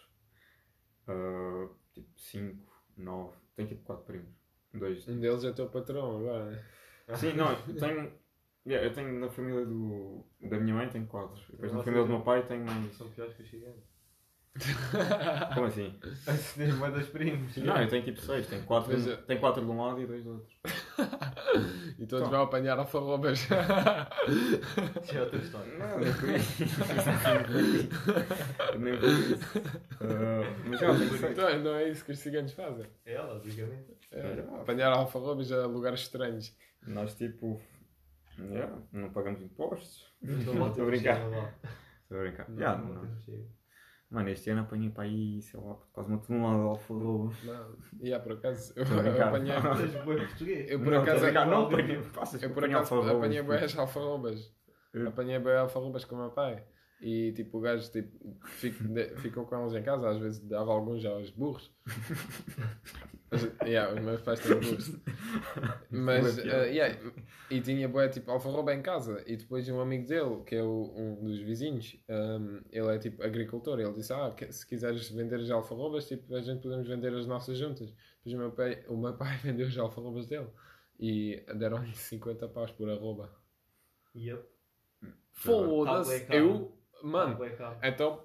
Ah, 1.08 1.68
tipo 1.92 2.08
5, 2.16 2.58
9. 2.96 3.36
Tenho 3.56 3.68
tipo 3.68 3.82
4 3.84 4.04
primos. 4.04 4.28
Dois. 4.74 5.06
Um 5.08 5.20
deles 5.20 5.44
é 5.44 5.52
teu 5.52 5.68
patrão 5.68 6.18
agora? 6.18 6.64
Sim, 7.14 7.34
não, 7.34 7.52
eu 7.52 7.76
tenho. 7.76 8.12
yeah, 8.66 8.86
eu 8.86 8.92
tenho 8.92 9.20
na 9.20 9.28
família 9.28 9.66
do, 9.66 10.24
da 10.40 10.58
minha 10.58 10.74
mãe 10.74 10.88
tenho 10.88 11.06
4. 11.06 11.42
Depois 11.50 11.72
na 11.72 11.82
família 11.82 12.04
do 12.04 12.10
meu 12.10 12.22
pai 12.22 12.46
tenho 12.46 12.64
mais. 12.64 12.94
São 12.94 13.10
piores 13.10 13.34
que 13.34 13.42
os 13.42 13.48
gigantes. 13.48 13.92
Como 15.54 15.66
assim? 15.66 15.98
Uma 16.76 16.90
das 16.90 17.08
primos. 17.08 17.56
Não, 17.56 17.82
eu 17.82 17.88
tenho 17.88 18.04
tipo 18.04 18.20
6. 18.20 18.46
Tenho 18.46 18.64
4 18.64 18.92
Mas, 18.92 19.06
eh, 19.06 19.16
tenho 19.16 19.40
quatro 19.40 19.64
de 19.64 19.70
um 19.70 19.80
lado 19.80 20.00
e 20.00 20.06
2 20.06 20.24
do 20.24 20.30
outro. 20.32 20.56
E 21.98 22.06
todos 22.06 22.26
Então. 22.26 22.30
vão 22.30 22.42
apanhar 22.42 22.78
alfarrobas. 22.78 23.40
Isso 23.40 23.54
é 25.16 25.20
outra 25.20 25.38
história. 25.38 25.78
Não, 25.78 25.98
nem 26.00 26.12
por 26.14 26.28
isso. 26.30 26.64
nem 28.78 28.98
por 28.98 29.08
isso. 29.08 29.38
Ah, 30.00 30.42
mas 30.66 30.80
já, 30.80 30.94
tenho 30.96 31.10
6. 31.18 31.32
então, 31.32 31.58
não 31.60 31.74
é 31.76 31.88
isso 31.88 32.04
que 32.04 32.12
os 32.12 32.18
ciganos 32.18 32.52
fazem. 32.52 32.86
É 33.04 33.14
ela, 33.14 33.34
basicamente. 33.34 33.96
É, 34.10 34.40
apanhar 34.60 34.92
alfarrobas 34.92 35.50
a 35.52 35.66
lugares 35.66 36.00
estranhos. 36.00 36.54
Nós 36.86 37.14
tipo. 37.14 37.60
yeah, 38.38 38.72
não 38.92 39.10
pagamos 39.10 39.40
impostos. 39.42 40.10
Estou 40.22 40.64
a 40.66 40.70
brincar. 40.86 41.20
Estou 42.02 42.18
a 42.18 42.22
brincar. 42.22 42.48
Não, 42.48 42.58
Yeah, 42.58 42.82
não, 42.82 42.94
não. 42.94 43.08
Não. 44.12 44.20
Mano, 44.20 44.28
este 44.28 44.50
ano 44.50 44.60
apanhei 44.60 44.90
para 44.90 45.04
aí, 45.04 45.40
sei 45.40 45.58
lá, 45.58 45.76
quase 45.92 46.08
uma 46.10 46.18
tonelada 46.18 46.58
de 46.58 46.68
alfarrobos. 46.68 47.44
Não. 47.44 47.76
E 48.00 48.08
yeah, 48.08 48.22
por 48.22 48.32
acaso, 48.34 48.72
eu, 48.76 48.84
eu 48.84 49.22
apanhei. 49.24 49.54
Tens 49.54 50.04
boi 50.04 50.16
português. 50.26 50.70
Eu 50.70 50.78
por 50.78 50.92
não, 50.92 51.02
acaso. 51.02 51.20
brincar, 51.20 51.46
não 51.46 51.66
apanhei-. 51.66 52.02
Passas 52.14 52.42
Eu 52.42 52.50
por 52.50 52.64
acaso 52.64 52.94
apanhei 53.10 53.42
boas 53.42 53.78
alfarrobas. 53.78 54.52
Apanhei 55.06 55.38
bem 55.38 55.56
alfarrobas 55.56 56.04
com 56.04 56.14
o 56.14 56.18
meu 56.18 56.30
pai. 56.30 56.62
E 57.04 57.32
tipo, 57.32 57.58
o 57.58 57.60
gajo 57.60 57.90
tipo, 57.90 58.36
fico- 58.44 58.84
de- 58.84 59.16
ficou 59.16 59.44
com 59.44 59.60
eles 59.60 59.74
em 59.74 59.82
casa, 59.82 60.08
às 60.08 60.18
vezes 60.18 60.38
dava 60.40 60.70
alguns 60.72 61.04
aos 61.04 61.30
burros. 61.30 61.72
Mas, 63.30 63.42
yeah, 63.64 63.92
os 63.92 64.00
meus 64.04 64.20
pais 64.20 64.38
têm 64.40 64.54
burros. 64.60 64.90
Mas, 65.90 66.38
uh, 66.38 66.40
yeah, 66.66 66.96
e 67.50 67.60
tinha 67.60 67.88
boé 67.88 68.08
tipo 68.08 68.30
alfarroba 68.30 68.74
em 68.74 68.82
casa. 68.82 69.22
E 69.26 69.36
depois 69.36 69.68
um 69.68 69.80
amigo 69.80 70.06
dele, 70.06 70.42
que 70.46 70.54
é 70.54 70.62
o- 70.62 70.92
um 70.96 71.24
dos 71.24 71.40
vizinhos, 71.40 71.96
um, 72.08 72.60
ele 72.70 72.88
é 72.94 72.98
tipo 72.98 73.22
agricultor. 73.22 73.80
Ele 73.80 73.92
disse: 73.94 74.12
Ah, 74.12 74.30
que- 74.36 74.52
se 74.52 74.66
quiseres 74.66 75.08
vender 75.10 75.40
as 75.40 75.50
alfarrobas, 75.50 76.06
tipo, 76.06 76.34
a 76.34 76.40
gente 76.40 76.60
podemos 76.62 76.86
vender 76.86 77.12
as 77.14 77.26
nossas 77.26 77.56
juntas. 77.58 77.92
Depois 78.24 78.34
o 78.34 78.38
meu 78.38 78.52
pai, 78.52 78.84
o 78.86 78.96
meu 78.96 79.14
pai 79.14 79.36
vendeu 79.42 79.66
as 79.66 79.76
alfarrobas 79.78 80.26
dele. 80.26 80.48
E 81.00 81.42
deram-lhe 81.56 81.94
50 81.96 82.46
paus 82.48 82.70
por 82.70 82.88
arroba. 82.88 83.34
Yep. 84.14 84.44
Foda-se, 85.32 86.26
Tá 86.26 86.34
eu. 86.36 86.72
Mano, 87.02 87.38
então 87.82 88.20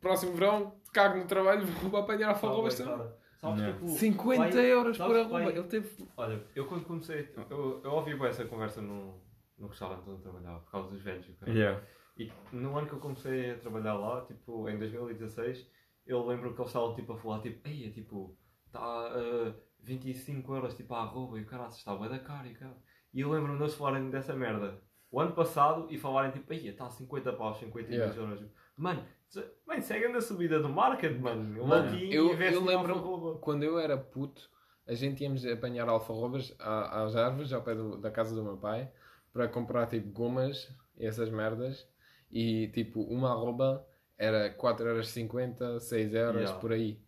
próximo 0.00 0.32
verão 0.34 0.74
cago 0.92 1.18
no 1.18 1.26
trabalho, 1.26 1.66
vou 1.66 2.00
apanhar 2.00 2.30
alfarrobas 2.30 2.78
bué 2.80 2.86
também. 2.86 3.12
Sabes, 3.36 3.58
Yeah. 3.60 3.78
tipo, 3.80 3.88
50 3.90 4.52
pai- 4.54 4.66
euros 4.70 4.96
por 4.98 5.16
arroba. 5.16 5.42
Ele 5.50 5.62
teve. 5.64 6.08
Olha, 6.16 6.40
eu 6.54 6.64
quando 6.66 6.84
comecei, 6.84 7.28
eu, 7.50 7.80
eu 7.82 7.90
ouvi 7.90 8.14
bué 8.14 8.28
essa 8.28 8.44
conversa 8.44 8.80
no, 8.80 9.20
no 9.58 9.66
restaurante 9.66 10.02
onde 10.02 10.10
eu 10.10 10.18
trabalhava, 10.18 10.60
por 10.60 10.70
causa 10.70 10.88
dos 10.90 11.02
velhos. 11.02 11.26
e. 11.46 11.50
Yeah. 11.50 11.82
E 12.16 12.30
no 12.52 12.78
ano 12.78 12.86
que 12.86 12.92
eu 12.92 13.00
comecei 13.00 13.50
a 13.50 13.58
trabalhar 13.58 13.94
lá, 13.94 14.20
tipo, 14.26 14.68
em 14.68 14.78
2016, 14.78 15.66
eu 16.06 16.24
lembro 16.24 16.52
que 16.54 16.60
eles 16.60 16.68
estavam 16.68 16.94
tipo 16.94 17.14
a 17.14 17.18
falar, 17.18 17.40
tipo, 17.40 17.66
ei, 17.66 17.90
tipo, 17.90 18.36
está 18.66 19.08
uh, 19.16 19.54
25 19.80 20.54
euros 20.54 20.74
tipo 20.74 20.94
a 20.94 21.00
arroba 21.00 21.38
e 21.38 21.42
o 21.42 21.46
caralho, 21.46 21.70
está 21.70 21.94
bué 21.96 22.08
da 22.08 22.18
cara 22.20 22.46
e 22.46 22.54
cara. 22.54 22.76
E 23.12 23.20
eu 23.22 23.30
lembro-me 23.30 23.56
de 23.58 23.64
eles 23.64 23.74
falarem 23.74 24.08
dessa 24.08 24.34
merda 24.34 24.80
o 25.12 25.20
ano 25.20 25.32
passado 25.32 25.86
e 25.90 25.98
falarem 25.98 26.32
tipo, 26.32 26.52
ei, 26.52 26.66
está 26.68 26.86
a 26.86 26.90
50 26.90 27.32
paus, 27.34 27.58
52 27.58 27.94
Yeah. 28.00 28.20
euros. 28.20 28.50
Mano, 28.76 29.04
se- 29.28 29.44
mano, 29.66 29.82
segue 29.82 30.06
a 30.06 30.20
subida 30.20 30.58
do 30.58 30.68
market, 30.68 31.16
mano. 31.20 31.56
Eu 31.56 31.66
Mano, 31.66 31.96
eu- 31.98 32.32
eu 32.40 32.60
em 32.62 32.64
lembro-. 32.64 33.38
Quando 33.42 33.62
eu 33.62 33.78
era 33.78 33.96
puto, 33.96 34.50
a 34.86 34.94
gente 34.94 35.22
íamos 35.22 35.44
apanhar 35.46 35.88
alfarrobas 35.88 36.54
às 36.58 37.14
árvores 37.14 37.52
ao 37.52 37.62
pé 37.62 37.74
do- 37.74 37.98
da 37.98 38.10
casa 38.10 38.34
do 38.34 38.42
meu 38.42 38.56
pai 38.56 38.90
para 39.32 39.46
comprar 39.46 39.86
tipo 39.86 40.08
gomas 40.10 40.68
e 40.96 41.06
essas 41.06 41.28
merdas. 41.30 41.86
E 42.30 42.68
tipo, 42.68 43.02
uma 43.02 43.30
arroba 43.30 43.86
era 44.16 44.48
4,50€, 44.50 45.78
6€ 45.80 46.14
euros 46.14 46.40
Yeah. 46.42 46.58
por 46.60 46.72
aí. 46.72 46.98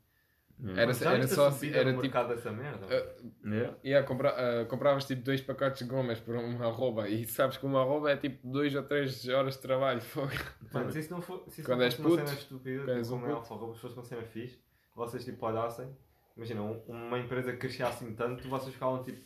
Yeah. 0.62 0.82
Era, 0.82 1.14
era 1.16 1.26
só 1.26 1.50
subida 1.50 1.76
era 1.78 1.84
no 1.92 2.00
tipo. 2.00 2.02
mercado 2.02 2.28
dessa 2.28 2.50
merda? 2.52 2.86
Uh, 2.86 3.32
Yeah. 3.46 3.76
Yeah, 3.84 4.06
compra, 4.06 4.30
ah, 4.30 4.64
compravas 4.66 5.04
tipo 5.04 5.22
dois 5.22 5.40
pacotes 5.40 5.80
de 5.80 5.84
gomas 5.84 6.20
por 6.20 6.34
uma 6.36 6.66
arroba 6.66 7.08
e 7.08 7.26
sabes 7.26 7.56
que 7.58 7.66
uma 7.66 7.80
arroba 7.82 8.12
é 8.12 8.16
tipo 8.16 8.46
2 8.50 8.74
ou 8.74 8.82
3 8.84 9.28
horas 9.28 9.54
de 9.56 9.60
trabalho. 9.62 10.00
fogo. 10.02 10.30
Mano, 10.72 10.90
se 10.90 11.00
isso 11.00 11.10
não 11.10 11.20
for, 11.20 11.44
se 11.48 11.60
isso 11.60 11.68
Quando 11.68 11.80
não 11.82 11.90
fosse 11.90 12.00
uma 12.00 12.16
cena 12.26 12.38
estúpida, 12.38 12.78
tipo, 12.86 12.92
um 13.00 13.02
como 13.10 13.24
é 13.26 13.28
puto. 13.28 13.38
alfarroba, 13.40 13.74
se 13.74 13.80
fosse 13.80 13.94
uma 13.96 14.04
cena 14.04 14.22
fixe, 14.22 14.58
vocês 14.94 15.24
tipo 15.24 15.44
olhassem, 15.44 15.88
imagina, 16.36 16.62
um- 16.62 16.80
uma 16.86 17.18
empresa 17.18 17.52
que 17.52 17.58
crescia 17.58 17.88
assim 17.88 18.14
tanto, 18.14 18.48
vocês 18.48 18.72
ficavam 18.72 19.02
tipo, 19.02 19.22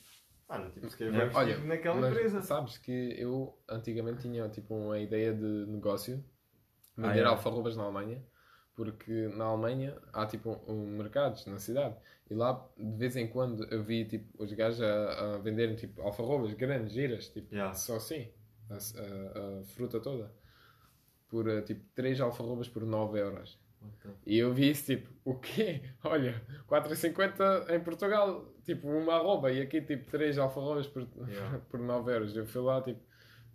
mano, 0.49 0.70
tipo, 0.70 0.89
se 0.91 0.97
calhar 0.99 1.14
vamos 1.14 1.37
Olha, 1.37 1.55
tipo, 1.55 1.66
naquela 1.66 2.01
Mas 2.01 2.11
empresa. 2.11 2.43
sabes 2.43 2.79
que 2.79 3.14
eu 3.20 3.57
antigamente 3.68 4.22
tinha 4.22 4.49
tipo 4.49 4.74
uma 4.74 4.99
ideia 4.99 5.33
de 5.33 5.66
negócio 5.68 6.24
Ah, 6.97 7.03
vender 7.09 7.20
é? 7.20 7.24
alfarrobas 7.24 7.76
na 7.76 7.85
Alemanha 7.85 8.24
porque 8.79 9.26
na 9.35 9.47
Alemanha 9.47 9.97
há 10.12 10.24
tipo 10.24 10.57
um, 10.68 10.87
mercados 10.97 11.45
na 11.47 11.59
cidade 11.59 11.97
e 12.31 12.35
lá 12.35 12.64
de 12.76 12.97
vez 12.97 13.16
em 13.16 13.26
quando 13.26 13.64
eu 13.72 13.83
vi 13.83 14.05
tipo 14.05 14.41
os 14.41 14.53
gajos 14.53 14.81
a, 14.81 15.35
a 15.35 15.39
venderem 15.39 15.74
tipo 15.74 16.01
alfarrobas 16.01 16.53
grandes, 16.55 16.93
giras, 16.93 17.29
tipo 17.29 17.53
Yeah. 17.53 17.74
só 17.74 17.97
assim 17.97 18.29
a, 18.70 18.74
a- 18.74 19.61
a 19.61 19.64
fruta 19.64 19.99
toda 19.99 20.31
por 21.29 21.49
eh, 21.49 21.61
tipo 21.62 21.85
3 21.97 22.20
alfarrobas 22.20 22.69
por 22.69 22.85
9 22.86 23.19
euros. 23.19 23.59
E 24.24 24.39
eu 24.39 24.53
vi 24.55 24.70
isso 24.70 24.86
tipo, 24.86 25.09
o 25.24 25.35
quê? 25.35 25.82
Olha, 26.05 26.40
4,50 26.69 27.70
em 27.74 27.81
Portugal, 27.81 28.47
tipo 28.65 28.86
uma 28.89 29.15
arroba, 29.16 29.51
e 29.53 29.61
aqui 29.61 29.81
tipo 29.82 30.09
3 30.11 30.39
alfarrobas 30.39 30.86
por, 30.86 31.03
Yeah. 31.28 31.59
por 31.69 31.81
9 31.81 32.12
euros. 32.12 32.36
Eu 32.36 32.47
fui 32.47 32.62
lá, 32.62 32.81
tipo, 32.81 33.01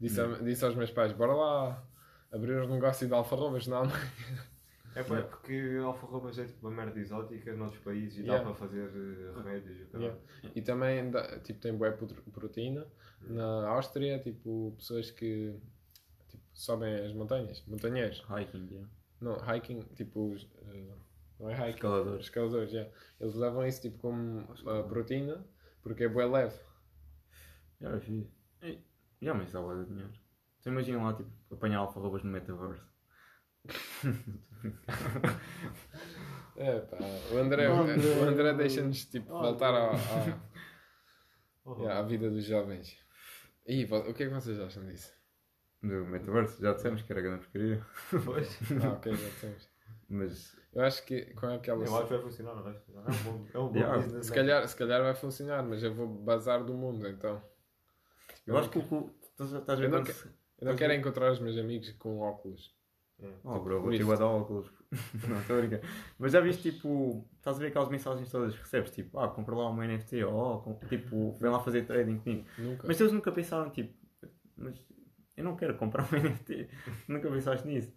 disse, 0.02 0.20
disse 0.44 0.66
aos 0.66 0.76
meus 0.76 0.92
pais, 0.92 1.14
bora 1.14 1.34
lá 1.34 1.84
abrir 2.32 2.62
um 2.62 2.68
negócio 2.74 3.08
de 3.08 3.14
alfarrobas 3.14 3.68
na 3.68 3.78
Alemanha. 3.78 4.12
É 4.96 5.04
pá, 5.04 5.22
porque 5.24 5.78
alfarrobas 5.84 6.38
é 6.38 6.46
tipo 6.46 6.68
uma 6.68 6.76
merda 6.84 7.00
exótica 7.00 7.54
noutros 7.56 7.82
países 7.84 8.20
e 8.20 8.22
Yeah. 8.22 8.38
dá 8.44 8.50
para 8.52 8.56
fazer 8.56 8.90
eh, 8.90 9.34
remédios 9.38 9.80
e 9.80 9.84
o 9.84 9.88
caralho. 9.88 10.04
Yeah. 10.44 10.52
E 10.56 10.62
também 10.62 11.10
dá- 11.12 11.40
tipo, 11.40 11.60
tem 11.60 11.76
boa 11.76 11.92
proteína. 12.32 12.86
Na 13.22 13.68
Áustria, 13.70 14.20
tipo, 14.20 14.74
pessoas 14.78 15.10
que 15.12 15.60
tipo, 16.30 16.44
sobem 16.54 16.94
as 16.96 17.14
montanhas, 17.14 17.64
montanheiros. 17.68 18.24
Hiking, 18.30 18.68
yeah. 18.72 18.90
Não, 19.22 19.38
hiking, 19.38 19.82
tipo, 19.96 20.34
os, 20.34 20.44
eh, 20.68 20.94
não 21.40 21.50
é 21.50 21.54
hiking, 21.56 21.70
Escaladores. 21.76 22.26
escaladores, 22.26 22.72
yeah. 22.72 22.92
Eles 23.20 23.36
levam 23.36 23.66
isso 23.66 23.82
tipo 23.82 23.98
como 24.00 24.42
uh, 24.42 24.88
proteína, 24.88 25.44
porque 25.82 26.04
é 26.04 26.10
bué 26.10 26.26
leve. 26.26 26.56
Yeah, 27.82 27.98
é 27.98 28.02
fixe. 28.02 28.30
E- 28.62 28.80
Yeah, 29.22 29.40
mas 29.42 29.52
dá 29.54 29.62
bué 29.62 29.76
de 29.84 29.86
dinheiro. 29.90 30.14
Então 30.60 30.74
imagina 30.74 31.02
lá, 31.02 31.14
tipo, 31.14 31.30
apanhar 31.52 31.80
alfarrobas 31.80 32.24
no 32.24 32.30
metaverso. 32.32 32.86
É, 36.56 36.80
pá, 36.82 36.98
o 37.32 37.38
André, 37.38 37.68
O 37.70 37.74
André- 37.82 38.20
André 38.22 38.54
deixa-nos 38.54 39.06
tipo, 39.06 39.34
Oh, 39.34 39.42
voltar 39.42 39.74
à, 39.74 39.90
Deus. 39.92 40.02
à, 40.08 40.40
Oh, 41.66 41.76
yeah, 41.80 42.00
à 42.00 42.04
vida 42.04 42.30
dos 42.30 42.44
jovens. 42.46 42.96
E 43.66 43.86
o 43.86 44.14
que 44.14 44.24
é 44.24 44.28
que 44.28 44.34
vocês 44.34 44.60
acham 44.60 44.86
disso? 44.86 45.12
Do 45.82 46.06
metaverso, 46.06 46.62
já 46.62 46.74
dissemos 46.74 47.02
que 47.02 47.12
era 47.12 47.22
grande 47.22 47.44
porcaria. 47.46 47.86
Pois. 48.26 48.60
Ah, 48.84 48.90
ok, 48.94 49.16
já 49.16 49.30
temos. 49.42 49.70
Mas, 50.10 50.56
Eu 50.74 50.84
acho 50.84 51.06
que 51.06 51.34
com 51.34 51.48
aquela. 51.48 51.84
Eu 51.86 51.96
acho 51.96 52.08
que 52.08 52.14
vai 52.14 52.22
funcionar, 52.22 52.56
não 52.56 52.64
vai 52.64 52.74
funcionar. 52.74 53.06
É 53.08 53.12
um 53.12 53.24
bom, 53.24 53.48
é 53.54 53.60
um 53.60 53.68
bom 53.70 53.76
Yeah. 53.78 53.98
business. 53.98 54.26
Se 54.28 54.34
calhar, 54.34 54.68
se 54.68 54.76
calhar 54.76 55.02
vai 55.02 55.16
funcionar, 55.16 55.64
mas 55.64 55.82
eu 55.84 55.94
vou 55.94 56.08
bazar 56.08 56.64
do 56.64 56.74
mundo 56.74 57.08
então. 57.08 57.42
eu 58.46 58.58
acho 58.58 58.70
que 58.70 58.78
o 58.80 59.10
estás 59.22 59.54
a- 59.54 59.76
ver 59.76 59.86
Eu 59.86 59.90
não 59.90 60.04
que- 60.04 60.12
Eu 60.60 60.68
não 60.68 60.76
quero 60.76 60.94
encontrar 60.94 61.32
os 61.32 61.40
meus 61.40 61.58
amigos 61.58 61.90
com 61.94 62.20
óculos. 62.20 62.74
Oh, 63.44 63.60
bro, 63.60 63.82
vou 63.82 63.92
ter 63.92 64.02
isso. 64.02 64.12
a 64.12 64.16
dar 64.16 64.26
óculos. 64.28 64.72
não, 65.28 65.40
estou 65.40 65.58
a 65.58 65.60
brincar. 65.62 65.80
Mas 66.20 66.32
já 66.32 66.40
viste, 66.42 66.72
tipo, 66.72 67.28
estás 67.38 67.58
a 67.58 67.60
ver 67.60 67.68
aquelas 67.68 67.90
mensagens 67.90 68.30
todas 68.32 68.54
que 68.56 68.62
recebes, 68.62 68.92
tipo, 68.92 69.18
ah, 69.20 69.28
compra 69.28 69.56
lá 69.56 69.70
uma 69.70 69.86
NFT, 69.88 70.24
ou, 70.24 70.64
oh, 70.82 70.86
tipo, 70.88 71.34
vem 71.40 71.50
lá 71.52 71.60
fazer 71.60 71.86
trading 71.86 72.20
comigo. 72.20 72.46
Nunca. 72.58 72.88
Mas 72.88 73.00
eles 73.00 73.12
nunca 73.14 73.32
pensaram, 73.32 73.70
tipo, 73.70 73.94
mas 74.58 74.76
eu 75.36 75.44
não 75.44 75.56
quero 75.56 75.76
comprar 75.76 76.04
um 76.04 76.08
NFT. 76.20 76.70
nunca 77.08 77.30
pensaste 77.30 77.68
nisso. 77.68 77.92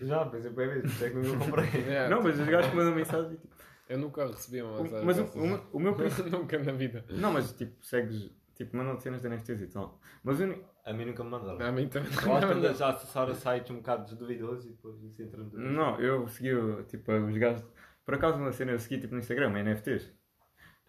Já, 0.00 0.24
pensei 0.26 0.50
bem 0.50 0.80
isso 0.84 1.04
é 1.04 1.10
que 1.10 1.16
nunca 1.16 1.44
comprei. 1.44 1.66
É, 1.88 2.08
Não, 2.08 2.22
mas 2.22 2.38
os 2.40 2.46
gajos 2.48 2.70
que 2.70 2.76
mandam 2.76 2.94
mensagem, 2.94 3.30
tipo, 3.36 3.48
Eu 3.88 3.98
nunca 3.98 4.26
recebi 4.26 4.62
uma 4.62 4.82
mensagem. 4.82 5.06
mas 5.06 5.18
o, 5.18 5.24
o, 5.38 5.46
meu- 5.46 5.62
o 5.72 5.78
meu 5.80 5.94
princípio. 5.94 6.30
nunca 6.32 6.58
na 6.58 6.72
vida. 6.72 7.04
Não, 7.10 7.32
mas 7.32 7.52
tipo, 7.52 7.84
segues, 7.84 8.30
tipo, 8.64 8.76
mandam 8.76 8.98
cenas 8.98 9.20
de 9.22 9.28
NFTs 9.28 9.60
e 9.62 9.66
tal. 9.68 10.00
Mas 10.22 10.40
o 10.40 10.44
uni- 10.44 10.64
A 10.84 10.92
mim 10.92 11.04
nunca 11.06 11.22
me 11.24 11.30
mandaram. 11.30 11.64
A 11.66 11.72
mim 11.72 11.88
também. 11.88 12.10
Eu 12.12 12.36
acho 12.36 12.46
que 12.46 12.52
andas 12.54 12.82
a 12.82 12.90
acessar 12.90 13.34
sites 13.34 13.70
um 13.70 13.76
bocado 13.76 14.14
duvidosos 14.16 14.66
e 14.66 14.70
depois 14.70 15.02
isso 15.02 15.22
entra 15.22 15.42
no 15.42 15.50
Não, 15.58 16.00
eu 16.00 16.26
segui, 16.28 16.54
o- 16.54 16.82
tipo, 16.84 17.12
os 17.12 17.36
gajos. 17.36 17.64
Por 18.04 18.14
acaso, 18.14 18.38
uma 18.38 18.50
cena 18.52 18.72
eu 18.72 18.78
segui, 18.78 18.98
tipo, 19.00 19.14
no 19.14 19.20
Instagram, 19.20 19.50
NFTs. 19.62 20.12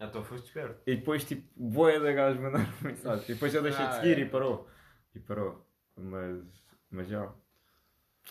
Então 0.00 0.24
foste 0.24 0.46
esperto. 0.46 0.82
E 0.86 0.96
depois, 0.96 1.24
tipo, 1.24 1.48
boia 1.56 2.00
da 2.00 2.12
gajos 2.12 2.40
mandaram 2.42 2.66
mensagem. 2.82 3.24
E 3.30 3.34
depois 3.34 3.54
eu 3.54 3.62
deixei 3.62 3.84
de 3.84 3.90
Ah, 3.90 3.94
seguir 4.00 4.18
é. 4.18 4.20
e 4.22 4.28
parou. 4.28 4.68
E 5.14 5.20
parou. 5.20 5.64
Mas, 5.96 6.42
mas 6.90 7.06
já. 7.08 7.32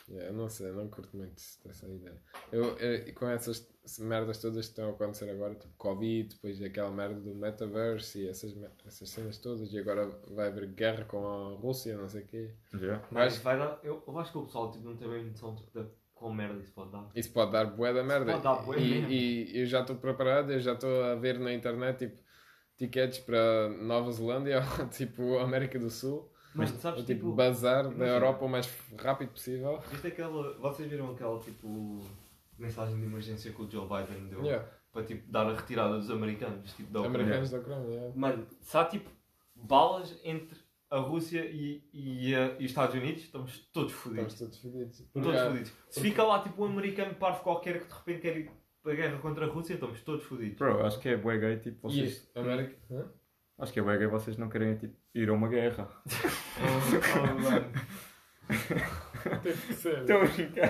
Yeah, 0.09 0.29
eu 0.29 0.33
não 0.33 0.49
sei, 0.49 0.69
eu 0.69 0.75
não 0.75 0.87
curto 0.89 1.15
muito 1.15 1.35
dessa 1.63 1.87
ideia. 1.87 2.17
Eu, 2.51 2.77
eu- 2.77 3.13
com 3.13 3.27
essas 3.29 3.65
merdas 3.99 4.37
todas 4.39 4.65
que 4.65 4.71
estão 4.71 4.89
a 4.89 4.91
acontecer 4.91 5.29
agora, 5.29 5.55
tipo 5.55 5.73
Covid, 5.77 6.29
depois 6.35 6.61
aquela 6.61 6.91
merda 6.91 7.19
do 7.19 7.33
metaverse 7.33 8.19
e 8.23 8.27
essas, 8.27 8.53
essas 8.85 9.09
cenas 9.09 9.37
todas, 9.37 9.71
e 9.71 9.79
agora 9.79 10.07
vai 10.27 10.47
haver 10.47 10.67
guerra 10.67 11.05
com 11.05 11.25
a 11.25 11.55
Rússia, 11.55 11.95
não 11.97 12.09
sei 12.09 12.23
o 12.23 12.27
quê. 12.27 12.51
Já. 12.73 13.01
Mas 13.11 13.37
vai 13.37 13.57
dar. 13.57 13.79
Eu, 13.83 14.03
eu 14.05 14.19
acho 14.19 14.31
que 14.31 14.37
o 14.37 14.45
pessoal 14.45 14.71
tipo, 14.71 14.83
não 14.85 14.97
tem 14.97 15.07
bem 15.09 15.25
noção 15.25 15.55
tipo, 15.55 15.71
da 15.73 15.85
qual 16.13 16.33
merda 16.33 16.59
isso 16.61 16.73
pode 16.73 16.91
dar. 16.91 17.09
Isso 17.15 17.31
pode 17.31 17.51
dar 17.51 17.65
bué 17.65 17.93
da 17.93 18.03
merda. 18.03 18.31
pode 18.33 18.43
dar 18.43 18.55
bué 18.65 18.79
e, 18.79 18.89
mesmo. 18.89 19.09
e 19.11 19.59
eu 19.61 19.65
já 19.65 19.81
estou 19.81 19.95
preparado, 19.95 20.51
eu 20.51 20.59
já 20.59 20.73
estou 20.73 21.03
a 21.03 21.15
ver 21.15 21.39
na 21.39 21.53
internet 21.53 21.99
tipo, 22.07 22.21
tickets 22.77 23.19
para 23.19 23.69
Nova 23.69 24.11
Zelândia 24.11 24.61
ou 24.81 24.87
tipo 24.89 25.37
América 25.39 25.77
do 25.79 25.89
Sul. 25.89 26.29
Mas 26.55 26.69
sabes, 26.71 26.99
Ou, 26.99 27.05
tipo, 27.05 27.19
tipo. 27.21 27.33
bazar 27.33 27.83
da 27.83 27.89
imagina. 27.89 28.07
Europa 28.07 28.45
o 28.45 28.49
mais 28.49 28.69
rápido 28.99 29.29
possível. 29.29 29.79
Viste 29.91 30.07
aquela. 30.07 30.53
Vocês 30.59 30.89
viram 30.89 31.11
aquela 31.11 31.39
tipo. 31.39 31.99
mensagem 32.59 32.95
de 32.97 33.03
emergência 33.05 33.51
que 33.51 33.61
o 33.61 33.69
Joe 33.69 33.87
Biden 33.87 34.27
deu 34.27 34.43
Yeah. 34.43 34.67
para 34.91 35.03
tipo, 35.03 35.29
dar 35.31 35.47
a 35.47 35.53
retirada 35.55 35.97
dos 35.97 36.09
americanos? 36.11 36.71
Tipo, 36.73 36.91
da 36.91 36.99
Ucrânia? 37.01 37.19
Americanos 37.21 37.49
da 37.51 37.57
Ucrânia. 37.59 37.89
yeah. 37.89 38.13
Mano, 38.15 38.47
se 38.61 38.77
há 38.77 38.85
tipo 38.85 39.09
balas 39.55 40.15
entre 40.23 40.57
a 40.89 40.99
Rússia 40.99 41.43
e, 41.45 41.83
e, 41.91 42.33
e 42.33 42.35
os 42.59 42.65
Estados 42.65 42.95
Unidos, 42.95 43.23
estamos 43.23 43.59
todos 43.73 43.91
fodidos. 43.93 44.33
Estamos 44.33 44.57
todos 44.59 44.73
fodidos. 44.73 44.97
Todos 45.11 45.27
Porque- 45.31 45.47
fodidos. 45.49 45.73
Se 45.89 46.01
fica 46.01 46.23
lá 46.23 46.39
tipo 46.43 46.63
um 46.63 46.67
americano 46.67 47.15
parvo 47.15 47.41
qualquer 47.41 47.79
que 47.81 47.87
de 47.87 47.93
repente 47.93 48.21
quer 48.21 48.37
ir 48.37 48.51
para 48.83 48.91
a 48.91 48.95
guerra 48.95 49.17
contra 49.19 49.45
a 49.45 49.49
Rússia, 49.49 49.73
estamos 49.73 50.01
todos 50.03 50.23
fodidos. 50.23 50.57
Bro, 50.57 50.85
acho 50.85 50.99
que 50.99 51.09
é 51.09 51.17
bué 51.17 51.37
gay, 51.39 51.57
tipo, 51.57 51.89
vocês. 51.89 52.29
América. 52.35 52.75
Hã? 52.91 53.05
Acho 53.57 53.73
que 53.73 53.79
é 53.79 53.83
bué 53.83 53.97
gay 53.97 54.07
vocês 54.07 54.37
não 54.37 54.49
querem, 54.49 54.75
tipo, 54.77 54.93
ir 55.15 55.29
a 55.29 55.33
uma 55.33 55.47
guerra. 55.47 55.87
Oh, 56.57 57.41
mano. 57.41 57.71
Teve 59.41 59.67
que 59.67 59.73
ser. 59.73 59.99
Estou 59.99 60.17
a 60.17 60.25
brincar. 60.25 60.69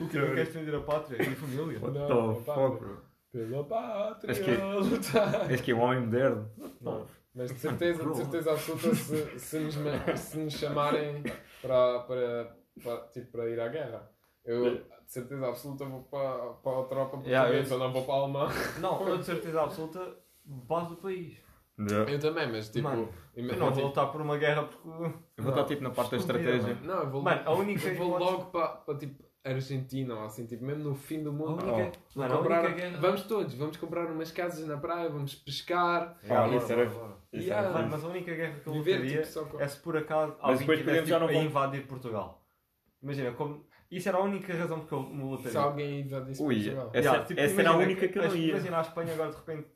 O 0.00 0.08
que 0.08 0.18
não 0.18 0.26
queres 0.28 0.48
defender 0.48 0.74
a 0.76 0.80
pátria 0.80 1.22
e 1.22 1.32
a 1.32 1.36
família? 1.36 1.78
What 1.80 1.98
Não, 1.98 2.34
the 2.34 2.40
pá, 2.42 2.54
fuck, 2.54 2.78
bro? 2.78 3.00
Pela 3.32 3.64
pátria 3.64 4.30
Acho 4.32 4.44
que- 4.44 4.54
lutar. 4.56 5.50
És 5.50 5.60
que 5.60 5.72
é 5.72 5.74
um 5.74 5.80
homem 5.80 6.00
moderno. 6.00 6.48
Não, 6.80 7.06
mas 7.34 7.50
de 7.52 7.58
certeza, 7.58 8.04
de 8.04 8.16
certeza 8.16 8.52
absoluta, 8.52 8.94
se, 8.94 9.38
se, 9.40 9.58
nos, 9.58 9.74
se 10.20 10.38
nos 10.38 10.52
chamarem 10.54 11.22
para, 11.60 11.98
para, 12.00 12.56
para, 12.82 12.96
tipo, 13.08 13.32
para 13.32 13.50
ir 13.50 13.58
à 13.60 13.66
guerra, 13.68 14.08
eu 14.44 14.74
de 14.76 14.84
certeza 15.12 15.48
absoluta 15.48 15.84
vou 15.84 16.02
para, 16.04 16.38
para 16.62 16.80
a 16.80 16.84
tropa 16.84 17.10
portuguesa, 17.16 17.28
Yeah, 17.48 17.68
eu- 17.68 17.78
não 17.78 17.92
vou 17.92 18.04
para 18.04 18.14
a 18.14 18.16
alemã. 18.18 18.48
Não, 18.80 19.08
eu 19.08 19.18
de 19.18 19.24
certeza 19.24 19.62
absoluta 19.62 20.16
base 20.44 20.90
do 20.90 20.96
país. 20.96 21.36
Já. 21.78 21.96
Eu 22.04 22.18
também, 22.20 22.50
mas 22.52 22.68
tipo. 22.68 22.88
Mano, 22.88 23.08
Eu 23.34 23.44
não 23.44 23.56
vou 23.66 23.72
tipo, 23.72 23.86
lutar 23.88 24.12
por 24.12 24.20
uma 24.20 24.38
guerra 24.38 24.62
porque. 24.64 24.88
Eu 25.36 25.42
vou 25.44 25.50
estar, 25.52 25.64
tipo, 25.64 25.82
na 25.82 25.90
parte 25.90 26.12
da 26.12 26.16
estratégia. 26.18 26.78
não, 26.82 27.00
eu 27.00 27.10
vou, 27.10 27.20
Mano, 27.22 27.42
a 27.44 27.52
única 27.52 27.88
eu 27.88 27.96
vou 27.96 28.16
logo 28.18 28.44
para, 28.46 28.68
para 28.68 28.96
tipo 28.96 29.24
Argentina 29.44 30.14
ou 30.14 30.24
assim, 30.24 30.46
tipo, 30.46 30.64
mesmo 30.64 30.84
no 30.84 30.94
fim 30.94 31.22
do 31.22 31.30
A 31.30 31.32
mundo. 31.32 31.64
única, 31.66 31.92
Oh. 32.14 32.18
mano, 32.20 32.34
a 32.34 32.38
comprar, 32.38 32.64
única 32.64 32.74
guerra. 32.80 32.98
Vamos 33.00 33.22
todos, 33.24 33.54
vamos 33.54 33.76
comprar 33.76 34.06
umas 34.10 34.30
casas 34.30 34.66
na 34.66 34.76
praia, 34.76 35.08
vamos 35.10 35.34
pescar. 35.34 36.16
Ah, 36.30 36.48
isso 36.48 36.72
era-. 36.72 36.84
Isso 36.84 37.14
Yeah. 37.48 37.68
Mano, 37.70 37.88
mas 37.90 38.04
a 38.04 38.08
única 38.08 38.32
guerra 38.32 38.60
que 38.60 38.66
eu 38.68 38.72
Viver 38.74 38.92
lutaria 39.00 39.22
tipo, 39.22 39.44
com... 39.46 39.60
é 39.60 39.66
se 39.66 39.80
por 39.80 39.96
acaso 39.96 40.36
Mas 40.40 40.60
alguém 40.60 40.76
tivesse 40.76 41.02
tipo, 41.04 41.18
não 41.18 41.26
a 41.26 41.30
vamos- 41.32 41.44
invadir 41.44 41.86
Portugal. 41.88 42.46
Imagina, 43.02 43.32
como... 43.32 43.66
isso 43.90 44.08
era 44.08 44.18
a 44.18 44.22
única 44.22 44.54
razão 44.54 44.78
porque 44.78 44.94
eu 44.94 45.02
me 45.02 45.16
Se 45.18 45.22
lutaria. 45.24 45.60
alguém 45.60 46.00
invadisse 46.02 46.40
Ui, 46.42 46.54
Portugal. 46.54 46.90
Essa- 46.94 47.08
essa 47.08 47.32
era 47.32 47.40
a 47.42 47.44
imagina 47.72 47.76
única 47.76 48.06
que 48.08 48.18
eu 48.18 48.22
não 48.22 48.30
a- 48.30 48.36
ia. 48.36 48.50
Imagina 48.52 48.78
a 48.78 48.80
Espanha 48.82 49.12
agora 49.14 49.30
de 49.30 49.36
repente 49.36 49.66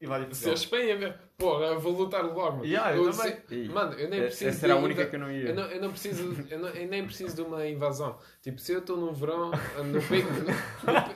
invadir 0.00 0.34
Se 0.34 0.48
a. 0.50 0.52
Espanha 0.52 0.96
ver, 0.96 1.14
porra, 1.36 1.66
eu 1.66 1.80
vou 1.80 1.92
lutar 1.92 2.24
logo. 2.24 2.64
Yeah, 2.64 2.94
eu 2.96 3.12
sei- 3.12 3.38
Ih, 3.50 3.68
Mano, 3.68 3.92
eu 3.94 4.08
nem 4.08 4.20
Essa 4.20 4.28
preciso. 4.28 4.50
essa 4.50 4.66
era 4.66 4.74
a 4.74 4.78
de 4.78 4.84
única 4.84 5.00
inva- 5.02 5.10
que 5.10 5.16
eu 5.16 5.20
não 5.20 5.30
ia. 5.32 5.48
Eu 5.48 5.54
não, 5.54 5.62
eu 5.64 5.80
não 5.82 5.90
preciso, 5.90 6.46
eu, 6.50 6.58
não- 6.58 6.68
eu 6.68 6.88
nem 6.88 7.04
preciso 7.04 7.34
de 7.36 7.42
uma 7.42 7.66
invasão. 7.66 8.18
Tipo, 8.42 8.58
se 8.60 8.72
eu 8.72 8.78
estou 8.80 8.96
no 8.96 9.12
verão, 9.12 9.50
no 9.50 10.02
pego, 10.08 10.28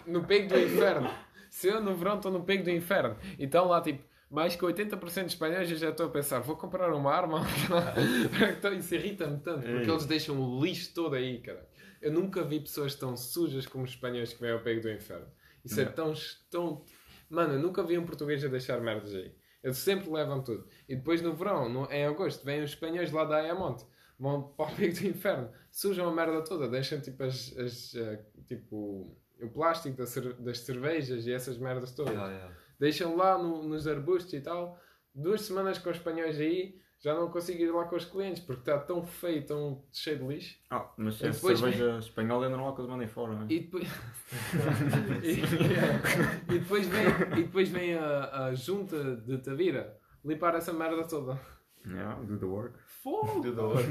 no, 0.06 0.20
no 0.20 0.26
pego 0.26 0.48
do 0.48 0.58
inferno. 0.58 1.10
Se 1.50 1.68
eu 1.68 1.80
no 1.80 1.94
verão 1.94 2.16
estou 2.16 2.32
no 2.32 2.42
pego 2.44 2.64
do 2.64 2.70
inferno. 2.70 3.16
Então 3.38 3.68
lá, 3.68 3.80
tipo, 3.80 4.02
mais 4.30 4.56
que 4.56 4.64
80% 4.64 5.26
de 5.26 5.32
espanhóis 5.32 5.70
eu 5.70 5.76
já 5.76 5.90
estou 5.90 6.06
a 6.06 6.08
pensar, 6.08 6.40
vou 6.40 6.56
comprar 6.56 6.92
uma 6.94 7.12
arma. 7.12 7.42
então, 8.58 8.72
isso 8.72 8.94
irrita-me 8.94 9.38
tanto, 9.38 9.60
porque 9.60 9.84
Ei. 9.84 9.90
eles 9.90 10.06
deixam 10.06 10.40
o 10.40 10.64
lixo 10.64 10.92
todo 10.94 11.14
aí, 11.14 11.38
cara. 11.40 11.68
Eu 12.00 12.10
nunca 12.12 12.42
vi 12.42 12.58
pessoas 12.58 12.94
tão 12.94 13.16
sujas 13.16 13.66
como 13.66 13.84
os 13.84 13.90
espanhóis 13.90 14.32
que 14.32 14.40
vêm 14.40 14.50
ao 14.52 14.60
pego 14.60 14.80
do 14.80 14.90
inferno. 14.90 15.26
Isso 15.64 15.80
é 15.80 15.84
Não. 15.84 15.92
tão, 15.92 16.14
tão... 16.50 16.84
Mano, 17.32 17.54
eu 17.54 17.58
nunca 17.60 17.82
vi 17.82 17.96
um 17.98 18.04
português 18.06 18.44
a 18.44 18.48
deixar 18.48 18.80
merdas 18.80 19.14
aí. 19.14 19.34
Eles 19.64 19.78
sempre 19.78 20.10
levam 20.10 20.42
tudo. 20.42 20.66
E 20.88 20.94
depois 20.96 21.22
no 21.22 21.32
verão, 21.34 21.68
no- 21.68 21.90
em 21.90 22.04
agosto, 22.04 22.44
vêm 22.44 22.62
os 22.62 22.70
espanhóis 22.70 23.10
lá 23.10 23.24
da 23.24 23.36
Ayamonte. 23.36 23.84
Vão 24.18 24.42
para 24.56 24.72
o 24.72 24.76
pico 24.76 25.00
do 25.00 25.06
inferno. 25.06 25.50
Sujam 25.70 26.08
a 26.08 26.12
merda 26.14 26.42
toda. 26.44 26.68
Deixam 26.68 27.00
tipo 27.00 27.22
as... 27.24 27.56
as, 27.56 27.94
eh, 27.94 28.24
tipo... 28.46 29.16
O 29.40 29.48
plástico 29.48 29.96
das, 29.96 30.14
das 30.38 30.58
cervejas 30.60 31.26
e 31.26 31.32
essas 31.32 31.58
merdas 31.58 31.90
todas. 31.92 32.12
Yeah, 32.14 32.32
yeah. 32.32 32.54
Deixam 32.78 33.16
lá 33.16 33.36
no- 33.38 33.62
nos 33.64 33.86
arbustos 33.88 34.32
e 34.34 34.40
tal. 34.40 34.78
Duas 35.14 35.40
semanas 35.42 35.78
com 35.78 35.90
os 35.90 35.96
espanhóis 35.96 36.38
aí, 36.38 36.80
já 37.02 37.14
não 37.14 37.28
consigo 37.30 37.60
ir 37.62 37.70
lá 37.72 37.84
com 37.84 37.96
os 37.96 38.04
clientes 38.04 38.42
porque 38.42 38.60
está 38.62 38.78
tão 38.78 39.02
feio, 39.04 39.44
tão 39.44 39.82
cheio 39.92 40.18
de 40.18 40.24
lixo. 40.28 40.56
Ah, 40.70 40.88
mas 40.96 41.20
E 41.20 41.26
a 41.26 41.30
depois- 41.30 41.58
cerveja 41.58 41.98
espanhola 41.98 42.46
é 42.46 42.48
normal 42.48 42.74
que 42.74 42.80
eles 42.80 42.90
mandem 42.90 43.08
fora, 43.08 43.34
não 43.34 43.42
é? 43.42 43.46
E 43.50 43.60
depois, 43.60 43.88
e, 45.22 46.54
e 46.54 46.58
depois 46.58 46.86
vem, 46.86 47.04
e 47.38 47.42
depois 47.42 47.68
vem 47.68 47.94
a, 47.94 48.46
a 48.46 48.54
junta 48.54 49.16
de 49.16 49.38
Tavira 49.38 49.98
limpar 50.24 50.54
essa 50.54 50.72
merda 50.72 51.04
toda. 51.04 51.38
Yeah, 51.84 52.14
do 52.22 52.38
the 52.38 52.46
work. 52.46 52.78
Fogo! 53.02 53.40
Do 53.40 53.52
dólar. 53.54 53.82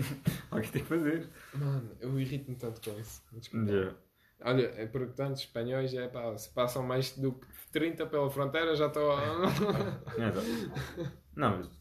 Alguém 0.49 0.71
tem 0.71 0.81
que 0.81 0.87
fazer. 0.87 1.27
Mano, 1.53 1.91
eu 1.99 2.17
irrito-me 2.17 2.55
tanto 2.55 2.79
com 2.89 2.97
isso. 2.97 3.21
Desculpa. 3.33 3.69
Yeah. 3.69 3.95
Olha, 4.43 4.71
é 4.77 4.85
porque 4.87 5.11
tantos 5.13 5.41
espanhóis, 5.41 5.93
é 5.93 6.07
pá, 6.07 6.35
se 6.37 6.49
passam 6.53 6.81
mais 6.83 7.11
do 7.17 7.33
que 7.33 7.45
30 7.73 8.05
pela 8.05 8.29
fronteira, 8.31 8.73
já 8.77 8.87
estou. 8.87 9.11
a- 9.11 9.43
exato. 10.17 11.11
Não, 11.35 11.57
mas. 11.57 11.80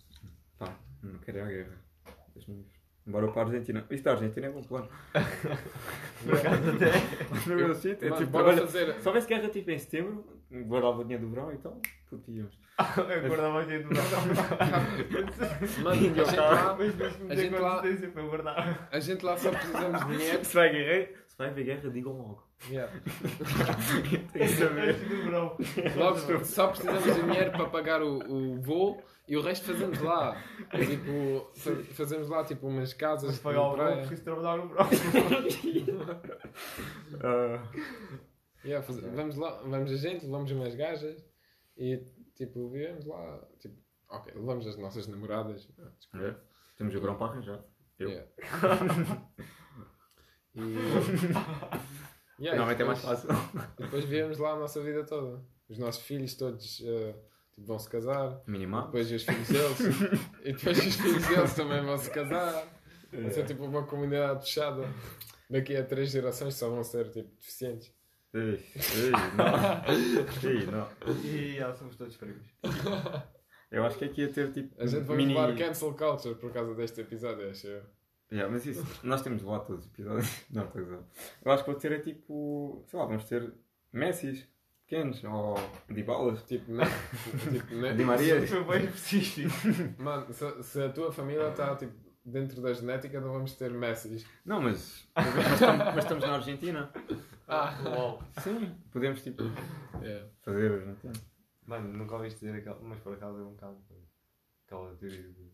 Não 1.03 1.19
quero 1.21 1.39
ir 1.39 1.41
à 1.43 1.47
guerra. 1.47 1.79
Ver. 2.37 2.65
Embora 3.07 3.29
para 3.33 3.43
a 3.43 3.45
Argentina. 3.47 3.85
Isto 3.91 4.05
da 4.05 4.11
Argentina 4.13 4.47
é 4.47 4.51
bom 4.51 4.63
plano. 4.63 4.89
Por 6.25 6.35
acaso 6.37 6.71
até. 6.71 6.93
No 7.49 7.57
meu 7.57 7.75
sítio, 7.75 8.09
é 8.09 8.17
tipo, 8.17 8.31
bora 8.31 8.49
olha, 8.49 8.61
fazer. 8.61 9.01
se 9.01 9.09
houvesse 9.09 9.27
guerra 9.27 9.49
tipo 9.49 9.71
em 9.71 9.79
setembro, 9.79 10.25
guardava 10.67 10.99
o 11.01 11.03
dinheiro 11.05 11.25
do 11.27 11.31
verão 11.35 11.53
e 11.53 11.59
tal, 11.59 11.81
puto, 12.09 12.31
íamos. 12.31 12.59
Eu 12.97 13.29
guardava 13.29 13.63
aqui 13.63 13.79
do 13.79 13.89
Mano, 15.83 15.91
a 15.91 15.95
gente 15.95 16.21
lá, 16.37 16.77
A 17.29 17.35
gente 17.35 17.55
lá- 17.59 17.81
consistência 17.81 18.11
para 18.11 18.23
guardar. 18.23 18.89
a 18.93 19.01
gente 19.01 19.25
lá 19.25 19.37
só 19.37 19.51
precisamos 19.51 20.07
de 20.07 20.17
dinheiro. 20.17 20.45
Se 20.45 20.55
vai 20.55 20.71
guerra, 20.71 21.09
se 21.27 21.39
vai 21.39 21.49
haver 21.49 21.65
guerra, 21.65 21.91
digam 21.91 22.13
logo. 22.13 22.47
Yeah. 22.71 22.93
Tem 24.33 24.47
que 24.47 24.49
saber. 24.55 24.93
Verão. 24.95 25.57
Logo, 25.97 26.45
só 26.45 26.69
precisamos 26.69 27.03
de 27.05 27.15
dinheiro 27.23 27.51
para 27.53 27.67
pagar 27.67 28.03
o, 28.03 28.19
o 28.19 28.61
voo 28.61 29.03
e 29.31 29.37
o 29.37 29.41
resto 29.43 29.67
fazemos 29.73 29.99
lá. 30.01 30.37
Tipo, 30.71 31.51
fa- 31.55 31.85
fazemos 31.95 32.29
lá 32.29 32.45
tipo 32.45 32.67
umas 32.67 32.93
casas 32.93 33.31
Mas 33.31 33.39
pagar 33.39 33.63
o 33.63 33.75
praia. 33.75 33.97
preciso 33.99 34.25
trabalhar 34.25 34.57
no 34.59 34.69
verão. 34.69 34.87
Ah, 37.23 37.63
Yeah, 38.65 38.87
faz- 38.87 39.01
vamos 39.01 39.37
lá, 39.37 39.63
vamos 39.63 39.91
a 39.91 39.97
gente, 39.97 40.27
levamos 40.27 40.51
umas 40.53 40.75
gajas 40.75 41.25
e 41.79 41.97
tipo, 42.37 42.69
vivemos 42.69 43.07
lá. 43.07 43.41
Tipo, 43.59 43.75
ok, 44.11 44.35
levamos 44.35 44.67
as 44.67 44.77
nossas 44.77 45.07
namoradas. 45.07 45.67
Ah, 45.79 45.91
desculpa. 45.97 46.27
é. 46.27 46.37
Temos 46.77 46.95
o 46.95 47.01
verão 47.01 47.17
para 47.17 47.33
arranjar. 47.33 47.65
Eu. 47.99 48.11
Yeah. 48.11 48.27
e, 50.55 50.61
yeah, 52.39 52.53
Finalmente 52.53 52.79
e 52.81 52.83
é 52.83 52.85
mais 52.87 53.01
depois- 53.01 53.23
fácil. 53.23 53.31
E 53.79 53.83
depois 53.83 54.05
vivemos 54.05 54.39
lá 54.39 54.53
a 54.53 54.59
nossa 54.59 54.83
vida 54.83 55.05
toda. 55.07 55.43
Os 55.69 55.79
nossos 55.79 56.03
filhos 56.03 56.35
todos, 56.35 56.77
tipo, 56.77 57.15
vão 57.65 57.79
se 57.79 57.89
casar. 57.89 58.43
Minimar. 58.47 58.87
Depois 58.87 59.11
os 59.11 59.23
filhos 59.23 59.49
deles. 59.49 59.79
e 60.45 60.53
depois 60.53 60.79
os 60.79 60.95
filhos 60.97 61.27
deles 61.27 61.55
também 61.55 61.85
vão 61.85 61.99
se 61.99 62.11
casar. 62.11 62.67
Vai 63.13 63.31
ser 63.31 63.47
tipo 63.47 63.65
uma 63.65 63.85
comunidade 63.85 64.45
fechada. 64.45 64.83
Daqui 65.49 65.77
a 65.77 65.85
três 65.85 66.11
gerações 66.11 66.55
só 66.55 66.69
vão 66.69 66.85
ser 66.85 67.11
tipo 67.11 67.29
deficientes. 67.37 67.93
Ei, 68.33 68.65
ei, 68.75 69.11
não. 69.37 70.51
ei, 70.51 70.67
não. 70.67 71.25
E 71.25 71.57
já 71.57 71.75
somos 71.75 71.97
todos 71.97 72.15
frigos. 72.15 72.47
Eu 73.71 73.85
acho 73.85 73.99
que 73.99 74.05
aqui 74.05 74.23
ia 74.23 74.33
ter 74.33 74.53
tipo. 74.53 74.81
A 74.81 74.87
gente 74.87 75.03
vai 75.03 75.17
mini... 75.17 75.35
levar 75.35 75.57
cancel 75.57 75.95
culture 75.95 76.35
por 76.37 76.53
causa 76.53 76.75
deste 76.75 77.01
episódio, 77.01 77.51
acho 77.51 77.67
eu. 77.67 77.83
Yeah, 78.33 78.53
mas 78.53 78.65
isso, 78.65 78.87
nós 79.03 79.23
temos 79.23 79.41
de 79.41 79.45
levar 79.45 79.61
todos 79.61 79.85
os 79.85 79.91
episódios. 79.91 80.29
Não, 80.51 80.65
estou 80.65 80.81
a 80.81 80.85
dizer. 80.85 81.01
Eu 81.45 81.53
acho 81.53 81.65
que 81.65 81.71
vou 81.71 81.81
ter 81.81 81.93
é 81.93 81.99
tipo. 81.99 82.85
Sei 82.87 82.99
lá, 82.99 83.07
vamos 83.07 83.25
ter 83.25 83.53
Messis 83.93 84.47
pequenos 84.91 85.23
ou 85.23 85.55
Dibalas. 85.89 86.43
Tipo, 86.43 86.73
né? 86.73 86.85
tipo, 87.53 87.75
né? 87.77 87.95
Di 87.95 88.05
Maria. 88.05 88.45
Foi 88.47 88.65
bem 88.65 88.87
específico. 88.87 90.03
Mano, 90.03 90.33
se, 90.35 90.63
se 90.65 90.83
a 90.83 90.93
tua 90.93 91.13
família 91.13 91.49
está 91.49 91.77
tipo, 91.77 91.95
dentro 92.25 92.61
da 92.61 92.73
genética, 92.73 93.21
não 93.21 93.33
vamos 93.33 93.55
ter 93.55 93.71
Messi. 93.71 94.27
Não, 94.45 94.61
mas. 94.61 95.09
Mas 95.15 95.55
estamos, 95.55 95.87
mas 95.87 95.99
estamos 95.99 96.25
na 96.25 96.35
Argentina. 96.35 96.93
Ah, 97.47 97.79
Uau. 97.85 98.23
Sim, 98.39 98.75
podemos 98.93 99.23
tipo 99.23 99.45
yeah. 100.03 100.29
fazer 100.43 100.73
a 100.73 100.75
Argentina. 100.75 101.13
Mano, 101.67 101.97
nunca 101.97 102.17
ouviste 102.17 102.41
dizer 102.41 102.59
aquela. 102.59 102.81
Mas 102.81 102.99
por 103.01 103.15
acaso 103.15 103.39
é 103.39 103.43
um 103.43 103.53
bocado. 103.53 103.79
Aquela 104.67 104.95
teoria 104.97 105.23
de 105.23 105.51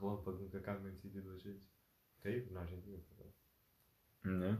relâmpago 0.00 0.38
nunca 0.38 0.60
cai 0.60 0.74
no 0.74 0.82
mesmo 0.82 1.00
sítio 1.00 1.22
duas 1.22 1.42
vezes. 1.42 1.62
Caiu 2.22 2.46
na 2.50 2.60
Argentina. 2.60 2.98
por 3.08 3.14
acaso. 3.14 3.36
Né? 4.24 4.58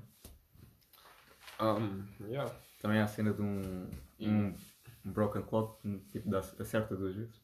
Um, 1.61 2.25
yeah. 2.27 2.53
Também 2.79 2.99
há 3.01 3.05
a 3.05 3.09
cena 3.09 3.33
de 3.33 3.43
um, 3.43 3.89
um, 4.21 4.57
um 5.05 5.13
broken 5.13 5.43
clock 5.43 5.81
que 5.83 5.99
tipo, 6.11 6.31
dá, 6.31 6.39
acerta 6.41 6.97
duas 6.97 7.15
vezes. 7.15 7.41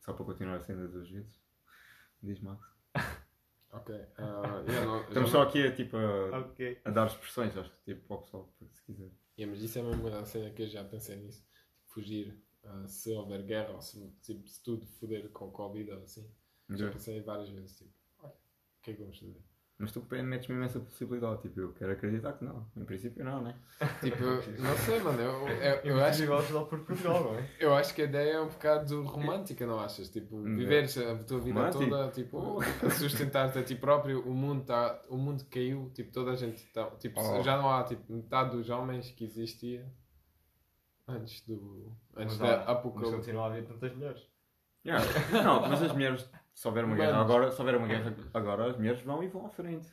Só 0.00 0.12
para 0.12 0.24
continuar 0.24 0.56
a 0.56 0.60
cena 0.60 0.86
duas 0.88 1.08
vezes. 1.10 1.40
Diz 2.22 2.40
Max. 2.40 2.66
Ok. 3.70 3.94
ah, 4.16 4.64
yeah, 4.66 4.86
não, 4.86 5.02
Estamos 5.02 5.30
só 5.30 5.42
não- 5.42 5.48
aqui 5.48 5.66
a, 5.66 5.70
tipo, 5.74 5.94
a, 5.98 6.38
Ok. 6.38 6.80
a 6.86 6.90
dar 6.90 7.06
expressões, 7.06 7.54
acho 7.54 7.70
que 7.70 7.84
tipo, 7.84 8.06
para 8.08 8.16
o 8.16 8.20
pessoal, 8.22 8.50
se 8.72 8.82
quiser. 8.82 9.10
Yeah, 9.38 9.52
mas 9.54 9.62
isso 9.62 9.78
é 9.78 9.82
mesmo 9.82 10.08
uma 10.08 10.24
cena 10.24 10.48
que 10.50 10.62
eu 10.62 10.68
já 10.68 10.82
pensei 10.84 11.16
nisso. 11.16 11.42
Tipo, 11.42 11.92
fugir 11.92 12.42
ah, 12.64 12.88
se 12.88 13.12
houver 13.12 13.42
guerra 13.44 13.74
ou 13.74 13.82
se, 13.82 14.10
tipo, 14.22 14.48
se 14.48 14.62
tudo 14.62 14.86
foder 14.86 15.28
com 15.32 15.50
Covid 15.50 15.90
ou 15.90 16.02
assim. 16.02 16.26
Já 16.70 16.90
pensei 16.90 17.20
várias 17.20 17.50
vezes, 17.50 17.76
tipo, 17.76 17.92
olha, 18.20 18.32
o 18.32 18.82
que 18.82 18.90
é 18.90 18.94
que 18.94 19.00
vamos 19.02 19.18
fazer? 19.18 19.42
Mas 19.80 19.92
tu 19.92 20.04
metes 20.24 20.48
mesmo 20.48 20.64
essa 20.64 20.80
possibilidade, 20.80 21.42
tipo, 21.42 21.60
eu 21.60 21.72
quero 21.72 21.92
acreditar 21.92 22.32
que 22.32 22.44
não. 22.44 22.66
Em 22.76 22.84
princípio 22.84 23.24
não, 23.24 23.40
né? 23.40 23.54
Tipo, 24.02 24.24
não 24.60 24.76
sei, 24.84 24.98
mano, 24.98 25.20
eu, 25.20 25.48
eu, 25.48 25.74
eu, 25.84 26.04
acho, 26.04 26.28
lá 26.28 26.64
por 26.64 26.80
Portugal, 26.80 27.22
não 27.22 27.38
é? 27.38 27.48
eu 27.60 27.72
acho 27.72 27.94
que 27.94 28.02
a 28.02 28.06
ideia 28.06 28.32
é 28.32 28.40
um 28.40 28.48
bocado 28.48 29.04
romântica, 29.04 29.64
não 29.64 29.78
achas? 29.78 30.10
Tipo, 30.10 30.42
viveres 30.42 30.98
a 30.98 31.16
tua 31.22 31.38
vida 31.38 31.60
Romântico? 31.60 31.84
toda, 31.88 32.10
tipo, 32.10 32.58
a 32.84 32.90
sustentar-te 32.90 33.58
a 33.60 33.62
ti 33.62 33.76
próprio, 33.76 34.20
o 34.28 34.34
mundo, 34.34 34.64
tá, 34.64 35.00
o 35.08 35.16
mundo 35.16 35.44
caiu, 35.48 35.92
tipo, 35.94 36.10
toda 36.10 36.32
a 36.32 36.36
gente 36.36 36.60
tá, 36.72 36.90
tipo, 36.96 37.20
Oh. 37.20 37.40
já 37.44 37.56
não 37.56 37.70
há, 37.70 37.84
tipo, 37.84 38.12
metade 38.12 38.56
dos 38.56 38.68
homens 38.70 39.12
que 39.12 39.22
existia 39.24 39.86
antes 41.06 41.40
do, 41.46 41.92
antes 42.16 42.36
Mas 42.36 42.48
da 42.48 42.54
há- 42.54 42.58
Mas 42.58 42.68
apocalipse. 42.68 43.14
continua 43.16 43.44
a 43.44 43.46
haver 43.46 43.64
tantas 43.64 43.94
mulheres. 43.94 44.27
Yeah. 44.88 45.42
Não, 45.44 45.60
mas 45.68 45.82
as 45.82 45.92
mulheres, 45.92 46.30
se 46.54 46.66
houver 46.66 46.84
uma 46.84 46.96
guerra 46.96 47.20
agora, 47.20 47.50
se 47.50 47.60
houver 47.60 47.76
uma 47.76 47.86
guerra 47.86 48.14
agora, 48.34 48.70
as 48.70 48.76
mulheres 48.76 49.00
vão 49.02 49.22
e 49.22 49.28
vão 49.28 49.46
à 49.46 49.50
frente. 49.50 49.88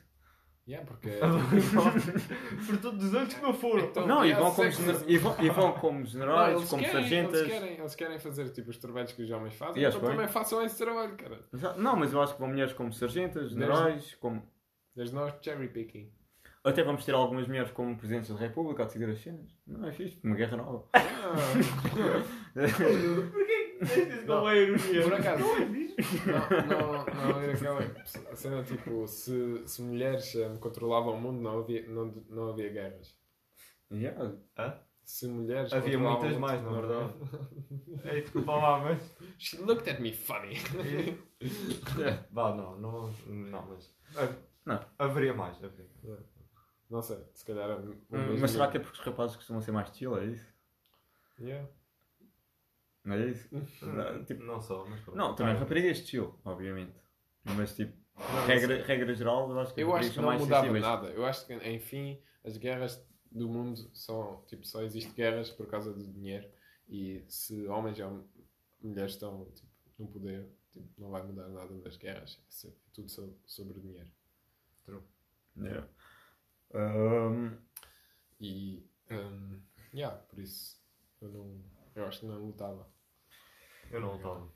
Yeah, 0.68 0.84
porque... 0.88 1.10
por 2.66 2.78
todos 2.78 3.06
os 3.06 3.14
anos 3.14 3.32
que 3.34 3.40
não 3.42 3.54
foram. 3.54 3.86
Então, 3.86 4.08
não, 4.08 4.26
e 4.26 4.34
vão, 4.34 4.52
como 4.52 4.72
sexo- 4.72 4.82
gener- 4.82 5.04
e, 5.08 5.18
vão, 5.20 5.36
e 5.40 5.50
vão 5.50 5.74
como 5.74 6.00
Não, 6.00 6.06
generais, 6.08 6.58
eles, 6.58 6.70
como 6.70 6.82
querem, 6.84 7.02
sargentas. 7.02 7.40
eles, 7.42 7.54
querem, 7.54 7.78
eles 7.78 7.96
querem 7.96 8.20
fazer 8.20 8.50
tipo 8.50 8.72
os 8.72 8.78
trabalhos 8.80 9.12
que 9.12 9.22
os 9.22 9.30
homens 9.30 9.54
fazem, 9.54 9.84
E 9.84 9.86
acho 9.86 9.98
então 9.98 10.10
bem. 10.10 10.18
também 10.18 10.32
façam 10.34 10.64
esse 10.66 10.76
trabalho, 10.78 11.16
cara. 11.16 11.40
Não, 11.78 11.96
mas 11.96 12.14
eu 12.14 12.20
acho 12.22 12.34
que 12.34 12.40
vão 12.40 12.50
mulheres 12.50 12.74
como 12.74 12.92
sargentas, 12.92 13.52
generais, 13.52 14.16
como... 14.16 14.42
There's 14.96 15.12
no 15.12 15.32
cherry 15.40 15.68
picking. 15.68 16.12
Até 16.64 16.82
vamos 16.84 17.06
ter 17.06 17.14
algumas 17.14 17.48
mulheres 17.48 17.70
como 17.70 17.96
presidentes 17.96 18.32
da 18.34 18.40
República 18.40 18.82
a 18.82 18.86
decidir 18.88 19.08
as 19.08 19.22
cenas. 19.22 19.48
Não 19.68 19.88
é 19.88 19.92
fixe, 19.92 20.20
uma 20.24 20.36
guerra 20.36 20.58
nova. 20.58 20.84
Não 24.26 24.50
é 24.50 24.58
ironia. 24.58 25.04
Por 25.04 25.14
acaso, 25.14 25.44
não, 26.26 26.68
não, 26.68 27.32
não 27.32 27.42
era 27.42 27.54
aquela 27.54 28.36
cena 28.36 28.64
tipo, 28.64 29.08
se, 29.08 29.64
se 29.68 29.82
mulheres 29.82 30.36
eh, 30.36 30.58
controlavam 30.60 31.16
o 31.16 31.22
mundo, 31.22 31.42
não 31.42 31.60
havia, 31.60 31.88
não, 31.88 32.06
não 32.30 32.50
havia 32.50 32.70
guerras. 32.70 33.16
Yeah. 33.92 34.36
Se 35.04 35.28
mulheres 35.28 35.72
Havia 35.72 36.00
muitas 36.00 36.36
mais, 36.38 36.62
na 36.62 36.72
não 36.72 36.82
verdade. 36.82 37.14
É, 38.04 38.22
desculpa 38.22 38.52
lá, 38.52 38.80
mas. 38.80 39.16
She 39.40 39.58
looked 39.58 39.90
at 39.90 40.00
me 40.00 40.14
funny. 40.14 40.56
Vá, 42.32 42.54
não, 42.56 42.78
não, 42.80 43.14
não, 43.28 43.66
mas. 43.68 43.96
Não. 44.66 44.80
Haveria 45.00 45.34
mais, 45.34 45.64
haveria. 45.64 45.88
Não 46.90 47.02
sei, 47.02 47.18
se 47.34 47.46
calhar. 47.46 47.80
Hum, 47.80 48.38
Mas 48.40 48.52
será 48.52 48.68
que 48.68 48.78
é 48.78 48.80
porque 48.80 49.00
os 49.00 49.06
rapazes 49.06 49.36
costumam 49.36 49.62
ser 49.62 49.72
mais 49.72 49.90
chill, 49.96 50.18
é 50.18 50.26
isso? 50.26 50.54
Yeah. 51.40 51.68
Não 53.06 53.14
é 53.16 53.26
isso? 53.28 53.48
Não, 53.86 54.26
tipo, 54.26 54.44
Não 54.44 54.60
só, 54.62 54.86
mas 54.86 55.00
pronto. 55.02 55.16
não, 55.18 55.36
também 55.36 55.56
raparigas 55.56 55.98
chill, 56.00 56.38
obviamente. 56.44 56.94
Mas 57.44 57.76
tipo, 57.76 57.96
Não, 58.18 58.46
regra, 58.48 58.84
regra 58.84 59.14
geral, 59.14 59.50
eu 59.52 59.60
acho 59.60 59.74
que 59.74 59.82
Eu 59.82 59.96
acho 59.96 60.12
que 60.12 60.18
não 60.18 60.26
mais 60.26 60.42
mudava 60.42 60.62
sensíveis. 60.66 60.84
nada. 60.84 61.08
Eu 61.10 61.26
acho 61.26 61.46
que, 61.46 61.54
enfim, 61.54 62.20
as 62.44 62.58
guerras 62.58 63.06
do 63.32 63.48
mundo 63.48 63.90
são, 63.94 64.44
tipo, 64.48 64.66
só 64.66 64.82
existe 64.82 65.12
guerras 65.14 65.52
por 65.52 65.68
causa 65.68 65.94
do 65.94 66.04
dinheiro. 66.12 66.48
E 66.90 67.24
se 67.28 67.68
homens 67.68 68.00
ou 68.00 68.28
mulheres 68.82 69.12
estão, 69.14 69.46
tipo, 69.54 69.70
no 70.00 70.08
poder, 70.08 70.48
tipo, 70.72 70.88
não 70.98 71.10
vai 71.12 71.22
mudar 71.24 71.48
nada 71.50 71.74
das 71.82 71.98
guerras. 71.98 72.40
É 72.66 72.70
tudo 72.94 73.10
so- 73.10 73.38
sobre 73.46 73.80
dinheiro. 73.80 74.10
Yeah. 75.58 75.88
Um, 76.74 77.58
E, 78.42 78.84
um, 79.12 79.60
yeah, 79.94 80.16
por 80.18 80.40
isso, 80.40 80.82
eu 81.22 81.30
não, 81.30 81.62
eu 81.96 82.06
acho 82.06 82.20
que 82.20 82.26
não 82.26 82.38
lutava. 82.46 82.86
Eu 83.96 84.02
não 84.02 84.14
lutava. 84.14 84.56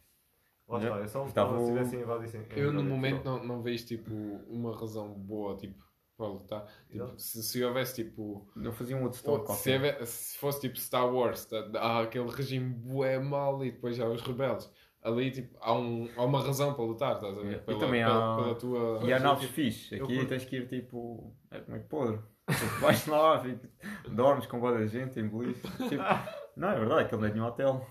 Lá 0.68 0.78
Yeah. 0.80 0.88
está, 0.88 1.20
eu 1.20 1.24
só 1.24 1.28
Estava 1.28 1.52
lutava 1.58 1.66
se 1.66 1.72
tivessem 1.92 2.02
invadido. 2.02 2.46
Eu, 2.60 2.72
no 2.72 2.84
momento, 2.84 3.26
não, 3.26 3.44
não 3.44 3.62
vejo, 3.62 3.86
tipo, 3.88 4.14
uma 4.48 4.76
razão 4.78 5.12
boa, 5.14 5.56
tipo, 5.58 5.84
para 6.16 6.28
lutar. 6.28 6.66
Tipo, 6.90 7.04
Exato. 7.06 7.20
se, 7.22 7.42
se 7.44 7.64
houvesse, 7.64 8.04
tipo, 8.04 8.48
eu 8.62 8.72
fazia 8.74 8.96
um 8.96 9.04
outro 9.04 9.20
Ou 9.32 9.46
se, 9.48 10.06
se 10.06 10.38
fosse 10.38 10.62
tipo 10.62 10.78
Star 10.78 11.12
Wars, 11.12 11.46
tá- 11.46 11.68
há 11.76 12.02
aquele 12.02 12.30
regime 12.30 12.70
bué 12.74 13.18
mal 13.18 13.64
e 13.66 13.72
depois 13.72 14.00
há 14.00 14.08
os 14.08 14.22
rebeldes. 14.22 14.70
Ali 15.02 15.32
tipo, 15.32 15.58
há, 15.62 15.74
um, 15.74 16.10
há 16.18 16.24
uma 16.26 16.42
razão 16.44 16.74
para 16.74 16.84
lutar, 16.84 17.16
estás 17.16 17.38
a 17.38 17.42
ver? 17.42 17.54
E 17.56 17.60
Pela, 17.62 17.80
também 17.80 18.04
pela, 18.04 18.34
há- 18.34 18.36
pela 18.44 18.56
tua. 18.56 19.00
E 19.06 19.14
há 19.14 19.18
eu, 19.18 19.24
naves 19.24 19.42
tipo, 19.44 19.54
fixe. 19.54 19.98
eu 19.98 20.04
Aqui 20.04 20.16
curto- 20.18 20.30
tens 20.30 20.46
que 20.46 20.56
ir 20.58 20.68
tipo. 20.68 21.34
É 21.50 21.60
como 21.62 21.78
é 21.78 21.80
podre. 21.80 22.20
Tipo, 22.50 22.80
vais 22.82 23.08
lá, 23.08 23.40
fico, 23.40 23.66
dormes 24.12 24.46
com 24.46 24.60
boa 24.60 24.74
da 24.74 24.86
gente 24.86 25.18
em 25.20 25.28
beliche. 25.30 25.62
Tipo, 25.62 26.04
não, 26.58 26.70
é 26.70 26.80
verdade, 26.80 27.02
aquele 27.06 27.22
não 27.22 27.28
é 27.28 27.32
nenhum 27.32 27.46
hotel. 27.46 27.88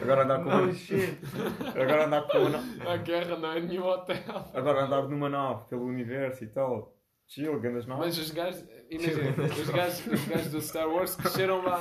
Agora 0.00 0.24
andar 0.24 0.38
com 0.42 0.50
Não, 0.50 0.62
uma, 0.64 0.72
shit. 0.72 1.18
agora 1.74 2.06
andar 2.06 2.22
com 2.22 2.38
uma, 2.38 2.50
na- 2.50 2.92
A 2.92 2.96
guerra 2.98 3.36
não 3.36 3.52
é 3.52 3.60
nenhum 3.60 3.84
hotel. 3.84 4.16
agora 4.54 4.84
andar 4.84 5.02
numa 5.08 5.28
nave 5.28 5.64
pelo 5.68 5.84
universo 5.84 6.44
e 6.44 6.46
tal. 6.48 6.94
Chill, 7.28 7.58
grandes 7.60 7.86
naves. 7.86 8.04
Mas 8.04 8.18
os 8.18 8.30
gajos, 8.30 8.64
imagina, 8.90 9.44
os 9.44 9.70
gajos, 9.70 10.06
os 10.06 10.24
gajos 10.26 10.50
do 10.52 10.60
Star 10.60 10.86
Wars 10.88 11.16
cresceram 11.16 11.62
lá. 11.64 11.80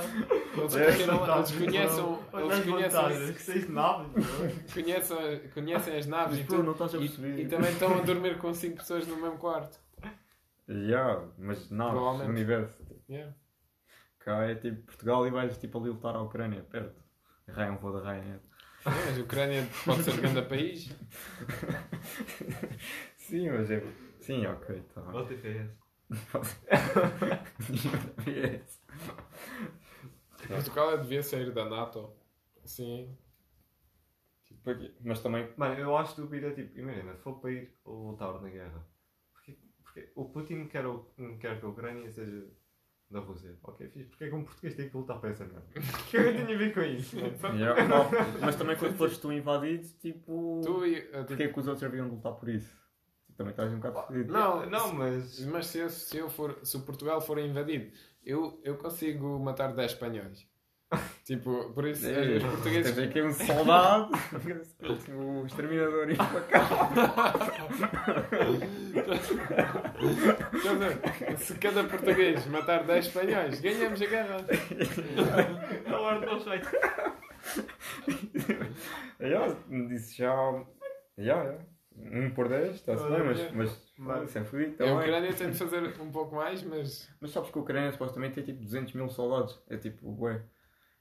Eles 0.58 0.76
É, 0.78 0.86
cresceram 0.86 1.20
lá, 1.22 1.38
eles 1.38 1.52
conhecem, 1.52 2.18
eles 2.34 2.66
conhecem, 2.66 3.70
naves. 3.70 4.74
conhecem, 4.74 5.50
conhecem 5.54 5.98
as 5.98 6.06
naves 6.06 6.38
Mas 6.38 6.46
e 6.46 6.48
pô, 6.48 6.56
tudo. 6.56 6.64
não 6.66 6.72
estás 6.72 6.96
a 6.96 7.00
perceber. 7.00 7.38
E, 7.40 7.42
e 7.44 7.48
também 7.50 7.70
estão 7.72 7.94
a 7.98 8.02
dormir 8.02 8.38
com 8.38 8.54
5 8.54 8.78
pessoas 8.78 9.06
no 9.08 9.18
mesmo 9.18 9.38
quarto. 9.40 9.78
Yeah, 10.70 11.28
mas 11.38 11.70
naves, 11.70 11.94
Provavelmente. 11.96 12.30
universo. 12.30 12.84
Yeah. 13.10 13.34
Cá 14.20 14.44
é 14.50 14.56
tipo 14.56 14.84
Portugal 14.84 15.28
e 15.28 15.32
vais 15.32 15.58
tipo 15.58 15.80
ali 15.80 15.90
lutar 15.90 16.16
à 16.16 16.22
Ucrânia, 16.22 16.62
perto. 16.70 17.01
Raia 17.54 17.72
um 17.72 17.78
voo 17.78 17.94
da 17.94 18.04
Raia. 18.04 18.22
Yeah, 18.22 18.42
mas 18.84 19.18
a 19.18 19.22
Ucrânia 19.22 19.68
pode 19.86 20.04
ser 20.04 20.20
grande 20.20 20.42
país. 20.44 20.90
Sim, 23.18 23.50
mas 23.52 23.70
é. 23.70 23.84
Sim, 24.20 24.46
ok, 24.48 24.82
tá 24.94 25.02
bem. 25.02 25.26
TPS. 25.26 25.82
Yes. 28.28 28.82
Portugal 30.48 30.98
devia 30.98 31.24
sair 31.24 31.52
da 31.54 31.66
NATO. 31.66 32.14
Sim. 32.66 33.18
Tipo. 34.46 34.72
Mas 35.04 35.22
também. 35.22 35.50
Mano, 35.56 35.76
eu 35.76 35.96
acho 35.96 36.22
é 36.22 36.52
tipo, 36.52 36.80
imagina, 36.80 37.16
se 37.16 37.22
for 37.22 37.40
para 37.40 37.52
ir 37.52 37.74
lutar 37.86 38.42
na 38.42 38.50
guerra, 38.50 38.86
porque, 39.32 39.58
porque 39.84 40.12
o 40.16 40.26
Putin 40.26 40.68
quer, 40.68 40.86
o, 40.86 41.06
quer 41.40 41.60
que 41.60 41.66
a 41.66 41.70
Ucrânia 41.70 42.12
seja 42.12 42.48
da 43.12 43.20
Rússia. 43.20 43.56
Ok, 43.64 43.88
fixe, 43.90 44.10
porque 44.10 44.24
é 44.26 44.30
que 44.30 44.36
um 44.36 44.44
português 44.44 44.76
tem 44.76 44.90
que 44.90 44.98
lutar 44.98 45.20
para 45.20 45.30
essa 45.32 45.44
merda? 45.46 45.64
O 45.76 46.10
que 46.10 46.18
é 46.18 46.24
que 46.24 46.30
eu 46.30 46.46
tenho 46.46 46.56
a 46.56 46.60
ver 46.60 46.74
com 46.74 46.82
isso? 46.82 47.18
Yeah, 47.18 47.88
não, 47.88 48.10
mas 48.42 48.56
também 48.56 48.76
quando 48.78 48.96
fores 48.98 49.18
tu 49.18 49.32
invadido, 49.32 49.88
tipo. 50.00 50.62
Tu 50.64 50.86
e. 50.86 51.00
uh, 51.00 51.26
Porquê 51.26 51.44
é 51.44 51.48
que 51.50 51.60
os 51.60 51.68
outros 51.68 51.84
haviam 51.84 52.08
de 52.10 52.16
lutar 52.16 52.34
por 52.34 52.50
isso? 52.50 52.70
Tipo, 53.28 53.38
Também 53.38 53.52
estás 53.52 53.72
um 53.72 53.78
bocado 53.78 54.08
fodido. 54.08 54.32
Não, 54.34 54.66
não, 54.70 54.94
mas. 54.94 55.40
Mas 55.46 55.68
se, 55.68 55.80
eu- 55.80 55.90
se, 55.90 56.18
eu 56.18 56.30
for, 56.30 56.60
se 56.64 56.78
o 56.78 56.82
Portugal 56.82 57.22
for 57.22 57.38
invadido, 57.40 57.92
eu, 58.24 58.60
eu 58.64 58.78
consigo 58.78 59.40
matar 59.40 59.74
10 59.74 59.92
espanhóis. 59.94 60.48
Tipo, 61.24 61.72
por 61.74 61.86
isso, 61.88 62.06
É, 62.10 62.38
os 62.38 62.44
portugueses. 62.44 62.94
Tens 62.96 63.08
aqui 63.10 63.22
um 63.22 63.32
soldado, 63.32 64.12
o 65.16 65.46
exterminador 65.46 66.10
e 66.12 66.16
para 66.16 66.42
cá. 66.42 66.68
Se 71.38 71.56
cada 71.58 71.84
português 71.86 72.46
matar 72.48 72.84
10 72.84 73.06
espanhóis, 73.08 73.62
ganhamos 73.62 74.02
a 74.02 74.06
guerra. 74.06 74.38
Agora 75.86 76.26
não 76.26 76.40
sei. 76.40 76.62
Já, 79.20 79.56
disse 79.88 80.18
já. 80.18 80.66
Já, 81.18 81.44
já. 81.46 81.58
Um 81.98 82.32
por 82.32 82.48
10, 82.50 82.76
está-se 82.76 83.04
bem, 83.08 83.24
mas, 83.24 83.40
É. 83.40 83.52
mas, 83.54 83.94
Mas- 83.98 84.30
isso 84.30 84.40
é 84.40 84.44
fodido 84.44 84.84
A. 84.84 84.94
Ucrânia 84.96 85.34
tem 85.34 85.52
de 85.52 85.58
fazer 85.58 85.84
um 86.02 86.10
pouco 86.12 86.36
mais, 86.36 86.64
mas 86.64 87.08
Mas 87.20 87.32
sabes 87.32 87.52
que 87.52 87.58
a 87.58 87.62
Ucrânia 87.62 87.92
supostamente 87.92 88.36
tem 88.36 88.44
tipo 88.44 88.64
200 88.64 88.94
mil 88.94 89.08
soldados. 89.10 89.62
É 89.70 89.78
tipo, 89.78 90.10
ué. 90.24 90.42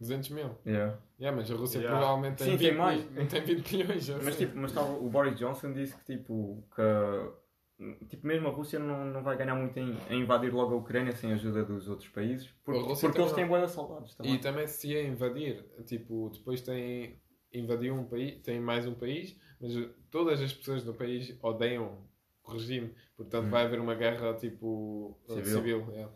200 0.01 0.31
mil. 0.31 0.51
Yeah. 0.66 0.98
Yeah, 1.20 1.36
mas 1.36 1.51
a 1.51 1.55
Rússia 1.55 1.78
Yeah. 1.78 1.98
provavelmente 1.98 2.39
tem, 2.39 2.52
Sim, 2.52 2.56
20, 2.56 2.68
tem 2.68 2.78
mais. 2.78 3.05
tem 3.31 3.40
20 3.43 3.77
milhões. 3.77 4.09
eu 4.09 4.18
Mas 4.22 4.36
tipo, 4.36 4.56
mas 4.56 4.72
tava, 4.72 4.93
o 4.93 5.09
Boris 5.10 5.39
Johnson 5.39 5.72
disse 5.72 5.94
que 5.97 6.16
tipo, 6.16 6.64
que 6.74 8.06
tipo, 8.06 8.27
mesmo 8.27 8.48
a 8.48 8.51
Rússia 8.51 8.78
não, 8.78 9.05
não 9.06 9.22
vai 9.22 9.36
ganhar 9.36 9.55
muito 9.55 9.78
em, 9.78 9.97
em 10.10 10.20
invadir 10.22 10.52
logo 10.52 10.74
a 10.74 10.77
Ucrânia 10.78 11.12
sem 11.12 11.31
a 11.32 11.35
ajuda 11.35 11.64
dos 11.64 11.89
outros 11.89 12.09
países. 12.09 12.48
Porque, 12.64 12.93
A 12.93 12.97
porque 12.97 13.20
eles 13.20 13.32
têm 13.32 13.47
boa 13.47 13.66
soldados 13.68 14.14
também. 14.14 14.35
E 14.35 14.39
também 14.39 14.66
se 14.66 14.89
ia 14.89 15.02
invadir, 15.02 15.64
tipo, 15.86 16.31
depois 16.31 16.60
tem 16.62 17.20
invadiu 17.52 17.94
um 17.94 18.05
país, 18.05 18.40
tem 18.43 18.60
mais 18.60 18.86
um 18.86 18.94
país, 18.94 19.36
mas 19.60 19.72
todas 20.10 20.40
as 20.40 20.52
pessoas 20.52 20.85
do 20.85 20.94
país 20.94 21.36
odeiam 21.43 22.06
o 22.44 22.52
regime, 22.52 22.94
portanto 23.16 23.47
Hum. 23.47 23.51
vai 23.51 23.64
haver 23.64 23.81
uma 23.81 23.94
guerra 23.97 24.35
tipo 24.35 25.18
Civil. 25.27 25.44
civil, 25.44 25.86
yeah. 25.90 26.12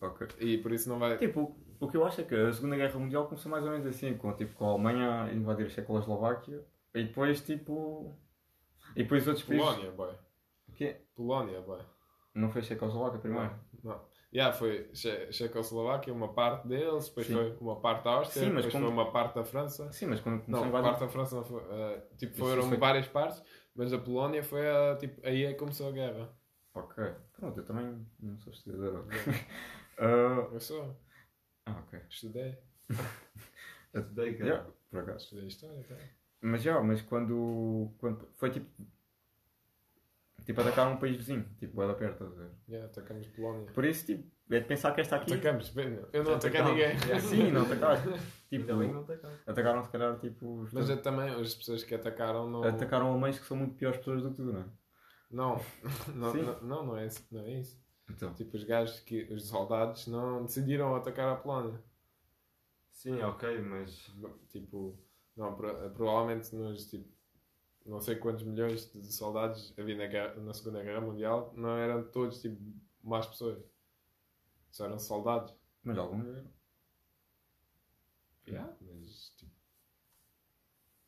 Ok. 0.00 0.26
e 0.40 0.56
por 0.58 0.72
isso 0.72 0.88
não 0.88 0.98
vai. 0.98 1.18
Tipo, 1.18 1.54
o 1.80 1.88
que 1.88 1.96
eu 1.96 2.04
acho 2.04 2.20
é 2.20 2.24
que 2.24 2.34
a 2.34 2.52
Segunda 2.52 2.76
Guerra 2.76 2.98
Mundial 2.98 3.26
começou 3.26 3.50
mais 3.50 3.64
ou 3.64 3.70
menos 3.70 3.86
assim, 3.86 4.16
com, 4.16 4.32
tipo, 4.34 4.54
com 4.54 4.66
a 4.66 4.70
Alemanha 4.72 5.24
a 5.24 5.32
invadir 5.32 5.66
a 5.66 5.70
Checoslováquia 5.70 6.64
e 6.94 7.04
depois 7.04 7.40
tipo. 7.40 8.16
E 8.94 9.02
depois 9.02 9.26
outros 9.26 9.44
países. 9.46 9.64
Polónia, 9.66 9.90
boy. 9.92 10.14
O 10.68 10.72
quê? 10.72 10.96
Polónia, 11.14 11.60
boy. 11.62 11.80
Não 12.34 12.50
foi 12.50 12.62
Checoslováquia 12.62 13.18
primeiro? 13.18 13.50
Não. 13.82 14.00
Yeah, 14.32 14.56
foi 14.56 14.88
Che 14.94 15.32
Checoslováquia, 15.32 16.12
uma 16.12 16.32
parte 16.32 16.68
deles, 16.68 17.08
depois 17.08 17.26
Sim. 17.26 17.32
foi 17.34 17.56
uma 17.60 17.80
parte 17.80 18.04
da 18.04 18.10
Áustria, 18.12 18.44
Sim, 18.46 18.52
mas 18.52 18.64
depois 18.64 18.72
como- 18.72 18.84
foi 18.86 18.92
uma 18.92 19.10
parte 19.10 19.34
da 19.34 19.42
França. 19.44 19.90
Sim, 19.90 20.06
mas 20.06 20.20
quando 20.20 20.36
Não, 20.46 20.60
começou 20.60 20.76
a 20.76 20.78
a 20.78 20.82
parte 20.84 21.00
da 21.00 21.08
França 21.08 21.34
não 21.36 21.44
foi. 21.44 21.62
eh, 21.68 22.02
tipo, 22.16 22.32
Isso 22.34 22.44
foram 22.44 22.62
foi- 22.68 22.76
várias 22.76 23.08
partes, 23.08 23.42
mas 23.74 23.92
a 23.92 23.98
Polónia 23.98 24.44
foi 24.44 24.68
a. 24.70 24.96
Tipo, 24.96 25.26
aí 25.26 25.44
é 25.46 25.52
que 25.52 25.58
começou 25.58 25.88
a 25.88 25.92
guerra. 25.92 26.32
Ok. 26.74 27.04
Pronto, 27.32 27.58
eu 27.58 27.64
também 27.64 28.06
não 28.20 28.38
sou 28.38 28.52
estudador. 28.52 29.04
Ah, 29.98 30.46
Eu 30.54 30.60
sou. 30.60 30.96
Ah, 31.76 31.82
ok. 31.86 32.00
Estudei. 32.08 32.58
Estudei, 33.94 34.34
cara. 34.34 34.50
Yeah, 34.50 34.70
por 34.90 35.00
acaso. 35.00 35.24
Estudei 35.24 35.46
história, 35.46 35.82
tá? 35.88 35.96
Mas 36.42 36.62
já, 36.62 36.80
mas 36.82 37.02
quando, 37.02 37.90
quando. 37.98 38.26
Foi 38.36 38.50
tipo. 38.50 38.68
Tipo, 40.44 40.62
atacaram 40.62 40.92
um 40.92 40.96
país 40.96 41.16
vizinho, 41.16 41.44
tipo, 41.58 41.86
da 41.86 41.92
perto, 41.94 42.24
estás 42.24 42.32
a 42.32 42.42
ver? 42.42 42.50
Yeah, 42.68 42.90
atacamos 42.90 43.28
Polónia. 43.28 43.70
Por 43.72 43.84
isso, 43.84 44.06
tipo, 44.06 44.26
é 44.50 44.58
de 44.58 44.66
pensar 44.66 44.92
que 44.94 45.00
esta 45.02 45.16
aqui. 45.16 45.34
Atacamos, 45.34 45.68
bem, 45.68 46.00
eu 46.12 46.24
não 46.24 46.34
ataquei 46.34 46.60
atacámos. 46.60 46.70
ninguém. 46.82 46.96
Yeah. 47.06 47.20
Sim, 47.20 47.50
não 47.52 47.62
atacaram. 47.62 48.18
Tipo, 48.50 48.72
não 48.72 49.00
atacaram. 49.02 49.34
atacaram 49.46 49.84
se 49.84 49.90
calhar, 49.90 50.18
tipo. 50.18 50.62
os- 50.62 50.72
Mas 50.72 50.88
eu 50.90 51.00
também, 51.00 51.28
as 51.40 51.54
pessoas 51.54 51.84
que 51.84 51.94
atacaram 51.94 52.50
não. 52.50 52.64
Atacaram 52.64 53.08
alemães 53.12 53.38
que 53.38 53.46
são 53.46 53.56
muito 53.56 53.74
piores 53.76 53.98
pessoas 53.98 54.22
do 54.24 54.30
que 54.30 54.36
tu, 54.38 54.42
não 54.44 54.60
é? 54.60 54.64
Não, 55.30 55.60
não, 56.16 56.34
não, 56.34 56.60
não, 56.62 56.86
não 56.86 56.96
é 56.96 57.06
isso. 57.06 57.24
Não 57.30 57.42
é 57.42 57.50
isso. 57.52 57.78
Então. 58.10 58.34
Tipo, 58.34 58.56
os 58.56 58.64
gajos, 58.64 59.00
que, 59.00 59.22
os 59.32 59.46
soldados, 59.48 60.06
não 60.06 60.44
decidiram 60.44 60.94
atacar 60.96 61.32
a 61.32 61.36
Polónia. 61.36 61.80
Sim, 62.90 63.20
ok, 63.22 63.60
mas. 63.62 64.10
Tipo, 64.50 64.96
não, 65.36 65.54
pro- 65.56 65.90
provavelmente 65.90 66.54
nos, 66.54 66.86
tipo, 66.90 67.08
não 67.86 68.00
sei 68.00 68.16
quantos 68.16 68.44
milhões 68.44 68.90
de 68.92 69.12
soldados 69.12 69.74
havia 69.78 69.96
na, 69.96 70.06
guerra, 70.06 70.36
na 70.40 70.54
Segunda 70.54 70.82
Guerra 70.82 71.00
Mundial, 71.02 71.52
não 71.56 71.76
eram 71.78 72.04
todos, 72.10 72.40
tipo, 72.42 72.60
más 73.02 73.26
pessoas. 73.26 73.62
Só 74.72 74.86
eram 74.86 74.98
soldados. 74.98 75.54
Mas 75.84 75.96
alguns 75.96 76.26
eram. 76.26 76.50
Yeah, 78.46 78.66
mas, 78.82 79.32
tipo, 79.38 79.50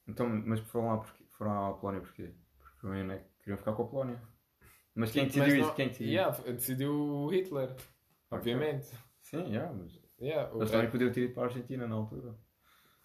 Então, 0.07 0.29
mas 0.47 0.61
foram 0.61 0.89
lá 0.89 0.99
porque, 0.99 1.25
foram 1.37 1.67
à 1.67 1.75
Polónia 1.75 2.01
porquê? 2.03 2.33
Porque 2.81 2.87
né, 3.03 3.25
queriam 3.41 3.59
ficar 3.59 3.73
com 3.73 3.83
a 3.83 3.89
Polónia. 3.89 4.23
Mas 4.95 5.11
quem 5.11 5.25
decidiu 5.27 5.45
mas 5.47 5.55
isso? 5.55 5.69
não- 5.69 5.75
Quem 5.75 5.89
decidiu? 5.89 6.13
Yeah, 6.13 6.39
decidiu 6.53 6.95
o 6.95 7.29
Hitler, 7.29 7.75
obviamente. 8.31 8.87
Sim, 9.23 9.45
yeah, 9.49 9.73
mas 9.73 10.01
Yeah, 10.21 10.53
o 10.55 10.59
eles 10.59 10.71
também 10.71 10.91
podiam 10.91 11.11
ter 11.13 11.23
ido 11.25 11.35
para 11.35 11.43
a 11.45 11.47
Argentina 11.47 11.87
na 11.89 11.95
altura. 11.95 12.35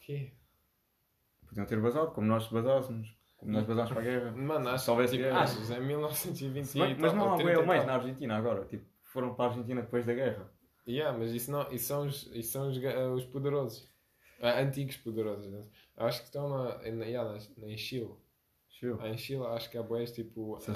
quê? 0.02 0.34
Podiam 1.48 1.66
ter 1.66 1.80
basado, 1.82 2.12
como 2.12 2.28
nós 2.28 2.48
basássemos. 2.48 3.16
Como 3.38 3.52
nós 3.52 3.66
basámos 3.66 3.92
para 3.92 4.02
a 4.02 4.04
guerra. 4.04 4.32
Mano, 4.36 4.70
acho, 4.70 4.92
houvesse 4.92 5.14
tipo, 5.14 5.24
guerra. 5.24 5.42
achas, 5.42 5.70
em 5.72 5.80
1920 5.80 6.66
Se 6.66 6.80
bem- 6.80 6.92
e 6.92 6.96
mas 7.00 7.12
tal, 7.14 7.20
não 7.20 7.34
há 7.34 7.38
bem 7.38 7.46
30 7.46 7.58
alemães 7.60 7.78
tal. 7.80 7.88
na 7.88 7.94
Argentina 7.96 8.38
agora. 8.38 8.66
Tipo, 8.66 8.86
foram 9.04 9.34
para 9.34 9.46
a 9.46 9.48
Argentina 9.50 9.82
depois 9.82 10.06
da 10.06 10.14
guerra. 10.14 10.52
Yeah, 10.88 11.18
mas 11.18 11.32
isso, 11.32 11.52
não, 11.52 11.72
isso 11.72 11.86
são, 11.86 12.06
os, 12.06 12.30
isso 12.34 12.52
são 12.52 12.70
os, 12.70 12.78
ga- 12.78 13.10
os 13.10 13.26
poderosos. 13.26 13.90
Ah, 14.42 14.60
antigos 14.60 14.98
poderosos. 14.98 15.48
né? 15.48 15.62
Acho 15.98 16.20
que 16.20 16.26
estão 16.26 16.50
na, 16.50 16.78
na, 16.92 17.06
yeah, 17.06 17.38
na, 17.58 17.68
em 17.68 17.78
Chile. 17.78 18.14
Chill. 18.70 18.98
Ah, 19.02 19.10
Em 19.10 19.18
Chile 19.18 19.44
acho 19.48 19.70
que 19.72 19.78
há 19.78 19.84
boés 19.84 20.12
tipo 20.12 20.60
Sim. 20.60 20.74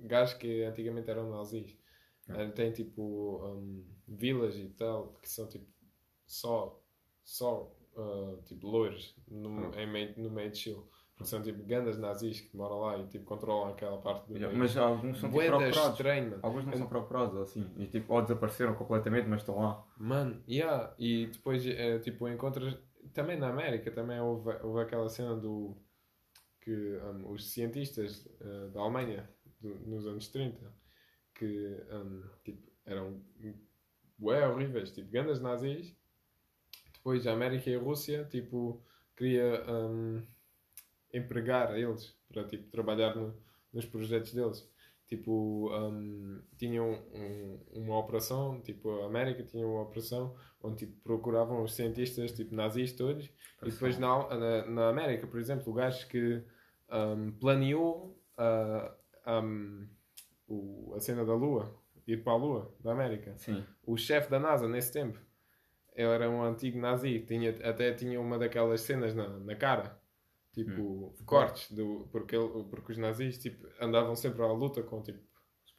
Gajos 0.00 0.34
que 0.34 0.62
antigamente 0.64 1.10
eram 1.10 1.30
nazis. 1.30 1.76
Ah. 2.28 2.46
Tem 2.54 2.72
tipo 2.72 3.02
um, 3.44 3.84
vilas 4.06 4.56
e 4.56 4.68
tal 4.70 5.14
que 5.22 5.28
são 5.28 5.48
tipo 5.48 5.66
só, 6.26 6.80
só 7.24 7.74
ah, 7.96 8.36
tipo 8.44 8.66
loiros 8.66 9.16
no, 9.28 9.70
Ah. 9.74 9.82
em 9.82 9.86
meio, 9.90 10.14
no 10.18 10.30
meio 10.30 10.50
de 10.50 10.58
Chile. 10.58 10.82
Porque 11.14 11.30
são 11.30 11.42
tipo 11.42 11.64
grandes 11.64 11.98
nazis 11.98 12.40
que 12.42 12.56
moram 12.56 12.78
lá 12.78 12.96
e 12.98 13.06
tipo 13.08 13.24
controlam 13.24 13.70
aquela 13.72 13.98
parte 13.98 14.28
do 14.28 14.36
Yeah. 14.36 14.56
Mas 14.56 14.76
alguns 14.76 15.18
são 15.18 15.28
tipo, 15.28 15.42
procurados. 15.44 15.90
estranho. 15.90 16.38
Alguns 16.42 16.64
não 16.64 16.72
são 16.76 16.86
procurados 16.86 17.36
assim. 17.38 17.68
E 17.76 17.86
tipo, 17.88 18.14
ou 18.14 18.22
desapareceram 18.22 18.74
completamente, 18.76 19.26
mas 19.26 19.40
estão 19.40 19.56
lá. 19.56 19.84
Mano, 19.98 20.40
yeah. 20.48 20.94
E 20.96 21.26
depois, 21.26 21.66
eh, 21.66 21.98
tipo, 21.98 22.28
encontras. 22.28 22.78
Também 23.12 23.36
na 23.36 23.48
América, 23.48 23.90
também 23.90 24.20
houve, 24.20 24.48
houve 24.62 24.80
aquela 24.80 25.08
cena 25.08 25.34
do. 25.34 25.76
que 26.60 26.70
um, 26.98 27.32
os 27.32 27.50
cientistas 27.50 28.28
eh, 28.40 28.68
da 28.72 28.80
Alemanha, 28.80 29.28
do- 29.60 29.78
nos 29.86 30.06
anos 30.06 30.28
30, 30.28 30.72
que 31.34 31.76
um, 31.92 32.22
tipo, 32.44 32.70
eram 32.84 33.20
bué 34.18 34.46
horríveis, 34.48 34.90
tipo, 34.90 35.10
grandes 35.10 35.40
nazis. 35.40 35.96
Depois 36.94 37.26
a 37.26 37.32
América 37.32 37.70
e 37.70 37.74
a 37.76 37.80
Rússia, 37.80 38.24
tipo, 38.24 38.82
queria 39.16 39.64
um, 39.70 40.22
empregar 41.12 41.76
eles 41.78 42.14
para, 42.28 42.44
tipo, 42.44 42.68
trabalhar 42.70 43.14
no- 43.16 43.34
nos 43.72 43.86
projetos 43.86 44.32
deles. 44.32 44.68
Tipo, 45.06 45.70
um, 45.74 46.42
tinham 46.58 46.90
um- 47.14 47.58
uma 47.72 47.98
operação, 47.98 48.60
tipo, 48.60 49.00
a 49.00 49.06
América 49.06 49.42
tinha 49.42 49.66
uma 49.66 49.80
operação 49.82 50.36
onde 50.62 50.84
tipo, 50.86 51.00
procuravam 51.02 51.62
os 51.62 51.74
cientistas, 51.74 52.32
tipo, 52.32 52.54
nazis 52.54 52.92
todos, 52.92 53.24
e 53.62 53.70
depois 53.70 53.98
na, 53.98 54.28
na, 54.36 54.66
na 54.66 54.88
América, 54.90 55.26
por 55.26 55.40
exemplo, 55.40 55.70
o 55.70 55.74
gajo 55.74 56.06
que 56.08 56.42
um, 56.90 57.32
planeou 57.32 58.20
a, 58.36 58.44
o- 58.44 58.77
a 60.98 61.00
cena 61.00 61.24
da 61.24 61.34
Lua, 61.34 61.74
ir 62.06 62.22
para 62.22 62.32
a 62.32 62.36
Lua, 62.36 62.74
da 62.80 62.92
América, 62.92 63.34
Sim. 63.38 63.64
o 63.86 63.96
chefe 63.96 64.30
da 64.30 64.38
NASA 64.38 64.68
nesse 64.68 64.92
tempo, 64.92 65.18
ele 65.94 66.08
era 66.08 66.30
um 66.30 66.42
antigo 66.42 66.78
nazi, 66.78 67.20
tinha, 67.20 67.50
até 67.68 67.92
tinha 67.92 68.20
uma 68.20 68.38
daquelas 68.38 68.80
cenas 68.82 69.14
na, 69.14 69.28
na 69.40 69.56
cara, 69.56 70.00
tipo, 70.52 71.14
cortes, 71.26 71.70
do, 71.72 72.08
porque, 72.12 72.36
ele, 72.36 72.64
porque 72.70 72.92
os 72.92 72.98
nazis 72.98 73.38
tipo, 73.38 73.66
andavam 73.80 74.14
sempre 74.14 74.42
à 74.42 74.46
luta 74.46 74.82
com 74.82 75.02
tipo, 75.02 75.18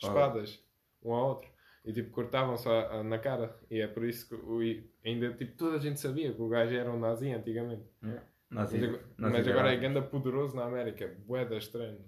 espadas, 0.01 0.63
um 1.01 1.13
ao 1.13 1.29
outro, 1.29 1.49
e 1.85 1.93
tipo, 1.93 2.11
cortavam-se 2.11 2.67
na 3.03 3.17
cara, 3.17 3.57
e 3.69 3.79
é 3.79 3.87
por 3.87 4.03
isso 4.03 4.27
que 4.27 4.35
o, 4.35 4.59
ainda 5.05 5.33
tipo, 5.33 5.55
toda 5.55 5.77
a 5.77 5.79
gente 5.79 5.99
sabia 5.99 6.33
que 6.33 6.41
o 6.41 6.49
gajo 6.49 6.75
era 6.75 6.91
um 6.91 6.99
nazi 6.99 7.31
antigamente. 7.31 7.89
Yeah. 8.03 8.25
Nazi, 8.51 8.77
mas 8.77 8.89
agora, 8.89 9.03
nazi 9.17 9.33
mas 9.33 9.47
agora 9.47 9.73
é 9.73 9.77
ganda 9.77 10.01
poderoso 10.01 10.55
na 10.55 10.65
América, 10.65 11.07
boeda 11.25 11.55
estranho. 11.55 12.03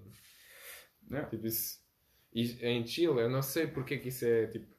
Yeah. 1.09 1.29
Tipo, 1.29 1.47
isso, 1.47 1.80
e 2.33 2.43
em 2.65 2.85
Chile, 2.85 3.19
eu 3.21 3.29
não 3.29 3.41
sei 3.41 3.67
porque 3.67 3.95
é 3.95 3.97
que 3.97 4.09
isso 4.09 4.25
é 4.25 4.47
tipo 4.47 4.73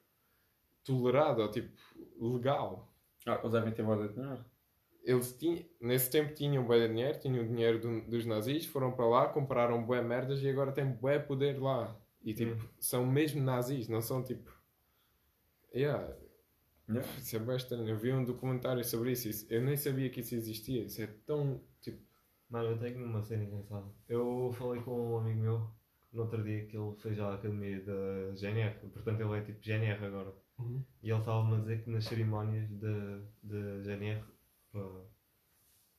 tolerado 0.83 1.41
ou 1.41 1.49
tipo 1.51 1.71
legal. 2.19 2.91
Ah, 3.25 3.39
eles 3.39 3.51
devem 3.51 3.73
ter 3.73 3.83
boa 3.83 4.07
de 4.07 4.13
dinheiro. 4.13 4.43
Eles 5.03 5.33
tinham, 5.37 5.63
nesse 5.81 6.09
tempo 6.09 6.33
tinham 6.33 6.65
bué 6.65 6.79
de 6.79 6.87
dinheiro, 6.93 7.19
tinham 7.19 7.43
o 7.43 7.47
dinheiro 7.47 7.79
do- 7.79 8.01
dos 8.09 8.25
nazis, 8.25 8.65
foram 8.65 8.91
para 8.91 9.05
lá, 9.05 9.27
compraram 9.29 9.83
bué 9.85 10.01
merdas 10.01 10.41
e 10.41 10.49
agora 10.49 10.71
têm 10.71 10.85
bué 10.85 11.19
poder 11.19 11.61
lá. 11.61 11.95
E 12.23 12.33
tipo, 12.33 12.55
são 12.79 13.05
mesmo 13.05 13.41
nazis, 13.41 13.87
não 13.89 14.01
são 14.01 14.23
tipo. 14.23 14.49
Yeah, 15.73 16.15
Yeah. 16.89 17.09
isso 17.17 17.35
é 17.35 17.39
bem 17.39 17.55
estranho. 17.55 17.87
Eu 17.89 17.97
vi 17.97 18.11
um 18.13 18.23
documentário 18.25 18.83
sobre 18.83 19.11
isso, 19.13 19.27
isso- 19.29 19.47
eu 19.49 19.61
nem 19.61 19.75
sabia 19.75 20.09
que 20.09 20.19
isso 20.21 20.35
existia. 20.35 20.83
Isso 20.83 21.01
é 21.01 21.07
tão 21.25 21.61
tipo. 21.81 22.01
Mano, 22.49 22.69
eu 22.71 22.77
tenho 22.79 23.03
uma 23.05 23.21
cena 23.23 23.43
engraçada. 23.43 23.87
Eu 24.07 24.51
falei 24.53 24.81
com 24.83 25.13
um 25.13 25.17
amigo 25.17 25.39
meu 25.41 25.69
no 26.13 26.21
outro 26.21 26.43
dia 26.43 26.65
que 26.65 26.77
ele 26.77 26.95
fez 26.97 27.19
a 27.19 27.33
academia 27.33 27.81
da 27.81 28.35
GNR, 28.35 28.75
portanto 28.91 29.19
ele 29.19 29.37
é 29.37 29.41
tipo 29.41 29.59
GNR 29.61 30.05
agora. 30.05 30.33
E 31.01 31.09
ele 31.09 31.19
estava-me 31.19 31.55
a 31.55 31.59
dizer 31.59 31.83
que 31.83 31.89
nas 31.89 32.05
cerimónias 32.05 32.69
de, 32.69 33.21
de 33.41 33.83
GNR 33.83 34.23
para, 34.71 34.87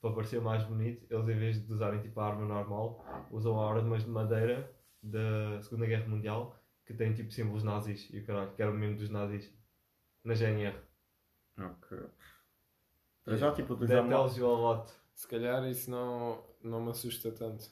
para 0.01 0.15
parecer 0.15 0.41
mais 0.41 0.63
bonito, 0.65 1.05
eles 1.11 1.29
em 1.29 1.39
vez 1.39 1.67
de 1.67 1.73
usarem 1.73 2.01
tipo 2.01 2.21
a 2.21 2.29
arma 2.29 2.47
normal, 2.47 3.05
usam 3.31 3.61
armas 3.61 4.05
de 4.05 4.11
madeira 4.11 4.71
da 5.03 5.61
Segunda 5.63 5.87
Guerra 5.87 6.09
Mundial 6.09 6.59
que 6.87 6.95
têm 6.95 7.13
tipo 7.13 7.33
símbolos 7.33 7.65
nazis 7.65 8.09
e 8.13 8.19
o 8.19 8.27
caralho, 8.27 8.55
que 8.55 8.63
eram 8.63 8.75
mesmo 8.75 8.97
dos 8.97 9.11
nazis 9.11 9.53
na 10.23 10.35
GNR. 10.35 10.77
Ok. 11.59 11.99
Para 13.25 13.37
já, 13.37 13.53
tipo, 13.53 13.73
utilizar 13.73 14.07
tells 14.07 14.37
you 14.37 14.47
a 14.47 14.59
lot. 14.59 14.93
Se 15.15 15.27
calhar 15.27 15.67
isso 15.69 15.91
não, 15.91 16.45
não 16.63 16.83
me 16.83 16.91
assusta 16.91 17.31
tanto. 17.31 17.71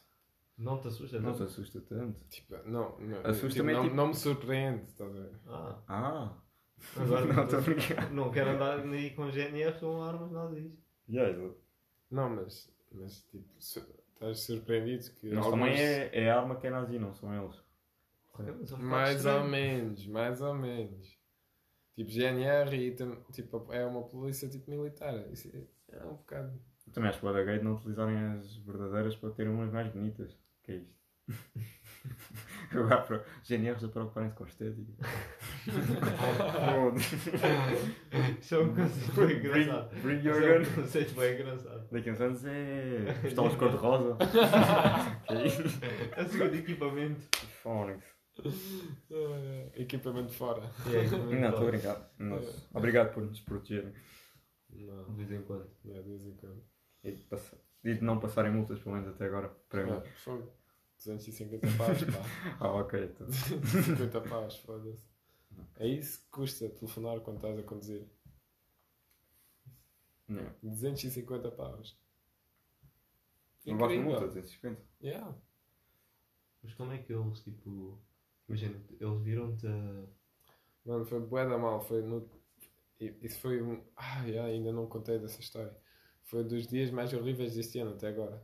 Não 0.63 0.81
te 0.81 0.89
assusta? 0.89 1.19
Não 1.21 1.31
não? 1.31 1.37
te 1.37 1.43
assusta 1.43 1.81
tanto. 1.81 2.25
Tipo, 2.29 2.55
não, 2.67 2.99
não, 2.99 3.23
tipo, 3.33 3.63
não, 3.65 3.83
tipo- 3.85 3.95
não 3.97 4.07
me 4.09 4.15
surpreende, 4.15 4.85
estás 4.89 5.11
a 5.17 5.21
ver? 5.21 5.33
Ah, 5.47 5.83
Ah! 5.89 6.39
agora 6.97 7.25
não, 7.33 7.45
estou 7.45 7.59
a 7.59 7.63
brincar. 7.63 8.11
não 8.13 8.31
quero 8.31 8.51
andar 8.51 8.85
nem 8.85 9.15
com 9.15 9.31
GNR 9.31 9.79
com 9.81 10.03
armas 10.03 10.31
nazis. 10.31 10.73
Yeah, 11.09 11.37
Não, 12.11 12.31
mas, 12.31 12.73
mas 12.93 13.23
tipo, 13.31 13.45
su- 13.59 13.87
estás 14.15 14.41
surpreendido 14.41 15.11
que 15.21 15.29
mas 15.31 15.39
alguns- 15.47 15.53
também 15.61 15.75
é, 15.81 16.11
é 16.13 16.31
a 16.31 16.41
arma 16.41 16.57
que 16.57 16.67
é 16.67 16.71
nazi, 16.71 16.99
não 16.99 17.15
são 17.15 17.35
eles. 17.45 17.61
São 18.67 18.79
Mais 18.79 19.23
fortes 19.23 19.27
ou 19.27 19.45
menos, 19.45 20.07
mais 20.07 20.41
ou 20.41 20.55
menos. 20.55 21.19
Tipo, 21.95 22.11
GNR 22.11 22.75
e 22.75 22.95
tipo, 23.33 23.67
é 23.73 23.85
uma 23.85 24.03
polícia 24.05 24.49
tipo 24.49 24.71
militar. 24.71 25.15
Isso 25.31 25.51
é, 25.55 25.97
é 25.99 26.05
um 26.05 26.15
bocado. 26.15 26.59
Eu 26.87 26.93
também 26.93 27.11
acho 27.11 27.21
que 27.21 27.27
o 27.27 27.33
gay 27.45 27.59
de 27.59 27.65
não 27.65 27.75
utilizarem 27.75 28.17
as 28.39 28.57
verdadeiras 28.57 29.15
para 29.17 29.31
terem 29.31 29.53
umas 29.53 29.71
mais 29.71 29.93
bonitas. 29.93 30.37
Que 30.65 30.73
é 30.73 30.75
isto? 30.77 30.95
Agora 32.73 33.03
para 33.03 33.25
GNRs 33.49 33.85
a 33.85 33.89
preocuparem-se 33.89 34.37
com 34.37 34.45
estética. 34.45 34.93
Isso 38.41 38.55
é 38.55 38.59
um 38.59 38.75
conceito 38.75 39.27
bem 39.27 39.37
engraçado. 39.39 40.01
Bring, 40.01 40.19
Isso 40.19 40.29
your 40.29 40.43
é 40.43 40.59
um 40.59 40.65
gun. 40.65 40.75
conceito 40.75 41.15
bem 41.15 41.35
engraçado. 41.35 41.89
Daqui 41.91 42.09
a 42.09 42.13
uns 42.13 42.21
anos 42.21 42.45
é 42.45 43.13
pistolas 43.23 43.55
cor-de-rosa. 43.57 44.17
que 45.27 45.33
é 45.35 45.47
isso? 45.47 45.63
É 46.17 46.25
segundo 46.25 46.55
equipamento. 46.55 47.21
Fónix. 47.63 48.05
É, 49.11 49.73
equipamento 49.77 50.33
fora. 50.33 50.63
É, 50.87 51.01
equipamento 51.05 51.35
Não, 51.35 51.35
estou 51.35 51.49
a 51.49 51.53
top. 51.53 51.67
brincar. 51.71 52.13
Mas, 52.19 52.69
obrigado 52.75 53.13
por 53.15 53.23
nos 53.25 53.41
protegerem. 53.41 53.93
Não, 54.71 55.15
De 55.15 55.25
vez 55.25 55.41
em 55.41 55.45
quando. 55.45 55.71
é 55.85 56.03
de 56.03 56.09
vez 56.09 56.27
em 56.27 56.35
quando. 56.37 56.63
E 57.05 57.13
passar- 57.13 57.59
e 57.85 57.95
de 57.95 58.03
não 58.03 58.21
passarem 58.21 58.53
multas, 58.53 58.79
pelo 58.79 58.95
menos 58.95 59.09
até 59.09 59.27
agora, 59.27 59.49
para 59.69 59.85
mim. 59.85 59.93
Ah, 59.93 60.03
fogo. 60.17 60.53
250 60.99 61.67
paus, 61.77 62.05
pá. 62.05 62.57
Ah, 62.61 62.73
ok. 62.75 63.05
Então. 63.05 63.27
250 63.27 64.21
paus, 64.23 64.57
foda-se. 64.59 65.05
É 65.77 65.87
isso 65.87 66.21
que 66.21 66.31
custa 66.31 66.69
telefonar 66.69 67.21
quando 67.21 67.37
estás 67.37 67.59
a 67.59 67.63
conduzir. 67.63 68.07
Não. 70.29 70.55
250 70.63 71.51
paus. 71.51 71.99
Não 73.67 73.75
Incrível. 73.75 74.05
multa, 74.05 74.27
250. 74.29 74.81
Yeah. 75.03 75.35
Mas 76.63 76.75
como 76.75 76.93
é 76.93 76.99
que 76.99 77.13
eles, 77.13 77.41
tipo. 77.41 78.01
Imagina, 78.49 78.81
eles 79.01 79.23
viram-te 79.23 79.67
a. 79.67 80.07
Mano, 80.85 81.05
foi 81.05 81.21
bué 81.21 81.49
da 81.49 81.59
mal. 81.59 81.81
Foi 81.81 82.03
no... 82.03 82.29
Isso 82.99 83.41
foi 83.41 83.63
um... 83.63 83.83
Ah, 83.97 84.25
yeah, 84.25 84.49
ainda 84.49 84.73
não 84.73 84.87
contei 84.87 85.19
dessa 85.19 85.41
história. 85.41 85.77
Foi 86.33 86.43
dos 86.45 86.67
dias 86.67 86.91
mais 86.91 87.13
horríveis 87.13 87.55
deste 87.55 87.79
ano 87.79 87.91
até 87.91 88.09
agora. 88.09 88.43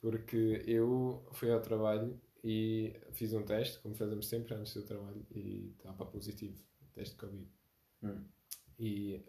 Porque 0.00 0.64
eu 0.66 1.24
fui 1.30 1.48
ao 1.48 1.60
trabalho 1.60 2.20
e 2.42 2.92
fiz 3.12 3.32
um 3.32 3.44
teste, 3.44 3.78
como 3.78 3.94
fazemos 3.94 4.26
sempre 4.26 4.52
antes 4.52 4.74
do 4.74 4.82
trabalho, 4.82 5.24
e 5.30 5.72
estava 5.78 6.04
positivo. 6.04 6.60
Teste 6.92 7.14
de 7.14 7.20
Covid. 7.20 7.48
Hum. 8.02 8.24
E 8.80 9.24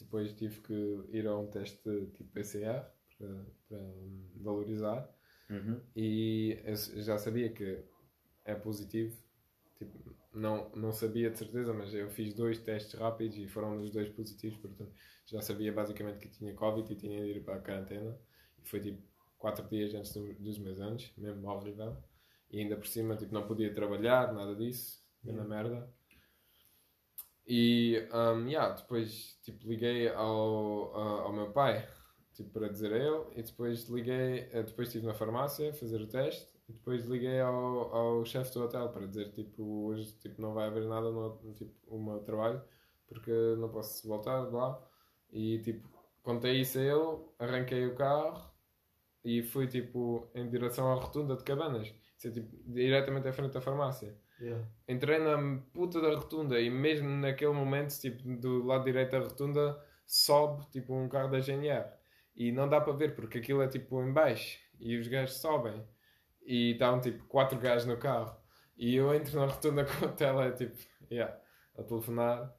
depois 0.00 0.32
tive 0.32 0.60
que 0.62 1.04
ir 1.10 1.28
a 1.28 1.38
um 1.38 1.46
teste 1.46 1.78
tipo 2.12 2.28
PCR 2.32 2.84
para, 3.16 3.46
para 3.68 3.94
valorizar. 4.34 5.08
Uhum. 5.48 5.80
E 5.94 6.60
eu 6.64 6.74
já 6.74 7.18
sabia 7.18 7.52
que 7.52 7.84
é 8.44 8.56
positivo. 8.56 9.16
Tipo, 9.76 10.07
não, 10.38 10.70
não 10.74 10.92
sabia 10.92 11.30
de 11.30 11.38
certeza, 11.38 11.72
mas 11.74 11.92
eu 11.94 12.10
fiz 12.10 12.34
dois 12.34 12.58
testes 12.58 12.94
rápidos 12.98 13.36
e 13.38 13.48
foram 13.48 13.80
os 13.80 13.90
dois 13.90 14.08
positivos. 14.10 14.58
Portanto, 14.58 14.92
já 15.26 15.40
sabia 15.42 15.72
basicamente 15.72 16.18
que 16.20 16.28
tinha 16.28 16.54
Covid 16.54 16.92
e 16.92 16.96
tinha 16.96 17.20
de 17.22 17.30
ir 17.32 17.44
para 17.44 17.56
a 17.56 17.60
quarentena. 17.60 18.18
E 18.62 18.68
foi 18.68 18.80
tipo 18.80 19.02
quatro 19.38 19.66
dias 19.68 19.94
antes 19.94 20.12
do- 20.14 20.34
dos 20.34 20.58
meus 20.58 20.80
anos, 20.80 21.12
mesmo 21.16 21.48
horrível. 21.48 21.96
E 22.50 22.60
ainda 22.60 22.76
por 22.76 22.86
cima, 22.86 23.16
tipo, 23.16 23.32
não 23.34 23.46
podia 23.46 23.72
trabalhar, 23.74 24.32
nada 24.32 24.54
disso. 24.56 25.02
Na 25.24 25.44
merda. 25.44 25.88
E, 27.46 28.06
um, 28.12 28.46
yeah, 28.48 28.74
depois, 28.74 29.38
tipo, 29.42 29.66
liguei 29.68 30.08
ao, 30.08 30.94
a- 30.94 31.22
ao 31.22 31.32
meu 31.32 31.50
pai, 31.52 31.88
tipo, 32.34 32.50
para 32.50 32.68
dizer 32.68 32.92
a 32.92 32.96
ele. 32.98 33.24
E 33.40 33.42
depois 33.42 33.88
liguei, 33.88 34.48
eh, 34.52 34.62
depois 34.62 34.88
estive 34.88 35.06
na 35.06 35.14
farmácia 35.14 35.70
a 35.70 35.72
fazer 35.72 36.00
o 36.00 36.06
teste. 36.06 36.46
E 36.68 36.72
depois 36.72 37.04
liguei 37.06 37.40
ao, 37.40 37.94
ao 37.94 38.24
chefe 38.24 38.52
do 38.52 38.64
hotel 38.64 38.90
para 38.90 39.06
dizer, 39.06 39.32
tipo, 39.32 39.62
hoje, 39.86 40.12
tipo, 40.18 40.40
não 40.40 40.52
vai 40.52 40.66
haver 40.66 40.84
nada 40.84 41.10
no, 41.10 41.38
tipo, 41.54 41.72
o 41.86 41.98
meu 41.98 42.20
trabalho. 42.20 42.62
Porque 43.06 43.30
não 43.58 43.70
posso 43.70 44.06
voltar 44.06 44.40
lá. 44.52 44.78
E, 45.32 45.58
tipo, 45.60 45.88
contei 46.22 46.60
isso 46.60 46.78
a 46.78 46.82
ele, 46.82 47.18
arranquei 47.38 47.86
o 47.86 47.94
carro 47.94 48.50
e 49.24 49.42
fui, 49.42 49.66
tipo, 49.66 50.28
em 50.34 50.48
direção 50.48 50.92
à 50.92 50.94
rotunda 50.94 51.36
de 51.36 51.42
Cabanas. 51.42 51.92
Isso 52.16 52.28
é, 52.28 52.30
tipo, 52.30 52.54
diretamente 52.66 53.28
à 53.28 53.32
frente 53.32 53.52
da 53.52 53.60
farmácia. 53.60 54.14
Yeah. 54.40 54.64
Entrei 54.86 55.18
na 55.18 55.60
puta 55.72 56.00
da 56.00 56.14
rotunda 56.14 56.60
e 56.60 56.70
mesmo 56.70 57.08
naquele 57.08 57.52
momento, 57.52 57.98
tipo, 57.98 58.22
do 58.36 58.64
lado 58.64 58.84
direito 58.84 59.12
da 59.12 59.20
rotunda, 59.20 59.82
sobe, 60.06 60.66
tipo, 60.70 60.94
um 60.94 61.08
carro 61.08 61.30
da 61.30 61.40
GNR. 61.40 61.86
E 62.36 62.52
não 62.52 62.68
dá 62.68 62.80
para 62.80 62.92
ver, 62.92 63.14
porque 63.14 63.38
aquilo 63.38 63.62
é, 63.62 63.68
tipo, 63.68 64.02
em 64.02 64.12
baixo. 64.12 64.58
E 64.78 64.96
os 64.96 65.08
gajos 65.08 65.36
sobem. 65.36 65.82
E 66.48 66.72
estavam, 66.72 66.98
tipo, 66.98 67.22
quatro 67.26 67.58
gajos 67.58 67.86
no 67.86 67.98
carro. 67.98 68.34
E 68.76 68.96
eu 68.96 69.14
entro 69.14 69.38
na 69.38 69.46
rotunda 69.46 69.84
com 69.86 70.06
a 70.06 70.08
tela, 70.08 70.50
tipo, 70.52 70.74
yeah, 71.10 71.36
a 71.76 71.82
telefonar. 71.82 72.50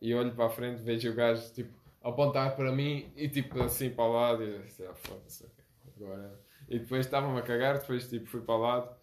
E 0.00 0.14
olho 0.14 0.32
para 0.32 0.46
a 0.46 0.50
frente, 0.50 0.80
vejo 0.80 1.10
o 1.10 1.14
gajo, 1.14 1.52
tipo, 1.52 1.76
apontar 2.00 2.54
para 2.54 2.70
mim 2.70 3.12
e, 3.16 3.28
tipo, 3.28 3.60
assim 3.60 3.90
para 3.90 4.04
o 4.04 4.12
lado. 4.12 4.44
E 4.44 4.54
eu 4.54 4.62
disse, 4.62 4.86
ah, 4.86 4.94
foda-se, 4.94 5.50
agora... 5.96 6.40
E 6.68 6.78
depois 6.78 7.04
estava-me 7.04 7.36
a 7.38 7.42
cagar, 7.42 7.78
depois, 7.78 8.08
tipo, 8.08 8.26
fui 8.26 8.40
para 8.42 8.54
o 8.54 8.58
lado. 8.58 8.96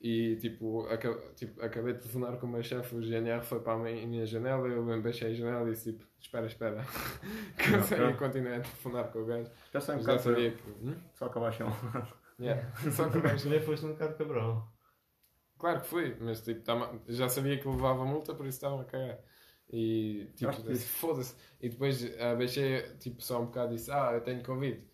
E 0.00 0.36
tipo, 0.36 0.86
aca- 0.88 1.18
tipo, 1.34 1.62
acabei 1.64 1.94
de 1.94 2.00
telefonar 2.00 2.36
com 2.36 2.46
o 2.46 2.50
meu 2.50 2.62
chefe, 2.62 2.94
o 2.94 3.00
GNR 3.00 3.42
foi 3.42 3.60
para 3.60 3.72
a 3.72 3.78
minha 3.78 4.26
janela, 4.26 4.68
eu 4.68 4.84
bem 4.84 5.00
baixei 5.00 5.30
a 5.30 5.32
janela 5.32 5.66
e 5.66 5.72
disse 5.72 5.92
tipo, 5.92 6.04
espera, 6.20 6.46
espera. 6.46 6.84
Que 7.56 7.94
eu 7.94 8.14
continuei 8.18 8.56
a 8.56 8.60
telefonar 8.60 9.10
com 9.10 9.20
o 9.20 9.24
gajo. 9.24 9.50
Já 9.72 9.80
sei 9.80 9.94
um 9.94 9.98
bocado 10.00 10.20
sabia 10.20 10.52
para 10.52 10.60
que. 10.60 10.70
Hum? 10.86 10.94
só 11.14 11.24
acabaste. 11.24 11.62
Yeah. 12.38 12.72
Só 12.92 13.08
que 13.10 13.20
gajo. 13.20 13.44
Também 13.44 13.60
foste 13.62 13.86
um 13.86 13.92
bocado 13.92 14.16
cabrão. 14.16 14.68
Claro 15.58 15.80
que 15.80 15.86
fui, 15.86 16.16
mas 16.20 16.42
tipo, 16.42 16.62
tava- 16.62 17.00
já 17.08 17.28
sabia 17.28 17.58
que 17.58 17.68
levava 17.68 18.04
multa, 18.04 18.34
por 18.34 18.46
isso 18.46 18.56
estava 18.58 18.82
a 18.82 18.84
cagar. 18.84 19.20
E 19.70 20.30
tipo, 20.36 20.52
disse, 20.62 20.86
foda-se. 20.86 21.34
E 21.60 21.68
depois 21.68 22.04
ah, 22.20 22.34
baixei 22.34 22.82
tipo, 22.98 23.22
só 23.22 23.40
um 23.40 23.46
bocado 23.46 23.72
e 23.72 23.76
disse, 23.76 23.90
ah, 23.90 24.12
eu 24.14 24.20
tenho 24.22 24.42
Covid. 24.42 24.84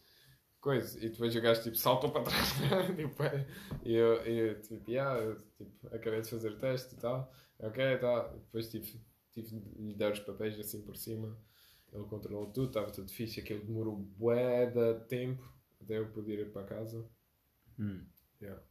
Coisa. 0.61 0.99
E 1.05 1.09
depois 1.11 1.35
o 1.37 1.41
gajo 1.41 1.63
tipo, 1.63 1.77
saltou 1.77 2.11
para 2.11 2.25
trás. 2.25 2.49
tipo, 2.97 3.23
é. 3.23 3.47
e 3.85 3.95
eu, 3.95 4.15
eu 4.25 4.61
tipo, 4.63 4.91
yeah, 4.91 5.19
eu, 5.21 5.37
tipo, 5.57 5.87
acabei 5.95 6.21
de 6.21 6.31
fazer 6.31 6.51
o 6.53 6.59
teste 6.59 6.95
e 6.95 6.99
tal. 6.99 7.33
Ok, 7.59 7.99
tá. 7.99 8.31
E 8.37 8.39
depois 8.41 8.71
tive, 8.71 9.01
tive 9.35 9.61
de 9.61 9.83
lhe 9.83 9.95
dar 9.95 10.13
os 10.13 10.21
papéis 10.21 10.59
assim 10.59 10.83
por 10.83 10.97
cima. 10.97 11.37
Ele 11.93 12.05
controlou 12.05 12.47
tudo, 12.53 12.69
estava 12.69 12.91
tudo 12.93 13.11
fixe. 13.11 13.41
Aquilo 13.41 13.65
demorou 13.65 13.97
bué 13.97 14.67
de 14.67 14.95
tempo 15.09 15.43
até 15.81 15.99
eu 15.99 16.11
poder 16.13 16.39
ir 16.41 16.53
para 16.53 16.67
casa. 16.67 17.09
Hum. 17.81 18.07
Yeah. 18.41 18.63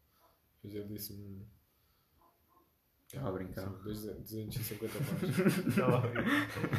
Depois 0.62 0.76
ele 0.76 0.88
disse-me. 0.94 1.48
Estava 3.08 3.30
a 3.30 3.32
brincar. 3.32 3.64
Sim, 4.26 4.48
250 4.48 5.00
paus. 5.00 5.68
Estava 5.68 5.98
a 5.98 6.02
ver. 6.02 6.24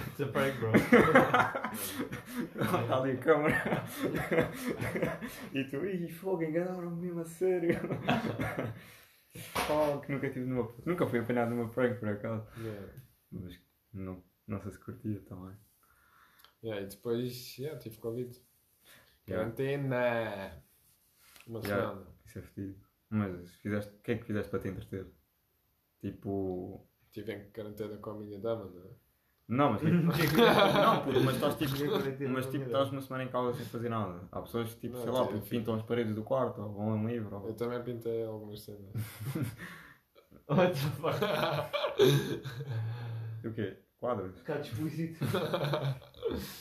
It's 0.09 0.21
a 0.21 0.27
prank, 0.29 0.57
bro. 0.61 0.71
Está 2.63 2.97
ali 3.01 3.11
a 3.13 3.17
câmera. 3.19 3.85
e 5.53 5.65
tu, 5.65 5.85
ih, 5.85 6.09
fogo, 6.09 6.45
enganaram-me 6.45 7.01
mesmo 7.03 7.21
a 7.21 7.25
sério. 7.25 7.81
Fogo, 9.67 10.01
que 10.03 10.13
nunca 10.13 10.29
tive 10.31 10.45
numa. 10.47 10.69
Nunca 10.85 11.07
fui 11.07 11.19
apanhado 11.21 11.51
numa 11.55 11.69
prank 11.69 11.99
por 11.99 12.09
acaso. 12.09 12.47
yeah. 12.61 12.93
Mas 13.33 13.61
não, 13.93 14.23
não 14.47 14.61
sei 14.61 14.73
se 14.73 14.79
curtia 14.81 15.21
também. 15.23 15.57
Yeah, 16.63 16.83
e 16.85 16.89
depois, 16.89 17.57
yeah, 17.59 17.79
tive 17.79 17.97
Covid. 17.99 18.37
Yeah. 19.29 19.51
Quarentena! 19.53 20.63
Uma 21.47 21.61
Yeah. 21.61 21.91
semana. 21.93 22.07
Isso 22.31 22.39
é 22.39 22.43
fedido. 22.43 22.77
Mas 23.11 23.51
fizeste, 23.57 23.93
o 23.93 23.99
que 24.03 24.13
é 24.13 24.19
que 24.19 24.25
fizeste 24.25 24.51
para 24.51 24.61
te 24.61 24.69
entreter? 24.69 25.07
Tipo. 26.01 26.87
Tive 27.11 27.33
em 27.33 27.51
quarentena 27.51 27.97
com 27.97 28.11
a 28.11 28.15
minha 28.15 28.39
dama, 28.39 28.67
não 28.67 28.85
é? 28.85 28.91
Não, 29.49 29.73
mas 29.73 29.81
tipo. 29.81 29.97
não, 29.99 31.03
puto, 31.03 31.21
mas 31.25 31.35
estás 31.35 31.57
tipo. 31.57 31.75
Mas 32.29 32.47
tipo, 32.47 32.67
estás 32.67 32.93
uma 32.93 33.01
semana 33.01 33.25
em 33.25 33.29
casa 33.29 33.57
sem 33.57 33.67
fazer 33.67 33.89
nada. 33.89 34.29
Há 34.31 34.43
pessoas 34.43 34.73
que 34.75 34.83
tipo, 34.83 34.95
Não, 34.95 35.03
sei 35.03 35.11
lá, 35.11 35.27
puto, 35.27 35.45
pintam 35.49 35.75
as 35.75 35.83
paredes 35.83 36.15
do 36.15 36.23
quarto, 36.23 36.63
ou 36.63 36.73
vão 36.73 36.91
a 36.93 36.95
um 36.95 37.09
livro. 37.09 37.35
Eu 37.35 37.43
Ou... 37.43 37.55
também 37.55 37.83
pintei 37.83 38.25
algumas 38.25 38.63
cenas. 38.63 38.93
What 40.47 40.73
the 40.73 40.91
fuck? 41.01 41.19
O 43.43 43.53
quê? 43.55 43.79
Quadros? 43.99 44.37
Um 44.37 44.41
bocado 44.41 44.61
explícito. 44.61 45.25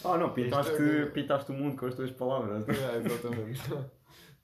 Ah, 0.06 0.18
não, 0.18 0.34
pintaste, 0.34 0.72
é 0.72 0.78
que- 0.78 1.12
pintaste 1.12 1.52
o 1.52 1.54
mundo 1.54 1.76
com 1.78 1.86
as 1.86 1.94
tuas 1.94 2.10
palavras. 2.10 2.66
Yeah, 2.66 2.98
exatamente. 2.98 3.62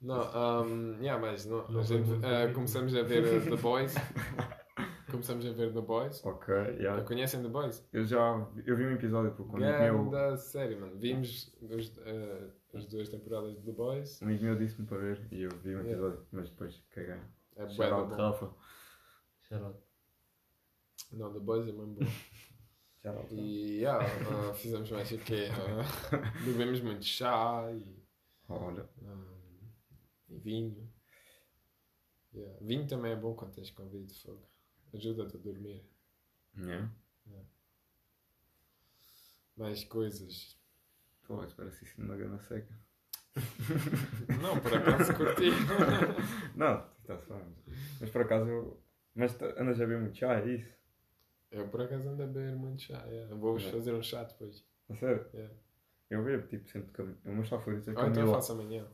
Não, 0.02 0.62
um, 0.64 0.92
yeah, 1.02 1.20
mas 1.20 1.46
não, 1.46 1.66
Não 1.68 1.80
a 1.80 1.82
gente, 1.82 2.10
eh, 2.24 2.40
bonito. 2.42 2.54
começamos 2.54 2.94
a 2.94 3.02
ver 3.02 3.24
eh, 3.24 3.40
The 3.50 3.56
Boys. 3.56 3.94
Começamos 5.10 5.46
a 5.46 5.52
ver 5.52 5.72
The 5.72 5.80
Boys. 5.80 6.22
Ok, 6.24 6.52
yeah. 6.78 7.02
Conhecem 7.04 7.40
The 7.42 7.48
Boys? 7.48 7.86
Eu 7.92 8.04
já 8.04 8.46
eu 8.66 8.76
vi 8.76 8.84
um 8.86 8.92
episódio 8.92 9.32
porque 9.32 9.62
um 9.62 9.64
amigo 9.64 10.10
meu, 10.10 10.36
série, 10.36 10.76
mano. 10.76 10.96
Vimos 10.96 11.54
os, 11.62 11.96
eh, 12.04 12.48
as 12.74 12.84
duas 12.86 13.08
temporadas 13.08 13.54
de 13.56 13.62
The 13.62 13.72
Boys. 13.72 14.20
um 14.20 14.26
amigo 14.26 14.44
meu 14.44 14.56
disse-me 14.56 14.86
para 14.86 14.98
ver 14.98 15.26
e 15.30 15.42
eu 15.42 15.50
vi 15.62 15.70
um 15.76 15.80
Yeah. 15.80 15.90
episódio, 15.92 16.26
mas 16.32 16.50
depois 16.50 16.82
caguei. 16.90 17.14
É 17.56 17.68
Shout. 17.68 18.14
Rafa. 18.14 18.50
Shout 19.48 19.76
Não, 21.12 21.32
The 21.32 21.40
Boys 21.40 21.62
é 21.68 21.72
mesmo 21.72 21.94
bom. 21.94 22.00
Shout 23.02 23.16
out. 23.18 23.34
E 23.34 23.78
yeah, 23.78 24.04
ah, 24.04 24.52
fizemos 24.54 24.90
mais 24.90 25.10
o 25.12 25.18
quê? 25.18 25.46
Bebemos 26.44 26.80
muito 26.80 27.04
chá 27.04 27.64
e, 27.72 28.04
Olha, 28.48 28.88
ah, 29.06 29.15
e 30.36 30.40
vinho. 30.40 30.92
Yeah. 32.34 32.58
Vinho 32.60 32.86
também 32.86 33.12
é 33.12 33.16
bom 33.16 33.34
quando 33.34 33.54
tens 33.54 33.68
de 33.68 34.20
fogo. 34.22 34.46
Ajuda-te 34.94 35.36
a 35.36 35.40
dormir. 35.40 35.84
yeah. 36.58 36.90
Mais 39.56 39.84
coisas. 39.84 40.56
A 41.28 41.44
esperar 41.44 41.72
se 41.72 41.84
isso 41.84 42.00
não 42.00 42.16
gana 42.16 42.38
seca. 42.40 42.78
Não, 44.40 44.58
por 44.60 44.72
acaso 44.72 45.12
curti. 45.14 45.50
Não, 46.56 46.86
está-se. 47.00 47.26
Mas 48.00 48.10
por 48.10 48.22
acaso 48.22 48.48
eu. 48.48 48.82
Mas 49.14 49.34
andas 49.58 49.76
a 49.80 49.86
beber 49.86 50.00
muito 50.00 50.16
chá, 50.18 50.38
é 50.40 50.48
isso? 50.54 50.74
Eu 51.50 51.68
por 51.68 51.80
acaso 51.82 52.08
ando 52.08 52.22
a 52.22 52.26
beber 52.26 52.54
muito 52.56 52.80
chá. 52.82 53.04
yeah. 53.06 53.34
Vou 53.34 53.56
Yeah. 53.58 53.76
fazer 53.76 53.92
um 53.94 54.02
chá 54.02 54.22
depois. 54.24 54.64
A 54.88 54.94
sério? 54.94 55.26
Yeah. 55.34 55.54
Eu 56.10 56.22
bebo 56.24 56.46
tipo 56.46 56.68
sempre 56.68 56.86
de 56.88 56.92
camila. 56.94 57.18
O 57.24 57.28
meu 57.32 57.44
chá 57.44 57.58
favorito 57.58 57.90
é 57.90 57.92
Ou 57.92 57.98
então 58.00 58.12
camila. 58.14 58.34
faço 58.34 58.52
amanhã. 58.52 58.86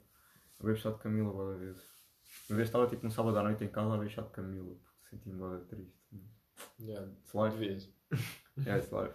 Eu 0.63 0.67
bebo 0.67 0.79
chá 0.79 0.91
de 0.91 0.99
camila 0.99 1.33
várias 1.33 1.61
vezes. 1.61 1.83
Uma 2.49 2.57
vez 2.57 2.69
estava 2.69 2.87
tipo 2.87 3.05
no 3.05 3.11
sábado 3.11 3.37
à 3.37 3.43
noite 3.43 3.65
em 3.65 3.69
casa 3.69 3.95
a 3.95 3.97
beber 3.97 4.11
chá 4.11 4.23
de 4.23 4.31
camila 4.31 4.77
porque 4.77 5.09
senti-me 5.11 5.37
bué 5.37 5.59
triste. 5.69 5.93
Yeah. 6.79 7.11
Slide. 7.25 7.57
Devias. 7.57 7.93
É, 8.65 8.79
slide. 8.79 9.15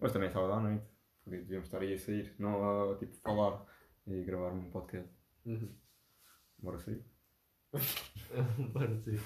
Mas 0.00 0.12
também 0.12 0.30
sábado 0.30 0.54
à 0.54 0.60
noite. 0.60 0.86
Porque 1.22 1.40
devíamos 1.40 1.66
estar 1.66 1.82
aí 1.82 1.92
a 1.92 1.98
sair, 1.98 2.34
não 2.38 2.90
a 2.90 2.96
tipo 2.96 3.14
falar 3.16 3.66
e 4.06 4.24
gravar 4.24 4.50
um 4.52 4.70
podcast. 4.70 5.10
Uhum. 5.44 5.74
Bora 6.58 6.78
sair. 6.78 7.04
Bora 8.72 8.98
sim. 9.02 9.18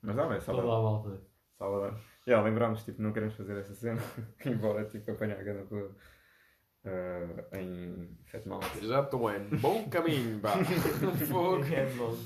Mas 0.00 0.16
não, 0.16 0.32
é 0.32 0.40
sábado. 0.40 0.66
Olá, 0.66 0.82
malta. 0.82 1.22
Sábado. 1.58 2.00
Yeah, 2.26 2.48
lembramos, 2.48 2.84
tipo, 2.84 3.02
não 3.02 3.12
queremos 3.12 3.34
fazer 3.34 3.58
essa 3.58 3.74
cena, 3.74 4.00
embora 4.46 4.86
tipo 4.86 5.10
apanhar 5.10 5.38
a 5.38 5.42
gana 5.42 5.66
toda 5.66 5.94
eh, 6.84 7.60
em 7.60 8.16
Mouth. 8.46 8.80
Já 8.82 9.02
estou 9.02 9.30
em 9.30 9.48
bom 9.60 9.88
caminho, 9.88 10.40
pá. 10.40 10.54
Fogo. 11.28 11.62
Headmount. 11.62 12.18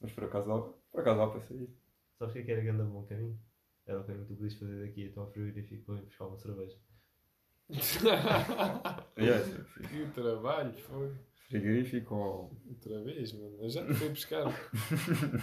Mas 0.00 0.12
por 0.12 0.24
acaso 0.24 0.48
dá, 0.48 0.58
por 0.90 1.00
acaso 1.00 1.18
dá 1.18 1.26
para 1.28 1.40
sair. 1.40 1.68
Sabes 2.18 2.32
o 2.32 2.34
que 2.34 2.38
é 2.40 2.44
que 2.44 2.52
era 2.52 2.62
grande 2.62 2.82
bom 2.84 3.04
caminho? 3.04 3.38
Era 3.86 4.00
o 4.00 4.04
caminho 4.04 4.26
que 4.26 4.32
tu 4.32 4.36
podias 4.36 4.54
fazer 4.58 4.86
daqui 4.86 5.08
até 5.08 5.20
ao 5.20 5.30
frigorífico 5.30 5.84
para 5.84 5.94
ir 5.96 6.04
buscar 6.04 6.26
uma 6.26 6.38
cerveja. 6.38 6.78
Sim, 7.80 8.10
sim. 9.16 9.88
que 9.88 10.10
trabalho, 10.12 10.74
fogo. 10.74 11.14
Frigorífico 11.48 12.14
ou. 12.14 12.60
Outra 12.68 13.02
vez, 13.04 13.32
mano. 13.32 13.56
Eu 13.62 13.70
já 13.70 13.86
fui 13.94 14.08
buscar. 14.10 14.44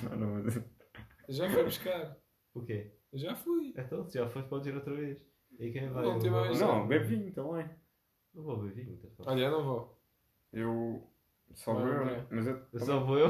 não, 0.03 0.17
não, 0.17 0.43
mas. 0.43 0.55
Eu 0.55 1.33
já 1.33 1.49
fui 1.49 1.63
buscar. 1.63 2.17
O 2.53 2.63
quê? 2.63 2.91
Eu 3.11 3.17
já 3.17 3.35
fui. 3.35 3.73
Então, 3.75 4.05
se 4.05 4.19
já 4.19 4.29
foste, 4.29 4.49
podes 4.49 4.67
ir 4.67 4.75
outra 4.75 4.93
vez. 4.93 5.30
E 5.61 5.71
quem 5.71 5.89
vai? 5.89 6.03
Não, 6.03 6.17
tem 6.19 6.31
mais- 6.31 6.59
Não, 6.59 6.87
bebe 6.87 7.05
vinho 7.05 7.31
também. 7.31 7.69
Não 8.33 8.43
vou 8.43 8.57
beber 8.57 8.83
vinho, 8.85 8.97
tá. 8.97 9.09
Olha, 9.27 9.43
eu 9.43 9.51
não 9.51 9.63
vou. 9.63 10.01
Eu. 10.51 11.07
Só 11.53 11.73
vou 11.73 11.87
eu, 11.87 12.05
não 12.05 12.11
é. 12.11 12.15
né? 12.15 12.25
Mas 12.31 12.47
eu. 12.47 12.61
Eu 12.73 12.79
só 12.79 12.99
vou 12.99 13.19
eu. 13.19 13.27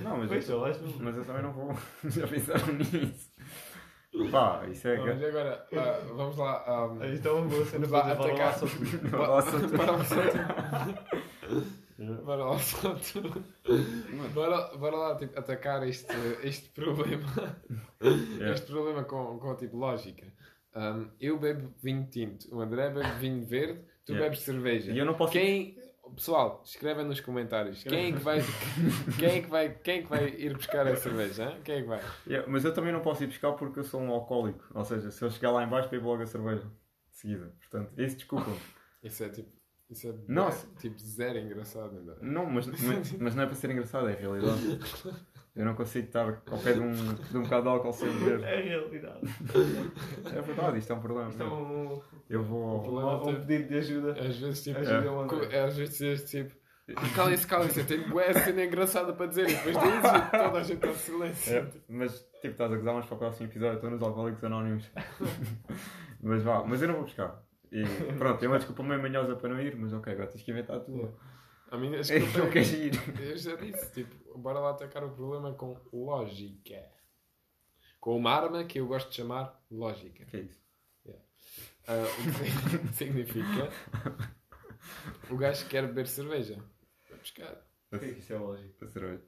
Não, 0.00 0.18
mas 0.18 0.28
Pois, 0.28 0.48
eu, 0.48 0.60
vais 0.60 0.76
tu. 0.78 0.84
mas 1.02 1.16
eu 1.16 1.24
também 1.24 1.42
não 1.42 1.52
vou. 1.52 1.74
Já 2.08 2.28
pensaram 2.28 2.72
nisso? 2.74 3.32
Pá, 4.30 4.64
isso 4.68 4.86
é. 4.88 4.96
Não, 4.98 5.06
mas 5.06 5.24
agora, 5.24 5.66
ah, 5.72 6.00
vamos 6.14 6.36
lá. 6.36 6.86
boa 7.48 7.64
cena 7.64 7.86
Vamos 7.86 7.90
lá 7.90 8.12
atacar. 8.12 8.54
Bora 9.10 9.28
lá 9.28 9.42
tu. 9.42 9.68
Bora 12.24 12.44
lá 12.44 12.58
só 12.58 12.94
tu. 12.94 13.22
Bora, 14.34 14.76
bora 14.76 14.96
lá 14.96 15.16
tipo, 15.16 15.38
atacar 15.38 15.86
este, 15.88 16.14
este 16.42 16.68
problema. 16.70 17.26
Yeah. 18.02 18.52
Este 18.52 18.66
problema 18.70 19.04
com, 19.04 19.38
com 19.38 19.54
tipo 19.56 19.76
lógica. 19.76 20.26
Um, 20.74 21.08
eu 21.20 21.38
bebo 21.38 21.72
vinho 21.82 22.06
tinto, 22.10 22.54
o 22.54 22.60
André 22.60 22.88
bebe 22.90 23.10
vinho 23.18 23.44
verde, 23.44 23.80
tu 24.06 24.12
Yeah. 24.12 24.24
bebes 24.30 24.40
cerveja. 24.44 24.90
E 24.92 24.98
eu 24.98 25.04
não 25.04 25.14
posso. 25.14 25.32
Quem, 25.32 25.76
pessoal, 26.14 26.62
escrevem 26.64 27.04
nos 27.04 27.20
comentários 27.20 27.82
quem 27.84 28.08
é 28.08 28.12
que 28.12 28.18
vai, 28.18 28.38
quem 29.18 29.28
é 29.28 29.42
que 29.42 29.48
vai, 29.50 29.68
quem 29.74 29.98
é 29.98 30.02
que 30.02 30.08
vai 30.08 30.28
ir 30.30 30.54
buscar 30.56 30.86
a 30.86 30.96
cerveja? 30.96 31.50
hein? 31.50 31.60
Quem 31.62 31.74
é 31.76 31.82
que 31.82 31.88
vai? 31.88 32.00
Yeah, 32.26 32.50
mas 32.50 32.64
eu 32.64 32.72
também 32.72 32.92
não 32.92 33.00
posso 33.00 33.22
ir 33.22 33.26
buscar 33.26 33.52
porque 33.52 33.80
eu 33.80 33.84
sou 33.84 34.00
um 34.00 34.10
alcoólico. 34.10 34.64
Ou 34.74 34.84
seja, 34.84 35.10
se 35.10 35.22
eu 35.22 35.30
chegar 35.30 35.50
lá 35.50 35.62
em 35.62 35.68
baixo, 35.68 35.88
bebo 35.90 36.08
logo 36.08 36.22
a 36.22 36.26
cerveja. 36.26 36.62
De 37.10 37.16
seguida. 37.16 37.54
Portanto, 37.60 37.92
isso 38.00 38.16
desculpa. 38.16 38.50
Isso 39.02 39.24
é 39.24 39.28
tipo, 39.28 39.50
isso 39.90 40.06
é 40.08 40.14
Nossa. 40.28 40.64
tipo 40.78 40.96
zero 40.96 41.36
engraçado, 41.36 41.98
André. 41.98 42.14
Não, 42.22 42.46
mas, 42.46 42.66
mas, 42.68 43.12
mas 43.18 43.34
não 43.34 43.42
é 43.42 43.46
para 43.46 43.54
ser 43.56 43.68
engraçado, 43.72 44.08
é 44.08 44.12
a 44.12 44.16
realidade. 44.16 44.60
Eu 45.54 45.66
não 45.66 45.74
consigo 45.74 46.06
estar 46.06 46.42
ao 46.50 46.58
pé 46.58 46.72
de 46.72 46.80
um, 46.80 46.92
de 47.14 47.36
um 47.36 47.42
bocado 47.42 47.62
de 47.64 47.68
álcool 47.68 47.92
sem 47.92 48.08
beber. 48.10 48.42
É 48.42 48.58
a 48.58 48.62
realidade. 48.62 49.20
É 50.34 50.40
verdade, 50.40 50.78
isto 50.78 50.92
é 50.92 50.96
um 50.96 51.00
problema. 51.00 51.28
Isto 51.28 51.42
é 51.42 51.46
um, 51.46 52.00
Eu 52.30 52.42
vou. 52.42 52.80
problema 52.82 53.22
um, 53.22 53.28
um 53.28 53.34
pedido 53.40 53.68
de 53.68 53.74
ajuda. 53.76 54.12
Às 54.12 54.38
vezes 54.38 54.62
tipo, 54.64 54.78
Ajuda 54.80 54.96
É. 54.96 55.26
co- 55.28 55.56
às 55.66 55.76
vezes 55.76 55.98
dizes 55.98 56.30
tipo, 56.30 56.54
cala-se, 57.14 57.46
cala-se, 57.46 57.80
eu 57.80 57.86
tenho 57.86 58.08
bué 58.08 58.32
cena 58.32 58.64
engraçada 58.64 59.12
para 59.12 59.26
dizer 59.26 59.50
e 59.50 59.54
depois 59.54 59.76
dizes 59.78 60.10
e 60.10 60.30
toda 60.30 60.58
a 60.58 60.62
gente 60.62 60.72
está 60.74 60.88
em 60.88 60.94
silêncio. 60.94 61.54
É, 61.54 61.66
mas 61.86 62.18
tipo, 62.40 62.46
estás 62.48 62.72
a 62.72 62.76
gozar, 62.76 62.94
mas 62.94 63.04
para 63.06 63.14
o 63.14 63.18
próximo 63.18 63.46
episódio 63.48 63.74
estou 63.74 63.90
nos 63.90 64.02
Alcoólicos 64.02 64.42
Anónimos. 64.44 64.90
mas 66.22 66.42
vá, 66.42 66.64
mas 66.64 66.80
eu 66.80 66.88
não 66.88 66.94
vou 66.94 67.04
buscar. 67.04 67.42
E 67.70 67.84
pronto, 68.18 68.42
é 68.42 68.48
uma 68.48 68.56
desculpa 68.58 68.82
meio 68.82 69.00
manhosa 69.02 69.36
para 69.36 69.48
não 69.50 69.60
ir, 69.60 69.76
mas 69.76 69.92
ok, 69.92 70.12
agora 70.12 70.28
tens 70.28 70.42
que 70.42 70.50
inventar 70.50 70.76
a 70.76 70.80
tua. 70.80 71.12
A 71.70 71.76
minha 71.78 71.96
É 71.96 72.00
desculpa 72.00 72.32
que 72.32 72.40
é 72.40 72.50
queres 72.50 72.72
ir. 72.72 72.92
Eu 73.18 73.36
já 73.38 73.56
disse, 73.56 73.92
tipo, 73.92 74.14
bora 74.38 74.58
lá 74.60 74.70
atacar 74.70 75.04
o 75.04 75.10
problema 75.14 75.52
com 75.54 75.76
lógica. 75.92 76.90
Com 78.00 78.16
uma 78.16 78.30
arma 78.32 78.64
que 78.64 78.80
eu 78.80 78.86
gosto 78.86 79.10
de 79.10 79.16
chamar 79.16 79.64
lógica. 79.70 80.24
O 80.24 80.26
que 80.26 80.36
é 80.36 80.40
isso? 80.40 80.62
Ah, 81.86 82.04
o 82.04 82.86
que 82.88 82.94
significa 82.94 83.70
o 85.30 85.36
gajo 85.36 85.66
quer 85.68 85.86
beber 85.86 86.06
cerveja. 86.06 86.56
Vai 87.08 87.18
buscar. 87.18 87.66
Por 87.90 87.98
que 87.98 88.06
é 88.06 88.08
isso 88.10 88.32
é 88.32 88.38
lógico? 88.38 88.74
Para 88.78 88.88
cerveja. 88.88 89.22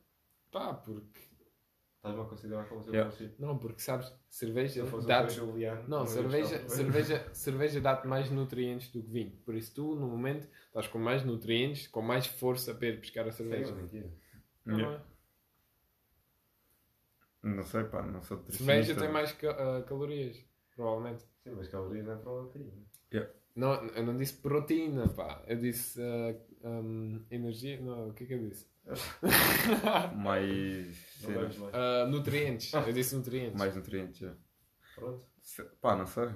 Pá, 0.51 0.75
porque. 0.75 1.21
Estás-me 1.97 2.21
a 2.23 2.25
considerar 2.27 2.69
como 2.69 2.83
se 2.83 2.89
eu 2.89 2.95
Yeah. 2.95 3.11
fosse. 3.11 3.35
Não, 3.39 3.57
porque 3.59 3.81
sabes, 3.81 4.09
Se 4.29 4.41
cerveja 4.47 4.85
dá-te. 5.07 5.35
Juliano. 5.35 5.89
Não, 5.89 6.07
cerveja, 6.07 6.59
gostava. 6.59 6.69
cerveja, 6.69 7.35
cerveja 7.35 7.81
dá-te 7.81 8.07
mais 8.07 8.31
nutrientes 8.31 8.91
do 8.91 9.03
que 9.03 9.11
vinho. 9.11 9.37
Por 9.45 9.55
isso 9.55 9.75
tu, 9.75 9.95
no 9.97 10.07
momento, 10.07 10.47
estás 10.67 10.87
com 10.87 10.99
mais 10.99 11.25
nutrientes, 11.25 11.87
com 11.89 12.03
mais 12.03 12.27
força 12.27 12.75
para 12.75 12.89
ir 12.89 13.01
buscar 13.01 13.27
a 13.27 13.33
Sério, 13.33 13.51
cerveja. 13.67 13.75
mentira. 13.75 14.13
Não, 14.65 14.74
não 14.74 14.81
Yeah. 14.81 15.05
é? 15.11 15.15
Não 17.47 17.65
sei, 17.65 17.85
pá, 17.85 18.03
não 18.03 18.23
sou 18.23 18.39
Cerveja 18.39 18.62
nutricionista. 18.93 19.01
tem 19.03 19.12
mais 19.12 19.32
ca- 19.32 19.51
ah, 19.78 19.82
calorias, 19.82 20.43
provavelmente. 20.74 21.24
Sim, 21.43 21.51
mas 21.57 21.69
calorias 21.69 22.07
não 22.07 22.15
é 22.15 22.16
proteína. 22.16 22.73
Não, 23.55 23.73
eu 23.89 24.05
não 24.05 24.16
disse 24.16 24.35
proteína, 24.39 25.07
pá. 25.09 25.41
Eu 25.47 25.61
disse 25.61 26.01
ah, 26.03 26.35
hum, 26.69 27.24
energia. 27.31 27.81
Não, 27.81 28.09
o 28.09 28.15
que 28.15 28.24
é 28.24 28.27
que 28.27 28.35
eu 28.35 28.49
disse? 28.49 28.66
Mais. 30.16 31.23
Mais. 31.23 31.57
Ah, 31.73 32.07
nutrientes. 32.07 32.73
Eu 32.73 32.93
disse 32.93 33.15
nutrientes. 33.15 33.59
mais 33.59 33.77
nutrientes, 33.77 34.19
já. 34.19 34.35
Pronto. 34.97 35.24
Se- 35.41 35.62
Pá, 35.81 35.95
não 35.97 36.07
sei. 36.07 36.31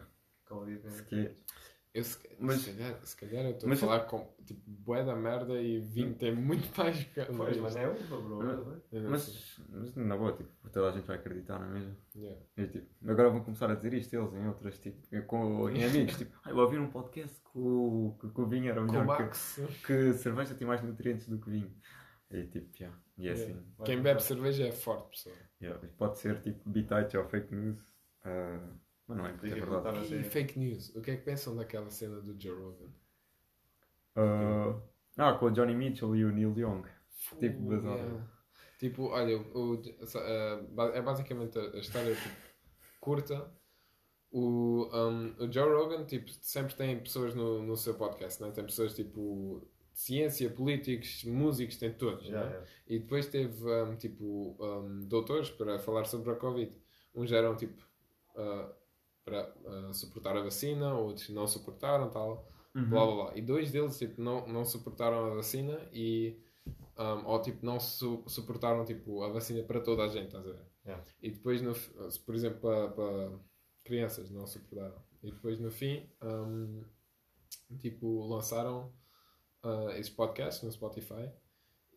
Calorias 0.45 0.85
é 0.85 0.89
nutrientes. 0.91 1.48
Eu, 1.99 2.05
se, 2.05 2.19
Mas- 2.39 2.61
se 2.61 2.73
calhar, 2.73 3.01
se 3.07 3.17
calhar 3.17 3.45
eu 3.45 3.51
estou 3.51 3.73
a 3.73 3.77
falar 3.77 4.01
com 4.01 4.33
tipo 4.47 4.61
bué 4.67 5.05
da 5.05 5.15
merda 5.17 5.61
e 5.61 5.81
vinho 5.81 6.15
tem 6.15 6.35
muito 6.35 6.63
mais 6.79 7.03
Pois, 7.05 7.27
calorias. 7.27 7.57
mas 7.59 7.77
é 7.77 7.89
uva, 7.89 8.21
bro. 8.21 8.83
Mas- 9.11 9.23
sei. 9.23 9.65
Mas, 9.69 9.95
mas 9.95 9.95
na 9.97 10.17
boa, 10.17 10.33
tipo, 10.33 10.51
toda 10.71 10.89
a 10.89 10.93
gente 10.93 11.07
vai 11.07 11.17
acreditar, 11.17 11.59
não 11.59 11.67
é 11.67 11.71
mesmo? 11.81 11.97
Yeah. 12.15 12.41
E, 12.57 12.67
tipo, 12.69 13.11
agora 13.11 13.31
vão 13.31 13.43
começar 13.45 13.71
a 13.71 13.75
dizer 13.75 13.93
isto 13.95 14.15
eles 14.15 14.33
em 14.35 14.47
outras, 14.47 14.79
tipo, 14.79 15.23
com, 15.27 15.69
em 15.71 15.85
amigos, 15.85 16.17
tipo, 16.17 16.39
ah, 16.45 16.51
eu 16.51 16.57
ouvi 16.59 16.79
um 16.79 16.91
podcast 16.91 17.41
que 17.41 17.59
o, 17.59 18.17
que, 18.21 18.29
que 18.31 18.41
o 18.41 18.47
vinho 18.47 18.71
era 18.71 18.81
melhor 18.81 19.31
que, 19.31 19.67
que 19.87 20.13
cerveja 20.15 20.55
tem 20.55 20.67
mais 20.67 20.83
nutrientes 20.83 21.29
do 21.29 21.39
que 21.39 21.51
vinho. 21.51 21.75
E 22.31 22.45
tipo, 22.47 22.69
yeah, 22.79 22.99
e 23.17 23.27
é 23.29 23.33
Yeah. 23.33 23.53
assim. 23.55 23.67
Quem 23.85 24.03
bebe 24.03 24.23
cerveja 24.23 24.67
é 24.67 24.71
forte, 24.73 25.09
pessoal. 25.11 25.35
Yeah, 25.61 25.81
pode 25.97 26.19
ser 26.19 26.41
tipo 26.43 26.69
bitite 26.71 27.17
ou 27.17 27.25
fake 27.25 27.55
news, 27.55 27.83
ah, 28.25 28.61
mas 29.09 29.17
não 29.19 29.27
é, 29.27 29.33
porque 29.33 29.47
é 29.49 29.55
que 29.55 29.61
verdade. 29.61 30.15
E 30.15 30.23
fake 30.23 30.59
news. 30.59 30.95
O 30.95 31.01
que 31.01 31.11
é 31.11 31.17
que 31.17 31.23
pensam 31.23 31.57
daquela 31.57 31.91
cena 31.91 32.21
do 32.21 32.41
Joe 32.41 32.55
Rogan? 32.61 32.89
Ah, 34.15 34.79
ah, 35.17 35.33
com 35.35 35.47
o 35.47 35.51
Johnny 35.51 35.75
Mitchell 35.75 36.15
e 36.17 36.25
o 36.25 36.33
Neil 36.33 36.55
Young. 36.57 36.85
Tipo, 37.41 37.59
Uh, 37.63 37.69
bazar. 37.71 37.97
yeah. 37.97 38.27
Tipo, 38.79 39.03
olha, 39.09 39.37
o, 39.39 39.59
o- 39.59 39.75
uh, 39.75 40.83
é 40.95 41.03
basicamente 41.03 41.59
a, 41.59 41.79
história 41.79 42.15
tipo, 42.15 42.37
curta. 43.01 43.51
o, 44.31 44.89
um, 44.93 45.35
o 45.39 45.51
Joe 45.53 45.73
Rogan 45.75 46.05
tipo, 46.05 46.31
sempre 46.31 46.75
tem 46.77 46.99
pessoas 47.01 47.35
no, 47.35 47.63
no 47.63 47.77
seu 47.77 47.95
podcast, 47.95 48.41
né? 48.43 48.51
tem 48.53 48.65
pessoas 48.65 48.95
tipo 48.95 49.67
de 49.93 50.01
ciência, 50.01 50.49
políticos, 50.51 51.25
músicos, 51.25 51.77
tem 51.77 51.93
todos. 51.93 52.25
Yeah, 52.27 52.45
né? 52.47 52.53
yeah. 52.53 52.71
E 52.87 52.99
depois 53.01 53.27
teve 53.27 53.65
um, 53.65 53.97
tipo 53.97 54.57
um, 54.61 55.05
doutores 55.09 55.51
para 55.51 55.79
falar 55.81 56.05
sobre 56.05 56.31
a 56.31 56.37
Covid. 56.37 56.73
Uns 57.15 57.33
eram 57.33 57.57
tipo 57.57 57.83
uh, 58.37 58.73
para 59.29 59.55
uh, 59.65 59.93
suportar 59.95 60.37
a 60.37 60.43
vacina, 60.43 60.95
outros 60.95 61.29
não 61.31 61.47
suportaram, 61.47 62.11
tal, 62.11 62.49
Uhum. 62.75 62.89
blá 62.91 63.07
blá 63.07 63.15
blá. 63.15 63.37
E 63.37 63.43
dois 63.43 63.71
deles 63.73 63.99
tipo, 63.99 64.21
não, 64.21 64.47
não 64.47 64.65
suportaram 64.65 65.33
a 65.33 65.35
vacina 65.35 65.81
e 65.93 66.39
um, 66.99 67.27
ou 67.27 67.41
tipo 67.41 67.65
não 67.65 67.81
su 67.81 68.23
suportaram 68.27 68.85
tipo, 68.85 69.23
a 69.23 69.29
vacina 69.29 69.63
para 69.63 69.81
toda 69.81 70.05
a 70.05 70.09
gente, 70.09 70.27
estás 70.27 70.47
a 70.47 70.53
ver? 70.53 70.67
Yeah. 70.85 71.05
E 71.23 71.31
depois, 71.31 71.61
no, 71.63 71.73
por 72.25 72.35
exemplo, 72.35 72.61
para, 72.61 72.89
para 72.89 73.39
crianças 73.85 74.31
não 74.31 74.47
suportaram. 74.47 75.03
E 75.23 75.31
depois 75.33 75.59
no 75.59 75.71
fim, 75.71 76.09
um, 76.23 76.83
tipo, 77.79 78.27
lançaram 78.27 78.93
uh, 79.65 79.91
esse 79.91 80.11
podcast 80.11 80.65
no 80.65 80.71
Spotify 80.71 81.31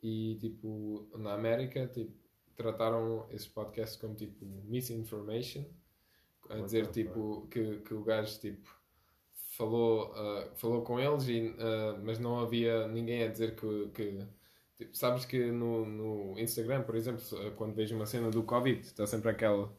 e 0.02 0.38
tipo, 0.40 1.10
na 1.18 1.34
América, 1.34 1.88
tipo, 1.88 2.12
trataram 2.56 3.28
esse 3.30 3.50
podcast 3.50 4.00
como 4.00 4.16
tipo 4.16 4.46
misinformation, 4.66 5.66
a 6.54 6.62
dizer 6.62 6.88
the 6.88 6.92
tipo 6.94 7.48
que, 7.50 7.78
que 7.78 7.94
o 7.94 8.04
gajo 8.04 8.40
tipo 8.40 8.70
falou, 9.58 10.12
uh, 10.12 10.50
falou 10.56 10.82
com 10.82 11.00
eles, 11.00 11.28
e, 11.28 11.50
uh, 11.50 12.00
mas 12.04 12.20
não 12.20 12.40
havia 12.40 12.88
ninguém 12.88 13.24
a 13.24 13.28
dizer 13.28 13.56
que, 13.56 13.90
que 13.94 14.26
tipo, 14.78 14.96
sabes 14.98 15.26
que 15.26 15.52
no, 15.52 15.86
no 15.86 16.40
Instagram, 16.40 16.84
por 16.84 16.96
exemplo, 16.96 17.22
uh, 17.34 17.52
quando 17.52 17.74
vejo 17.76 17.96
uma 17.96 18.06
cena 18.06 18.30
do 18.32 18.44
Covid, 18.44 18.80
está 18.82 19.06
sempre 19.06 19.30
aquela, 19.30 19.72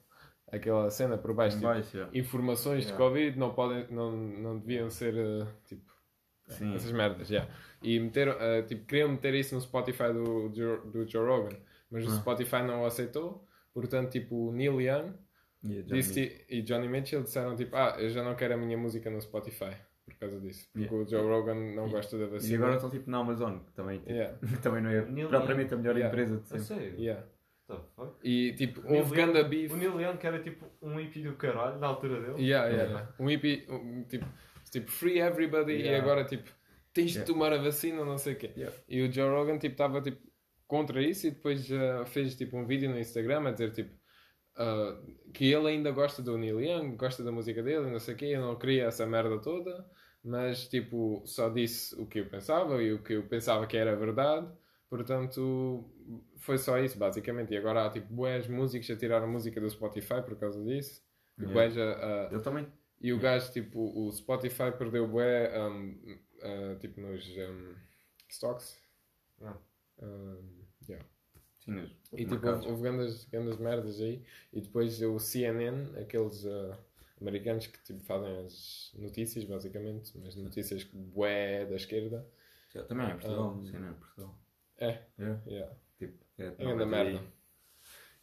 aquela 0.47 0.91
cena 0.91 1.17
por 1.19 1.33
baixo, 1.35 1.57
tipo, 1.57 1.69
baixo, 1.69 1.97
yeah. 1.97 2.17
informações 2.19 2.83
de 2.85 2.93
Yeah. 2.93 3.05
Covid 3.05 3.39
não, 3.39 3.55
podem, 3.55 3.87
não, 3.91 4.13
não 4.13 4.59
deviam 4.59 4.89
ser 4.91 5.15
uh, 5.15 5.47
tipo 5.65 5.93
Sim. 6.49 6.75
essas 6.75 6.93
merdas, 6.93 7.31
yeah. 7.31 7.51
E 7.83 7.99
meteram, 7.99 8.35
uh, 8.35 8.65
tipo, 8.67 8.85
queriam 8.87 9.09
meter 9.09 9.35
isso 9.35 9.55
no 9.55 9.61
Spotify 9.61 10.13
do, 10.13 10.51
Joe- 10.55 10.81
do 10.91 11.09
Joe 11.09 11.27
Rogan, 11.27 11.57
mas 11.91 12.07
o 12.07 12.11
Ah. 12.11 12.17
Spotify 12.17 12.63
não 12.63 12.83
o 12.83 12.87
aceitou, 12.87 13.45
portanto, 13.73 14.11
tipo, 14.13 14.49
o 14.49 14.53
Neil 14.53 14.81
Young 14.81 15.15
Yeah, 15.65 15.89
já 15.89 15.95
disse, 15.97 16.45
e 16.49 16.63
Johnny 16.63 16.89
Mitchell 16.89 17.23
disseram, 17.23 17.55
tipo, 17.55 17.77
ah, 17.77 17.95
eu 17.99 18.11
já 18.11 18.23
não 18.23 18.35
quero 18.35 18.55
a 18.55 18.57
minha 18.57 18.77
música 18.77 19.09
no 19.11 19.21
Spotify, 19.21 19.77
por 20.05 20.15
causa 20.17 20.41
disso. 20.41 20.67
Porque 20.73 20.93
Yeah. 20.93 20.97
o 20.97 21.09
Joe 21.09 21.23
Rogan 21.31 21.55
não 21.75 21.87
E- 21.87 21.91
gosta 21.91 22.19
da 22.19 22.25
E 22.25 22.29
vacina. 22.29 22.57
agora 22.57 22.75
estão 22.75 22.91
tipo 22.91 23.09
na 23.11 23.19
Amazon, 23.19 23.59
que 23.61 23.73
também, 23.73 23.99
tipo, 24.01 24.11
Yeah, 24.11 24.39
também 24.63 24.83
não 24.83 24.91
é 24.91 25.05
Neil 25.07 25.29
propriamente 25.29 25.73
a 25.73 25.77
melhor 25.77 25.97
Yeah. 25.97 26.09
empresa 26.13 26.41
de 26.41 26.49
sempre. 26.49 26.65
sério? 26.65 26.95
yeah. 26.99 27.25
E, 28.23 28.53
tipo, 28.55 28.81
O 28.81 28.85
Neil 28.91 28.99
houve 29.03 29.17
Young- 29.19 29.27
ganda 29.33 29.45
beef. 29.45 29.73
O 29.73 29.77
Neil 29.77 30.01
Young 30.01 30.17
que 30.19 30.27
era 30.27 30.39
tipo 30.41 30.67
um 30.83 30.97
hippie 31.01 31.23
do 31.23 31.33
caralho 31.35 31.79
na 31.79 31.87
altura 31.87 32.21
dele. 32.21 32.43
Yeah, 32.43 32.69
yeah. 32.69 33.09
Um 33.19 33.29
hippie, 33.31 33.65
um, 33.71 34.05
tipo, 34.05 34.27
tipo, 34.71 34.91
free 34.91 35.19
everybody, 35.21 35.73
e 35.75 35.95
agora, 35.95 36.25
tipo, 36.25 36.51
tens 36.93 37.13
de 37.13 37.25
tomar 37.25 37.53
a 37.53 37.59
vacina, 37.59 38.05
não 38.05 38.19
sei 38.19 38.35
o 38.35 38.37
quê. 38.37 38.51
Yeah. 38.57 38.77
E 38.89 39.03
o 39.03 39.11
Joe 39.13 39.31
Rogan, 39.31 39.59
tipo, 39.59 39.73
estava, 39.75 40.03
tipo, 40.03 40.21
contra 40.67 41.01
isso 41.03 41.27
e 41.27 41.31
depois 41.31 41.71
uh, 41.71 42.05
fez, 42.07 42.35
tipo, 42.35 42.57
um 42.59 42.67
vídeo 42.67 42.91
no 42.91 42.99
Instagram 42.99 43.49
a 43.49 43.53
dizer, 43.53 43.71
tipo, 43.73 43.91
uh, 44.57 45.31
que 45.33 45.51
ele 45.53 45.69
ainda 45.69 45.91
gosta 45.91 46.23
do 46.23 46.37
Neil 46.39 46.61
Young, 46.61 46.97
gosta 46.97 47.23
da 47.25 47.33
música 47.33 47.63
dele, 47.63 47.91
não 47.91 47.99
sei 47.99 48.15
o 48.15 48.17
quê, 48.17 48.27
eu 48.27 48.41
não 48.41 48.59
queria 48.59 48.85
essa 48.87 49.07
merda 49.07 49.39
toda, 49.41 49.85
mas, 50.25 50.69
tipo, 50.69 51.23
só 51.27 51.49
disse 51.49 51.95
o 52.01 52.07
que 52.07 52.21
eu 52.21 52.29
pensava 52.29 52.83
e 52.83 52.93
o 52.93 53.03
que 53.03 53.15
eu 53.15 53.27
pensava 53.29 53.67
que 53.67 53.77
era 53.77 53.97
verdade, 53.97 54.49
portanto, 54.89 55.85
foi 56.39 56.59
só 56.59 56.79
isso, 56.79 56.99
basicamente. 56.99 57.53
E 57.53 57.57
agora 57.57 57.87
há, 57.87 57.91
tipo, 57.91 58.13
bués 58.13 58.47
músicos 58.49 58.91
a 58.91 58.97
tirar 58.97 59.23
a 59.23 59.27
música 59.27 59.61
do 59.61 59.69
Spotify 59.71 60.23
por 60.23 60.37
causa 60.39 60.63
disso. 60.65 61.03
E 61.39 61.45
Yeah. 61.45 61.83
a, 61.83 62.29
Ele 62.31 62.41
também. 62.43 62.73
e 63.01 63.13
o 63.13 63.19
gajo, 63.19 63.53
tipo, 63.53 63.81
o 63.81 64.13
Spotify 64.13 64.71
perdeu 64.77 65.09
bué, 65.09 65.51
um, 65.59 65.99
uh, 66.43 66.79
tipo, 66.79 67.01
nos 67.01 67.27
um, 67.37 67.75
stocks. 68.29 68.79
Ah. 69.41 69.57
Um, 69.99 70.62
nos 71.67 71.91
E 72.13 72.25
tipo, 72.27 72.47
houve, 72.47 72.67
houve 72.69 72.83
grandes, 72.83 73.25
grandes 73.25 73.57
merdas 73.59 74.01
aí. 74.01 74.23
E 74.53 74.61
depois 74.61 75.01
o 75.03 75.19
CNN, 75.19 75.99
aqueles 76.01 76.45
uh, 76.45 76.75
americanos 77.21 77.67
que 77.67 77.79
tipo, 77.83 78.01
fazem 78.05 78.45
as 78.45 78.93
notícias, 78.99 79.45
basicamente, 79.45 80.13
mas 80.19 80.37
notícias 80.37 80.85
bué 80.85 81.67
da 81.67 81.77
esquerda. 81.77 82.27
Já, 82.75 82.83
Também 82.85 83.07
é 83.07 83.15
Portugal, 83.15 83.55
Um, 83.55 83.63
não 83.73 83.89
é 83.89 83.93
Portugal. 83.93 84.39
É, 84.79 84.99
É, 85.19 85.37
yeah. 85.47 85.73
tipo, 85.99 86.25
é, 86.39 86.47
É 86.47 86.51
grande 86.51 86.79
não, 86.79 86.87
merda. 86.87 87.21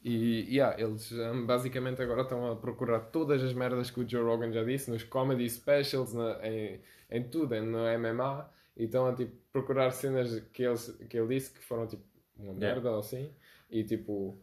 E 0.02 0.46
yeah, 0.56 0.80
eles 0.82 1.12
um, 1.12 1.46
basicamente 1.46 2.02
agora 2.02 2.22
estão 2.22 2.50
a 2.52 2.56
procurar 2.56 3.02
todas 3.12 3.44
as 3.44 3.54
merdas 3.54 3.92
que 3.92 4.00
o 4.00 4.08
Joe 4.10 4.24
Rogan 4.24 4.52
já 4.52 4.64
disse 4.64 4.90
nos 4.90 5.04
comedy 5.04 5.50
specials, 5.50 6.14
na- 6.14 6.40
em, 6.48 6.80
em 7.12 7.24
tudo, 7.30 7.60
no 7.62 7.80
MMA, 7.86 8.50
e 8.78 8.86
estão 8.86 9.06
a 9.08 9.14
tipo, 9.14 9.36
procurar 9.52 9.92
cenas 9.92 10.40
que, 10.54 10.64
eles, 10.64 10.90
que 11.10 11.18
ele 11.18 11.36
disse 11.36 11.52
que 11.52 11.60
foram 11.66 11.86
tipo 11.86 12.04
uma 12.40 12.54
Yeah. 12.54 12.76
merda 12.76 12.92
ou 12.92 13.00
assim, 13.00 13.34
e 13.70 13.84
tipo, 13.84 14.40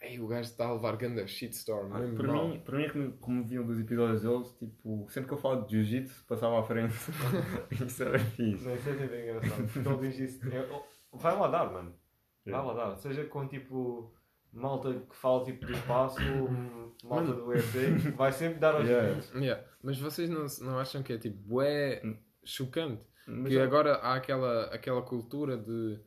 ei, 0.00 0.18
o 0.20 0.26
gajo 0.26 0.42
está 0.50 0.66
a 0.68 0.72
levar 0.74 0.96
ganda 0.96 1.26
shitstorm. 1.26 1.92
Ah, 1.92 1.98
mesmo 2.00 2.16
Para 2.16 2.26
mal." 2.32 2.48
mim, 2.48 2.60
para 2.60 2.76
mim 2.78 2.84
é 2.84 2.88
como, 2.90 3.12
como 3.18 3.44
vi 3.44 3.58
um 3.58 3.66
dos 3.66 3.78
episódios 3.78 4.22
deles, 4.22 4.52
tipo, 4.58 5.06
sempre 5.10 5.28
que 5.28 5.34
eu 5.34 5.38
falo 5.38 5.64
de 5.66 5.72
jiu-jitsu, 5.76 6.24
passava 6.26 6.58
à 6.60 6.62
frente. 6.62 6.94
Isso 7.86 8.02
era 8.02 8.18
fixe. 8.18 8.64
Não, 8.64 8.74
isso 8.74 8.88
é 8.88 8.92
sempre 8.94 9.22
engraçado. 9.22 9.72
Porque 9.72 9.88
ele 9.88 10.08
diz 10.08 10.18
isso. 10.18 10.48
é, 10.48 10.68
vai 11.12 11.38
lá 11.38 11.48
dar, 11.48 11.72
mano. 11.72 11.94
Vai 12.44 12.64
lá 12.64 12.74
dar. 12.74 12.96
Seja 12.96 13.24
com 13.26 13.46
tipo. 13.46 14.12
Malta 14.54 14.92
que 14.92 15.16
fala 15.16 15.42
tipo 15.44 15.64
do 15.64 15.72
espaço, 15.72 16.20
malta 17.04 17.24
Mano. 17.30 17.34
do 17.36 17.46
UFC, 17.46 18.10
vai 18.14 18.30
sempre 18.32 18.58
dar 18.58 18.74
aos 18.74 18.84
Yeah. 18.86 19.08
yeah. 19.08 19.40
Yeah. 19.40 19.64
Mas 19.82 19.98
vocês 19.98 20.28
não, 20.28 20.44
não 20.60 20.78
acham 20.78 21.02
que 21.02 21.14
é 21.14 21.16
tipo, 21.18 21.38
Hum. 21.62 22.16
chocante? 22.44 23.02
Mas 23.26 23.48
que 23.48 23.54
eu- 23.54 23.62
agora 23.62 23.94
há 23.94 24.14
aquela, 24.14 24.64
aquela 24.66 25.00
cultura 25.00 25.56
de 25.56 25.98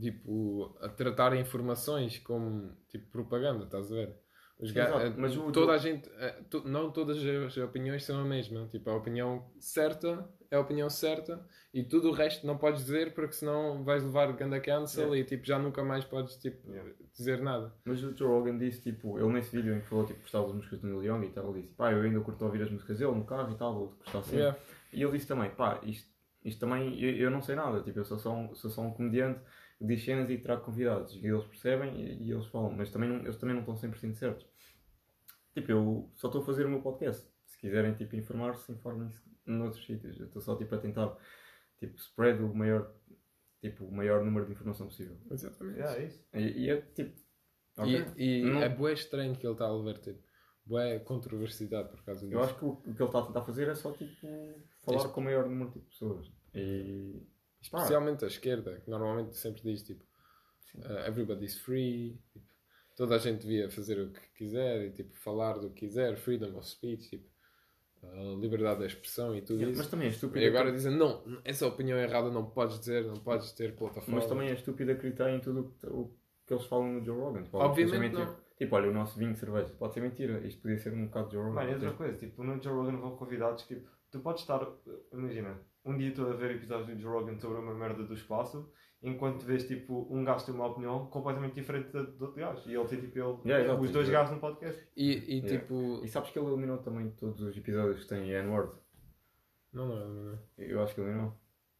tipo 0.00 0.76
a 0.80 0.88
tratar 0.88 1.34
informações 1.36 2.18
como 2.18 2.72
tipo 2.88 3.10
propaganda, 3.10 3.64
estás 3.64 3.90
a 3.90 3.94
ver? 3.94 4.16
Exato, 4.58 4.98
eh, 5.00 5.12
mas 5.18 5.36
o- 5.36 5.52
toda 5.52 5.72
a 5.72 5.78
gente, 5.78 6.08
eh, 6.16 6.34
não 6.64 6.90
todas 6.90 7.18
as 7.18 7.56
opiniões 7.58 8.04
são 8.04 8.18
a 8.20 8.24
mesma. 8.24 8.66
Tipo, 8.68 8.88
a 8.88 8.96
opinião 8.96 9.44
certa 9.60 10.26
é 10.50 10.56
a 10.56 10.60
opinião 10.60 10.88
certa 10.88 11.46
e 11.74 11.82
tudo 11.84 12.08
o 12.08 12.12
resto 12.12 12.46
não 12.46 12.56
podes 12.56 12.80
dizer 12.86 13.12
porque 13.12 13.32
senão 13.34 13.84
vais 13.84 14.02
levar 14.02 14.32
ganda 14.32 14.58
cancel 14.58 15.14
e 15.14 15.24
tipo, 15.24 15.44
já 15.44 15.58
nunca 15.58 15.84
mais 15.84 16.04
podes 16.06 16.36
tipo, 16.36 16.70
Yeah. 16.70 16.90
dizer 17.14 17.42
nada. 17.42 17.74
Mas 17.84 18.02
o 18.02 18.16
Joe 18.16 18.28
Rogan 18.28 18.56
disse, 18.56 18.80
tipo, 18.80 19.18
ele 19.18 19.28
nesse 19.28 19.54
vídeo 19.54 19.74
em 19.76 19.80
que 19.80 19.86
falou, 19.88 20.06
tipo, 20.06 20.20
gostava 20.20 20.46
das 20.46 20.54
músicas 20.56 20.80
do 20.80 20.86
Neil 20.86 21.04
Young 21.04 21.26
e 21.26 21.30
tal, 21.30 21.50
ele 21.50 21.60
disse, 21.62 21.74
pá, 21.74 21.92
eu 21.92 22.00
ainda 22.00 22.20
curto 22.20 22.42
ouvir 22.46 22.62
as 22.62 22.70
músicas 22.70 22.98
dele 22.98 23.12
no 23.12 23.26
carro 23.26 23.52
e 23.52 23.58
tal, 23.58 23.74
vou 23.74 23.88
gostar 23.98 24.22
sempre. 24.22 24.38
Yeah. 24.38 24.58
E 24.90 25.02
ele 25.02 25.12
disse 25.12 25.26
também, 25.26 25.50
pá, 25.50 25.80
isto, 25.82 26.08
isto 26.42 26.60
também, 26.60 26.98
eu, 26.98 27.14
eu 27.16 27.30
não 27.30 27.42
sei 27.42 27.56
nada, 27.56 27.82
tipo, 27.82 27.98
eu 27.98 28.04
sou 28.06 28.18
só 28.18 28.32
um, 28.34 28.54
sou 28.54 28.70
só 28.70 28.80
um 28.80 28.92
comediante 28.94 29.40
diz 29.80 30.04
cenas 30.04 30.30
e 30.30 30.38
trago 30.38 30.64
convidados, 30.64 31.14
e 31.16 31.26
eles 31.26 31.44
percebem 31.44 32.00
e, 32.00 32.22
e 32.24 32.30
eles 32.30 32.46
falam, 32.46 32.70
mas 32.72 32.90
também 32.90 33.08
não, 33.08 33.18
eles 33.20 33.36
também 33.36 33.54
não 33.54 33.60
estão 33.62 33.74
100% 33.74 34.14
certos. 34.14 34.46
Tipo, 35.54 35.72
eu 35.72 36.10
só 36.14 36.28
estou 36.28 36.42
a 36.42 36.44
fazer 36.44 36.66
o 36.66 36.68
meu 36.70 36.82
podcast. 36.82 37.26
Se 37.46 37.58
quiserem, 37.58 37.94
tipo, 37.94 38.14
informar-se, 38.16 38.70
informem-se 38.72 39.20
noutros 39.46 39.84
sítios. 39.86 40.18
Eu 40.18 40.26
estou 40.26 40.42
só, 40.42 40.56
tipo, 40.56 40.74
a 40.74 40.78
tentar, 40.78 41.16
tipo, 41.78 41.96
spread 41.96 42.42
o 42.42 42.54
maior, 42.54 42.92
tipo, 43.62 43.84
o 43.86 43.94
maior 43.94 44.22
número 44.24 44.44
de 44.46 44.52
informação 44.52 44.86
possível. 44.86 45.16
Exatamente. 45.30 45.80
É 45.80 46.04
isso. 46.04 46.26
E, 46.34 46.40
e 46.64 46.70
é, 46.70 46.80
tipo, 46.80 47.18
ok. 47.78 48.04
E, 48.16 48.40
e 48.40 48.42
Não- 48.44 48.62
é 48.62 48.68
bué 48.68 48.92
estranho 48.92 49.34
que 49.36 49.46
ele 49.46 49.52
está 49.54 49.64
a 49.66 49.74
levar 49.74 49.98
tipo, 49.98 50.22
bué 50.66 50.98
controversidade 50.98 51.88
por 51.88 52.02
causa 52.04 52.20
disso. 52.26 52.34
Eu 52.34 52.42
acho 52.42 52.58
que 52.58 52.64
o, 52.64 52.68
o 52.70 52.82
que 52.82 52.90
ele 52.90 53.04
está 53.04 53.18
a 53.20 53.26
tentar 53.26 53.42
fazer 53.42 53.68
é 53.68 53.74
só, 53.74 53.92
tipo, 53.92 54.12
falar 54.84 54.98
Este- 54.98 55.08
com 55.12 55.20
o 55.20 55.24
maior 55.24 55.48
número 55.48 55.70
de 55.70 55.78
pessoas. 55.80 56.30
E... 56.54 57.22
Especialmente 57.66 58.24
a 58.24 58.28
esquerda, 58.28 58.80
que 58.84 58.90
normalmente 58.90 59.36
sempre 59.36 59.62
diz 59.62 59.82
tipo 59.82 60.04
uh, 60.76 61.06
everybody's 61.06 61.58
free, 61.58 62.18
tipo, 62.32 62.46
toda 62.96 63.16
a 63.16 63.18
gente 63.18 63.42
devia 63.42 63.70
fazer 63.70 64.00
o 64.00 64.10
que 64.10 64.20
quiser 64.34 64.86
e 64.86 64.90
tipo, 64.90 65.14
falar 65.16 65.58
do 65.58 65.70
que 65.70 65.86
quiser, 65.86 66.16
freedom 66.16 66.56
of 66.56 66.66
speech, 66.68 67.08
tipo, 67.10 67.28
a 68.02 68.36
liberdade 68.40 68.80
da 68.80 68.86
expressão 68.86 69.34
e 69.34 69.40
tudo 69.40 69.54
Yeah, 69.54 69.72
isso. 69.72 69.78
mas 69.82 69.90
também 69.90 70.06
é 70.06 70.10
estúpido. 70.10 70.38
E 70.44 70.48
agora 70.48 70.70
dizem, 70.70 70.92
não, 70.96 71.22
essa 71.44 71.66
opinião 71.66 71.98
errada 71.98 72.30
não 72.30 72.44
podes 72.46 72.78
dizer, 72.78 73.04
não 73.04 73.16
podes 73.16 73.50
ter 73.52 73.74
plataforma. 73.74 74.20
Mas 74.20 74.26
também 74.28 74.48
é 74.48 74.52
estúpido 74.52 74.92
acreditar 74.92 75.30
em 75.30 75.40
tudo 75.40 75.74
o 75.84 76.08
que- 76.46 76.54
eles 76.54 76.64
falam 76.66 76.92
no 76.92 77.04
Joe 77.04 77.18
Rogan. 77.18 77.42
Tipo, 77.42 77.58
Obviamente 77.58 77.90
pode 77.90 77.90
ser 77.90 78.18
não. 78.18 78.26
mentira. 78.26 78.46
Tipo, 78.56 78.76
olha, 78.76 78.88
o 78.90 78.94
nosso 78.94 79.18
vinho 79.18 79.32
de 79.32 79.38
cerveja. 79.40 79.74
Pode 79.78 79.92
ser 79.94 80.00
mentira. 80.00 80.46
Isto 80.46 80.62
podia 80.62 80.78
ser 80.78 80.92
um 80.94 81.06
bocado 81.06 81.26
de 81.28 81.34
Joe 81.34 81.42
Rogan. 81.42 81.54
Mano, 81.56 81.70
e 81.70 81.74
outra 81.74 81.92
coisa, 81.94 82.16
tipo, 82.18 82.44
no 82.44 82.62
Joe 82.62 82.72
Rogan 82.72 82.96
vão 82.98 83.16
convidados, 83.16 83.64
tipo, 83.64 83.90
tu 84.10 84.20
podes 84.20 84.42
estar, 84.42 84.64
imagina, 85.12 85.58
um 85.86 85.96
dia 85.96 86.08
estou 86.10 86.28
a 86.30 86.34
ver 86.34 86.50
episódios 86.52 86.88
do 86.88 87.00
Joe 87.00 87.12
Rogan 87.12 87.38
sobre 87.38 87.58
uma 87.58 87.74
merda 87.74 88.02
do 88.04 88.12
espaço, 88.14 88.70
enquanto 89.02 89.42
vês, 89.44 89.66
tipo, 89.66 90.06
um 90.10 90.24
gajo 90.24 90.44
tem 90.46 90.54
uma 90.54 90.66
opinião 90.66 91.06
completamente 91.06 91.54
diferente 91.54 91.90
da- 91.92 92.02
do 92.02 92.24
outro 92.24 92.40
gajo. 92.40 92.68
E 92.68 92.74
ele 92.74 92.84
tem, 92.88 93.00
tipo, 93.00 93.18
ele, 93.18 93.38
Yeah, 93.44 93.74
os 93.80 93.90
dois 93.90 94.08
gajos 94.08 94.32
no 94.34 94.40
podcast. 94.40 94.86
E, 94.96 95.12
e 95.12 95.38
Yeah. 95.40 95.58
tipo. 95.60 96.00
E 96.04 96.08
sabes 96.08 96.30
que 96.30 96.38
ele 96.38 96.48
eliminou 96.48 96.78
também 96.78 97.10
todos 97.10 97.40
os 97.40 97.56
episódios 97.56 98.02
que 98.02 98.08
têm 98.08 98.30
N-word? 98.32 98.72
Não, 99.72 99.86
não, 99.88 100.08
não, 100.08 100.24
não. 100.32 100.38
Eu 100.58 100.82
acho 100.82 100.94
que 100.94 101.00
eliminou. 101.00 101.34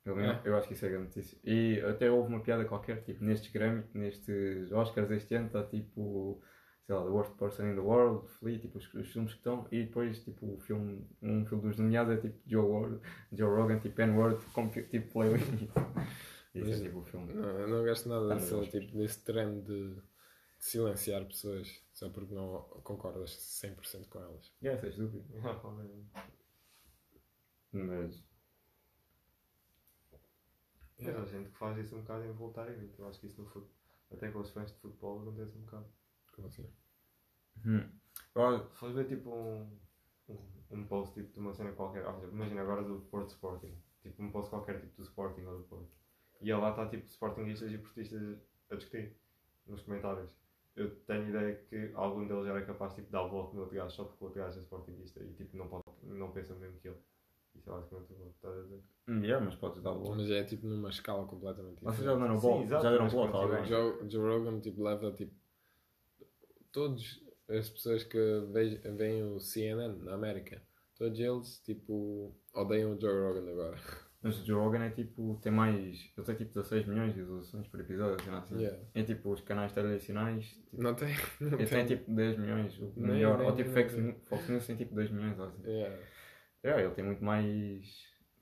Eliminou. 0.05 0.33
É. 0.35 0.41
Eu 0.45 0.57
acho 0.57 0.69
que 0.69 0.75
isso 0.75 0.85
é 0.87 0.89
grande 0.89 1.07
notícia. 1.07 1.39
E 1.43 1.81
até 1.81 2.11
houve 2.11 2.29
uma 2.29 2.41
piada 2.41 2.65
qualquer, 2.65 3.03
tipo, 3.03 3.25
nestes 3.25 3.51
Grammy, 3.51 3.85
nestes 3.95 4.71
Oscars 4.71 5.11
este 5.11 5.35
ano, 5.35 5.47
está 5.47 5.65
tipo. 5.65 6.41
Sei 6.87 6.95
lá, 6.95 7.03
The 7.03 7.09
Worst 7.11 7.33
Person 7.33 7.67
in 7.67 7.75
the 7.75 7.81
World, 7.81 8.29
Flea, 8.29 8.59
tipo, 8.61 8.79
os, 8.79 8.95
os 8.95 9.09
filmes 9.13 9.33
que 9.33 9.39
estão, 9.39 9.67
e 9.73 9.85
depois, 9.85 10.23
tipo, 10.25 10.55
o 10.55 10.59
filme, 10.61 11.05
um 11.21 11.45
filme 11.45 11.63
dos 11.69 11.77
nomeados 11.79 12.15
é 12.17 12.21
tipo 12.21 12.39
Joe, 12.47 12.65
Ward, 12.65 13.01
Joe 13.33 13.49
Rogan, 13.57 13.79
tipo 13.81 14.01
N-Word, 14.01 14.45
como 14.53 14.71
tipo, 14.71 15.13
playlist. 15.13 15.49
Isso 16.55 16.71
Mas- 16.71 16.81
é 16.81 16.85
tipo 16.85 16.99
o 17.01 17.05
filme. 17.05 17.35
Não, 17.35 17.49
eu 17.61 17.69
não 17.69 17.85
gosto 17.85 18.09
nada 18.09 18.33
Ah, 18.33 18.35
desse, 18.37 18.55
gosto. 18.55 18.71
tipo, 18.81 18.97
desse 18.97 19.23
trend 19.25 19.63
de, 19.63 19.95
de 19.97 20.03
silenciar 20.59 21.25
pessoas 21.27 21.83
só 21.93 22.09
porque 22.09 22.33
não 22.35 22.63
concordas 22.85 23.31
100% 23.31 24.09
com 24.09 24.21
elas. 24.21 24.53
É, 24.63 24.75
isso 24.75 24.87
é 24.87 24.89
estúpido. 24.89 25.25
Mas, 27.73 28.25
Mas 30.99 31.15
há 31.17 31.25
gente 31.27 31.51
que 31.51 31.59
faz 31.59 31.77
isso 31.79 31.95
um 31.97 32.01
bocado 32.01 32.25
involuntariamente. 32.25 32.99
Eu 32.99 33.07
acho 33.09 33.21
que 33.21 33.27
isso 33.27 33.41
no 33.43 33.47
futebol, 33.49 33.75
até 34.13 34.31
com 34.31 34.39
os 34.41 34.51
fãs 34.51 34.73
de 34.73 34.79
futebol, 34.79 35.21
acontece 35.21 35.57
um 35.59 35.61
bocado. 35.63 35.87
Como 36.37 36.49
assim? 36.49 36.67
hum. 37.65 37.89
Se 38.71 38.77
fores 38.79 38.95
ver 38.95 39.09
tipo 39.09 39.31
um, 39.31 39.67
um, 40.71 40.85
post 40.85 41.15
tipo, 41.15 41.33
de 41.33 41.41
uma 41.41 41.53
cena 41.55 41.73
qualquer, 41.73 42.05
imagina 42.31 42.61
agora 42.61 42.83
do 42.83 43.01
Porto 43.11 43.31
Sporting, 43.31 43.75
tipo 44.03 44.23
um 44.23 44.31
post 44.31 44.51
qualquer 44.51 44.81
tipo 44.81 44.95
do 44.97 45.03
Sporting 45.03 45.43
ou 45.47 45.59
do 45.59 45.65
Porto, 45.65 45.89
e 46.41 46.53
lá 46.53 46.71
está 46.71 46.87
tipo 46.87 47.07
Sportingistas 47.07 47.73
e 47.73 47.79
portistas 47.79 48.39
a 48.71 48.75
discutir 48.77 49.17
nos 49.67 49.83
comentários. 49.83 50.31
Eu 50.77 50.95
tenho 51.07 51.31
ideia 51.31 51.57
que 51.71 51.91
algum 51.95 52.27
deles 52.27 52.47
era 52.47 52.63
capaz 52.67 52.93
tipo, 52.93 53.07
de 53.07 53.13
dar 53.13 53.23
o 53.23 53.31
bloco 53.31 53.55
no 53.55 53.63
outro 53.63 53.75
gajo 53.75 53.97
só 53.97 54.05
porque 54.05 54.23
o 54.23 54.27
outro 54.27 54.43
gajo 54.43 54.59
é 54.59 54.63
Sportingista 54.63 55.25
e 55.25 55.33
tipo, 55.33 55.57
não, 55.57 55.69
pode, 55.69 55.85
não 56.03 56.31
pensa 56.31 56.53
o 56.53 56.59
mesmo 56.59 56.79
que 56.81 56.89
ele. 56.89 56.99
Isso 57.55 57.71
é 57.71 57.73
basicamente 57.73 58.13
o 58.13 58.17
que 58.17 58.29
estás 58.29 58.59
a 58.59 58.63
dizer. 58.63 58.83
hum, 59.09 59.25
yeah, 59.25 59.43
mas 59.43 59.55
podes 59.55 59.81
dar 59.81 59.95
bola. 59.95 60.17
Mas 60.17 60.31
é 60.31 60.45
tipo 60.45 60.67
numa 60.67 60.91
escala 60.91 61.27
completamente 61.27 61.83
Vocês 61.83 61.97
diferente. 61.97 62.19
já 62.21 62.27
deram 62.27 62.39
bola? 62.39 62.63
exato, 62.63 62.83
Já 62.83 62.91
deram 62.91 63.35
alguém? 63.35 63.65
Joe, 63.65 64.11
Joe 64.11 64.29
Rogan 64.29 64.61
tipo, 64.61 64.83
leva 64.83 65.11
tipo 65.13 65.35
todas 66.77 67.03
as 67.49 67.71
pessoas 67.71 68.05
que 68.05 68.19
veem 68.97 69.23
o 69.25 69.41
CNN 69.41 69.97
na 70.05 70.13
América, 70.15 70.61
todos 70.99 71.19
eles 71.19 71.59
tipo 71.65 72.37
odeiam 72.55 72.93
o 72.95 73.01
Joe 73.01 73.13
Rogan 73.19 73.51
agora. 73.51 73.77
Mas 74.23 74.41
o 74.41 74.45
Joe 74.45 74.57
Rogan 74.59 74.83
é 74.85 74.91
tipo, 74.91 75.39
tem 75.41 75.53
mais, 75.53 75.77
ele 76.17 76.27
tem 76.27 76.35
tipo 76.35 76.53
16 76.55 76.87
milhões 76.87 77.15
de 77.15 77.21
visualizações 77.21 77.69
por 77.69 77.79
episódio, 77.81 78.17
assim, 78.17 78.31
assim. 78.31 78.63
Yeah. 78.63 78.83
É 78.95 79.03
tipo, 79.05 79.31
os 79.31 79.41
canais 79.41 79.73
tradicionais, 79.73 80.45
tipo, 80.47 80.83
Não 80.83 80.95
tem. 80.95 81.15
Não 81.41 81.59
ele 81.59 81.67
tem 81.67 81.87
tem. 81.87 81.97
tipo 81.97 82.13
10 82.13 82.39
milhões, 82.39 82.79
o 82.79 82.93
Nem- 82.97 83.07
melhor, 83.13 83.39
nem- 83.39 83.47
ou 83.47 83.55
tipo 83.55 83.71
Fox, 83.71 84.49
News- 84.49 84.67
tem 84.67 84.77
tipo 84.77 84.95
2 84.95 85.11
milhões, 85.11 85.39
assim. 85.39 85.63
Yeah. 85.65 85.97
É, 86.65 86.81
ele 86.83 86.95
tem 86.95 87.05
muito 87.05 87.23
mais, 87.23 87.87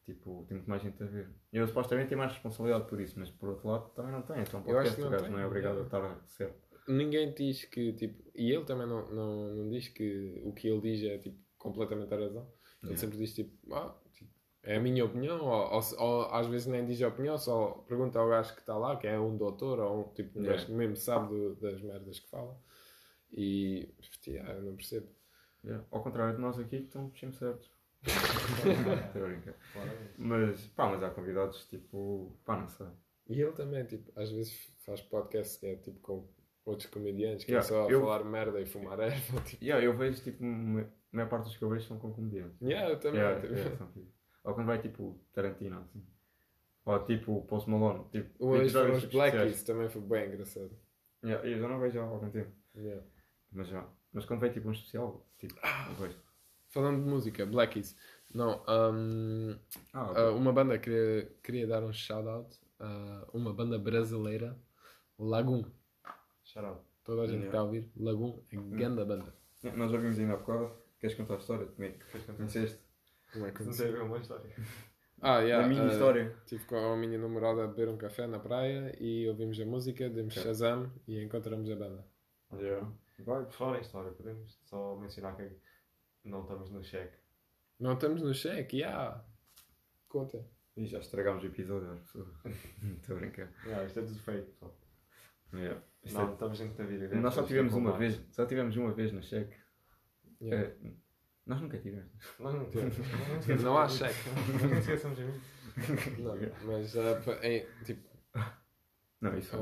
tipo, 0.06 0.44
tem 0.48 0.56
muito 0.56 0.70
mais 0.70 0.80
gente 0.80 1.02
a 1.02 1.06
ver. 1.06 1.28
E 1.52 1.58
ele 1.58 1.66
supostamente 1.66 2.08
tem 2.08 2.16
mais 2.16 2.32
responsabilidade 2.32 2.88
por 2.88 2.98
isso, 3.00 3.18
mas 3.18 3.28
por 3.30 3.50
outro 3.50 3.68
lado 3.68 3.90
também 3.90 4.12
não 4.12 4.22
tem, 4.22 4.40
então 4.40 4.60
Eu 4.60 4.64
podcast, 4.76 5.00
o 5.00 5.04
não 5.04 5.10
gajo 5.10 5.30
não 5.30 5.38
é 5.40 5.46
obrigado 5.46 5.78
é. 5.78 5.82
a 5.82 5.84
estar 5.84 6.22
certo. 6.28 6.63
Ninguém 6.86 7.32
diz 7.34 7.64
que 7.64 7.92
tipo. 7.94 8.22
E 8.34 8.50
ele 8.52 8.64
também 8.64 8.86
não, 8.86 9.10
não, 9.10 9.54
não 9.54 9.70
diz 9.70 9.88
que 9.88 10.40
o 10.44 10.52
que 10.52 10.68
ele 10.68 10.80
diz 10.80 11.02
é 11.04 11.18
tipo 11.18 11.38
completamente 11.58 12.12
a 12.12 12.16
razão. 12.18 12.42
Ele 12.82 12.90
Yeah. 12.92 13.00
sempre 13.00 13.16
diz 13.16 13.34
tipo, 13.34 13.74
ah, 13.74 13.98
tipo, 14.12 14.30
é 14.62 14.76
a 14.76 14.80
minha 14.80 15.02
opinião, 15.06 15.40
ou, 15.42 15.72
ou, 15.72 15.82
ou 15.98 16.22
às 16.34 16.46
vezes 16.46 16.66
nem 16.66 16.84
diz 16.84 17.00
a 17.00 17.08
opinião, 17.08 17.38
só 17.38 17.68
pergunta 17.88 18.18
ao 18.18 18.28
gajo 18.28 18.52
que 18.54 18.60
está 18.60 18.76
lá, 18.76 18.96
que 18.96 19.06
é 19.06 19.18
um 19.18 19.36
doutor, 19.38 19.78
ou 19.78 20.00
um, 20.00 20.12
tipo, 20.12 20.38
um 20.38 20.42
Yeah. 20.42 20.52
gajo 20.58 20.66
que 20.66 20.72
mesmo 20.78 20.96
sabe 20.96 21.28
do- 21.28 21.54
das 21.56 21.80
merdas 21.80 22.20
que 22.20 22.28
fala. 22.28 22.54
E 23.32 23.88
yeah, 24.26 24.52
eu 24.54 24.62
não 24.62 24.76
percebo. 24.76 25.08
Yeah. 25.64 25.82
Ao 25.90 26.02
contrário 26.02 26.34
de 26.36 26.42
nós 26.42 26.58
aqui 26.58 26.78
que 26.80 26.84
estamos 26.84 27.18
sempre 27.18 27.36
certos. 27.38 27.70
Estou 28.04 29.24
a 29.24 29.28
brincar. 29.28 29.54
Claramente. 29.72 30.12
Mas, 30.18 30.66
pá, 30.68 30.90
mas 30.90 31.02
há 31.02 31.08
convidados 31.10 31.64
tipo, 31.68 32.36
pá, 32.44 32.60
não 32.60 32.68
sei. 32.68 32.86
E 33.30 33.40
ele 33.40 33.52
também, 33.52 33.82
tipo, 33.86 34.12
às 34.14 34.30
vezes 34.30 34.52
faz 34.84 35.00
podcast 35.00 35.58
que 35.58 35.66
é 35.66 35.76
tipo 35.76 35.98
com 36.00 36.28
outros 36.64 36.88
comediantes 36.88 37.44
que 37.44 37.52
Yeah, 37.52 37.66
é 37.66 37.68
só 37.68 37.88
eu- 37.90 38.00
falar 38.00 38.24
merda 38.24 38.60
e 38.60 38.66
fumar 38.66 38.98
erva. 39.00 39.40
Tipo. 39.42 39.64
Yeah, 39.64 39.84
eu 39.84 39.96
vejo 39.96 40.22
tipo, 40.22 40.42
a 40.44 40.86
maior 41.12 41.28
parte 41.28 41.44
dos 41.44 41.56
que 41.56 41.62
eu 41.64 41.68
vejo 41.70 41.86
são 41.86 41.98
com 41.98 42.12
comediantes. 42.12 42.60
Yeah, 42.62 42.90
eu 42.90 42.98
também. 43.00 43.20
Yeah, 43.20 43.40
tipo. 43.40 43.54
yeah, 43.54 43.76
são 43.76 43.88
fixe. 43.88 44.12
Ou 44.44 44.54
quando 44.54 44.66
vai 44.66 44.78
tipo 44.80 45.20
Tarantino, 45.32 45.78
assim. 45.80 46.04
Ou 46.84 47.04
tipo 47.04 47.42
Post 47.46 47.70
Malone. 47.70 48.04
Tipo, 48.10 48.44
Uma 48.46 48.58
vez 48.58 48.72
foram 48.72 48.84
episódios 48.88 49.04
os 49.04 49.10
Blackies, 49.10 49.62
também 49.62 49.88
foi 49.88 50.02
bem 50.02 50.26
engraçado. 50.28 50.70
Yeah, 51.24 51.48
eu 51.48 51.58
já 51.58 51.68
não 51.68 51.80
vejo 51.80 51.98
há 52.00 52.04
algum 52.04 52.30
tempo. 52.30 52.50
Yeah. 52.76 53.02
Mas 53.52 53.68
já. 53.68 53.86
Mas 54.12 54.24
quando 54.26 54.40
vai 54.40 54.50
tipo 54.50 54.68
um 54.68 54.72
especial, 54.72 55.26
tipo, 55.38 55.54
vejo. 55.98 56.16
Falando 56.68 57.02
de 57.02 57.08
música, 57.08 57.46
Blackies. 57.46 57.96
Não, 58.34 58.62
hum, 58.68 59.56
Ah, 59.92 60.12
ah, 60.16 60.30
uma 60.32 60.52
banda 60.52 60.76
queria, 60.78 61.30
queria 61.42 61.66
dar 61.66 61.82
um 61.84 61.92
shout-out 61.92 62.58
a 62.80 63.26
uma 63.32 63.52
banda 63.54 63.78
brasileira, 63.78 64.58
Lagoon. 65.18 65.64
Shout 66.54 66.66
out. 66.66 66.80
Toda 67.02 67.22
a 67.22 67.26
gente 67.26 67.46
está 67.46 67.58
a 67.58 67.64
ouvir. 67.64 67.90
Lagoon 67.96 68.40
é 68.52 68.56
grande 68.56 69.04
banda. 69.04 69.34
yeah, 69.62 69.76
nós 69.76 69.92
ouvimos 69.92 70.18
ainda 70.20 70.34
há 70.34 70.36
bocado. 70.36 70.70
Queres 71.00 71.16
contar 71.16 71.34
a 71.34 71.38
história? 71.38 71.66
Como 71.66 71.84
é 71.84 71.90
que 71.90 72.32
conheceste? 72.32 72.78
Como 73.32 73.46
é 73.46 73.50
que 73.50 73.58
Não 73.58 73.72
aconteceu? 73.72 73.86
sei 73.86 73.92
ver 73.92 74.02
uma 74.02 74.18
história. 74.18 74.50
Ah, 75.20 75.40
yeah, 75.40 75.64
a 75.64 75.68
minha 75.68 75.82
ah, 75.82 75.88
história. 75.88 76.36
Estive 76.44 76.64
com 76.66 76.76
a 76.76 76.96
minha 76.96 77.18
namorada 77.18 77.64
a 77.64 77.66
beber 77.66 77.88
um 77.88 77.96
café 77.96 78.28
na 78.28 78.38
praia 78.38 78.94
e 79.00 79.28
ouvimos 79.28 79.58
a 79.58 79.64
música, 79.64 80.08
demos 80.08 80.36
Ok. 80.36 80.44
Shazam 80.44 80.92
e 81.08 81.20
encontramos 81.20 81.68
a 81.68 81.74
banda. 81.74 82.06
Yeah. 82.52 82.88
Vai. 83.18 83.44
Por 83.44 83.52
falar 83.52 83.78
em 83.78 83.80
história, 83.80 84.12
podemos 84.12 84.56
só 84.64 84.94
mencionar 84.96 85.36
que 85.36 85.50
não 86.24 86.42
estamos 86.42 86.70
no 86.70 86.84
cheque. 86.84 87.16
Não 87.80 87.94
estamos 87.94 88.22
no 88.22 88.32
cheque, 88.32 88.78
yeah. 88.78 89.24
Conta. 90.08 90.46
E 90.76 90.86
já 90.86 91.00
estragámos 91.00 91.42
o 91.42 91.46
episódio 91.46 91.90
às 91.90 92.00
pessoas. 92.00 92.28
Estou 93.00 93.16
a 93.16 93.18
brincar. 93.18 93.52
Yeah, 93.64 93.84
isto 93.86 93.98
é 93.98 94.02
tudo 94.02 94.18
fake, 94.20 94.52
pessoal. 94.52 94.83
Yeah. 95.54 95.82
Isto 96.04 96.18
Não, 96.18 96.28
é- 96.28 96.32
estamos 96.32 96.58
dentro 96.58 96.76
da 96.78 96.84
vida. 96.84 97.14
Nós 97.20 97.34
só 97.34 97.42
tivemos 97.44 97.72
uma 97.74 97.96
vez. 97.96 98.20
Só 98.30 98.44
tivemos 98.46 98.76
uma 98.76 98.92
vez 98.92 99.12
no 99.12 99.22
cheque. 99.22 99.56
Yeah. 100.42 100.68
É, 100.68 100.76
nós 101.46 101.60
nunca 101.60 101.78
tivemos. 101.78 102.10
Nós 102.38 102.54
não 102.54 102.64
temos. 102.70 102.94
Não, 103.62 103.78
há 103.78 103.88
cheque. 103.88 104.14
Não 104.68 104.78
esqueçamos 104.78 105.16
de 105.18 105.24
mim. 105.24 105.40
Não, 106.22 106.36
mas 106.66 106.92
pa- 107.24 107.46
em- 107.46 107.66
tipo, 107.84 108.08
Não, 109.20 109.36
isso 109.38 109.56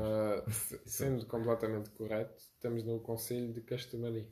se- 0.49 0.81
sendo 0.85 1.25
completamente 1.25 1.89
correto, 1.91 2.35
estamos 2.37 2.83
no 2.83 2.99
Conselho 2.99 3.53
de 3.53 3.61
Castelmarim. 3.61 4.29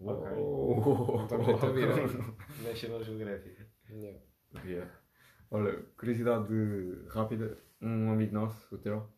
Ok. 0.00 0.28
Oh. 0.36 1.22
Estamos 1.22 1.60
da 1.60 1.70
vida. 1.70 1.94
National 2.62 3.02
Geographic. 3.04 3.66
Yeah. 3.90 4.20
Yeah. 4.64 4.90
Olha, 5.50 5.82
curiosidade 5.96 6.48
de- 6.48 7.08
rápida. 7.08 7.58
Um 7.80 8.10
amigo 8.12 8.32
nosso, 8.34 8.74
o 8.74 8.78
Teo, 8.78 9.12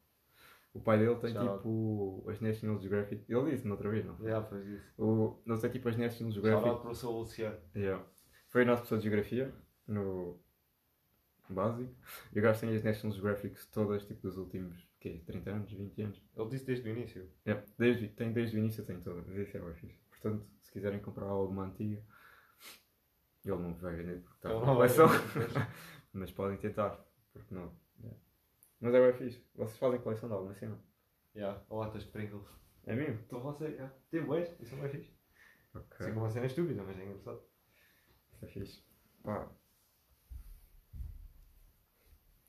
o 0.76 0.80
pai 0.80 0.98
dele 0.98 1.16
tem 1.16 1.32
Shout 1.32 1.48
out. 1.48 1.58
tipo 1.58 2.24
as 2.28 2.40
National 2.40 2.78
Geographic. 2.78 3.24
Ele 3.28 3.50
disse 3.50 3.66
noutra 3.66 3.88
vez, 3.90 4.04
não? 4.04 4.16
Já, 4.22 4.42
faz 4.42 4.66
isso. 4.66 4.84
O, 4.98 5.42
não 5.46 5.56
sei, 5.56 5.70
tipo 5.70 5.88
as 5.88 5.96
National 5.96 6.32
Shout 6.32 6.46
Geographic. 6.46 6.68
out 6.68 6.82
para 6.82 6.90
o 6.90 6.94
seu 6.94 7.10
Luciano. 7.10 7.56
Yeah. 7.74 8.04
Foi 8.48 8.62
o 8.62 8.66
nosso 8.66 8.82
professor 8.82 8.98
de 8.98 9.04
Geografia, 9.04 9.54
no 9.86 10.38
básico. 11.48 11.94
E 12.32 12.38
o 12.38 12.42
gajo 12.42 12.60
tem 12.60 12.74
as 12.74 12.82
National 12.84 13.14
Geographics 13.16 13.66
todas, 13.66 14.04
tipo, 14.04 14.22
dos 14.22 14.36
últimos, 14.36 14.76
quê? 15.00 15.22
30 15.26 15.50
anos, 15.50 15.72
20 15.72 16.02
anos. 16.02 16.22
Ele 16.36 16.48
disse 16.48 16.66
desde 16.66 16.88
o 16.88 16.92
início. 16.92 17.30
Yeah. 17.46 17.66
Desde, 17.78 18.08
tem 18.08 18.32
desde 18.32 18.56
o 18.56 18.58
início, 18.58 18.84
tem 18.84 19.00
todas. 19.00 19.26
Isso 19.28 19.56
é 19.56 19.60
bem 19.60 19.74
fixe. 19.74 19.98
Portanto, 20.10 20.46
se 20.60 20.72
quiserem 20.72 21.00
comprar 21.00 21.26
alguma 21.26 21.64
antiga, 21.64 22.02
ele 23.44 23.56
não 23.56 23.74
vai 23.74 23.94
vender 23.94 24.20
porque 24.20 24.36
está 24.36 24.48
na 24.48 24.60
coleção. 24.66 25.06
Mas 26.12 26.30
podem 26.32 26.56
tentar, 26.58 26.98
porque 27.32 27.54
não. 27.54 27.72
Mas 28.80 28.94
é 28.94 29.00
bem 29.00 29.18
fixe. 29.18 29.44
Vocês 29.54 29.78
fazem 29.78 30.00
coleção 30.00 30.28
de 30.28 30.34
alguma 30.34 30.54
cena? 30.54 30.78
Já, 31.34 31.62
latas 31.70 32.04
de 32.04 32.10
Pringles. 32.10 32.46
É 32.84 32.94
mesmo? 32.94 33.20
Então 33.26 33.40
você, 33.40 33.76
já. 33.76 33.88
Tem 34.10 34.22
boas, 34.24 34.48
isso 34.60 34.74
é 34.74 34.78
bem 34.80 34.90
fixe. 34.90 35.12
Ok. 35.74 35.96
Sei 35.98 36.12
que 36.12 36.18
uma 36.18 36.30
cena 36.30 36.46
estúpida, 36.46 36.82
mas 36.82 36.98
é 36.98 37.04
engraçado. 37.04 37.42
É 38.42 38.46
fixe. 38.46 38.82
Pá. 39.22 39.50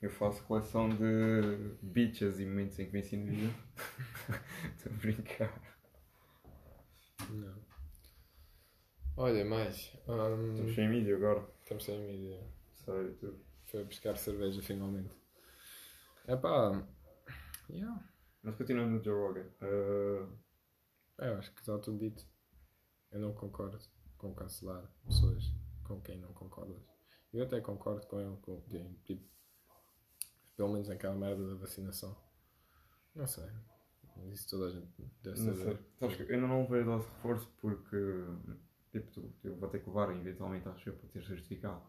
Eu 0.01 0.11
faço 0.11 0.43
coleção 0.45 0.89
de 0.89 1.75
beaches 1.81 2.39
e 2.39 2.45
momentos 2.45 2.77
em 2.77 2.85
que 2.85 2.91
venci 2.91 3.17
no 3.17 3.25
vida. 3.31 3.53
Estou 4.77 4.91
a 4.93 4.95
brincar. 4.95 5.61
Não. 7.29 7.65
Olha, 9.17 9.43
mais. 9.43 9.91
hum, 10.07 10.51
Estamos 10.51 10.75
sem 10.75 10.87
mídia 10.89 11.15
agora. 11.15 11.43
estamos 11.63 11.83
sem 11.83 11.99
mídia. 11.99 12.39
Sério, 12.75 13.15
tudo. 13.15 13.39
Foi 13.65 13.83
buscar 13.83 14.15
cerveja 14.17 14.61
finalmente. 14.61 15.09
Epá. 16.27 16.85
Yeah. 17.69 18.03
Mas 18.43 18.55
continuando 18.55 18.91
no 18.97 19.03
Joe 19.03 19.13
Rogan. 19.27 19.47
Uh, 19.61 20.37
É, 21.19 21.29
eu 21.29 21.37
acho 21.37 21.51
que 21.53 21.61
está 21.61 21.77
tudo 21.79 21.97
dito. 21.97 22.25
Eu 23.11 23.19
não 23.19 23.33
concordo 23.33 23.77
com 24.17 24.33
cancelar 24.35 24.89
pessoas 25.05 25.43
com 25.83 25.99
quem 26.01 26.19
não 26.19 26.33
concordas. 26.33 26.81
Eu 27.33 27.43
até 27.43 27.59
concordo 27.61 28.05
com 28.07 28.19
ele, 28.19 28.37
com, 28.41 28.61
tipo, 29.05 29.23
pelo 30.55 30.73
menos 30.73 30.87
naquela 30.87 31.15
merda 31.15 31.47
da 31.47 31.55
vacinação. 31.55 32.15
Não 33.15 33.25
sei. 33.27 33.45
Isso 34.31 34.49
toda 34.49 34.67
a 34.67 34.69
gente 34.71 34.87
deve 35.23 35.39
não 35.41 35.55
saber. 35.55 35.77
sei. 35.77 35.85
Sabes 35.99 36.15
que 36.17 36.23
eu 36.23 36.35
ainda 36.35 36.47
não 36.47 36.67
vejo 36.67 36.85
dose 36.85 37.05
de 37.05 37.13
reforço 37.13 37.51
porque 37.61 37.97
tipo, 38.91 39.11
tu- 39.11 39.33
eu 39.43 39.55
vou 39.57 39.69
ter 39.69 39.79
que 39.79 39.87
levar 39.89 40.11
eventualmente 40.15 40.67
acho 40.67 40.89
eu 40.89 40.95
para 40.97 41.09
ter 41.09 41.23
certificado. 41.23 41.81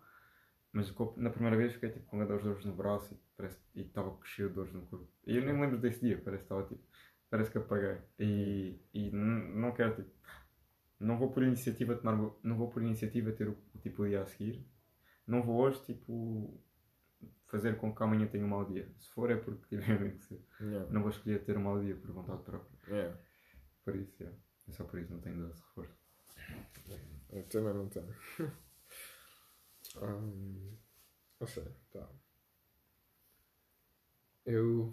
Mas 0.72 0.94
na 1.16 1.30
primeira 1.30 1.56
vez 1.56 1.72
fiquei 1.72 1.90
tipo, 1.90 2.06
com 2.06 2.18
grandes 2.18 2.44
dores 2.44 2.64
no 2.64 2.74
braço 2.74 3.14
e 3.14 3.18
parece- 3.36 3.60
e 3.74 3.80
estava 3.82 4.16
cheio 4.24 4.48
de 4.48 4.54
dores 4.54 4.72
no 4.72 4.82
corpo. 4.86 5.08
E 5.26 5.36
eu 5.36 5.44
nem 5.44 5.54
me 5.54 5.60
lembro 5.62 5.78
desse 5.78 6.00
dia, 6.00 6.20
parece 6.22 6.42
que 6.44 6.52
estava 6.52 6.62
tipo. 6.68 6.82
parece 7.30 7.50
que 7.50 7.58
apaguei. 7.58 7.98
E, 8.18 8.78
e 8.94 9.10
não 9.10 9.72
quero, 9.72 9.94
tipo, 9.96 10.10
não 11.00 11.18
vou 11.18 11.30
por 11.30 11.42
iniciativa 11.42 11.94
tomar, 11.96 12.16
não 12.42 12.56
vou 12.56 12.68
por 12.70 12.82
iniciativa 12.82 13.32
ter 13.32 13.48
o, 13.48 13.56
tipo 13.82 14.02
o 14.02 14.08
dia 14.08 14.22
a 14.22 14.26
seguir. 14.26 14.64
Não 15.26 15.42
vou 15.42 15.56
hoje, 15.60 15.82
tipo, 15.84 16.58
fazer 17.46 17.76
com 17.76 17.94
que 17.94 18.02
amanhã 18.02 18.26
tenha 18.26 18.44
um 18.44 18.48
mau 18.48 18.64
dia. 18.64 18.90
Se 18.98 19.10
for 19.10 19.30
é 19.30 19.36
porque 19.36 19.66
tiver 19.76 19.98
mesmo 20.00 20.18
que 20.18 20.24
ser. 20.24 20.40
Yeah. 20.60 20.90
Não 20.92 21.00
vou 21.02 21.10
escolher 21.10 21.44
ter 21.44 21.56
um 21.58 21.62
mau 21.62 21.78
dia 21.80 21.94
por 21.96 22.10
vontade 22.12 22.42
própria. 22.42 22.78
Yeah. 22.88 23.18
Por 23.84 23.96
isso, 23.96 24.22
é. 24.22 24.32
É 24.68 24.72
só 24.72 24.84
por 24.84 24.98
isso, 25.00 25.12
não 25.12 25.20
tenho 25.20 25.36
dose 25.38 25.54
de 25.56 25.62
reforço. 25.62 25.98
Eu 27.30 27.42
também 27.44 27.74
não 27.74 27.88
tenho. 27.88 28.14
Hum, 30.02 30.76
não 31.40 31.46
sei, 31.48 31.64
pá. 31.92 32.08
Eu 34.44 34.92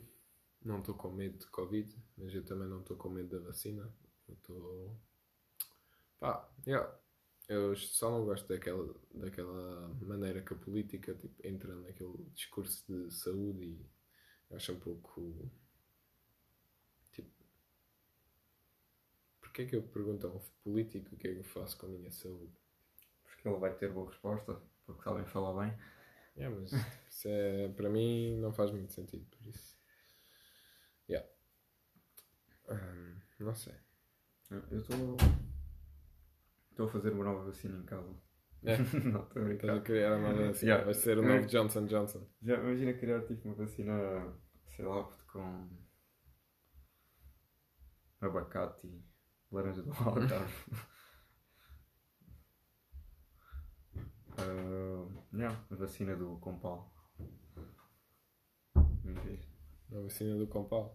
não 0.63 0.79
estou 0.79 0.93
com 0.95 1.09
medo 1.11 1.39
de 1.39 1.47
Covid, 1.47 1.95
mas 2.17 2.33
eu 2.35 2.45
também 2.45 2.67
não 2.67 2.81
estou 2.81 2.95
com 2.97 3.09
medo 3.09 3.39
da 3.39 3.47
vacina. 3.47 3.91
Eu 4.27 4.35
estou. 4.35 4.99
Pá, 6.19 6.47
yeah. 6.67 6.93
Eu 7.47 7.75
só 7.75 8.09
não 8.11 8.25
gosto 8.25 8.47
daquela, 8.47 8.93
daquela 9.13 9.89
maneira 10.01 10.41
que 10.41 10.53
a 10.53 10.57
política 10.57 11.13
tipo, 11.15 11.35
entra 11.47 11.75
naquele 11.75 12.17
discurso 12.33 12.83
de 12.91 13.11
saúde 13.13 13.65
e 14.51 14.55
acho 14.55 14.73
um 14.73 14.79
pouco. 14.79 15.51
Tipo. 17.11 17.31
Porquê 19.39 19.61
é 19.61 19.65
que 19.65 19.75
eu 19.77 19.81
pergunto 19.81 20.27
a 20.27 20.29
um 20.29 20.41
político 20.61 21.15
o 21.15 21.17
que 21.17 21.29
é 21.29 21.33
que 21.33 21.39
eu 21.39 21.43
faço 21.45 21.77
com 21.77 21.85
a 21.85 21.89
minha 21.89 22.11
saúde? 22.11 22.51
Porque 23.23 23.47
ele 23.47 23.59
vai 23.59 23.73
ter 23.75 23.91
boa 23.91 24.09
resposta, 24.09 24.61
porque 24.85 25.03
sabem 25.03 25.25
falar 25.25 25.65
bem. 25.65 25.77
Yeah, 26.37 26.55
mas 26.59 26.71
isso 27.09 27.27
é, 27.29 27.69
para 27.69 27.89
mim 27.89 28.37
não 28.39 28.51
faz 28.53 28.71
muito 28.71 28.91
sentido, 28.91 29.25
por 29.29 29.45
isso. 29.47 29.77
Yeah. 31.09 31.27
Hum, 32.69 33.19
não 33.39 33.55
sei. 33.55 33.73
Eu 34.51 34.77
estou. 34.79 35.17
Estou 36.71 36.87
a 36.87 36.89
fazer 36.89 37.11
uma 37.13 37.23
nova 37.23 37.45
vacina 37.45 37.77
em 37.77 37.83
casa. 37.85 38.13
É. 38.63 38.77
não, 39.11 39.23
estou 39.23 39.43
a 39.43 39.51
Estás 39.53 39.69
a 39.69 39.73
brincar. 39.73 39.81
criar 39.83 40.13
a 40.13 40.19
nova 40.19 40.47
vacina. 40.47 40.71
Yeah. 40.71 40.83
Vai 40.85 40.93
ser 40.93 41.17
o 41.17 41.23
É. 41.23 41.35
novo 41.35 41.47
Johnson 41.47 41.85
Johnson. 41.85 42.27
Já 42.41 42.55
imagina 42.55 42.93
criar 42.93 43.21
tipo 43.25 43.47
uma 43.47 43.55
vacina, 43.55 43.93
sei 44.75 44.83
lá, 44.85 45.03
com 45.31 45.69
abacate 48.21 48.87
e 48.87 49.03
laranja 49.51 49.81
do 49.83 49.91
Algarve. 50.03 50.53
Uh, 54.39 55.07
yeah, 55.33 55.55
a 55.71 55.75
vacina 55.75 56.15
do 56.15 56.37
Compal. 56.37 56.91
A 58.75 59.99
vacina 60.01 60.37
do 60.37 60.47
Compal. 60.47 60.93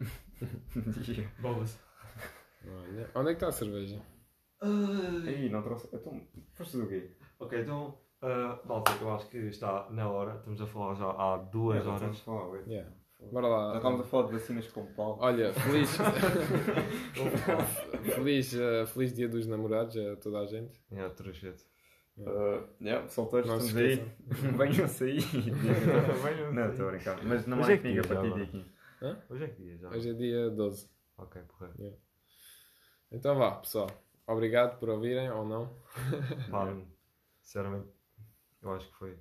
Yeah. 1.08 1.32
Bolas. 1.40 1.78
Olha, 2.66 3.10
onde 3.14 3.30
é 3.30 3.34
que 3.34 3.36
está 3.36 3.48
a 3.48 3.52
cerveja? 3.52 4.00
Aí, 5.26 5.48
não 5.48 5.62
trouxe. 5.62 5.88
Então, 5.92 6.20
foste 6.54 6.76
do 6.76 6.86
quê? 6.86 7.10
Ok, 7.38 7.60
então, 7.60 7.98
uh, 8.22 8.68
malta, 8.68 8.92
eu 9.00 9.14
acho 9.14 9.28
que 9.28 9.38
está 9.38 9.88
na 9.90 10.10
hora. 10.10 10.36
Estamos 10.36 10.60
a 10.60 10.66
falar 10.66 10.94
já 10.94 11.10
há 11.10 11.36
duas 11.38 11.84
Já 11.84 11.94
estamos 11.94 12.02
horas. 12.02 12.20
a 12.20 12.24
falar, 12.24 12.48
ué. 12.50 12.62
Yeah. 12.66 12.90
Bora 13.32 13.48
lá. 13.48 13.70
Já 13.72 13.76
estamos 13.78 14.00
a 14.00 14.04
falar 14.04 14.26
de 14.26 14.32
vacinas 14.32 14.66
com 14.68 14.86
pau. 14.94 15.18
Olha, 15.20 15.52
feliz. 15.52 15.90
feliz, 18.14 18.54
eh, 18.54 18.86
feliz 18.86 19.14
dia 19.14 19.28
dos 19.28 19.46
namorados 19.46 19.96
a 19.96 20.16
toda 20.16 20.40
a 20.40 20.46
gente. 20.46 20.80
É, 20.90 21.08
trouxete. 21.10 21.64
Uh, 22.20 22.68
yeah, 22.80 23.08
solteiros, 23.08 23.48
Não 23.48 23.60
se 23.60 23.66
estamos 23.68 23.90
aí. 23.90 24.52
Venham 24.56 24.88
sair. 24.88 25.20
Venham 25.20 26.52
não, 26.52 26.62
sair. 26.62 26.70
estou 26.72 26.88
a 26.88 26.90
brincar. 26.90 27.24
Mas 27.24 27.46
não 27.46 27.58
Hoje 27.60 27.70
há 27.70 27.74
é 27.74 27.76
que 27.78 27.82
comigo 27.82 28.00
a 28.00 28.08
partir 28.08 28.26
agora? 28.26 28.44
daqui. 28.44 28.66
Hoje 29.30 29.44
é 29.44 29.48
que 29.48 29.62
dia 29.62 29.78
já? 29.78 29.88
Hoje 29.88 30.10
é 30.10 30.12
dia 30.12 30.50
12. 30.50 30.88
Ok, 31.16 31.42
porra. 31.42 31.72
Então 33.10 33.36
vá, 33.36 33.52
pessoal. 33.56 33.90
Obrigado 34.26 34.78
por 34.78 34.88
ouvirem 34.90 35.30
ou 35.30 35.46
não. 35.46 35.74
Pá, 36.50 36.66
sinceramente, 37.40 37.88
eu 38.62 38.72
acho 38.72 38.88
que 38.88 38.96
foi 38.96 39.18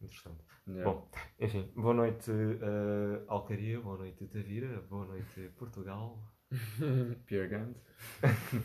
interessante. 0.00 0.44
Yeah. 0.68 0.90
Bom, 0.90 1.10
enfim, 1.40 1.72
boa 1.74 1.92
noite 1.92 2.30
uh, 2.30 3.24
Alcaria, 3.28 3.80
boa 3.80 3.98
noite 3.98 4.26
Tavira, 4.26 4.80
boa 4.82 5.04
noite 5.06 5.50
Portugal. 5.56 6.18
Pierre 7.26 7.48
Gant. 7.48 7.74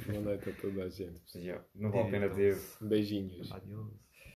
Boa 0.07 0.21
noite 0.21 0.49
a 0.49 0.53
toda 0.53 0.83
a 0.83 0.89
gente. 0.89 1.37
Yeah. 1.37 1.63
Não 1.75 1.91
vale 1.91 2.07
a 2.07 2.11
pena 2.11 2.29
dizer. 2.29 2.57
Beijinhos. 2.81 3.51
Adiós. 3.51 4.08